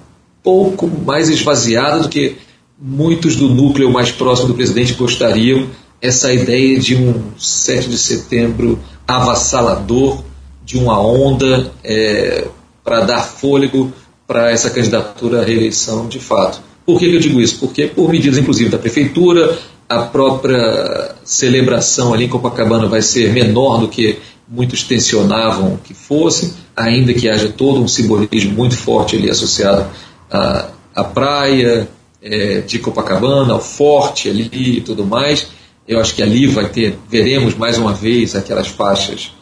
pouco 0.43 0.87
mais 0.87 1.29
esvaziada 1.29 1.99
do 1.99 2.09
que 2.09 2.37
muitos 2.79 3.35
do 3.35 3.47
núcleo 3.47 3.91
mais 3.91 4.11
próximo 4.11 4.47
do 4.47 4.53
presidente 4.55 4.93
gostariam. 4.93 5.67
Essa 6.01 6.33
ideia 6.33 6.79
de 6.79 6.95
um 6.95 7.31
7 7.37 7.89
de 7.89 7.97
setembro 7.97 8.79
avassalador, 9.07 10.23
de 10.65 10.77
uma 10.77 10.99
onda 10.99 11.71
é, 11.83 12.47
para 12.83 13.01
dar 13.01 13.21
fôlego 13.21 13.93
para 14.25 14.49
essa 14.49 14.69
candidatura 14.69 15.41
à 15.41 15.45
reeleição 15.45 16.07
de 16.07 16.19
fato. 16.19 16.61
Por 16.85 16.97
que, 16.97 17.09
que 17.09 17.15
eu 17.15 17.19
digo 17.19 17.39
isso? 17.39 17.59
Porque 17.59 17.85
por 17.85 18.09
medidas, 18.09 18.39
inclusive, 18.39 18.69
da 18.69 18.79
prefeitura, 18.79 19.57
a 19.87 20.03
própria 20.03 21.15
celebração 21.23 22.13
ali 22.13 22.25
em 22.25 22.29
Copacabana 22.29 22.87
vai 22.87 23.01
ser 23.01 23.31
menor 23.31 23.79
do 23.79 23.87
que 23.87 24.17
muitos 24.47 24.83
tensionavam 24.83 25.79
que 25.83 25.93
fosse, 25.93 26.53
ainda 26.75 27.13
que 27.13 27.29
haja 27.29 27.49
todo 27.49 27.81
um 27.81 27.87
simbolismo 27.87 28.53
muito 28.53 28.75
forte 28.75 29.15
ali 29.15 29.29
associado 29.29 29.85
à, 30.31 30.69
à 30.95 31.03
praia 31.03 31.89
é, 32.21 32.61
de 32.61 32.79
Copacabana, 32.79 33.53
ao 33.53 33.61
forte 33.61 34.29
ali 34.29 34.77
e 34.77 34.81
tudo 34.81 35.05
mais. 35.05 35.47
Eu 35.87 35.99
acho 35.99 36.15
que 36.15 36.23
ali 36.23 36.47
vai 36.47 36.69
ter, 36.69 36.97
veremos 37.09 37.55
mais 37.55 37.77
uma 37.77 37.93
vez 37.93 38.35
aquelas 38.35 38.67
faixas 38.67 39.33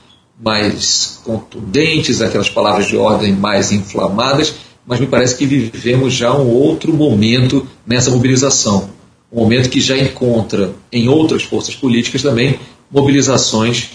mais 0.41 1.19
contundentes, 1.23 2.21
aquelas 2.21 2.49
palavras 2.49 2.87
de 2.87 2.95
ordem 2.95 3.33
mais 3.33 3.71
inflamadas, 3.71 4.55
mas 4.87 4.99
me 4.99 5.05
parece 5.05 5.35
que 5.35 5.45
vivemos 5.45 6.13
já 6.13 6.33
um 6.33 6.47
outro 6.47 6.93
momento 6.93 7.67
nessa 7.85 8.09
mobilização. 8.09 8.89
Um 9.31 9.41
momento 9.41 9.69
que 9.69 9.81
já 9.81 9.97
encontra 9.97 10.73
em 10.91 11.07
outras 11.07 11.43
forças 11.43 11.75
políticas 11.75 12.23
também 12.23 12.59
mobilizações, 12.89 13.91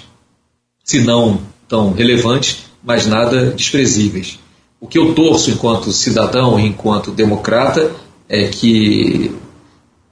se 0.85 1.01
não 1.01 1.41
tão 1.67 1.93
relevantes, 1.93 2.67
mas 2.85 3.07
nada 3.07 3.51
desprezíveis. 3.51 4.39
O 4.85 4.87
que 4.87 4.99
eu 4.99 5.15
torço 5.15 5.51
enquanto 5.51 5.91
cidadão 5.93 6.61
enquanto 6.61 7.11
democrata 7.11 7.91
é 8.29 8.49
que 8.49 9.35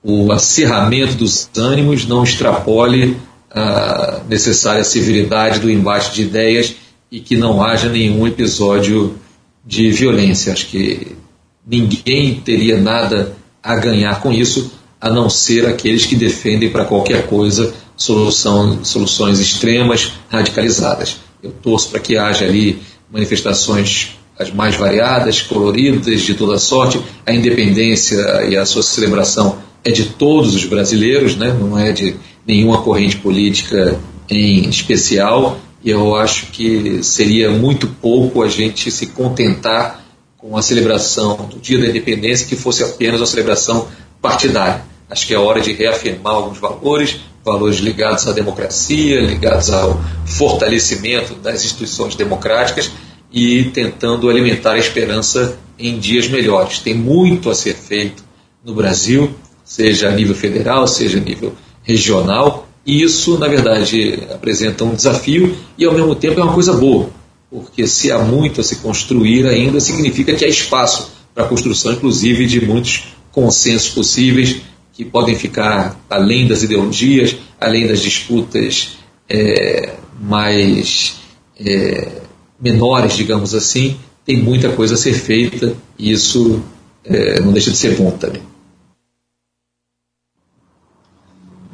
o 0.02 0.32
acirramento 0.32 1.14
dos 1.14 1.46
ânimos 1.54 2.06
não 2.06 2.24
extrapole 2.24 3.18
a 3.50 4.22
necessária 4.26 4.82
civilidade 4.82 5.58
do 5.58 5.70
embate 5.70 6.14
de 6.14 6.22
ideias 6.22 6.74
e 7.10 7.20
que 7.20 7.36
não 7.36 7.62
haja 7.62 7.90
nenhum 7.90 8.26
episódio 8.26 9.14
de 9.62 9.90
violência. 9.90 10.54
Acho 10.54 10.66
que 10.68 11.18
ninguém 11.66 12.36
teria 12.36 12.80
nada 12.80 13.36
a 13.62 13.76
ganhar 13.76 14.22
com 14.22 14.32
isso, 14.32 14.72
a 14.98 15.10
não 15.10 15.28
ser 15.28 15.66
aqueles 15.66 16.06
que 16.06 16.16
defendem 16.16 16.70
para 16.70 16.86
qualquer 16.86 17.26
coisa 17.26 17.74
solução, 17.94 18.82
soluções 18.82 19.38
extremas, 19.38 20.14
radicalizadas. 20.30 21.18
Eu 21.42 21.52
torço 21.52 21.90
para 21.90 22.00
que 22.00 22.16
haja 22.16 22.46
ali 22.46 22.80
manifestações 23.12 24.16
as 24.42 24.52
mais 24.52 24.76
variadas, 24.76 25.40
coloridas, 25.40 26.20
de 26.22 26.34
toda 26.34 26.58
sorte. 26.58 27.00
A 27.26 27.32
independência 27.32 28.20
e 28.48 28.56
a 28.56 28.66
sua 28.66 28.82
celebração 28.82 29.58
é 29.84 29.90
de 29.90 30.04
todos 30.04 30.54
os 30.54 30.64
brasileiros, 30.64 31.36
né? 31.36 31.56
não 31.58 31.78
é 31.78 31.92
de 31.92 32.16
nenhuma 32.46 32.82
corrente 32.82 33.16
política 33.16 33.98
em 34.28 34.68
especial. 34.68 35.58
E 35.84 35.90
eu 35.90 36.14
acho 36.14 36.46
que 36.46 37.02
seria 37.02 37.50
muito 37.50 37.86
pouco 37.86 38.42
a 38.42 38.48
gente 38.48 38.90
se 38.90 39.08
contentar 39.08 40.04
com 40.36 40.56
a 40.56 40.62
celebração 40.62 41.36
do 41.48 41.58
Dia 41.58 41.78
da 41.78 41.86
Independência 41.86 42.46
que 42.46 42.56
fosse 42.56 42.82
apenas 42.82 43.20
uma 43.20 43.26
celebração 43.26 43.88
partidária. 44.20 44.82
Acho 45.08 45.26
que 45.26 45.34
é 45.34 45.38
hora 45.38 45.60
de 45.60 45.72
reafirmar 45.72 46.34
alguns 46.34 46.58
valores, 46.58 47.20
valores 47.44 47.78
ligados 47.78 48.26
à 48.26 48.32
democracia, 48.32 49.20
ligados 49.20 49.70
ao 49.70 50.00
fortalecimento 50.24 51.34
das 51.34 51.64
instituições 51.64 52.14
democráticas 52.14 52.90
e 53.32 53.64
tentando 53.64 54.28
alimentar 54.28 54.72
a 54.72 54.78
esperança 54.78 55.58
em 55.78 55.98
dias 55.98 56.28
melhores. 56.28 56.78
Tem 56.78 56.94
muito 56.94 57.50
a 57.50 57.54
ser 57.54 57.74
feito 57.74 58.24
no 58.64 58.74
Brasil, 58.74 59.34
seja 59.64 60.08
a 60.08 60.12
nível 60.12 60.34
federal, 60.34 60.86
seja 60.86 61.18
a 61.18 61.20
nível 61.20 61.54
regional, 61.82 62.68
e 62.84 63.02
isso, 63.02 63.38
na 63.38 63.48
verdade, 63.48 64.22
apresenta 64.32 64.84
um 64.84 64.94
desafio 64.94 65.56
e, 65.78 65.84
ao 65.84 65.94
mesmo 65.94 66.14
tempo, 66.14 66.40
é 66.40 66.42
uma 66.42 66.52
coisa 66.52 66.72
boa, 66.72 67.10
porque 67.50 67.86
se 67.86 68.10
há 68.10 68.18
muito 68.18 68.60
a 68.60 68.64
se 68.64 68.76
construir 68.76 69.46
ainda, 69.46 69.80
significa 69.80 70.34
que 70.34 70.44
há 70.44 70.48
espaço 70.48 71.12
para 71.34 71.44
a 71.44 71.48
construção, 71.48 71.92
inclusive, 71.92 72.46
de 72.46 72.64
muitos 72.64 73.14
consensos 73.30 73.90
possíveis 73.90 74.60
que 74.92 75.04
podem 75.04 75.34
ficar 75.36 75.98
além 76.10 76.46
das 76.46 76.62
ideologias, 76.62 77.36
além 77.58 77.86
das 77.86 78.00
disputas 78.00 78.98
é, 79.28 79.94
mais 80.20 81.16
é, 81.58 82.21
menores, 82.62 83.16
digamos 83.16 83.54
assim, 83.54 83.98
tem 84.24 84.36
muita 84.36 84.70
coisa 84.70 84.94
a 84.94 84.96
ser 84.96 85.14
feita 85.14 85.74
e 85.98 86.12
isso 86.12 86.62
é, 87.04 87.40
não 87.40 87.52
deixa 87.52 87.72
de 87.72 87.76
ser 87.76 87.96
bom 87.96 88.12
também. 88.12 88.42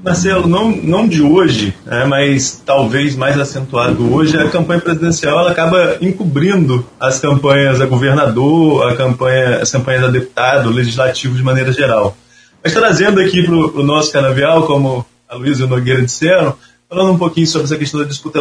Marcelo, 0.02 0.46
não, 0.46 0.70
não 0.70 1.06
de 1.06 1.20
hoje, 1.20 1.74
né, 1.84 2.04
mas 2.04 2.62
talvez 2.64 3.16
mais 3.16 3.38
acentuado 3.38 4.14
hoje, 4.14 4.38
a 4.38 4.48
campanha 4.48 4.80
presidencial 4.80 5.40
ela 5.40 5.50
acaba 5.50 5.98
encobrindo 6.00 6.86
as 6.98 7.18
campanhas 7.18 7.80
a 7.80 7.86
governador, 7.86 8.88
a 8.88 8.96
campanha, 8.96 9.58
as 9.58 9.70
campanhas 9.70 10.04
a 10.04 10.08
deputado, 10.08 10.70
legislativo 10.70 11.34
de 11.34 11.42
maneira 11.42 11.72
geral. 11.72 12.16
Mas 12.62 12.72
trazendo 12.72 13.20
aqui 13.20 13.42
para 13.42 13.54
o 13.54 13.82
nosso 13.82 14.12
canavial, 14.12 14.66
como 14.66 15.04
a 15.28 15.34
Luísa 15.34 15.62
e 15.62 15.66
o 15.66 15.68
Nogueira 15.68 16.00
disseram, 16.00 16.54
falando 16.88 17.12
um 17.12 17.18
pouquinho 17.18 17.46
sobre 17.46 17.66
essa 17.66 17.76
questão 17.76 18.00
da 18.00 18.06
disputa 18.06 18.40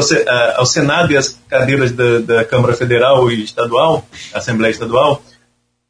ao 0.56 0.66
Senado 0.66 1.12
e 1.12 1.18
as 1.18 1.38
cadeiras 1.50 1.92
da, 1.92 2.20
da 2.20 2.46
Câmara 2.46 2.74
Federal 2.74 3.30
e 3.30 3.44
Estadual, 3.44 4.06
Assembleia 4.34 4.72
Estadual, 4.72 5.22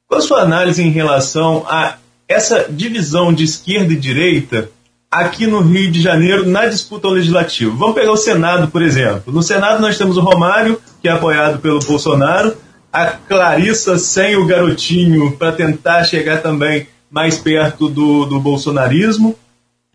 qual 0.07 0.19
a 0.19 0.23
sua 0.23 0.41
análise 0.41 0.81
em 0.81 0.89
relação 0.89 1.65
a 1.67 1.97
essa 2.27 2.65
divisão 2.69 3.31
de 3.31 3.43
esquerda 3.43 3.93
e 3.93 3.97
direita 3.97 4.71
aqui 5.09 5.45
no 5.45 5.61
Rio 5.61 5.91
de 5.91 6.01
Janeiro 6.01 6.47
na 6.47 6.65
disputa 6.65 7.07
ao 7.07 7.13
legislativo? 7.13 7.77
Vamos 7.77 7.95
pegar 7.95 8.11
o 8.11 8.17
Senado, 8.17 8.69
por 8.69 8.81
exemplo. 8.81 9.31
No 9.31 9.43
Senado 9.43 9.81
nós 9.81 9.97
temos 9.97 10.17
o 10.17 10.21
Romário, 10.21 10.81
que 11.01 11.07
é 11.07 11.11
apoiado 11.11 11.59
pelo 11.59 11.79
Bolsonaro, 11.79 12.57
a 12.91 13.05
Clarissa 13.07 13.97
sem 13.97 14.35
o 14.35 14.45
garotinho 14.47 15.37
para 15.37 15.51
tentar 15.51 16.03
chegar 16.05 16.41
também 16.41 16.87
mais 17.11 17.37
perto 17.37 17.87
do, 17.87 18.25
do 18.25 18.39
bolsonarismo. 18.39 19.37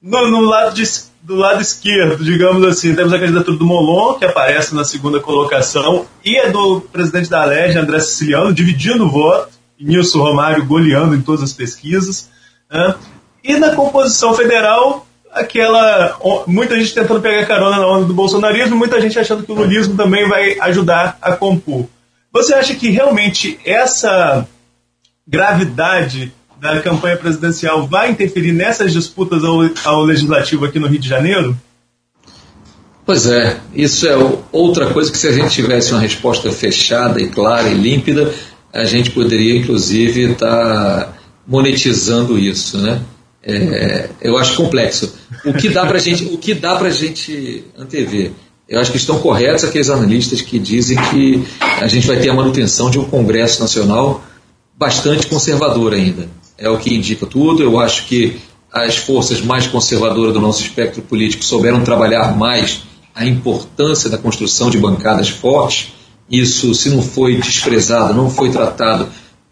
No, 0.01 0.30
no 0.30 0.40
lado 0.43 0.74
de, 0.74 0.84
do 1.23 1.36
lado 1.36 1.62
esquerdo, 1.62 2.24
digamos 2.24 2.66
assim, 2.66 2.94
temos 2.94 3.12
a 3.12 3.19
candidatura 3.19 3.57
do 3.57 3.65
Molon, 3.65 4.15
que 4.15 4.24
aparece 4.24 4.74
na 4.74 4.85
segunda 4.85 5.20
colocação, 5.20 6.05
e 6.24 6.36
é 6.36 6.51
do 6.51 6.81
presidente 6.81 7.31
da 7.31 7.43
Alerj, 7.43 7.78
André 7.78 8.01
Siciliano, 8.01 8.53
dividindo 8.53 9.05
o 9.05 9.11
voto, 9.11 9.51
e 9.78 9.85
Nilson 9.85 10.19
Romário 10.19 10.66
goleando 10.66 11.15
em 11.15 11.23
todas 11.23 11.43
as 11.43 11.53
pesquisas. 11.53 12.28
Né? 12.70 12.94
E 13.44 13.57
na 13.57 13.74
composição 13.74 14.35
federal, 14.35 15.07
aquela. 15.32 16.16
Muita 16.47 16.78
gente 16.78 16.94
tentando 16.94 17.20
pegar 17.20 17.47
carona 17.47 17.78
na 17.78 17.86
onda 17.86 18.05
do 18.05 18.15
bolsonarismo, 18.15 18.77
muita 18.77 19.01
gente 19.01 19.19
achando 19.19 19.43
que 19.43 19.53
o 19.53 19.57
lulismo 19.57 19.97
também 19.97 20.28
vai 20.28 20.59
ajudar 20.61 21.19
a 21.20 21.32
compor. 21.32 21.86
Você 22.32 22.55
acha 22.55 22.74
que 22.74 22.90
realmente 22.90 23.59
essa 23.65 24.47
gravidade 25.27 26.32
da 26.62 26.80
campanha 26.80 27.16
presidencial 27.16 27.89
vai 27.89 28.12
interferir 28.12 28.52
nessas 28.52 28.93
disputas 28.93 29.43
ao, 29.43 29.68
ao 29.84 30.05
legislativo 30.05 30.64
aqui 30.64 30.78
no 30.78 30.86
Rio 30.86 31.01
de 31.01 31.09
Janeiro? 31.09 31.59
Pois 33.05 33.26
é, 33.26 33.59
isso 33.74 34.06
é 34.06 34.16
outra 34.52 34.86
coisa 34.93 35.10
que 35.10 35.18
se 35.18 35.26
a 35.26 35.32
gente 35.32 35.51
tivesse 35.51 35.90
uma 35.90 36.01
resposta 36.01 36.52
fechada 36.52 37.20
e 37.20 37.28
clara 37.28 37.68
e 37.68 37.74
límpida, 37.74 38.32
a 38.72 38.84
gente 38.84 39.10
poderia 39.10 39.59
inclusive 39.59 40.32
estar 40.32 41.05
tá 41.05 41.12
monetizando 41.44 42.39
isso, 42.39 42.78
né? 42.78 43.02
É, 43.43 44.09
eu 44.20 44.39
acho 44.39 44.56
complexo. 44.56 45.12
O 45.44 45.52
que 45.52 45.68
dá 45.68 45.84
para 45.84 45.98
gente, 45.98 46.26
o 46.26 46.39
que 46.39 46.55
dá 46.55 46.76
para 46.76 46.90
gente 46.90 47.64
antever? 47.76 48.30
Eu 48.68 48.78
acho 48.78 48.93
que 48.93 48.98
estão 48.98 49.18
corretos 49.18 49.64
aqueles 49.64 49.90
analistas 49.90 50.40
que 50.40 50.60
dizem 50.60 50.97
que 51.10 51.44
a 51.80 51.89
gente 51.89 52.06
vai 52.06 52.20
ter 52.20 52.30
a 52.30 52.34
manutenção 52.34 52.89
de 52.89 53.01
um 53.01 53.05
Congresso 53.05 53.60
Nacional 53.60 54.24
bastante 54.78 55.26
conservador 55.26 55.93
ainda 55.93 56.28
é 56.62 56.70
o 56.70 56.78
que 56.78 56.94
indica 56.94 57.26
tudo. 57.26 57.62
Eu 57.62 57.78
acho 57.80 58.06
que 58.06 58.39
as 58.72 58.97
forças 58.97 59.40
mais 59.40 59.66
conservadoras 59.66 60.32
do 60.32 60.40
nosso 60.40 60.62
espectro 60.62 61.02
político 61.02 61.44
souberam 61.44 61.82
trabalhar 61.82 62.36
mais 62.39 62.84
a 63.14 63.26
importância 63.26 64.09
da 64.09 64.16
construção 64.16 64.70
de 64.70 64.78
bancadas 64.78 65.28
fortes. 65.28 65.93
Isso, 66.30 66.72
se 66.74 66.89
não 66.89 67.02
foi 67.02 67.36
desprezado, 67.36 68.14
não 68.14 68.30
foi 68.30 68.51
tratado 68.51 69.09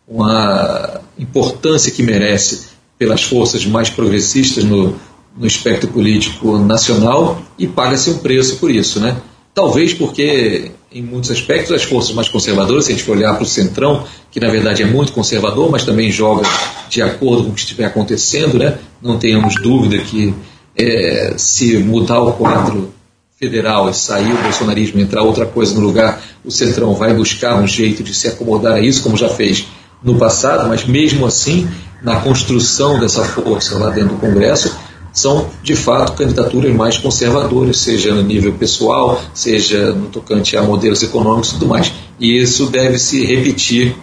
com 0.07 0.24
a 0.24 1.01
importância 1.19 1.91
que 1.91 2.03
merece 2.03 2.70
pelas 2.97 3.23
forças 3.23 3.66
mais 3.66 3.91
progressistas 3.91 4.65
no, 4.65 4.95
no 5.37 5.47
espectro 5.47 5.89
político 5.89 6.59
nacional 6.59 7.43
e 7.59 7.66
paga-se 7.66 8.11
um 8.11 8.19
preço 8.19 8.57
por 8.57 8.70
isso, 8.70 9.01
né? 9.01 9.16
Talvez 9.53 9.93
porque 9.93 10.70
em 10.93 11.03
muitos 11.03 11.31
aspectos, 11.31 11.71
as 11.73 11.85
forças 11.85 12.12
mais 12.15 12.29
conservadoras, 12.29 12.87
se 12.87 12.93
a 12.93 12.95
gente 12.97 13.05
for 13.05 13.17
olhar 13.17 13.35
para 13.35 13.45
o 13.45 13.47
Centrão, 13.47 14.05
que 14.31 14.41
na 14.41 14.49
verdade 14.49 14.83
é 14.83 14.87
muito 14.87 15.12
conservador, 15.12 15.71
mas 15.71 15.85
também 15.85 16.11
joga 16.11 16.43
de 16.89 17.01
acordo 17.01 17.45
com 17.45 17.51
o 17.51 17.53
que 17.53 17.61
estiver 17.61 17.85
acontecendo, 17.85 18.59
né? 18.59 18.79
não 19.01 19.19
tenhamos 19.19 19.55
dúvida 19.62 19.99
que 19.99 20.35
é, 20.77 21.35
se 21.37 21.79
mudar 21.79 22.21
o 22.21 22.33
quadro 22.33 22.93
federal 23.39 23.89
e 23.89 23.95
sair 23.95 24.33
o 24.33 24.43
bolsonarismo 24.43 24.99
e 25.01 25.03
entrar 25.03 25.23
outra 25.23 25.47
coisa 25.47 25.75
no 25.75 25.81
lugar, 25.81 26.21
o 26.45 26.51
Centrão 26.51 26.95
vai 26.95 27.15
buscar 27.15 27.61
um 27.61 27.67
jeito 27.67 28.03
de 28.03 28.12
se 28.12 28.29
acomodar 28.29 28.75
a 28.75 28.81
isso, 28.81 29.03
como 29.03 29.17
já 29.17 29.29
fez 29.29 29.67
no 30.03 30.19
passado, 30.19 30.69
mas 30.69 30.85
mesmo 30.85 31.25
assim, 31.25 31.69
na 32.03 32.17
construção 32.21 32.99
dessa 32.99 33.25
força 33.25 33.79
lá 33.79 33.91
dentro 33.91 34.15
do 34.15 34.21
Congresso, 34.21 34.77
são 35.12 35.49
de 35.62 35.74
fato 35.74 36.12
candidaturas 36.12 36.74
mais 36.74 36.99
conservadoras, 36.99 37.78
seja 37.78 38.15
no 38.15 38.23
nível 38.23 38.53
pessoal, 38.53 39.20
seja 39.35 39.93
no 39.93 40.07
tocante 40.07 40.57
a 40.57 40.62
modelos 40.62 41.03
econômicos 41.03 41.51
e 41.51 41.53
tudo 41.55 41.66
mais. 41.66 41.93
E 42.19 42.39
isso 42.39 42.66
deve 42.66 42.99
se 42.99 43.24
repetir, 43.24 43.97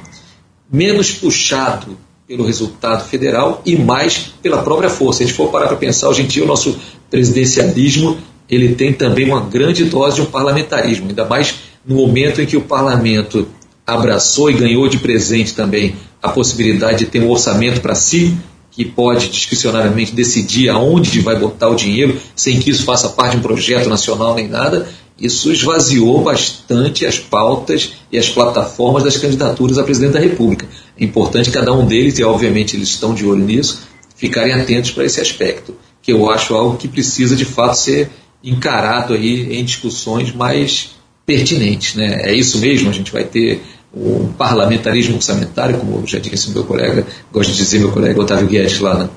menos 0.71 1.11
puxado 1.11 1.97
pelo 2.27 2.45
resultado 2.45 3.07
federal 3.07 3.61
e 3.65 3.77
mais 3.77 4.33
pela 4.41 4.61
própria 4.61 4.89
força. 4.89 5.19
Se 5.19 5.23
a 5.23 5.27
gente 5.27 5.35
for 5.35 5.49
parar 5.49 5.67
para 5.67 5.77
pensar, 5.77 6.09
hoje 6.09 6.23
em 6.23 6.27
dia 6.27 6.43
o 6.43 6.47
nosso 6.47 6.77
presidencialismo 7.09 8.17
ele 8.49 8.75
tem 8.75 8.93
também 8.93 9.25
uma 9.25 9.41
grande 9.41 9.85
dose 9.85 10.15
de 10.15 10.21
um 10.21 10.25
parlamentarismo, 10.25 11.09
ainda 11.09 11.25
mais 11.25 11.55
no 11.85 11.95
momento 11.95 12.41
em 12.41 12.45
que 12.45 12.57
o 12.57 12.61
parlamento 12.61 13.47
abraçou 13.85 14.49
e 14.49 14.53
ganhou 14.53 14.87
de 14.87 14.97
presente 14.97 15.53
também 15.53 15.95
a 16.21 16.29
possibilidade 16.29 16.99
de 16.99 17.05
ter 17.05 17.21
um 17.21 17.29
orçamento 17.29 17.79
para 17.81 17.95
si, 17.95 18.37
que 18.77 18.85
pode 18.85 19.29
discricionariamente 19.29 20.13
decidir 20.13 20.69
aonde 20.69 21.19
vai 21.19 21.35
botar 21.35 21.67
o 21.67 21.75
dinheiro, 21.75 22.21
sem 22.35 22.59
que 22.59 22.69
isso 22.69 22.83
faça 22.83 23.09
parte 23.09 23.31
de 23.31 23.37
um 23.37 23.41
projeto 23.41 23.89
nacional 23.89 24.35
nem 24.35 24.47
nada, 24.47 24.87
isso 25.19 25.51
esvaziou 25.51 26.21
bastante 26.21 27.03
as 27.03 27.17
pautas 27.17 27.93
e 28.11 28.19
as 28.19 28.29
plataformas 28.29 29.03
das 29.03 29.17
candidaturas 29.17 29.79
a 29.79 29.83
presidente 29.83 30.13
da 30.13 30.19
República. 30.19 30.67
É 30.95 31.03
importante 31.03 31.49
cada 31.49 31.73
um 31.73 31.87
deles, 31.87 32.19
e 32.19 32.23
obviamente 32.23 32.75
eles 32.75 32.89
estão 32.89 33.15
de 33.15 33.25
olho 33.25 33.43
nisso, 33.43 33.81
ficarem 34.15 34.53
atentos 34.53 34.91
para 34.91 35.05
esse 35.05 35.19
aspecto, 35.19 35.75
que 35.99 36.13
eu 36.13 36.29
acho 36.29 36.53
algo 36.53 36.77
que 36.77 36.87
precisa 36.87 37.35
de 37.35 37.45
fato 37.45 37.73
ser 37.79 38.11
encarado 38.43 39.15
aí 39.15 39.57
em 39.57 39.65
discussões 39.65 40.31
mais 40.35 40.91
pertinentes. 41.25 41.95
Né? 41.95 42.21
É 42.25 42.31
isso 42.31 42.59
mesmo, 42.59 42.91
a 42.91 42.93
gente 42.93 43.11
vai 43.11 43.23
ter 43.23 43.59
um 43.97 44.31
parlamentarismo 44.33 45.15
orçamentário, 45.15 45.79
como 45.79 46.05
já 46.05 46.19
disse 46.19 46.51
meu 46.51 46.63
colega, 46.63 47.05
gosto 47.31 47.51
de 47.51 47.57
dizer 47.57 47.79
meu 47.79 47.91
colega 47.91 48.21
Otávio 48.21 48.47
Guedes 48.47 48.79
lá 48.79 48.97
na, 48.97 49.09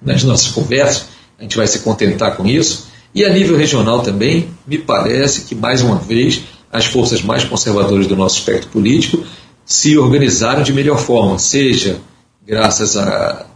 nas 0.00 0.22
nossas 0.22 0.48
conversas, 0.48 1.06
a 1.38 1.42
gente 1.42 1.56
vai 1.56 1.66
se 1.66 1.80
contentar 1.80 2.36
com 2.36 2.46
isso. 2.46 2.88
E 3.14 3.24
a 3.24 3.32
nível 3.32 3.56
regional 3.56 4.00
também, 4.02 4.48
me 4.66 4.76
parece 4.76 5.42
que, 5.42 5.54
mais 5.54 5.82
uma 5.82 5.96
vez, 5.96 6.42
as 6.72 6.86
forças 6.86 7.22
mais 7.22 7.44
conservadoras 7.44 8.06
do 8.06 8.16
nosso 8.16 8.38
espectro 8.38 8.68
político 8.70 9.24
se 9.64 9.96
organizaram 9.96 10.62
de 10.62 10.72
melhor 10.72 10.98
forma, 10.98 11.38
seja 11.38 11.98
graças 12.46 12.96
a 12.96 13.46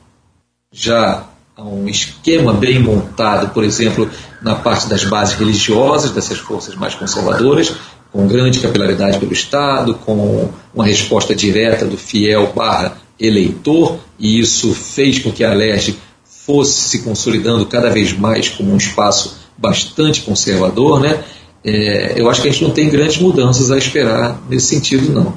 já 0.73 1.25
a 1.57 1.63
um 1.63 1.89
esquema 1.89 2.53
bem 2.53 2.79
montado, 2.79 3.53
por 3.53 3.65
exemplo, 3.65 4.09
na 4.41 4.55
parte 4.55 4.87
das 4.87 5.05
bases 5.05 5.35
religiosas 5.35 6.13
dessas 6.13 6.39
forças 6.39 6.77
mais 6.77 6.95
conservadoras, 6.95 7.73
com 8.13 8.27
grande 8.27 8.61
capilaridade 8.61 9.19
pelo 9.19 9.33
Estado, 9.33 9.95
com 9.95 10.49
uma 10.75 10.85
resposta 10.85 11.35
direta 11.35 11.85
do 11.85 11.97
fiel 11.97 12.53
barra 12.55 12.99
eleitor, 13.21 13.99
e 14.19 14.39
isso 14.39 14.75
fez 14.75 15.19
com 15.19 15.31
que 15.31 15.45
a 15.45 15.53
LERJ 15.53 15.99
fosse 16.25 16.89
se 16.89 17.01
consolidando 17.01 17.67
cada 17.67 17.91
vez 17.91 18.13
mais 18.13 18.49
como 18.49 18.73
um 18.73 18.77
espaço 18.77 19.39
bastante 19.57 20.23
conservador, 20.23 21.01
né? 21.01 21.23
É, 21.65 22.15
eu 22.17 22.31
acho 22.31 22.41
que 22.41 22.49
a 22.49 22.51
gente 22.51 22.63
não 22.63 22.71
tem 22.71 22.89
grandes 22.89 23.19
mudanças 23.19 23.71
a 23.71 23.77
esperar 23.77 24.41
nesse 24.49 24.67
sentido, 24.67 25.13
não. 25.13 25.35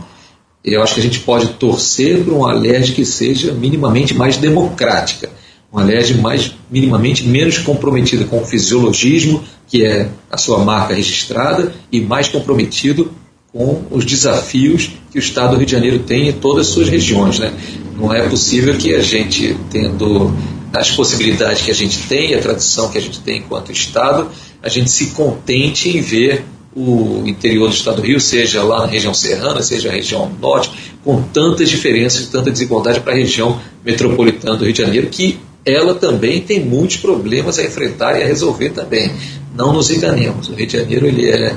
Eu 0.64 0.84
acho 0.84 0.94
que 0.94 1.00
a 1.00 1.04
gente 1.04 1.20
pode 1.20 1.50
torcer 1.54 2.24
para 2.24 2.34
uma 2.34 2.54
LERJ 2.54 2.94
que 2.94 3.04
seja 3.04 3.52
minimamente 3.52 4.14
mais 4.14 4.38
democrática, 4.38 5.30
uma 5.72 5.84
LERJ 5.84 6.22
mais 6.22 6.54
minimamente 6.70 7.28
menos 7.28 7.58
comprometida 7.58 8.26
com 8.26 8.42
o 8.42 8.46
fisiologismo 8.46 9.44
que 9.72 9.86
é 9.86 10.10
a 10.30 10.38
sua 10.38 10.60
marca 10.60 10.94
registrada, 10.94 11.74
e 11.90 12.02
mais 12.02 12.28
comprometido 12.28 13.10
com 13.54 13.84
os 13.90 14.04
desafios 14.04 14.92
que 15.10 15.18
o 15.18 15.20
Estado 15.20 15.52
do 15.52 15.58
Rio 15.58 15.66
de 15.66 15.72
Janeiro 15.72 16.00
tem 16.00 16.28
em 16.28 16.34
todas 16.34 16.68
as 16.68 16.74
suas 16.74 16.90
regiões. 16.90 17.40
Né? 17.40 17.54
Não 17.98 18.14
é 18.14 18.28
possível 18.28 18.78
que 18.78 18.94
a 18.94 19.02
gente, 19.02 19.58
tendo 19.70 20.34
as 20.74 20.92
possibilidades 20.92 21.64
que 21.64 21.72
a 21.72 21.74
gente 21.74 22.00
tem, 22.08 22.34
a 22.36 22.42
tradição 22.42 22.90
que 22.90 22.98
a 22.98 23.02
gente 23.02 23.22
tem 23.22 23.40
enquanto 23.40 23.72
Estado, 23.72 24.30
a 24.62 24.68
gente 24.68 24.92
se 24.92 25.08
contente 25.08 25.90
em 25.90 26.02
ver 26.02 26.44
o 26.76 27.24
interior 27.26 27.70
do 27.70 27.74
Estado 27.74 27.98
do 27.98 28.08
Rio, 28.08 28.20
seja 28.20 28.64
lá 28.64 28.82
na 28.82 28.88
região 28.88 29.14
serrana, 29.14 29.62
seja 29.62 29.88
na 29.88 29.96
região 29.96 30.32
norte, 30.42 30.72
com 31.04 31.22
tantas 31.22 31.70
diferenças, 31.70 32.28
tanta 32.28 32.52
desigualdade 32.52 33.00
para 33.00 33.14
a 33.14 33.16
região 33.16 33.60
metropolitana 33.86 34.58
do 34.58 34.66
Rio 34.66 34.74
de 34.74 34.82
Janeiro, 34.82 35.08
que 35.08 35.40
ela 35.66 35.96
também 35.96 36.42
tem 36.42 36.60
muitos 36.60 36.98
problemas 36.98 37.60
a 37.60 37.64
enfrentar 37.64 38.20
e 38.20 38.24
a 38.24 38.28
resolver 38.28 38.70
também. 38.72 39.12
Não 39.56 39.74
nos 39.74 39.92
enganemos, 39.92 40.50
o 40.50 40.54
Rio 40.54 40.68
de 40.68 40.78
Janeiro 40.78 41.06
ele 41.06 41.30
é 41.30 41.56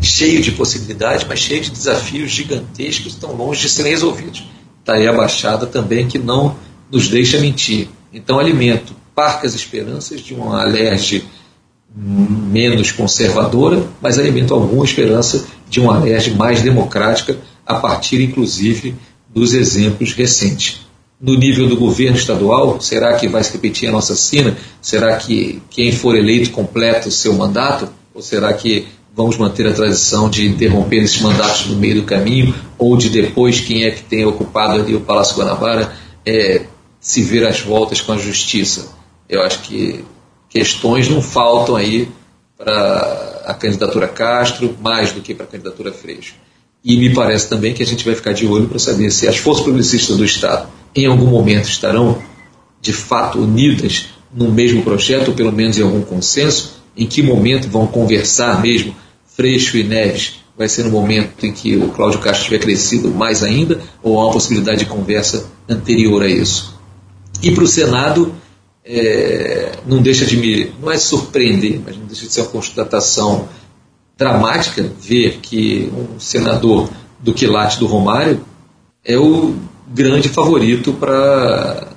cheio 0.00 0.42
de 0.42 0.52
possibilidades, 0.52 1.24
mas 1.28 1.40
cheio 1.40 1.60
de 1.60 1.70
desafios 1.70 2.30
gigantescos 2.30 3.04
que 3.04 3.08
estão 3.08 3.32
longe 3.34 3.62
de 3.62 3.68
serem 3.68 3.92
resolvidos. 3.92 4.44
Está 4.80 4.94
aí 4.94 5.06
a 5.06 5.12
Baixada 5.12 5.66
também 5.66 6.08
que 6.08 6.18
não 6.18 6.56
nos 6.90 7.08
deixa 7.08 7.38
mentir. 7.38 7.88
Então, 8.12 8.38
alimento 8.38 8.94
parcas 9.14 9.54
esperanças 9.54 10.20
de 10.20 10.34
uma 10.34 10.60
alerge 10.62 11.24
menos 11.94 12.92
conservadora, 12.92 13.86
mas 14.00 14.18
alimento 14.18 14.54
alguma 14.54 14.84
esperança 14.84 15.44
de 15.68 15.80
uma 15.80 15.96
alerge 15.96 16.30
mais 16.32 16.62
democrática, 16.62 17.38
a 17.66 17.74
partir, 17.74 18.20
inclusive, 18.20 18.94
dos 19.28 19.52
exemplos 19.52 20.12
recentes 20.12 20.80
no 21.20 21.34
nível 21.34 21.68
do 21.68 21.76
governo 21.76 22.16
estadual? 22.16 22.80
Será 22.80 23.14
que 23.14 23.28
vai 23.28 23.44
se 23.44 23.52
repetir 23.52 23.88
a 23.88 23.92
nossa 23.92 24.16
sina? 24.16 24.56
Será 24.80 25.16
que 25.16 25.60
quem 25.68 25.92
for 25.92 26.16
eleito 26.16 26.50
completa 26.50 27.08
o 27.08 27.12
seu 27.12 27.34
mandato? 27.34 27.88
Ou 28.14 28.22
será 28.22 28.52
que 28.52 28.86
vamos 29.14 29.36
manter 29.36 29.66
a 29.66 29.72
tradição 29.72 30.30
de 30.30 30.48
interromper 30.48 31.02
esses 31.02 31.20
mandatos 31.20 31.66
no 31.66 31.76
meio 31.76 31.96
do 31.96 32.04
caminho? 32.04 32.54
Ou 32.78 32.96
de 32.96 33.10
depois 33.10 33.60
quem 33.60 33.84
é 33.84 33.90
que 33.90 34.02
tem 34.02 34.24
ocupado 34.24 34.80
ali 34.80 34.94
o 34.94 35.00
Palácio 35.00 35.36
Guanabara 35.36 35.92
é, 36.24 36.62
se 36.98 37.22
ver 37.22 37.46
as 37.46 37.60
voltas 37.60 38.00
com 38.00 38.12
a 38.12 38.18
justiça? 38.18 38.88
Eu 39.28 39.42
acho 39.42 39.60
que 39.60 40.02
questões 40.48 41.08
não 41.08 41.20
faltam 41.20 41.76
aí 41.76 42.08
para 42.56 43.42
a 43.46 43.54
candidatura 43.54 44.08
Castro, 44.08 44.76
mais 44.80 45.12
do 45.12 45.20
que 45.20 45.34
para 45.34 45.44
a 45.44 45.48
candidatura 45.48 45.92
Freixo. 45.92 46.34
E 46.82 46.96
me 46.96 47.14
parece 47.14 47.48
também 47.48 47.74
que 47.74 47.82
a 47.82 47.86
gente 47.86 48.04
vai 48.04 48.14
ficar 48.14 48.32
de 48.32 48.46
olho 48.46 48.66
para 48.66 48.78
saber 48.78 49.10
se 49.10 49.28
as 49.28 49.36
forças 49.36 49.64
publicistas 49.64 50.16
do 50.16 50.24
Estado 50.24 50.66
em 50.94 51.06
algum 51.06 51.26
momento 51.26 51.68
estarão 51.68 52.20
de 52.80 52.92
fato 52.92 53.38
unidas 53.38 54.06
no 54.32 54.50
mesmo 54.50 54.82
projeto, 54.82 55.28
ou 55.28 55.34
pelo 55.34 55.52
menos 55.52 55.78
em 55.78 55.82
algum 55.82 56.02
consenso, 56.02 56.80
em 56.96 57.06
que 57.06 57.22
momento 57.22 57.68
vão 57.68 57.86
conversar 57.86 58.60
mesmo 58.60 58.94
Freixo 59.26 59.76
e 59.76 59.84
Neves? 59.84 60.40
Vai 60.56 60.68
ser 60.68 60.84
no 60.84 60.90
momento 60.90 61.44
em 61.46 61.52
que 61.52 61.76
o 61.76 61.88
Cláudio 61.88 62.20
Castro 62.20 62.44
tiver 62.44 62.58
crescido 62.58 63.10
mais 63.10 63.42
ainda, 63.42 63.80
ou 64.02 64.18
há 64.18 64.24
uma 64.24 64.32
possibilidade 64.32 64.80
de 64.80 64.86
conversa 64.86 65.46
anterior 65.68 66.22
a 66.22 66.28
isso? 66.28 66.78
E 67.42 67.50
para 67.50 67.64
o 67.64 67.66
Senado, 67.66 68.34
é, 68.84 69.72
não 69.86 70.02
deixa 70.02 70.26
de 70.26 70.36
me, 70.36 70.72
não 70.80 70.90
é 70.90 70.98
surpreender, 70.98 71.80
mas 71.84 71.96
não 71.96 72.04
deixa 72.04 72.26
de 72.26 72.32
ser 72.32 72.42
uma 72.42 72.50
constatação 72.50 73.48
dramática 74.18 74.92
ver 75.00 75.38
que 75.40 75.90
um 75.96 76.20
senador 76.20 76.90
do 77.18 77.32
quilate 77.32 77.78
do 77.78 77.86
Romário 77.86 78.44
é 79.02 79.16
o 79.16 79.54
grande 79.92 80.28
favorito 80.28 80.92
para 80.92 81.88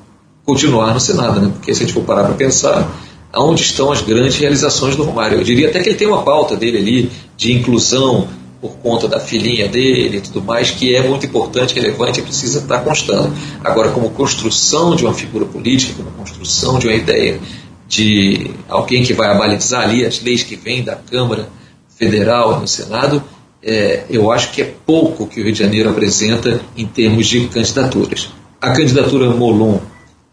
continuar 0.46 0.94
no 0.94 1.00
Senado, 1.00 1.40
né? 1.40 1.52
porque 1.54 1.74
se 1.74 1.84
a 1.84 1.86
gente 1.86 1.94
for 1.94 2.04
parar 2.04 2.24
para 2.26 2.34
pensar, 2.34 2.92
aonde 3.32 3.62
estão 3.62 3.92
as 3.92 4.02
grandes 4.02 4.38
realizações 4.38 4.96
do 4.96 5.04
Romário? 5.04 5.38
Eu 5.38 5.44
diria 5.44 5.70
até 5.70 5.82
que 5.82 5.90
ele 5.90 5.98
tem 5.98 6.08
uma 6.08 6.24
pauta 6.24 6.56
dele 6.56 6.78
ali 6.78 7.12
de 7.38 7.54
inclusão 7.54 8.28
por 8.60 8.78
conta 8.78 9.08
da 9.08 9.20
filhinha 9.20 9.68
dele 9.68 10.18
e 10.18 10.22
tudo 10.22 10.42
mais, 10.42 10.72
que 10.72 10.96
é 10.96 11.06
muito 11.08 11.26
importante, 11.26 11.76
relevante 11.76 12.20
e 12.20 12.24
precisa 12.24 12.60
estar 12.60 12.80
constando. 12.80 13.34
Agora, 13.64 13.90
como 13.90 14.10
construção 14.12 14.96
de 14.96 15.04
uma 15.04 15.14
figura 15.14 15.46
política, 15.46 15.94
como 15.98 16.12
construção 16.12 16.80
de 16.80 16.88
uma 16.88 16.96
ideia 16.96 17.40
de 17.88 18.52
alguém 18.70 19.04
que 19.04 19.14
vai 19.14 19.30
abalizar 19.30 19.84
ali 19.84 20.06
as 20.06 20.22
leis 20.22 20.44
que 20.44 20.56
vêm 20.56 20.82
da 20.82 20.96
Câmara 20.96 21.50
Federal 21.98 22.60
do 22.60 22.68
Senado, 22.68 23.22
é, 23.64 24.04
eu 24.10 24.32
acho 24.32 24.52
que 24.52 24.62
é 24.62 24.74
pouco 24.86 25.26
que 25.26 25.40
o 25.40 25.44
Rio 25.44 25.54
de 25.54 25.60
Janeiro 25.60 25.90
apresenta 25.90 26.62
em 26.76 26.86
termos 26.86 27.28
de 27.28 27.48
candidaturas. 27.48 28.30
A 28.62 28.72
candidatura 28.72 29.30
Molon, 29.30 29.80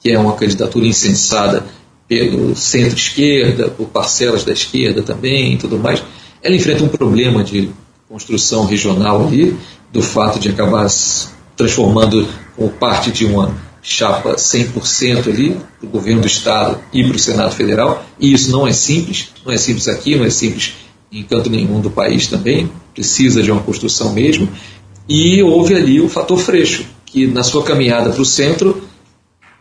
que 0.00 0.10
é 0.10 0.18
uma 0.18 0.34
candidatura 0.34 0.86
insensada 0.86 1.64
pelo 2.08 2.56
centro-esquerda, 2.56 3.68
por 3.68 3.86
parcelas 3.86 4.42
da 4.44 4.52
esquerda 4.52 5.02
também 5.02 5.54
e 5.54 5.56
tudo 5.56 5.78
mais, 5.78 6.02
ela 6.42 6.56
enfrenta 6.56 6.82
um 6.82 6.88
problema 6.88 7.44
de 7.44 7.70
construção 8.08 8.66
regional 8.66 9.26
ali, 9.26 9.56
do 9.92 10.02
fato 10.02 10.40
de 10.40 10.48
acabar 10.48 10.88
transformando 11.56 12.26
como 12.56 12.68
parte 12.70 13.12
de 13.12 13.26
uma 13.26 13.54
chapa 13.82 14.34
100% 14.34 15.28
ali, 15.28 15.56
para 15.78 15.86
o 15.86 15.90
governo 15.90 16.20
do 16.20 16.26
Estado 16.26 16.80
e 16.92 17.04
para 17.04 17.16
o 17.16 17.18
Senado 17.18 17.54
Federal, 17.54 18.04
e 18.18 18.32
isso 18.32 18.50
não 18.50 18.66
é 18.66 18.72
simples, 18.72 19.28
não 19.44 19.52
é 19.52 19.56
simples 19.56 19.86
aqui, 19.86 20.16
não 20.16 20.24
é 20.24 20.30
simples 20.30 20.74
em 21.12 21.22
canto 21.22 21.48
nenhum 21.50 21.80
do 21.80 21.90
país 21.90 22.26
também, 22.26 22.70
precisa 22.94 23.42
de 23.42 23.50
uma 23.50 23.62
construção 23.62 24.12
mesmo, 24.12 24.48
e 25.08 25.42
houve 25.42 25.74
ali 25.74 26.00
o 26.00 26.08
fator 26.08 26.38
Freixo, 26.38 26.84
que 27.06 27.26
na 27.26 27.42
sua 27.42 27.62
caminhada 27.62 28.10
para 28.10 28.22
o 28.22 28.24
centro 28.24 28.82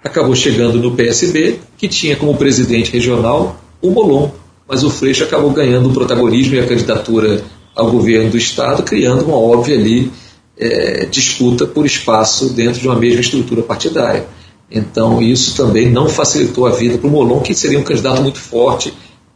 acabou 0.03 0.35
chegando 0.35 0.77
no 0.77 0.95
PSB, 0.95 1.60
que 1.77 1.88
tinha 1.88 2.15
como 2.15 2.38
presidente 2.38 2.91
regional 2.91 3.60
o 3.81 3.89
Molon, 3.89 4.30
mas 4.68 4.84
o 4.84 4.89
Freixo 4.89 5.23
acabou 5.23 5.49
ganhando 5.51 5.89
o 5.89 5.93
protagonismo 5.93 6.56
e 6.56 6.60
a 6.60 6.68
candidatura 6.68 7.43
ao 7.76 7.91
governo 7.91 8.30
do 8.30 8.38
Estado, 8.38 8.84
criando 8.84 9.26
uma 9.26 9.38
óbvia 9.38 9.76
ali 9.76 10.11
é, 10.57 11.06
disputa 11.06 11.65
por 11.65 11.85
espaço 11.85 12.49
dentro 12.49 12.80
de 12.80 12.88
uma 12.88 12.95
mesma 12.95 13.22
estrutura 13.22 13.64
partidária. 13.64 14.27
Então 14.69 15.22
isso 15.22 15.56
também 15.56 15.89
não 15.89 16.07
facilitou 16.07 16.68
a 16.68 16.72
vida 16.72 16.97
para 16.97 17.07
o 17.07 17.10
Molon, 17.10 17.39
que 17.39 17.56
seria 17.56 17.80
um 17.80 17.84
candidato 17.84 18.22
muito 18.22 18.38
forte 18.38 18.93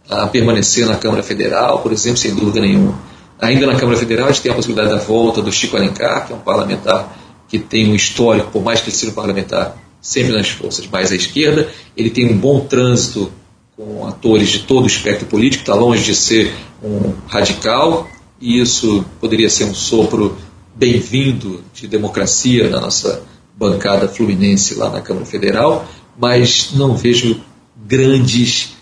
a 0.09 0.27
permanecer 0.27 0.85
na 0.85 0.95
Câmara 0.95 1.23
Federal, 1.23 1.79
por 1.79 1.91
exemplo, 1.91 2.17
sem 2.17 2.35
dúvida 2.35 2.59
nenhuma. 2.59 2.99
Ainda 3.43 3.67
na 3.67 3.75
Câmara 3.75 3.97
Federal, 3.97 4.27
a 4.27 4.31
gente 4.31 4.41
tem 4.41 4.51
a 4.51 4.55
possibilidade 4.55 4.95
da 4.95 5.03
volta 5.03 5.41
do 5.41 5.51
Chico 5.51 5.75
Alencar, 5.75 6.25
que 6.25 6.33
é 6.33 6.35
um 6.35 6.39
parlamentar 6.39 7.17
que 7.47 7.59
tem 7.59 7.91
um 7.91 7.95
histórico, 7.95 8.51
por 8.51 8.63
mais 8.63 8.79
que 8.79 8.89
ele 8.89 8.95
seja 8.95 9.11
um 9.11 9.15
parlamentar 9.15 9.77
sempre 10.01 10.33
nas 10.33 10.49
forças 10.49 10.87
mais 10.87 11.11
à 11.11 11.15
esquerda, 11.15 11.69
ele 11.95 12.09
tem 12.09 12.25
um 12.25 12.37
bom 12.37 12.61
trânsito 12.61 13.31
com 13.75 14.07
atores 14.07 14.49
de 14.49 14.59
todo 14.59 14.85
o 14.85 14.87
espectro 14.87 15.27
político, 15.27 15.61
está 15.61 15.75
longe 15.75 16.03
de 16.03 16.15
ser 16.15 16.53
um 16.83 17.13
radical, 17.27 18.07
e 18.39 18.59
isso 18.59 19.05
poderia 19.19 19.49
ser 19.49 19.65
um 19.65 19.73
sopro 19.73 20.37
bem-vindo 20.75 21.63
de 21.73 21.87
democracia 21.87 22.69
na 22.69 22.79
nossa 22.79 23.23
bancada 23.57 24.07
fluminense 24.07 24.75
lá 24.75 24.89
na 24.89 25.01
Câmara 25.01 25.25
Federal, 25.25 25.87
mas 26.17 26.71
não 26.73 26.95
vejo 26.95 27.39
grandes 27.85 28.73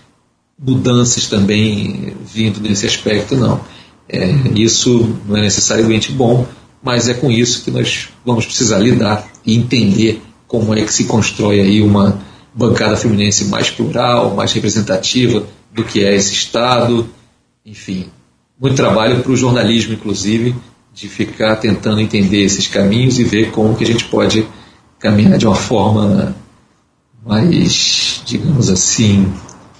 mudanças 0.57 1.27
também 1.27 2.15
vindo 2.25 2.59
nesse 2.59 2.85
aspecto, 2.85 3.35
não. 3.35 3.59
É, 4.11 4.29
isso 4.55 5.17
não 5.25 5.38
é 5.38 5.41
necessariamente 5.41 6.11
bom, 6.11 6.45
mas 6.83 7.07
é 7.07 7.13
com 7.13 7.31
isso 7.31 7.63
que 7.63 7.71
nós 7.71 8.09
vamos 8.25 8.45
precisar 8.45 8.77
lidar 8.79 9.25
e 9.45 9.55
entender 9.55 10.21
como 10.47 10.75
é 10.75 10.81
que 10.81 10.93
se 10.93 11.05
constrói 11.05 11.61
aí 11.61 11.81
uma 11.81 12.19
bancada 12.53 12.97
fluminense 12.97 13.45
mais 13.45 13.69
plural, 13.69 14.35
mais 14.35 14.51
representativa 14.51 15.43
do 15.73 15.85
que 15.85 16.03
é 16.03 16.13
esse 16.13 16.33
Estado. 16.33 17.07
Enfim, 17.65 18.07
muito 18.59 18.75
trabalho 18.75 19.21
para 19.21 19.31
o 19.31 19.38
jornalismo, 19.38 19.93
inclusive, 19.93 20.53
de 20.93 21.07
ficar 21.07 21.55
tentando 21.55 22.01
entender 22.01 22.43
esses 22.43 22.67
caminhos 22.67 23.17
e 23.17 23.23
ver 23.23 23.51
como 23.51 23.75
que 23.77 23.85
a 23.85 23.88
gente 23.88 24.03
pode 24.05 24.45
caminhar 24.99 25.38
de 25.38 25.47
uma 25.47 25.55
forma 25.55 26.35
mais, 27.25 28.21
digamos 28.25 28.69
assim, 28.69 29.31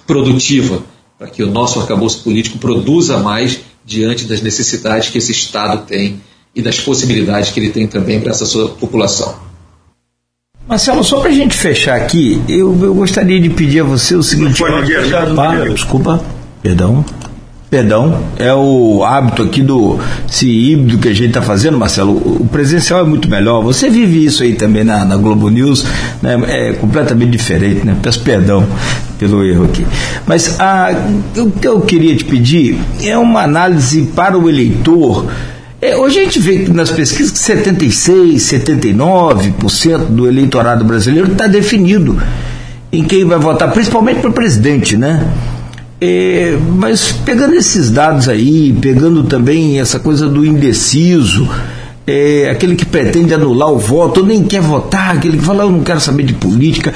produtiva, 0.06 0.82
para 1.18 1.28
que 1.28 1.42
o 1.42 1.50
nosso 1.50 1.78
arcabouço 1.80 2.22
político 2.22 2.56
produza 2.56 3.18
mais 3.18 3.60
diante 3.84 4.24
das 4.24 4.40
necessidades 4.40 5.08
que 5.08 5.18
esse 5.18 5.32
Estado 5.32 5.84
tem 5.86 6.20
e 6.54 6.62
das 6.62 6.78
possibilidades 6.78 7.50
que 7.50 7.60
ele 7.60 7.70
tem 7.70 7.86
também 7.86 8.20
para 8.20 8.30
essa 8.30 8.46
sua 8.46 8.68
população. 8.68 9.34
Marcelo, 10.68 11.02
só 11.02 11.20
para 11.20 11.30
a 11.30 11.32
gente 11.32 11.56
fechar 11.56 11.96
aqui, 11.96 12.40
eu, 12.48 12.78
eu, 12.82 12.94
gostaria 12.94 13.40
de 13.40 13.50
pedir 13.50 13.80
a 13.80 13.84
você 13.84 14.14
o 14.14 14.22
seguinte. 14.22 14.58
Pode, 14.58 14.94
fechar, 14.94 15.34
para, 15.34 15.68
desculpa, 15.68 16.22
perdão. 16.62 17.04
Perdão, 17.68 18.22
é 18.36 18.52
o 18.52 19.02
hábito 19.02 19.42
aqui 19.42 19.62
do 19.62 19.98
esse 20.30 20.46
híbrido 20.46 20.98
que 20.98 21.08
a 21.08 21.14
gente 21.14 21.28
está 21.28 21.40
fazendo, 21.40 21.78
Marcelo. 21.78 22.12
O 22.12 22.46
presencial 22.46 23.00
é 23.00 23.02
muito 23.02 23.30
melhor. 23.30 23.62
Você 23.62 23.88
vive 23.88 24.22
isso 24.26 24.42
aí 24.42 24.54
também 24.54 24.84
na, 24.84 25.06
na 25.06 25.16
Globo 25.16 25.48
News, 25.48 25.82
né? 26.20 26.38
é 26.48 26.72
completamente 26.74 27.30
diferente, 27.30 27.86
né? 27.86 27.96
Peço 28.02 28.20
perdão 28.20 28.68
pelo 29.28 29.44
erro 29.44 29.64
aqui. 29.64 29.86
Mas 30.26 30.58
a, 30.60 30.90
o 31.36 31.50
que 31.50 31.68
eu 31.68 31.80
queria 31.80 32.16
te 32.16 32.24
pedir 32.24 32.78
é 33.02 33.16
uma 33.16 33.42
análise 33.42 34.02
para 34.14 34.36
o 34.36 34.48
eleitor 34.48 35.26
é, 35.80 35.96
hoje 35.96 36.20
a 36.20 36.22
gente 36.22 36.38
vê 36.38 36.68
nas 36.68 36.92
pesquisas 36.92 37.32
que 37.32 37.38
76, 37.40 38.40
79% 38.40 39.98
do 40.10 40.28
eleitorado 40.28 40.84
brasileiro 40.84 41.32
está 41.32 41.48
definido 41.48 42.22
em 42.92 43.02
quem 43.02 43.24
vai 43.24 43.36
votar, 43.36 43.72
principalmente 43.72 44.20
para 44.20 44.30
presidente, 44.30 44.96
né? 44.96 45.26
É, 46.00 46.56
mas 46.76 47.10
pegando 47.10 47.56
esses 47.56 47.90
dados 47.90 48.28
aí, 48.28 48.72
pegando 48.80 49.24
também 49.24 49.80
essa 49.80 49.98
coisa 49.98 50.28
do 50.28 50.46
indeciso, 50.46 51.48
é, 52.12 52.50
aquele 52.50 52.76
que 52.76 52.84
pretende 52.84 53.32
anular 53.32 53.70
o 53.70 53.78
voto, 53.78 54.20
ou 54.20 54.26
nem 54.26 54.44
quer 54.44 54.60
votar, 54.60 55.16
aquele 55.16 55.38
que 55.38 55.44
fala, 55.44 55.64
eu 55.64 55.70
não 55.70 55.82
quero 55.82 55.98
saber 55.98 56.24
de 56.24 56.34
política. 56.34 56.92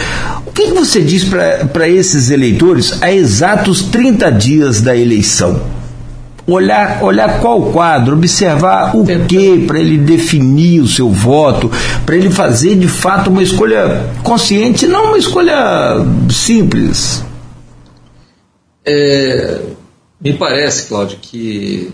O 0.47 0.53
que, 0.53 0.67
que 0.67 0.73
você 0.75 1.01
diz 1.01 1.25
para 1.73 1.89
esses 1.89 2.29
eleitores 2.29 3.03
a 3.03 3.11
exatos 3.11 3.83
30 3.85 4.31
dias 4.33 4.83
da 4.83 4.95
eleição? 4.95 5.75
olhar, 6.47 7.03
olhar 7.03 7.41
qual 7.41 7.73
quadro, 7.73 8.15
observar 8.15 8.95
o 8.95 9.05
que 9.05 9.67
para 9.67 9.81
ele 9.81 9.99
definir 9.99 10.81
o 10.81 10.87
seu 10.87 11.11
voto, 11.11 11.69
para 12.05 12.15
ele 12.15 12.31
fazer 12.31 12.77
de 12.77 12.87
fato 12.87 13.31
uma 13.31 13.43
escolha 13.43 14.09
consciente, 14.23 14.87
não 14.87 15.07
uma 15.07 15.19
escolha 15.19 15.97
simples. 16.31 17.25
É, 18.85 19.61
me 20.21 20.35
parece, 20.35 20.87
Cláudio, 20.87 21.19
que 21.21 21.91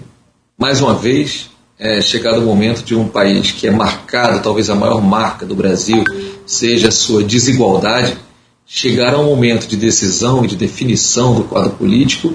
mais 0.59 0.83
uma 0.83 0.95
vez 0.95 1.52
é 1.83 2.01
chegado 2.01 2.39
o 2.39 2.47
momento 2.47 2.85
de 2.85 2.95
um 2.95 3.09
país 3.09 3.51
que 3.51 3.67
é 3.67 3.71
marcado, 3.73 4.41
talvez 4.41 4.71
a 4.71 4.75
maior 4.75 5.03
marca 5.03 5.45
do 5.45 5.57
Brasil 5.57 6.05
seja 6.47 6.89
a 6.89 6.93
sua 6.93 7.25
desigualdade, 7.25 8.17
chegar 8.65 9.15
a 9.15 9.19
um 9.19 9.27
momento 9.27 9.67
de 9.67 9.77
decisão 9.77 10.45
e 10.45 10.47
de 10.47 10.55
definição 10.55 11.35
do 11.35 11.43
quadro 11.43 11.73
político 11.73 12.33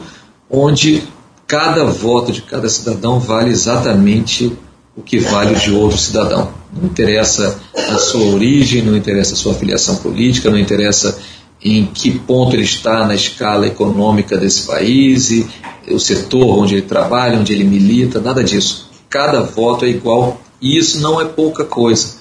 onde 0.50 1.02
cada 1.48 1.86
voto 1.86 2.30
de 2.34 2.42
cada 2.42 2.68
cidadão 2.68 3.22
vale 3.22 3.50
exatamente 3.50 4.52
o 4.98 5.02
que 5.02 5.18
vale 5.18 5.56
de 5.56 5.72
outro 5.72 5.98
cidadão. 5.98 6.52
Não 6.74 6.90
interessa 6.90 7.58
a 7.74 7.98
sua 7.98 8.26
origem, 8.34 8.82
não 8.82 8.98
interessa 8.98 9.34
a 9.34 9.38
sua 9.38 9.54
filiação 9.54 9.96
política, 9.96 10.50
não 10.50 10.58
interessa 10.58 11.18
em 11.64 11.86
que 11.86 12.12
ponto 12.12 12.54
ele 12.54 12.64
está 12.64 13.06
na 13.08 13.16
escala 13.16 13.66
econômica 13.66 14.38
desse 14.38 14.64
país, 14.64 15.32
e 15.32 15.48
o 15.90 16.00
setor 16.00 16.60
onde 16.60 16.76
ele 16.76 16.82
trabalha, 16.82 17.40
onde 17.40 17.54
ele 17.54 17.64
milita, 17.64 18.20
nada 18.20 18.44
disso. 18.44 18.87
Cada 19.10 19.42
voto 19.42 19.86
é 19.86 19.90
igual 19.90 20.42
e 20.62 20.78
isso 20.78 21.00
não 21.00 21.22
é 21.22 21.26
pouca 21.26 21.64
coisa. 21.64 22.18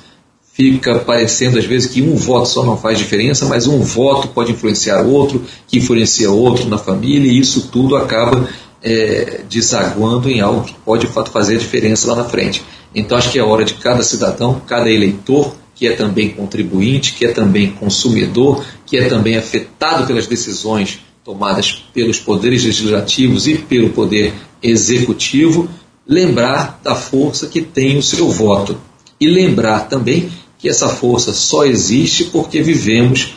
Fica 0.53 0.99
parecendo 1.01 1.59
às 1.59 1.65
vezes 1.65 1.91
que 1.91 2.01
um 2.01 2.15
voto 2.17 2.49
só 2.49 2.65
não 2.65 2.77
faz 2.77 2.99
diferença, 2.99 3.45
mas 3.47 3.67
um 3.67 3.81
voto 3.81 4.29
pode 4.29 4.53
influenciar 4.53 5.03
outro, 5.03 5.45
que 5.67 5.79
influencia 5.79 6.31
outro 6.31 6.69
na 6.69 6.79
família, 6.79 7.31
e 7.31 7.39
isso 7.39 7.69
tudo 7.69 7.95
acaba 7.97 8.49
é, 8.83 9.43
desaguando 9.49 10.31
em 10.31 10.41
algo 10.41 10.65
que 10.65 10.75
pode 10.85 11.07
de 11.07 11.13
fato 11.13 11.31
fazer 11.31 11.59
diferença 11.59 12.09
lá 12.09 12.17
na 12.17 12.25
frente. 12.25 12.63
Então 12.95 13.19
acho 13.19 13.31
que 13.31 13.39
é 13.39 13.43
hora 13.43 13.65
de 13.65 13.75
cada 13.75 14.03
cidadão, 14.03 14.61
cada 14.67 14.91
eleitor, 14.91 15.55
que 15.75 15.87
é 15.87 15.93
também 15.93 16.31
contribuinte, 16.31 17.13
que 17.13 17.27
é 17.27 17.33
também 17.33 17.73
consumidor, 17.73 18.65
que 18.87 18.97
é 18.97 19.09
também 19.09 19.37
afetado 19.37 20.07
pelas 20.07 20.27
decisões 20.27 21.01
tomadas 21.23 21.85
pelos 21.93 22.19
poderes 22.19 22.65
legislativos 22.65 23.47
e 23.47 23.57
pelo 23.57 23.91
poder 23.91 24.33
executivo, 24.63 25.69
lembrar 26.07 26.81
da 26.83 26.95
força 26.95 27.47
que 27.47 27.61
tem 27.61 27.99
o 27.99 28.03
seu 28.03 28.29
voto. 28.29 28.79
E 29.21 29.27
lembrar 29.29 29.89
também 29.89 30.31
que 30.59 30.69
essa 30.69 30.89
força 30.89 31.33
só 31.33 31.65
existe 31.65 32.25
porque 32.25 32.63
vivemos 32.63 33.35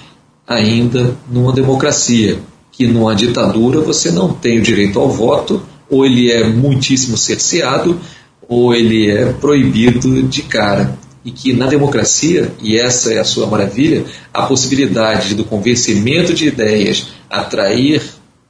ainda 0.48 1.16
numa 1.30 1.54
democracia 1.54 2.40
que 2.80 2.88
numa 2.88 3.14
ditadura 3.14 3.82
você 3.82 4.10
não 4.10 4.32
tem 4.32 4.58
o 4.58 4.62
direito 4.62 4.98
ao 5.00 5.10
voto, 5.10 5.62
ou 5.90 6.06
ele 6.06 6.32
é 6.32 6.48
muitíssimo 6.48 7.18
cerceado, 7.18 8.00
ou 8.48 8.74
ele 8.74 9.12
é 9.12 9.34
proibido 9.34 10.24
de 10.24 10.44
cara. 10.44 10.98
E 11.26 11.30
que 11.30 11.52
na 11.52 11.66
democracia, 11.66 12.54
e 12.62 12.78
essa 12.78 13.14
é 13.14 13.20
a 13.20 13.26
sua 13.26 13.48
maravilha, 13.48 14.06
a 14.34 14.44
possibilidade 14.44 15.36
do 15.36 15.44
convencimento 15.44 16.34
de 16.34 16.48
ideias 16.48 17.08
atrair 17.30 18.02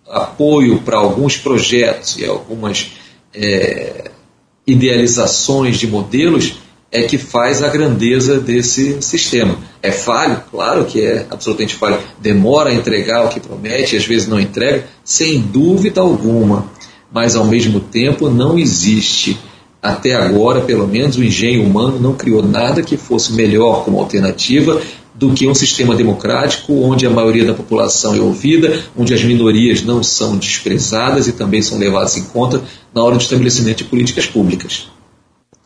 apoio 0.08 0.78
para 0.78 0.98
alguns 0.98 1.36
projetos 1.36 2.16
e 2.20 2.26
algumas 2.26 2.92
é, 3.34 4.12
idealizações 4.66 5.78
de 5.78 5.88
modelos 5.88 6.56
é 6.92 7.04
que 7.04 7.18
faz 7.18 7.62
a 7.62 7.70
grandeza 7.70 8.40
desse 8.40 9.02
sistema. 9.02 9.58
É 9.82 9.92
falho? 9.92 10.42
Claro 10.50 10.86
que 10.86 11.02
é 11.02 11.26
absolutamente 11.30 11.76
falho. 11.76 12.00
Demora 12.20 12.72
a 12.72 12.74
entregar 12.74 13.26
o 13.26 13.30
que 13.30 13.40
promete, 13.40 13.96
às 13.96 14.06
vezes 14.06 14.28
não 14.28 14.40
entrega, 14.40 14.86
sem 15.04 15.40
dúvida 15.40 16.02
alguma. 16.02 16.66
Mas, 17.12 17.36
ao 17.36 17.46
mesmo 17.46 17.80
tempo, 17.80 18.30
não 18.30 18.58
existe, 18.58 19.40
até 19.82 20.14
agora, 20.16 20.62
pelo 20.62 20.88
menos, 20.88 21.18
o 21.18 21.24
engenho 21.24 21.64
humano 21.64 22.00
não 22.00 22.14
criou 22.14 22.44
nada 22.44 22.82
que 22.82 22.98
fosse 22.98 23.34
melhor 23.34 23.84
como 23.84 24.00
alternativa 24.00 24.82
do 25.20 25.34
que 25.34 25.46
um 25.46 25.54
sistema 25.54 25.94
democrático 25.94 26.74
onde 26.74 27.06
a 27.06 27.10
maioria 27.10 27.44
da 27.44 27.54
população 27.54 28.16
é 28.16 28.22
ouvida, 28.22 28.86
onde 28.98 29.14
as 29.14 29.22
minorias 29.22 29.84
não 29.84 30.02
são 30.02 30.38
desprezadas 30.38 31.28
e 31.28 31.34
também 31.34 31.62
são 31.62 31.78
levadas 31.78 32.16
em 32.16 32.24
conta 32.24 32.64
na 32.96 33.04
hora 33.04 33.18
do 33.18 33.22
estabelecimento 33.22 33.80
de 33.80 33.84
políticas 33.84 34.26
públicas. 34.26 34.88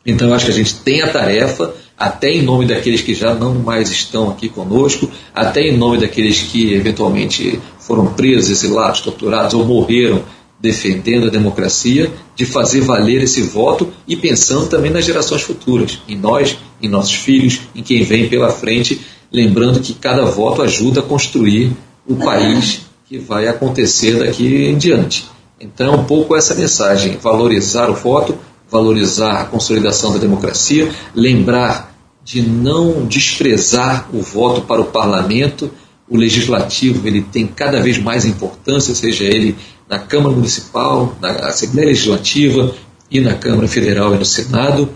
Então 0.04 0.28
eu 0.28 0.34
acho 0.34 0.46
que 0.46 0.52
a 0.52 0.56
gente 0.56 0.76
tem 0.78 1.04
a 1.04 1.08
tarefa, 1.08 1.72
até 1.96 2.32
em 2.32 2.42
nome 2.42 2.66
daqueles 2.66 3.02
que 3.02 3.14
já 3.14 3.36
não 3.36 3.54
mais 3.54 3.92
estão 3.92 4.32
aqui 4.32 4.50
conosco, 4.50 5.10
até 5.36 5.62
em 5.62 5.78
nome 5.78 6.00
daqueles 6.00 6.42
que 6.42 6.74
eventualmente 6.74 7.60
foram 7.80 8.08
presos, 8.08 8.50
exilados, 8.50 9.02
torturados 9.02 9.54
ou 9.54 9.64
morreram 9.64 10.24
defendendo 10.64 11.28
a 11.28 11.30
democracia, 11.30 12.10
de 12.38 12.46
fazer 12.46 12.80
valer 12.80 13.22
esse 13.22 13.42
voto 13.42 13.92
e 14.08 14.16
pensando 14.16 14.68
também 14.68 14.90
nas 14.90 15.04
gerações 15.04 15.42
futuras, 15.42 16.00
em 16.08 16.18
nós, 16.18 16.58
em 16.82 16.88
nossos 16.88 17.16
filhos, 17.16 17.60
em 17.76 17.84
quem 17.84 18.06
vem 18.06 18.30
pela 18.30 18.50
frente, 18.50 19.02
lembrando 19.34 19.80
que 19.80 19.94
cada 19.94 20.24
voto 20.26 20.62
ajuda 20.62 21.00
a 21.00 21.04
construir 21.04 21.72
o 22.08 22.16
país 22.16 22.82
que 23.08 23.18
vai 23.18 23.48
acontecer 23.48 24.20
daqui 24.20 24.66
em 24.66 24.78
diante. 24.78 25.26
Então, 25.60 25.96
um 25.96 26.04
pouco 26.04 26.36
essa 26.36 26.54
mensagem, 26.54 27.18
valorizar 27.18 27.90
o 27.90 27.96
voto, 27.96 28.38
valorizar 28.70 29.42
a 29.42 29.46
consolidação 29.46 30.12
da 30.14 30.20
democracia, 30.20 30.92
lembrar 31.16 31.96
de 32.24 32.42
não 32.42 33.06
desprezar 33.06 34.10
o 34.14 34.22
voto 34.22 34.62
para 34.62 34.82
o 34.82 34.86
parlamento. 34.86 35.72
O 36.08 36.18
legislativo 36.18 37.08
ele 37.08 37.22
tem 37.22 37.48
cada 37.48 37.82
vez 37.82 37.98
mais 37.98 38.26
importância, 38.26 38.94
seja 38.94 39.24
ele 39.24 39.56
na 39.90 40.00
Câmara 40.00 40.36
Municipal, 40.36 41.16
na 41.22 41.30
Assembleia 41.48 41.88
Legislativa 41.88 42.74
e 43.10 43.20
na 43.20 43.34
Câmara 43.36 43.68
Federal 43.68 44.14
e 44.14 44.18
no 44.18 44.26
Senado. 44.26 44.90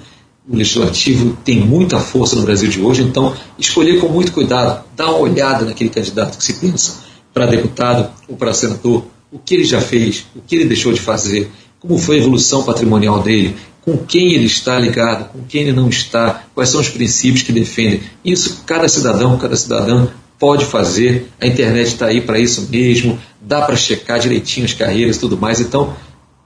O 0.50 0.56
legislativo 0.56 1.38
tem 1.44 1.60
muita 1.60 2.00
força 2.00 2.36
no 2.36 2.44
Brasil 2.44 2.70
de 2.70 2.80
hoje, 2.80 3.04
então 3.04 3.36
escolher 3.60 4.00
com 4.00 4.08
muito 4.08 4.32
cuidado, 4.32 4.86
dar 4.96 5.10
uma 5.10 5.20
olhada 5.20 5.66
naquele 5.66 5.90
candidato 5.90 6.38
que 6.38 6.44
se 6.44 6.54
pensa 6.54 7.04
para 7.34 7.46
deputado 7.46 8.10
ou 8.28 8.38
para 8.38 8.54
senador, 8.54 9.06
o 9.32 9.38
que 9.38 9.56
ele 9.56 9.66
já 9.66 9.82
fez, 9.82 10.26
o 10.36 10.42
que 10.42 10.56
ele 10.56 10.66
deixou 10.66 10.94
de 10.94 11.02
fazer, 11.02 11.52
como 11.80 11.98
foi 11.98 12.16
a 12.16 12.20
evolução 12.20 12.64
patrimonial 12.64 13.22
dele, 13.22 13.56
com 13.82 13.98
quem 13.98 14.34
ele 14.34 14.46
está 14.46 14.80
ligado, 14.80 15.30
com 15.30 15.44
quem 15.44 15.62
ele 15.62 15.72
não 15.74 15.90
está, 15.90 16.44
quais 16.54 16.70
são 16.70 16.82
os 16.82 16.90
princípios 16.90 17.44
que 17.44 17.52
defende. 17.52 18.04
Isso 18.24 18.64
cada 18.66 18.88
cidadão, 18.90 19.38
cada 19.38 19.56
cidadã 19.56 20.08
pode 20.38 20.66
fazer. 20.66 21.30
A 21.40 21.48
internet 21.48 21.88
está 21.88 22.08
aí 22.08 22.22
para 22.22 22.40
isso 22.40 22.68
mesmo, 22.70 23.18
dá 23.42 23.62
para 23.62 23.76
checar 23.76 24.20
direitinho 24.20 24.66
as 24.66 24.74
carreiras 24.74 25.16
e 25.16 25.20
tudo 25.20 25.38
mais. 25.38 25.62
Então, 25.62 25.96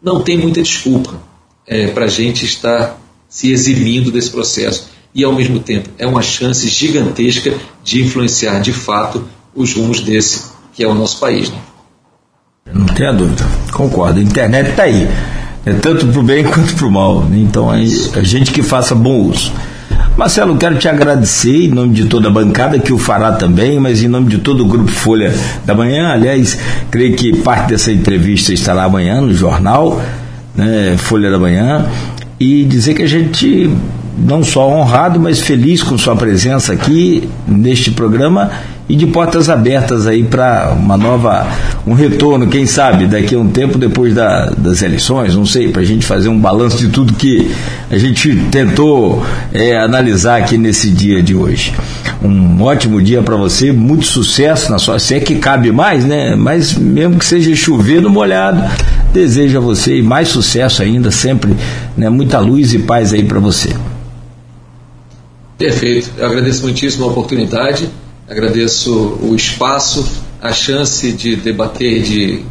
não 0.01 0.21
tem 0.21 0.37
muita 0.37 0.61
desculpa 0.61 1.19
é, 1.65 1.87
para 1.87 2.05
a 2.05 2.09
gente 2.09 2.45
estar 2.45 3.00
se 3.31 3.51
eximindo 3.51 4.11
desse 4.11 4.29
processo. 4.29 4.91
E, 5.15 5.23
ao 5.23 5.33
mesmo 5.33 5.59
tempo, 5.59 5.89
é 5.97 6.05
uma 6.05 6.21
chance 6.21 6.67
gigantesca 6.67 7.53
de 7.83 8.03
influenciar 8.03 8.59
de 8.59 8.71
fato 8.71 9.25
os 9.55 9.73
rumos 9.73 10.01
desse 10.01 10.51
que 10.73 10.83
é 10.83 10.87
o 10.87 10.93
nosso 10.93 11.19
país. 11.19 11.49
Né? 11.49 11.57
Não 12.73 12.85
tenha 12.85 13.11
dúvida, 13.11 13.45
concordo. 13.71 14.19
A 14.19 14.23
internet 14.23 14.69
está 14.69 14.83
aí. 14.83 15.07
É 15.65 15.73
tanto 15.73 16.07
para 16.07 16.19
o 16.19 16.23
bem 16.23 16.43
quanto 16.45 16.75
para 16.75 16.85
o 16.85 16.91
mal. 16.91 17.25
Então, 17.33 17.73
é 17.73 17.79
a 17.79 18.23
gente 18.23 18.51
que 18.51 18.61
faça 18.61 18.93
bom 18.93 19.29
uso. 19.29 19.51
Marcelo, 20.17 20.57
quero 20.57 20.77
te 20.77 20.87
agradecer 20.87 21.65
em 21.65 21.69
nome 21.69 21.93
de 21.93 22.05
toda 22.05 22.27
a 22.27 22.31
bancada, 22.31 22.77
que 22.77 22.91
o 22.91 22.97
fará 22.97 23.31
também, 23.31 23.79
mas 23.79 24.03
em 24.03 24.07
nome 24.07 24.29
de 24.29 24.39
todo 24.39 24.63
o 24.63 24.67
Grupo 24.67 24.91
Folha 24.91 25.33
da 25.65 25.73
Manhã. 25.73 26.09
Aliás, 26.11 26.57
creio 26.89 27.15
que 27.15 27.37
parte 27.37 27.69
dessa 27.69 27.91
entrevista 27.91 28.53
estará 28.53 28.83
amanhã 28.83 29.21
no 29.21 29.33
jornal, 29.33 30.01
né, 30.55 30.95
Folha 30.97 31.31
da 31.31 31.39
Manhã, 31.39 31.89
e 32.41 32.65
dizer 32.65 32.95
que 32.95 33.03
a 33.03 33.07
gente 33.07 33.69
não 34.17 34.43
só 34.43 34.67
honrado, 34.67 35.19
mas 35.19 35.39
feliz 35.39 35.83
com 35.83 35.95
sua 35.95 36.15
presença 36.15 36.73
aqui 36.73 37.29
neste 37.47 37.91
programa 37.91 38.49
e 38.89 38.95
de 38.95 39.05
portas 39.05 39.47
abertas 39.47 40.07
aí 40.07 40.23
para 40.23 40.73
uma 40.77 40.97
nova, 40.97 41.47
um 41.85 41.93
retorno, 41.93 42.47
quem 42.47 42.65
sabe, 42.65 43.05
daqui 43.05 43.35
a 43.35 43.39
um 43.39 43.47
tempo 43.47 43.77
depois 43.77 44.15
da, 44.15 44.47
das 44.49 44.81
eleições, 44.81 45.35
não 45.35 45.45
sei, 45.45 45.69
para 45.69 45.83
a 45.83 45.85
gente 45.85 46.03
fazer 46.03 46.29
um 46.29 46.37
balanço 46.37 46.77
de 46.77 46.89
tudo 46.89 47.13
que 47.13 47.51
a 47.91 47.97
gente 47.97 48.35
tentou 48.51 49.23
é, 49.53 49.77
analisar 49.77 50.41
aqui 50.41 50.57
nesse 50.57 50.89
dia 50.89 51.21
de 51.21 51.35
hoje. 51.35 51.73
Um 52.23 52.61
ótimo 52.61 53.01
dia 53.01 53.21
para 53.21 53.35
você, 53.35 53.71
muito 53.71 54.05
sucesso 54.05 54.71
na 54.71 54.79
sua, 54.79 54.97
se 54.97 55.13
é 55.13 55.19
que 55.19 55.35
cabe 55.35 55.71
mais, 55.71 56.03
né? 56.05 56.35
Mas 56.35 56.73
mesmo 56.73 57.17
que 57.17 57.25
seja 57.25 57.55
chovendo 57.55 58.09
molhado, 58.09 58.61
desejo 59.11 59.57
a 59.57 59.61
você 59.61 60.01
mais 60.01 60.29
sucesso 60.29 60.81
ainda, 60.81 61.11
sempre, 61.11 61.55
né? 61.97 62.09
Muita 62.09 62.39
luz 62.39 62.73
e 62.73 62.79
paz 62.79 63.13
aí 63.13 63.23
para 63.23 63.39
você. 63.39 63.69
Perfeito. 65.57 66.09
Eu 66.17 66.25
agradeço 66.25 66.63
muitíssimo 66.63 67.05
a 67.05 67.07
oportunidade, 67.07 67.89
agradeço 68.27 69.19
o 69.21 69.35
espaço, 69.35 70.07
a 70.41 70.51
chance 70.51 71.11
de 71.11 71.35
debater, 71.35 72.01
de 72.01 72.43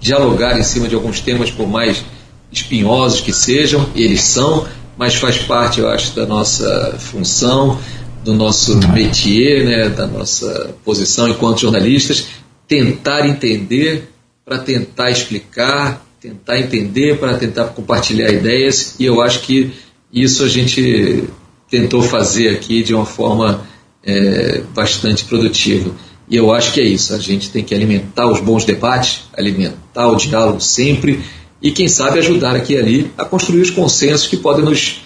dialogar 0.00 0.58
em 0.58 0.62
cima 0.62 0.88
de 0.88 0.94
alguns 0.94 1.20
temas, 1.20 1.50
por 1.50 1.68
mais 1.68 2.04
espinhosos 2.50 3.20
que 3.20 3.32
sejam, 3.32 3.88
eles 3.94 4.22
são, 4.22 4.66
mas 4.96 5.14
faz 5.14 5.38
parte, 5.38 5.80
eu 5.80 5.88
acho, 5.88 6.14
da 6.14 6.26
nossa 6.26 6.96
função, 6.98 7.78
do 8.24 8.34
nosso 8.34 8.76
métier, 8.88 9.64
né, 9.64 9.88
da 9.88 10.06
nossa 10.06 10.74
posição 10.84 11.28
enquanto 11.28 11.60
jornalistas, 11.60 12.26
tentar 12.66 13.28
entender 13.28 14.10
para 14.44 14.58
tentar 14.58 15.10
explicar, 15.10 16.05
tentar 16.26 16.58
entender 16.58 17.18
para 17.18 17.36
tentar 17.36 17.66
compartilhar 17.66 18.32
ideias, 18.32 18.96
e 18.98 19.04
eu 19.04 19.20
acho 19.20 19.42
que 19.42 19.72
isso 20.12 20.42
a 20.42 20.48
gente 20.48 21.24
tentou 21.70 22.02
fazer 22.02 22.48
aqui 22.48 22.82
de 22.82 22.94
uma 22.94 23.06
forma 23.06 23.66
é, 24.02 24.62
bastante 24.74 25.24
produtiva. 25.24 25.90
E 26.28 26.36
eu 26.36 26.52
acho 26.52 26.72
que 26.72 26.80
é 26.80 26.84
isso, 26.84 27.14
a 27.14 27.18
gente 27.18 27.50
tem 27.50 27.62
que 27.62 27.74
alimentar 27.74 28.26
os 28.26 28.40
bons 28.40 28.64
debates, 28.64 29.22
alimentar 29.36 30.08
o 30.08 30.16
diálogo 30.16 30.60
sempre 30.60 31.20
e, 31.62 31.70
quem 31.70 31.86
sabe, 31.86 32.18
ajudar 32.18 32.56
aqui 32.56 32.74
e 32.74 32.78
ali 32.78 33.12
a 33.16 33.24
construir 33.24 33.60
os 33.60 33.70
consensos 33.70 34.26
que 34.26 34.36
podem 34.36 34.64
nos 34.64 35.02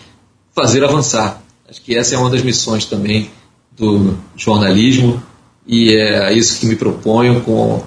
fazer 0.55 0.83
avançar. 0.83 1.43
Acho 1.69 1.83
que 1.83 1.95
essa 1.95 2.15
é 2.15 2.19
uma 2.19 2.31
das 2.31 2.43
missões 2.43 2.87
também 2.87 3.31
do 3.77 4.17
jornalismo 4.35 5.23
e 5.67 5.95
é 5.95 6.33
isso 6.33 6.59
que 6.59 6.67
me 6.67 6.77
proponho 6.77 7.43
com 7.43 7.83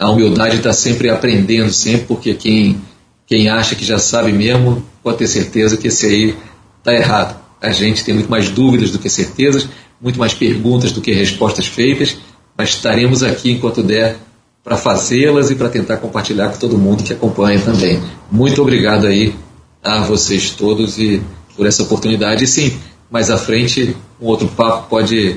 a 0.00 0.10
humildade 0.10 0.52
de 0.52 0.56
estar 0.56 0.72
sempre 0.72 1.10
aprendendo, 1.10 1.70
sempre, 1.70 2.06
porque 2.06 2.34
quem, 2.34 2.80
quem 3.26 3.48
acha 3.48 3.76
que 3.76 3.84
já 3.84 3.98
sabe 3.98 4.32
mesmo, 4.32 4.82
pode 5.02 5.18
ter 5.18 5.28
certeza 5.28 5.76
que 5.76 5.88
esse 5.88 6.06
aí 6.06 6.36
está 6.80 6.92
errado 6.94 7.40
a 7.60 7.70
gente 7.70 8.04
tem 8.04 8.14
muito 8.14 8.30
mais 8.30 8.48
dúvidas 8.48 8.90
do 8.90 8.98
que 8.98 9.10
certezas, 9.10 9.68
muito 10.00 10.18
mais 10.18 10.32
perguntas 10.32 10.92
do 10.92 11.00
que 11.00 11.12
respostas 11.12 11.66
feitas, 11.66 12.16
mas 12.56 12.70
estaremos 12.70 13.22
aqui 13.22 13.52
enquanto 13.52 13.82
der 13.82 14.16
para 14.64 14.76
fazê-las 14.76 15.50
e 15.50 15.54
para 15.54 15.68
tentar 15.68 15.98
compartilhar 15.98 16.50
com 16.50 16.58
todo 16.58 16.78
mundo 16.78 17.02
que 17.02 17.12
acompanha 17.12 17.60
também. 17.60 18.02
Muito 18.30 18.60
obrigado 18.62 19.06
aí 19.06 19.34
a 19.82 20.00
vocês 20.00 20.50
todos 20.50 20.98
e 20.98 21.22
por 21.56 21.66
essa 21.66 21.82
oportunidade. 21.82 22.44
E 22.44 22.46
sim, 22.46 22.78
mais 23.10 23.30
à 23.30 23.36
frente 23.36 23.94
um 24.20 24.26
outro 24.26 24.48
papo 24.48 24.88
pode 24.88 25.36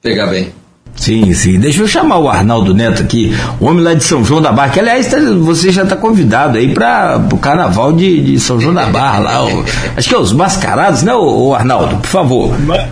pegar 0.00 0.26
bem. 0.26 0.52
Sim, 0.96 1.32
sim. 1.32 1.58
Deixa 1.58 1.82
eu 1.82 1.88
chamar 1.88 2.18
o 2.18 2.28
Arnaldo 2.28 2.74
Neto 2.74 3.02
aqui, 3.02 3.34
o 3.58 3.66
homem 3.66 3.82
lá 3.82 3.94
de 3.94 4.04
São 4.04 4.24
João 4.24 4.40
da 4.40 4.52
Barra, 4.52 4.70
que 4.70 4.80
aliás 4.80 5.06
tá, 5.08 5.18
você 5.40 5.72
já 5.72 5.82
está 5.82 5.96
convidado 5.96 6.58
aí 6.58 6.72
para 6.72 7.20
o 7.32 7.38
carnaval 7.38 7.92
de, 7.92 8.20
de, 8.20 8.38
São 8.38 8.60
João 8.60 8.74
da 8.74 8.86
Barra 8.86 9.18
lá. 9.18 9.44
O, 9.44 9.64
acho 9.96 10.08
que 10.08 10.14
é 10.14 10.18
os 10.18 10.32
mascarados, 10.32 11.02
né, 11.02 11.14
o, 11.14 11.48
o 11.48 11.54
Arnaldo? 11.54 11.96
Por 11.96 12.06
favor. 12.06 12.60
Mas, 12.60 12.88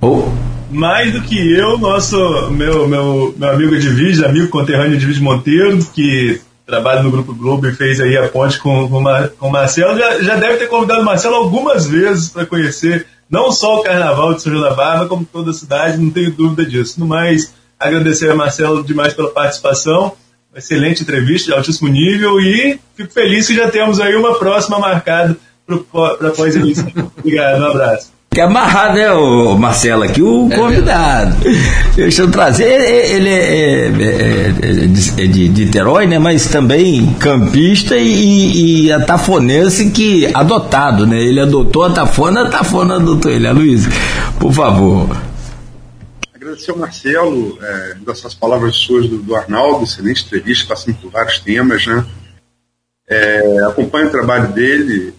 oh. 0.00 0.24
Mais 0.70 1.12
do 1.12 1.22
que 1.22 1.54
eu, 1.54 1.78
nosso 1.78 2.16
meu, 2.50 2.88
meu, 2.88 3.34
meu 3.36 3.50
amigo 3.50 3.78
de 3.78 3.88
vídeo, 3.88 4.26
amigo 4.26 4.48
conterrâneo 4.48 4.98
de 4.98 5.06
vídeo 5.06 5.22
Monteiro, 5.22 5.78
que 5.94 6.40
trabalha 6.66 7.02
no 7.02 7.10
Grupo 7.10 7.32
Globo 7.32 7.66
e 7.68 7.72
fez 7.72 8.00
aí 8.00 8.16
a 8.16 8.28
ponte 8.28 8.58
com, 8.58 8.88
com, 8.88 9.04
com 9.38 9.48
o 9.48 9.52
Marcelo, 9.52 9.96
já, 9.96 10.20
já 10.20 10.34
deve 10.34 10.56
ter 10.56 10.66
convidado 10.66 11.00
o 11.00 11.04
Marcelo 11.04 11.36
algumas 11.36 11.86
vezes 11.86 12.28
para 12.28 12.44
conhecer 12.44 13.06
não 13.28 13.50
só 13.50 13.80
o 13.80 13.82
Carnaval 13.82 14.34
de 14.34 14.42
São 14.42 14.52
João 14.52 14.64
da 14.64 14.74
Barra, 14.74 15.06
como 15.06 15.24
toda 15.24 15.50
a 15.50 15.54
cidade, 15.54 15.98
não 15.98 16.10
tenho 16.10 16.30
dúvida 16.30 16.64
disso. 16.64 17.00
No 17.00 17.06
mais, 17.06 17.52
agradecer 17.78 18.30
a 18.30 18.34
Marcelo 18.34 18.84
demais 18.84 19.14
pela 19.14 19.30
participação, 19.30 20.12
excelente 20.54 21.02
entrevista 21.02 21.50
de 21.50 21.56
altíssimo 21.56 21.88
nível 21.88 22.40
e 22.40 22.80
fico 22.94 23.12
feliz 23.12 23.46
que 23.46 23.54
já 23.54 23.70
temos 23.70 24.00
aí 24.00 24.16
uma 24.16 24.38
próxima 24.38 24.78
marcada 24.78 25.36
para 25.66 26.30
pós-eleição. 26.30 26.90
Obrigado, 27.18 27.60
um 27.60 27.66
abraço 27.66 28.15
que 28.36 28.40
amarrar, 28.42 28.92
né, 28.92 29.10
o 29.12 29.56
Marcelo 29.56 30.02
aqui, 30.02 30.20
o 30.20 30.52
é 30.52 30.56
convidado. 30.56 31.36
Deixa 31.94 32.20
eu 32.20 32.30
trazer. 32.30 32.66
Ele 32.66 33.30
é, 33.30 33.86
é, 33.86 33.88
é, 33.88 35.24
é 35.24 35.26
de, 35.26 35.48
de 35.48 35.64
Niterói, 35.64 36.06
né? 36.06 36.18
Mas 36.18 36.46
também 36.46 37.14
campista 37.14 37.96
e, 37.96 38.84
e 38.84 38.92
atafonense 38.92 39.88
que 39.88 40.30
adotado, 40.34 41.06
né? 41.06 41.18
Ele 41.18 41.40
adotou 41.40 41.84
a 41.84 41.90
Tafona, 41.90 42.42
a 42.42 42.50
Tafona 42.50 42.96
adotou 42.96 43.32
ele. 43.32 43.46
A 43.46 43.52
Luiz, 43.52 43.88
por 44.38 44.52
favor. 44.52 45.16
Agradecer 46.34 46.72
ao 46.72 46.76
Marcelo, 46.76 47.58
é, 47.62 47.94
dessas 48.04 48.34
palavras 48.34 48.76
suas 48.76 49.08
do, 49.08 49.16
do 49.16 49.34
Arnaldo, 49.34 49.84
excelente 49.84 50.26
entrevista, 50.26 50.66
passando 50.68 50.94
por 50.96 51.10
vários 51.10 51.38
temas, 51.38 51.86
né? 51.86 52.04
É, 53.08 53.64
acompanho 53.66 54.08
o 54.08 54.10
trabalho 54.10 54.48
dele, 54.48 55.14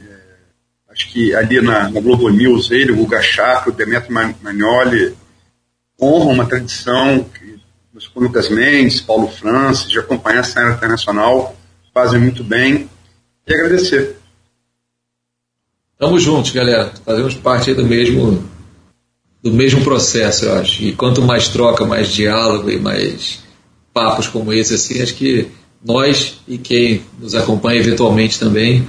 acho 0.98 1.10
que 1.10 1.34
ali 1.36 1.62
na, 1.62 1.90
na 1.90 2.02
Globo 2.02 2.28
News, 2.30 2.72
ele, 2.72 2.92
o 2.92 2.96
Guga 2.96 3.22
Chakra, 3.22 3.72
o 3.72 3.76
Demetrio 3.76 4.12
Magnoli, 4.12 5.16
honram 6.02 6.32
uma 6.32 6.46
tradição 6.46 7.24
que 7.24 7.60
os 7.94 8.10
Lucas 8.16 8.50
Mendes, 8.50 9.00
Paulo 9.00 9.28
Francis, 9.28 9.90
de 9.90 10.00
acompanhar 10.00 10.40
a 10.40 10.44
cena 10.44 10.74
internacional, 10.74 11.56
fazem 11.94 12.20
muito 12.20 12.44
bem. 12.44 12.90
E 13.48 13.54
agradecer. 13.54 14.18
Tamo 15.98 16.20
juntos, 16.20 16.52
galera. 16.52 16.92
Fazemos 17.06 17.36
parte 17.36 17.74
do 17.74 17.86
mesmo 17.86 18.44
do 19.42 19.54
mesmo 19.54 19.84
processo, 19.84 20.46
eu 20.46 20.56
acho. 20.56 20.84
E 20.84 20.94
quanto 20.94 21.22
mais 21.22 21.48
troca, 21.48 21.86
mais 21.86 22.10
diálogo 22.10 22.70
e 22.70 22.80
mais 22.80 23.40
papos 23.94 24.28
como 24.28 24.52
esse, 24.52 24.74
assim, 24.74 25.02
acho 25.02 25.16
que 25.16 25.48
nós 25.84 26.40
e 26.48 26.58
quem 26.58 27.04
nos 27.20 27.34
acompanha 27.34 27.80
eventualmente 27.80 28.40
também 28.40 28.88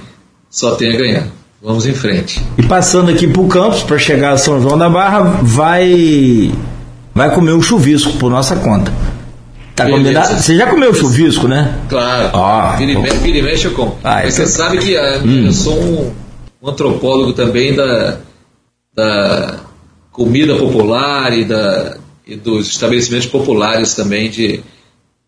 só 0.49 0.75
tem 0.75 0.93
a 0.93 0.97
ganhar. 0.97 1.38
Vamos 1.61 1.85
em 1.85 1.93
frente. 1.93 2.43
E 2.57 2.63
passando 2.63 3.11
aqui 3.11 3.27
para 3.27 3.41
o 3.41 3.47
campus, 3.47 3.83
para 3.83 3.97
chegar 3.97 4.31
a 4.31 4.37
São 4.37 4.61
João 4.61 4.77
da 4.77 4.89
Barra, 4.89 5.39
vai 5.41 6.51
vai 7.13 7.33
comer 7.35 7.51
um 7.51 7.61
chuvisco 7.61 8.13
por 8.13 8.31
nossa 8.31 8.55
conta. 8.55 8.93
Tá? 9.75 9.85
Você 10.37 10.57
já 10.57 10.67
comeu 10.67 10.93
chuvisco, 10.93 11.47
né? 11.47 11.79
Claro. 11.87 12.37
Ah, 12.37 12.75
vira, 12.77 12.91
e 12.91 13.41
mexe 13.41 13.65
eu 13.65 13.71
como. 13.73 13.97
Ah, 14.03 14.21
Mas 14.23 14.33
então... 14.33 14.45
você 14.45 14.51
sabe 14.51 14.77
que 14.77 14.95
uh, 14.95 15.25
hum. 15.25 15.45
eu 15.45 15.53
sou 15.53 15.79
um, 15.81 16.13
um, 16.61 16.69
antropólogo 16.69 17.31
também 17.31 17.73
da, 17.73 18.17
da 18.93 19.59
comida 20.11 20.55
popular 20.55 21.37
e, 21.37 21.45
da, 21.45 21.97
e 22.27 22.35
dos 22.35 22.67
estabelecimentos 22.67 23.27
populares 23.27 23.93
também 23.93 24.29
de 24.29 24.61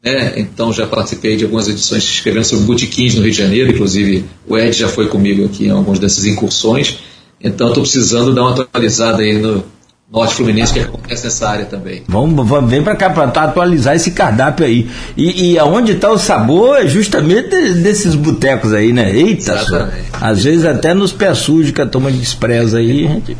né? 0.03 0.33
Então 0.37 0.73
já 0.73 0.87
participei 0.87 1.35
de 1.35 1.43
algumas 1.43 1.67
edições 1.67 2.03
escrevendo 2.03 2.45
sobre 2.45 2.65
botiquins 2.65 3.15
no 3.15 3.21
Rio 3.21 3.31
de 3.31 3.37
Janeiro, 3.37 3.71
inclusive 3.71 4.25
o 4.47 4.57
Ed 4.57 4.77
já 4.77 4.87
foi 4.87 5.07
comigo 5.07 5.45
aqui 5.45 5.67
em 5.67 5.71
algumas 5.71 5.99
dessas 5.99 6.25
incursões. 6.25 6.97
Então 7.39 7.69
estou 7.69 7.83
precisando 7.83 8.33
dar 8.33 8.43
uma 8.43 8.51
atualizada 8.51 9.21
aí 9.21 9.37
no, 9.37 9.63
Norte 10.11 10.35
Fluminense 10.35 10.73
que 10.73 10.79
acontece 10.81 11.23
nessa 11.23 11.49
área 11.49 11.65
também. 11.65 12.03
Vamos, 12.05 12.45
vamos 12.45 12.69
vem 12.69 12.83
para 12.83 12.97
cá 12.97 13.09
para 13.09 13.23
atualizar 13.23 13.95
esse 13.95 14.11
cardápio 14.11 14.65
aí. 14.65 14.89
E, 15.15 15.53
e 15.53 15.57
aonde 15.57 15.93
está 15.93 16.11
o 16.11 16.17
sabor 16.17 16.79
é 16.79 16.85
justamente 16.85 17.47
desses 17.75 18.13
botecos 18.13 18.73
aí, 18.73 18.91
né? 18.91 19.15
Eita, 19.15 19.57
só. 19.59 19.87
às 20.19 20.43
vezes 20.43 20.65
até 20.65 20.93
nos 20.93 21.13
pés 21.13 21.37
sujos 21.37 21.71
que 21.71 21.81
a 21.81 21.85
turma 21.85 22.11
despreza 22.11 22.79
aí. 22.79 23.07
Gente... 23.07 23.37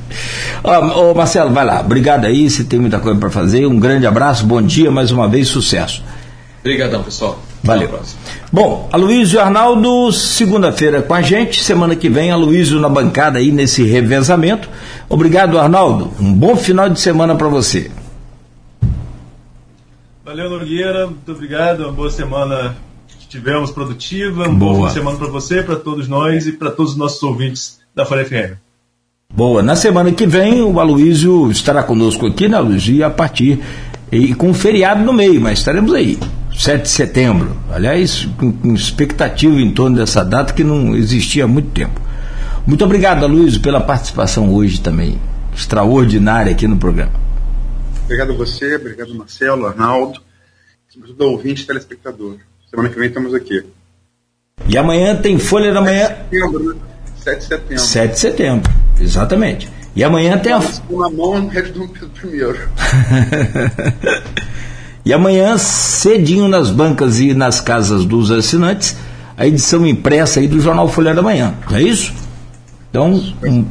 Ó, 0.63 1.11
ô, 1.11 1.13
Marcelo, 1.13 1.51
vai 1.51 1.65
lá. 1.65 1.81
Obrigado 1.81 2.23
aí, 2.23 2.49
você 2.49 2.63
tem 2.63 2.79
muita 2.79 2.99
coisa 2.99 3.19
para 3.19 3.29
fazer. 3.29 3.65
Um 3.65 3.77
grande 3.77 4.07
abraço, 4.07 4.45
bom 4.45 4.61
dia, 4.61 4.89
mais 4.89 5.11
uma 5.11 5.27
vez, 5.27 5.49
sucesso. 5.49 6.01
Obrigadão, 6.61 7.03
pessoal. 7.03 7.39
Valeu. 7.63 7.99
Bom, 8.51 8.89
Aloysio 8.91 9.38
e 9.38 9.39
Arnaldo, 9.39 10.11
segunda-feira 10.11 11.01
com 11.01 11.13
a 11.13 11.21
gente. 11.21 11.63
Semana 11.63 11.95
que 11.95 12.07
vem, 12.07 12.31
Aloysio 12.31 12.79
na 12.79 12.89
bancada 12.89 13.39
aí 13.39 13.51
nesse 13.51 13.83
revezamento. 13.83 14.69
Obrigado, 15.09 15.57
Arnaldo. 15.57 16.11
Um 16.19 16.33
bom 16.33 16.55
final 16.55 16.88
de 16.88 16.99
semana 16.99 17.35
para 17.35 17.47
você. 17.47 17.91
Valeu, 20.23 20.49
Nogueira. 20.49 21.07
Muito 21.07 21.31
obrigado. 21.31 21.81
Uma 21.81 21.91
boa 21.91 22.11
semana 22.11 22.75
que 23.19 23.27
tivemos 23.27 23.71
produtiva. 23.71 24.47
Um 24.47 24.55
boa. 24.55 24.73
bom 24.73 24.81
fim 24.81 24.88
de 24.88 24.93
semana 24.93 25.17
para 25.17 25.27
você, 25.27 25.63
para 25.63 25.75
todos 25.75 26.07
nós 26.07 26.45
e 26.45 26.51
para 26.51 26.69
todos 26.71 26.93
os 26.93 26.97
nossos 26.97 27.21
ouvintes 27.23 27.79
da 27.95 28.05
Folha 28.05 28.23
FM. 28.23 28.55
Boa. 29.33 29.63
Na 29.63 29.75
semana 29.75 30.11
que 30.11 30.27
vem, 30.27 30.61
o 30.61 30.79
Aloysio 30.79 31.49
estará 31.49 31.81
conosco 31.83 32.27
aqui, 32.27 32.47
né, 32.47 32.57
Aloysio? 32.57 32.95
E 32.95 33.03
a 33.03 33.09
partir. 33.09 33.59
E 34.11 34.33
com 34.35 34.49
um 34.49 34.53
feriado 34.53 35.03
no 35.03 35.13
meio, 35.13 35.39
mas 35.39 35.59
estaremos 35.59 35.93
aí. 35.93 36.19
7 36.61 36.83
de 36.83 36.89
setembro. 36.89 37.57
Aliás, 37.71 38.25
com, 38.38 38.51
com 38.51 38.75
expectativa 38.75 39.55
em 39.55 39.71
torno 39.71 39.97
dessa 39.97 40.23
data 40.23 40.53
que 40.53 40.63
não 40.63 40.95
existia 40.95 41.45
há 41.45 41.47
muito 41.47 41.71
tempo. 41.71 41.99
Muito 42.67 42.85
obrigado, 42.85 43.25
Luiz, 43.25 43.57
pela 43.57 43.81
participação 43.81 44.53
hoje 44.53 44.79
também. 44.79 45.19
Extraordinária 45.55 46.51
aqui 46.51 46.67
no 46.67 46.77
programa. 46.77 47.13
Obrigado 48.03 48.33
a 48.33 48.35
você, 48.35 48.75
obrigado 48.75 49.15
Marcelo, 49.15 49.65
Arnaldo, 49.65 50.21
sobretudo 50.88 51.23
ouvinte 51.23 51.63
e 51.63 51.65
telespectador. 51.65 52.38
Semana 52.69 52.89
que 52.89 52.99
vem 52.99 53.07
estamos 53.07 53.33
aqui. 53.33 53.65
E 54.67 54.77
amanhã 54.77 55.15
tem 55.15 55.39
Folha 55.39 55.73
da 55.73 55.81
Manhã. 55.81 56.15
7 56.29 56.29
de 56.29 56.35
setembro, 56.35 56.63
né? 56.63 56.79
7 57.15 57.38
de 57.38 57.45
setembro. 57.45 57.79
7 57.79 58.11
de 58.11 58.19
setembro, 58.19 58.71
exatamente. 58.99 59.69
E 59.95 60.03
amanhã 60.03 60.38
tem 60.38 60.53
a. 60.53 60.59
Na 60.59 61.09
mão, 61.09 61.47
Rede 61.47 61.71
Dom 61.71 61.88
Pedro 61.88 62.35
I. 62.35 62.69
E 65.03 65.13
amanhã, 65.13 65.57
cedinho 65.57 66.47
nas 66.47 66.69
bancas 66.69 67.19
e 67.19 67.33
nas 67.33 67.59
casas 67.59 68.05
dos 68.05 68.29
assinantes, 68.31 68.95
a 69.35 69.47
edição 69.47 69.85
impressa 69.87 70.39
aí 70.39 70.47
do 70.47 70.59
Jornal 70.59 70.87
Folha 70.87 71.13
da 71.13 71.21
Manhã. 71.21 71.55
Não 71.69 71.77
é 71.77 71.81
isso? 71.81 72.13
Então, 72.89 73.23
um, 73.43 73.65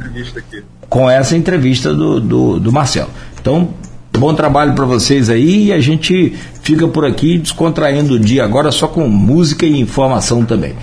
com 0.89 1.09
essa 1.09 1.37
entrevista 1.37 1.93
do, 1.93 2.19
do, 2.19 2.59
do 2.59 2.71
Marcelo. 2.71 3.09
Então, 3.39 3.69
bom 4.11 4.33
trabalho 4.33 4.73
para 4.73 4.83
vocês 4.83 5.29
aí 5.29 5.67
e 5.67 5.73
a 5.73 5.79
gente 5.79 6.35
fica 6.61 6.87
por 6.87 7.05
aqui 7.05 7.37
descontraindo 7.37 8.15
o 8.15 8.19
dia 8.19 8.43
agora 8.43 8.71
só 8.71 8.87
com 8.87 9.07
música 9.07 9.65
e 9.65 9.79
informação 9.79 10.43
também. 10.43 10.75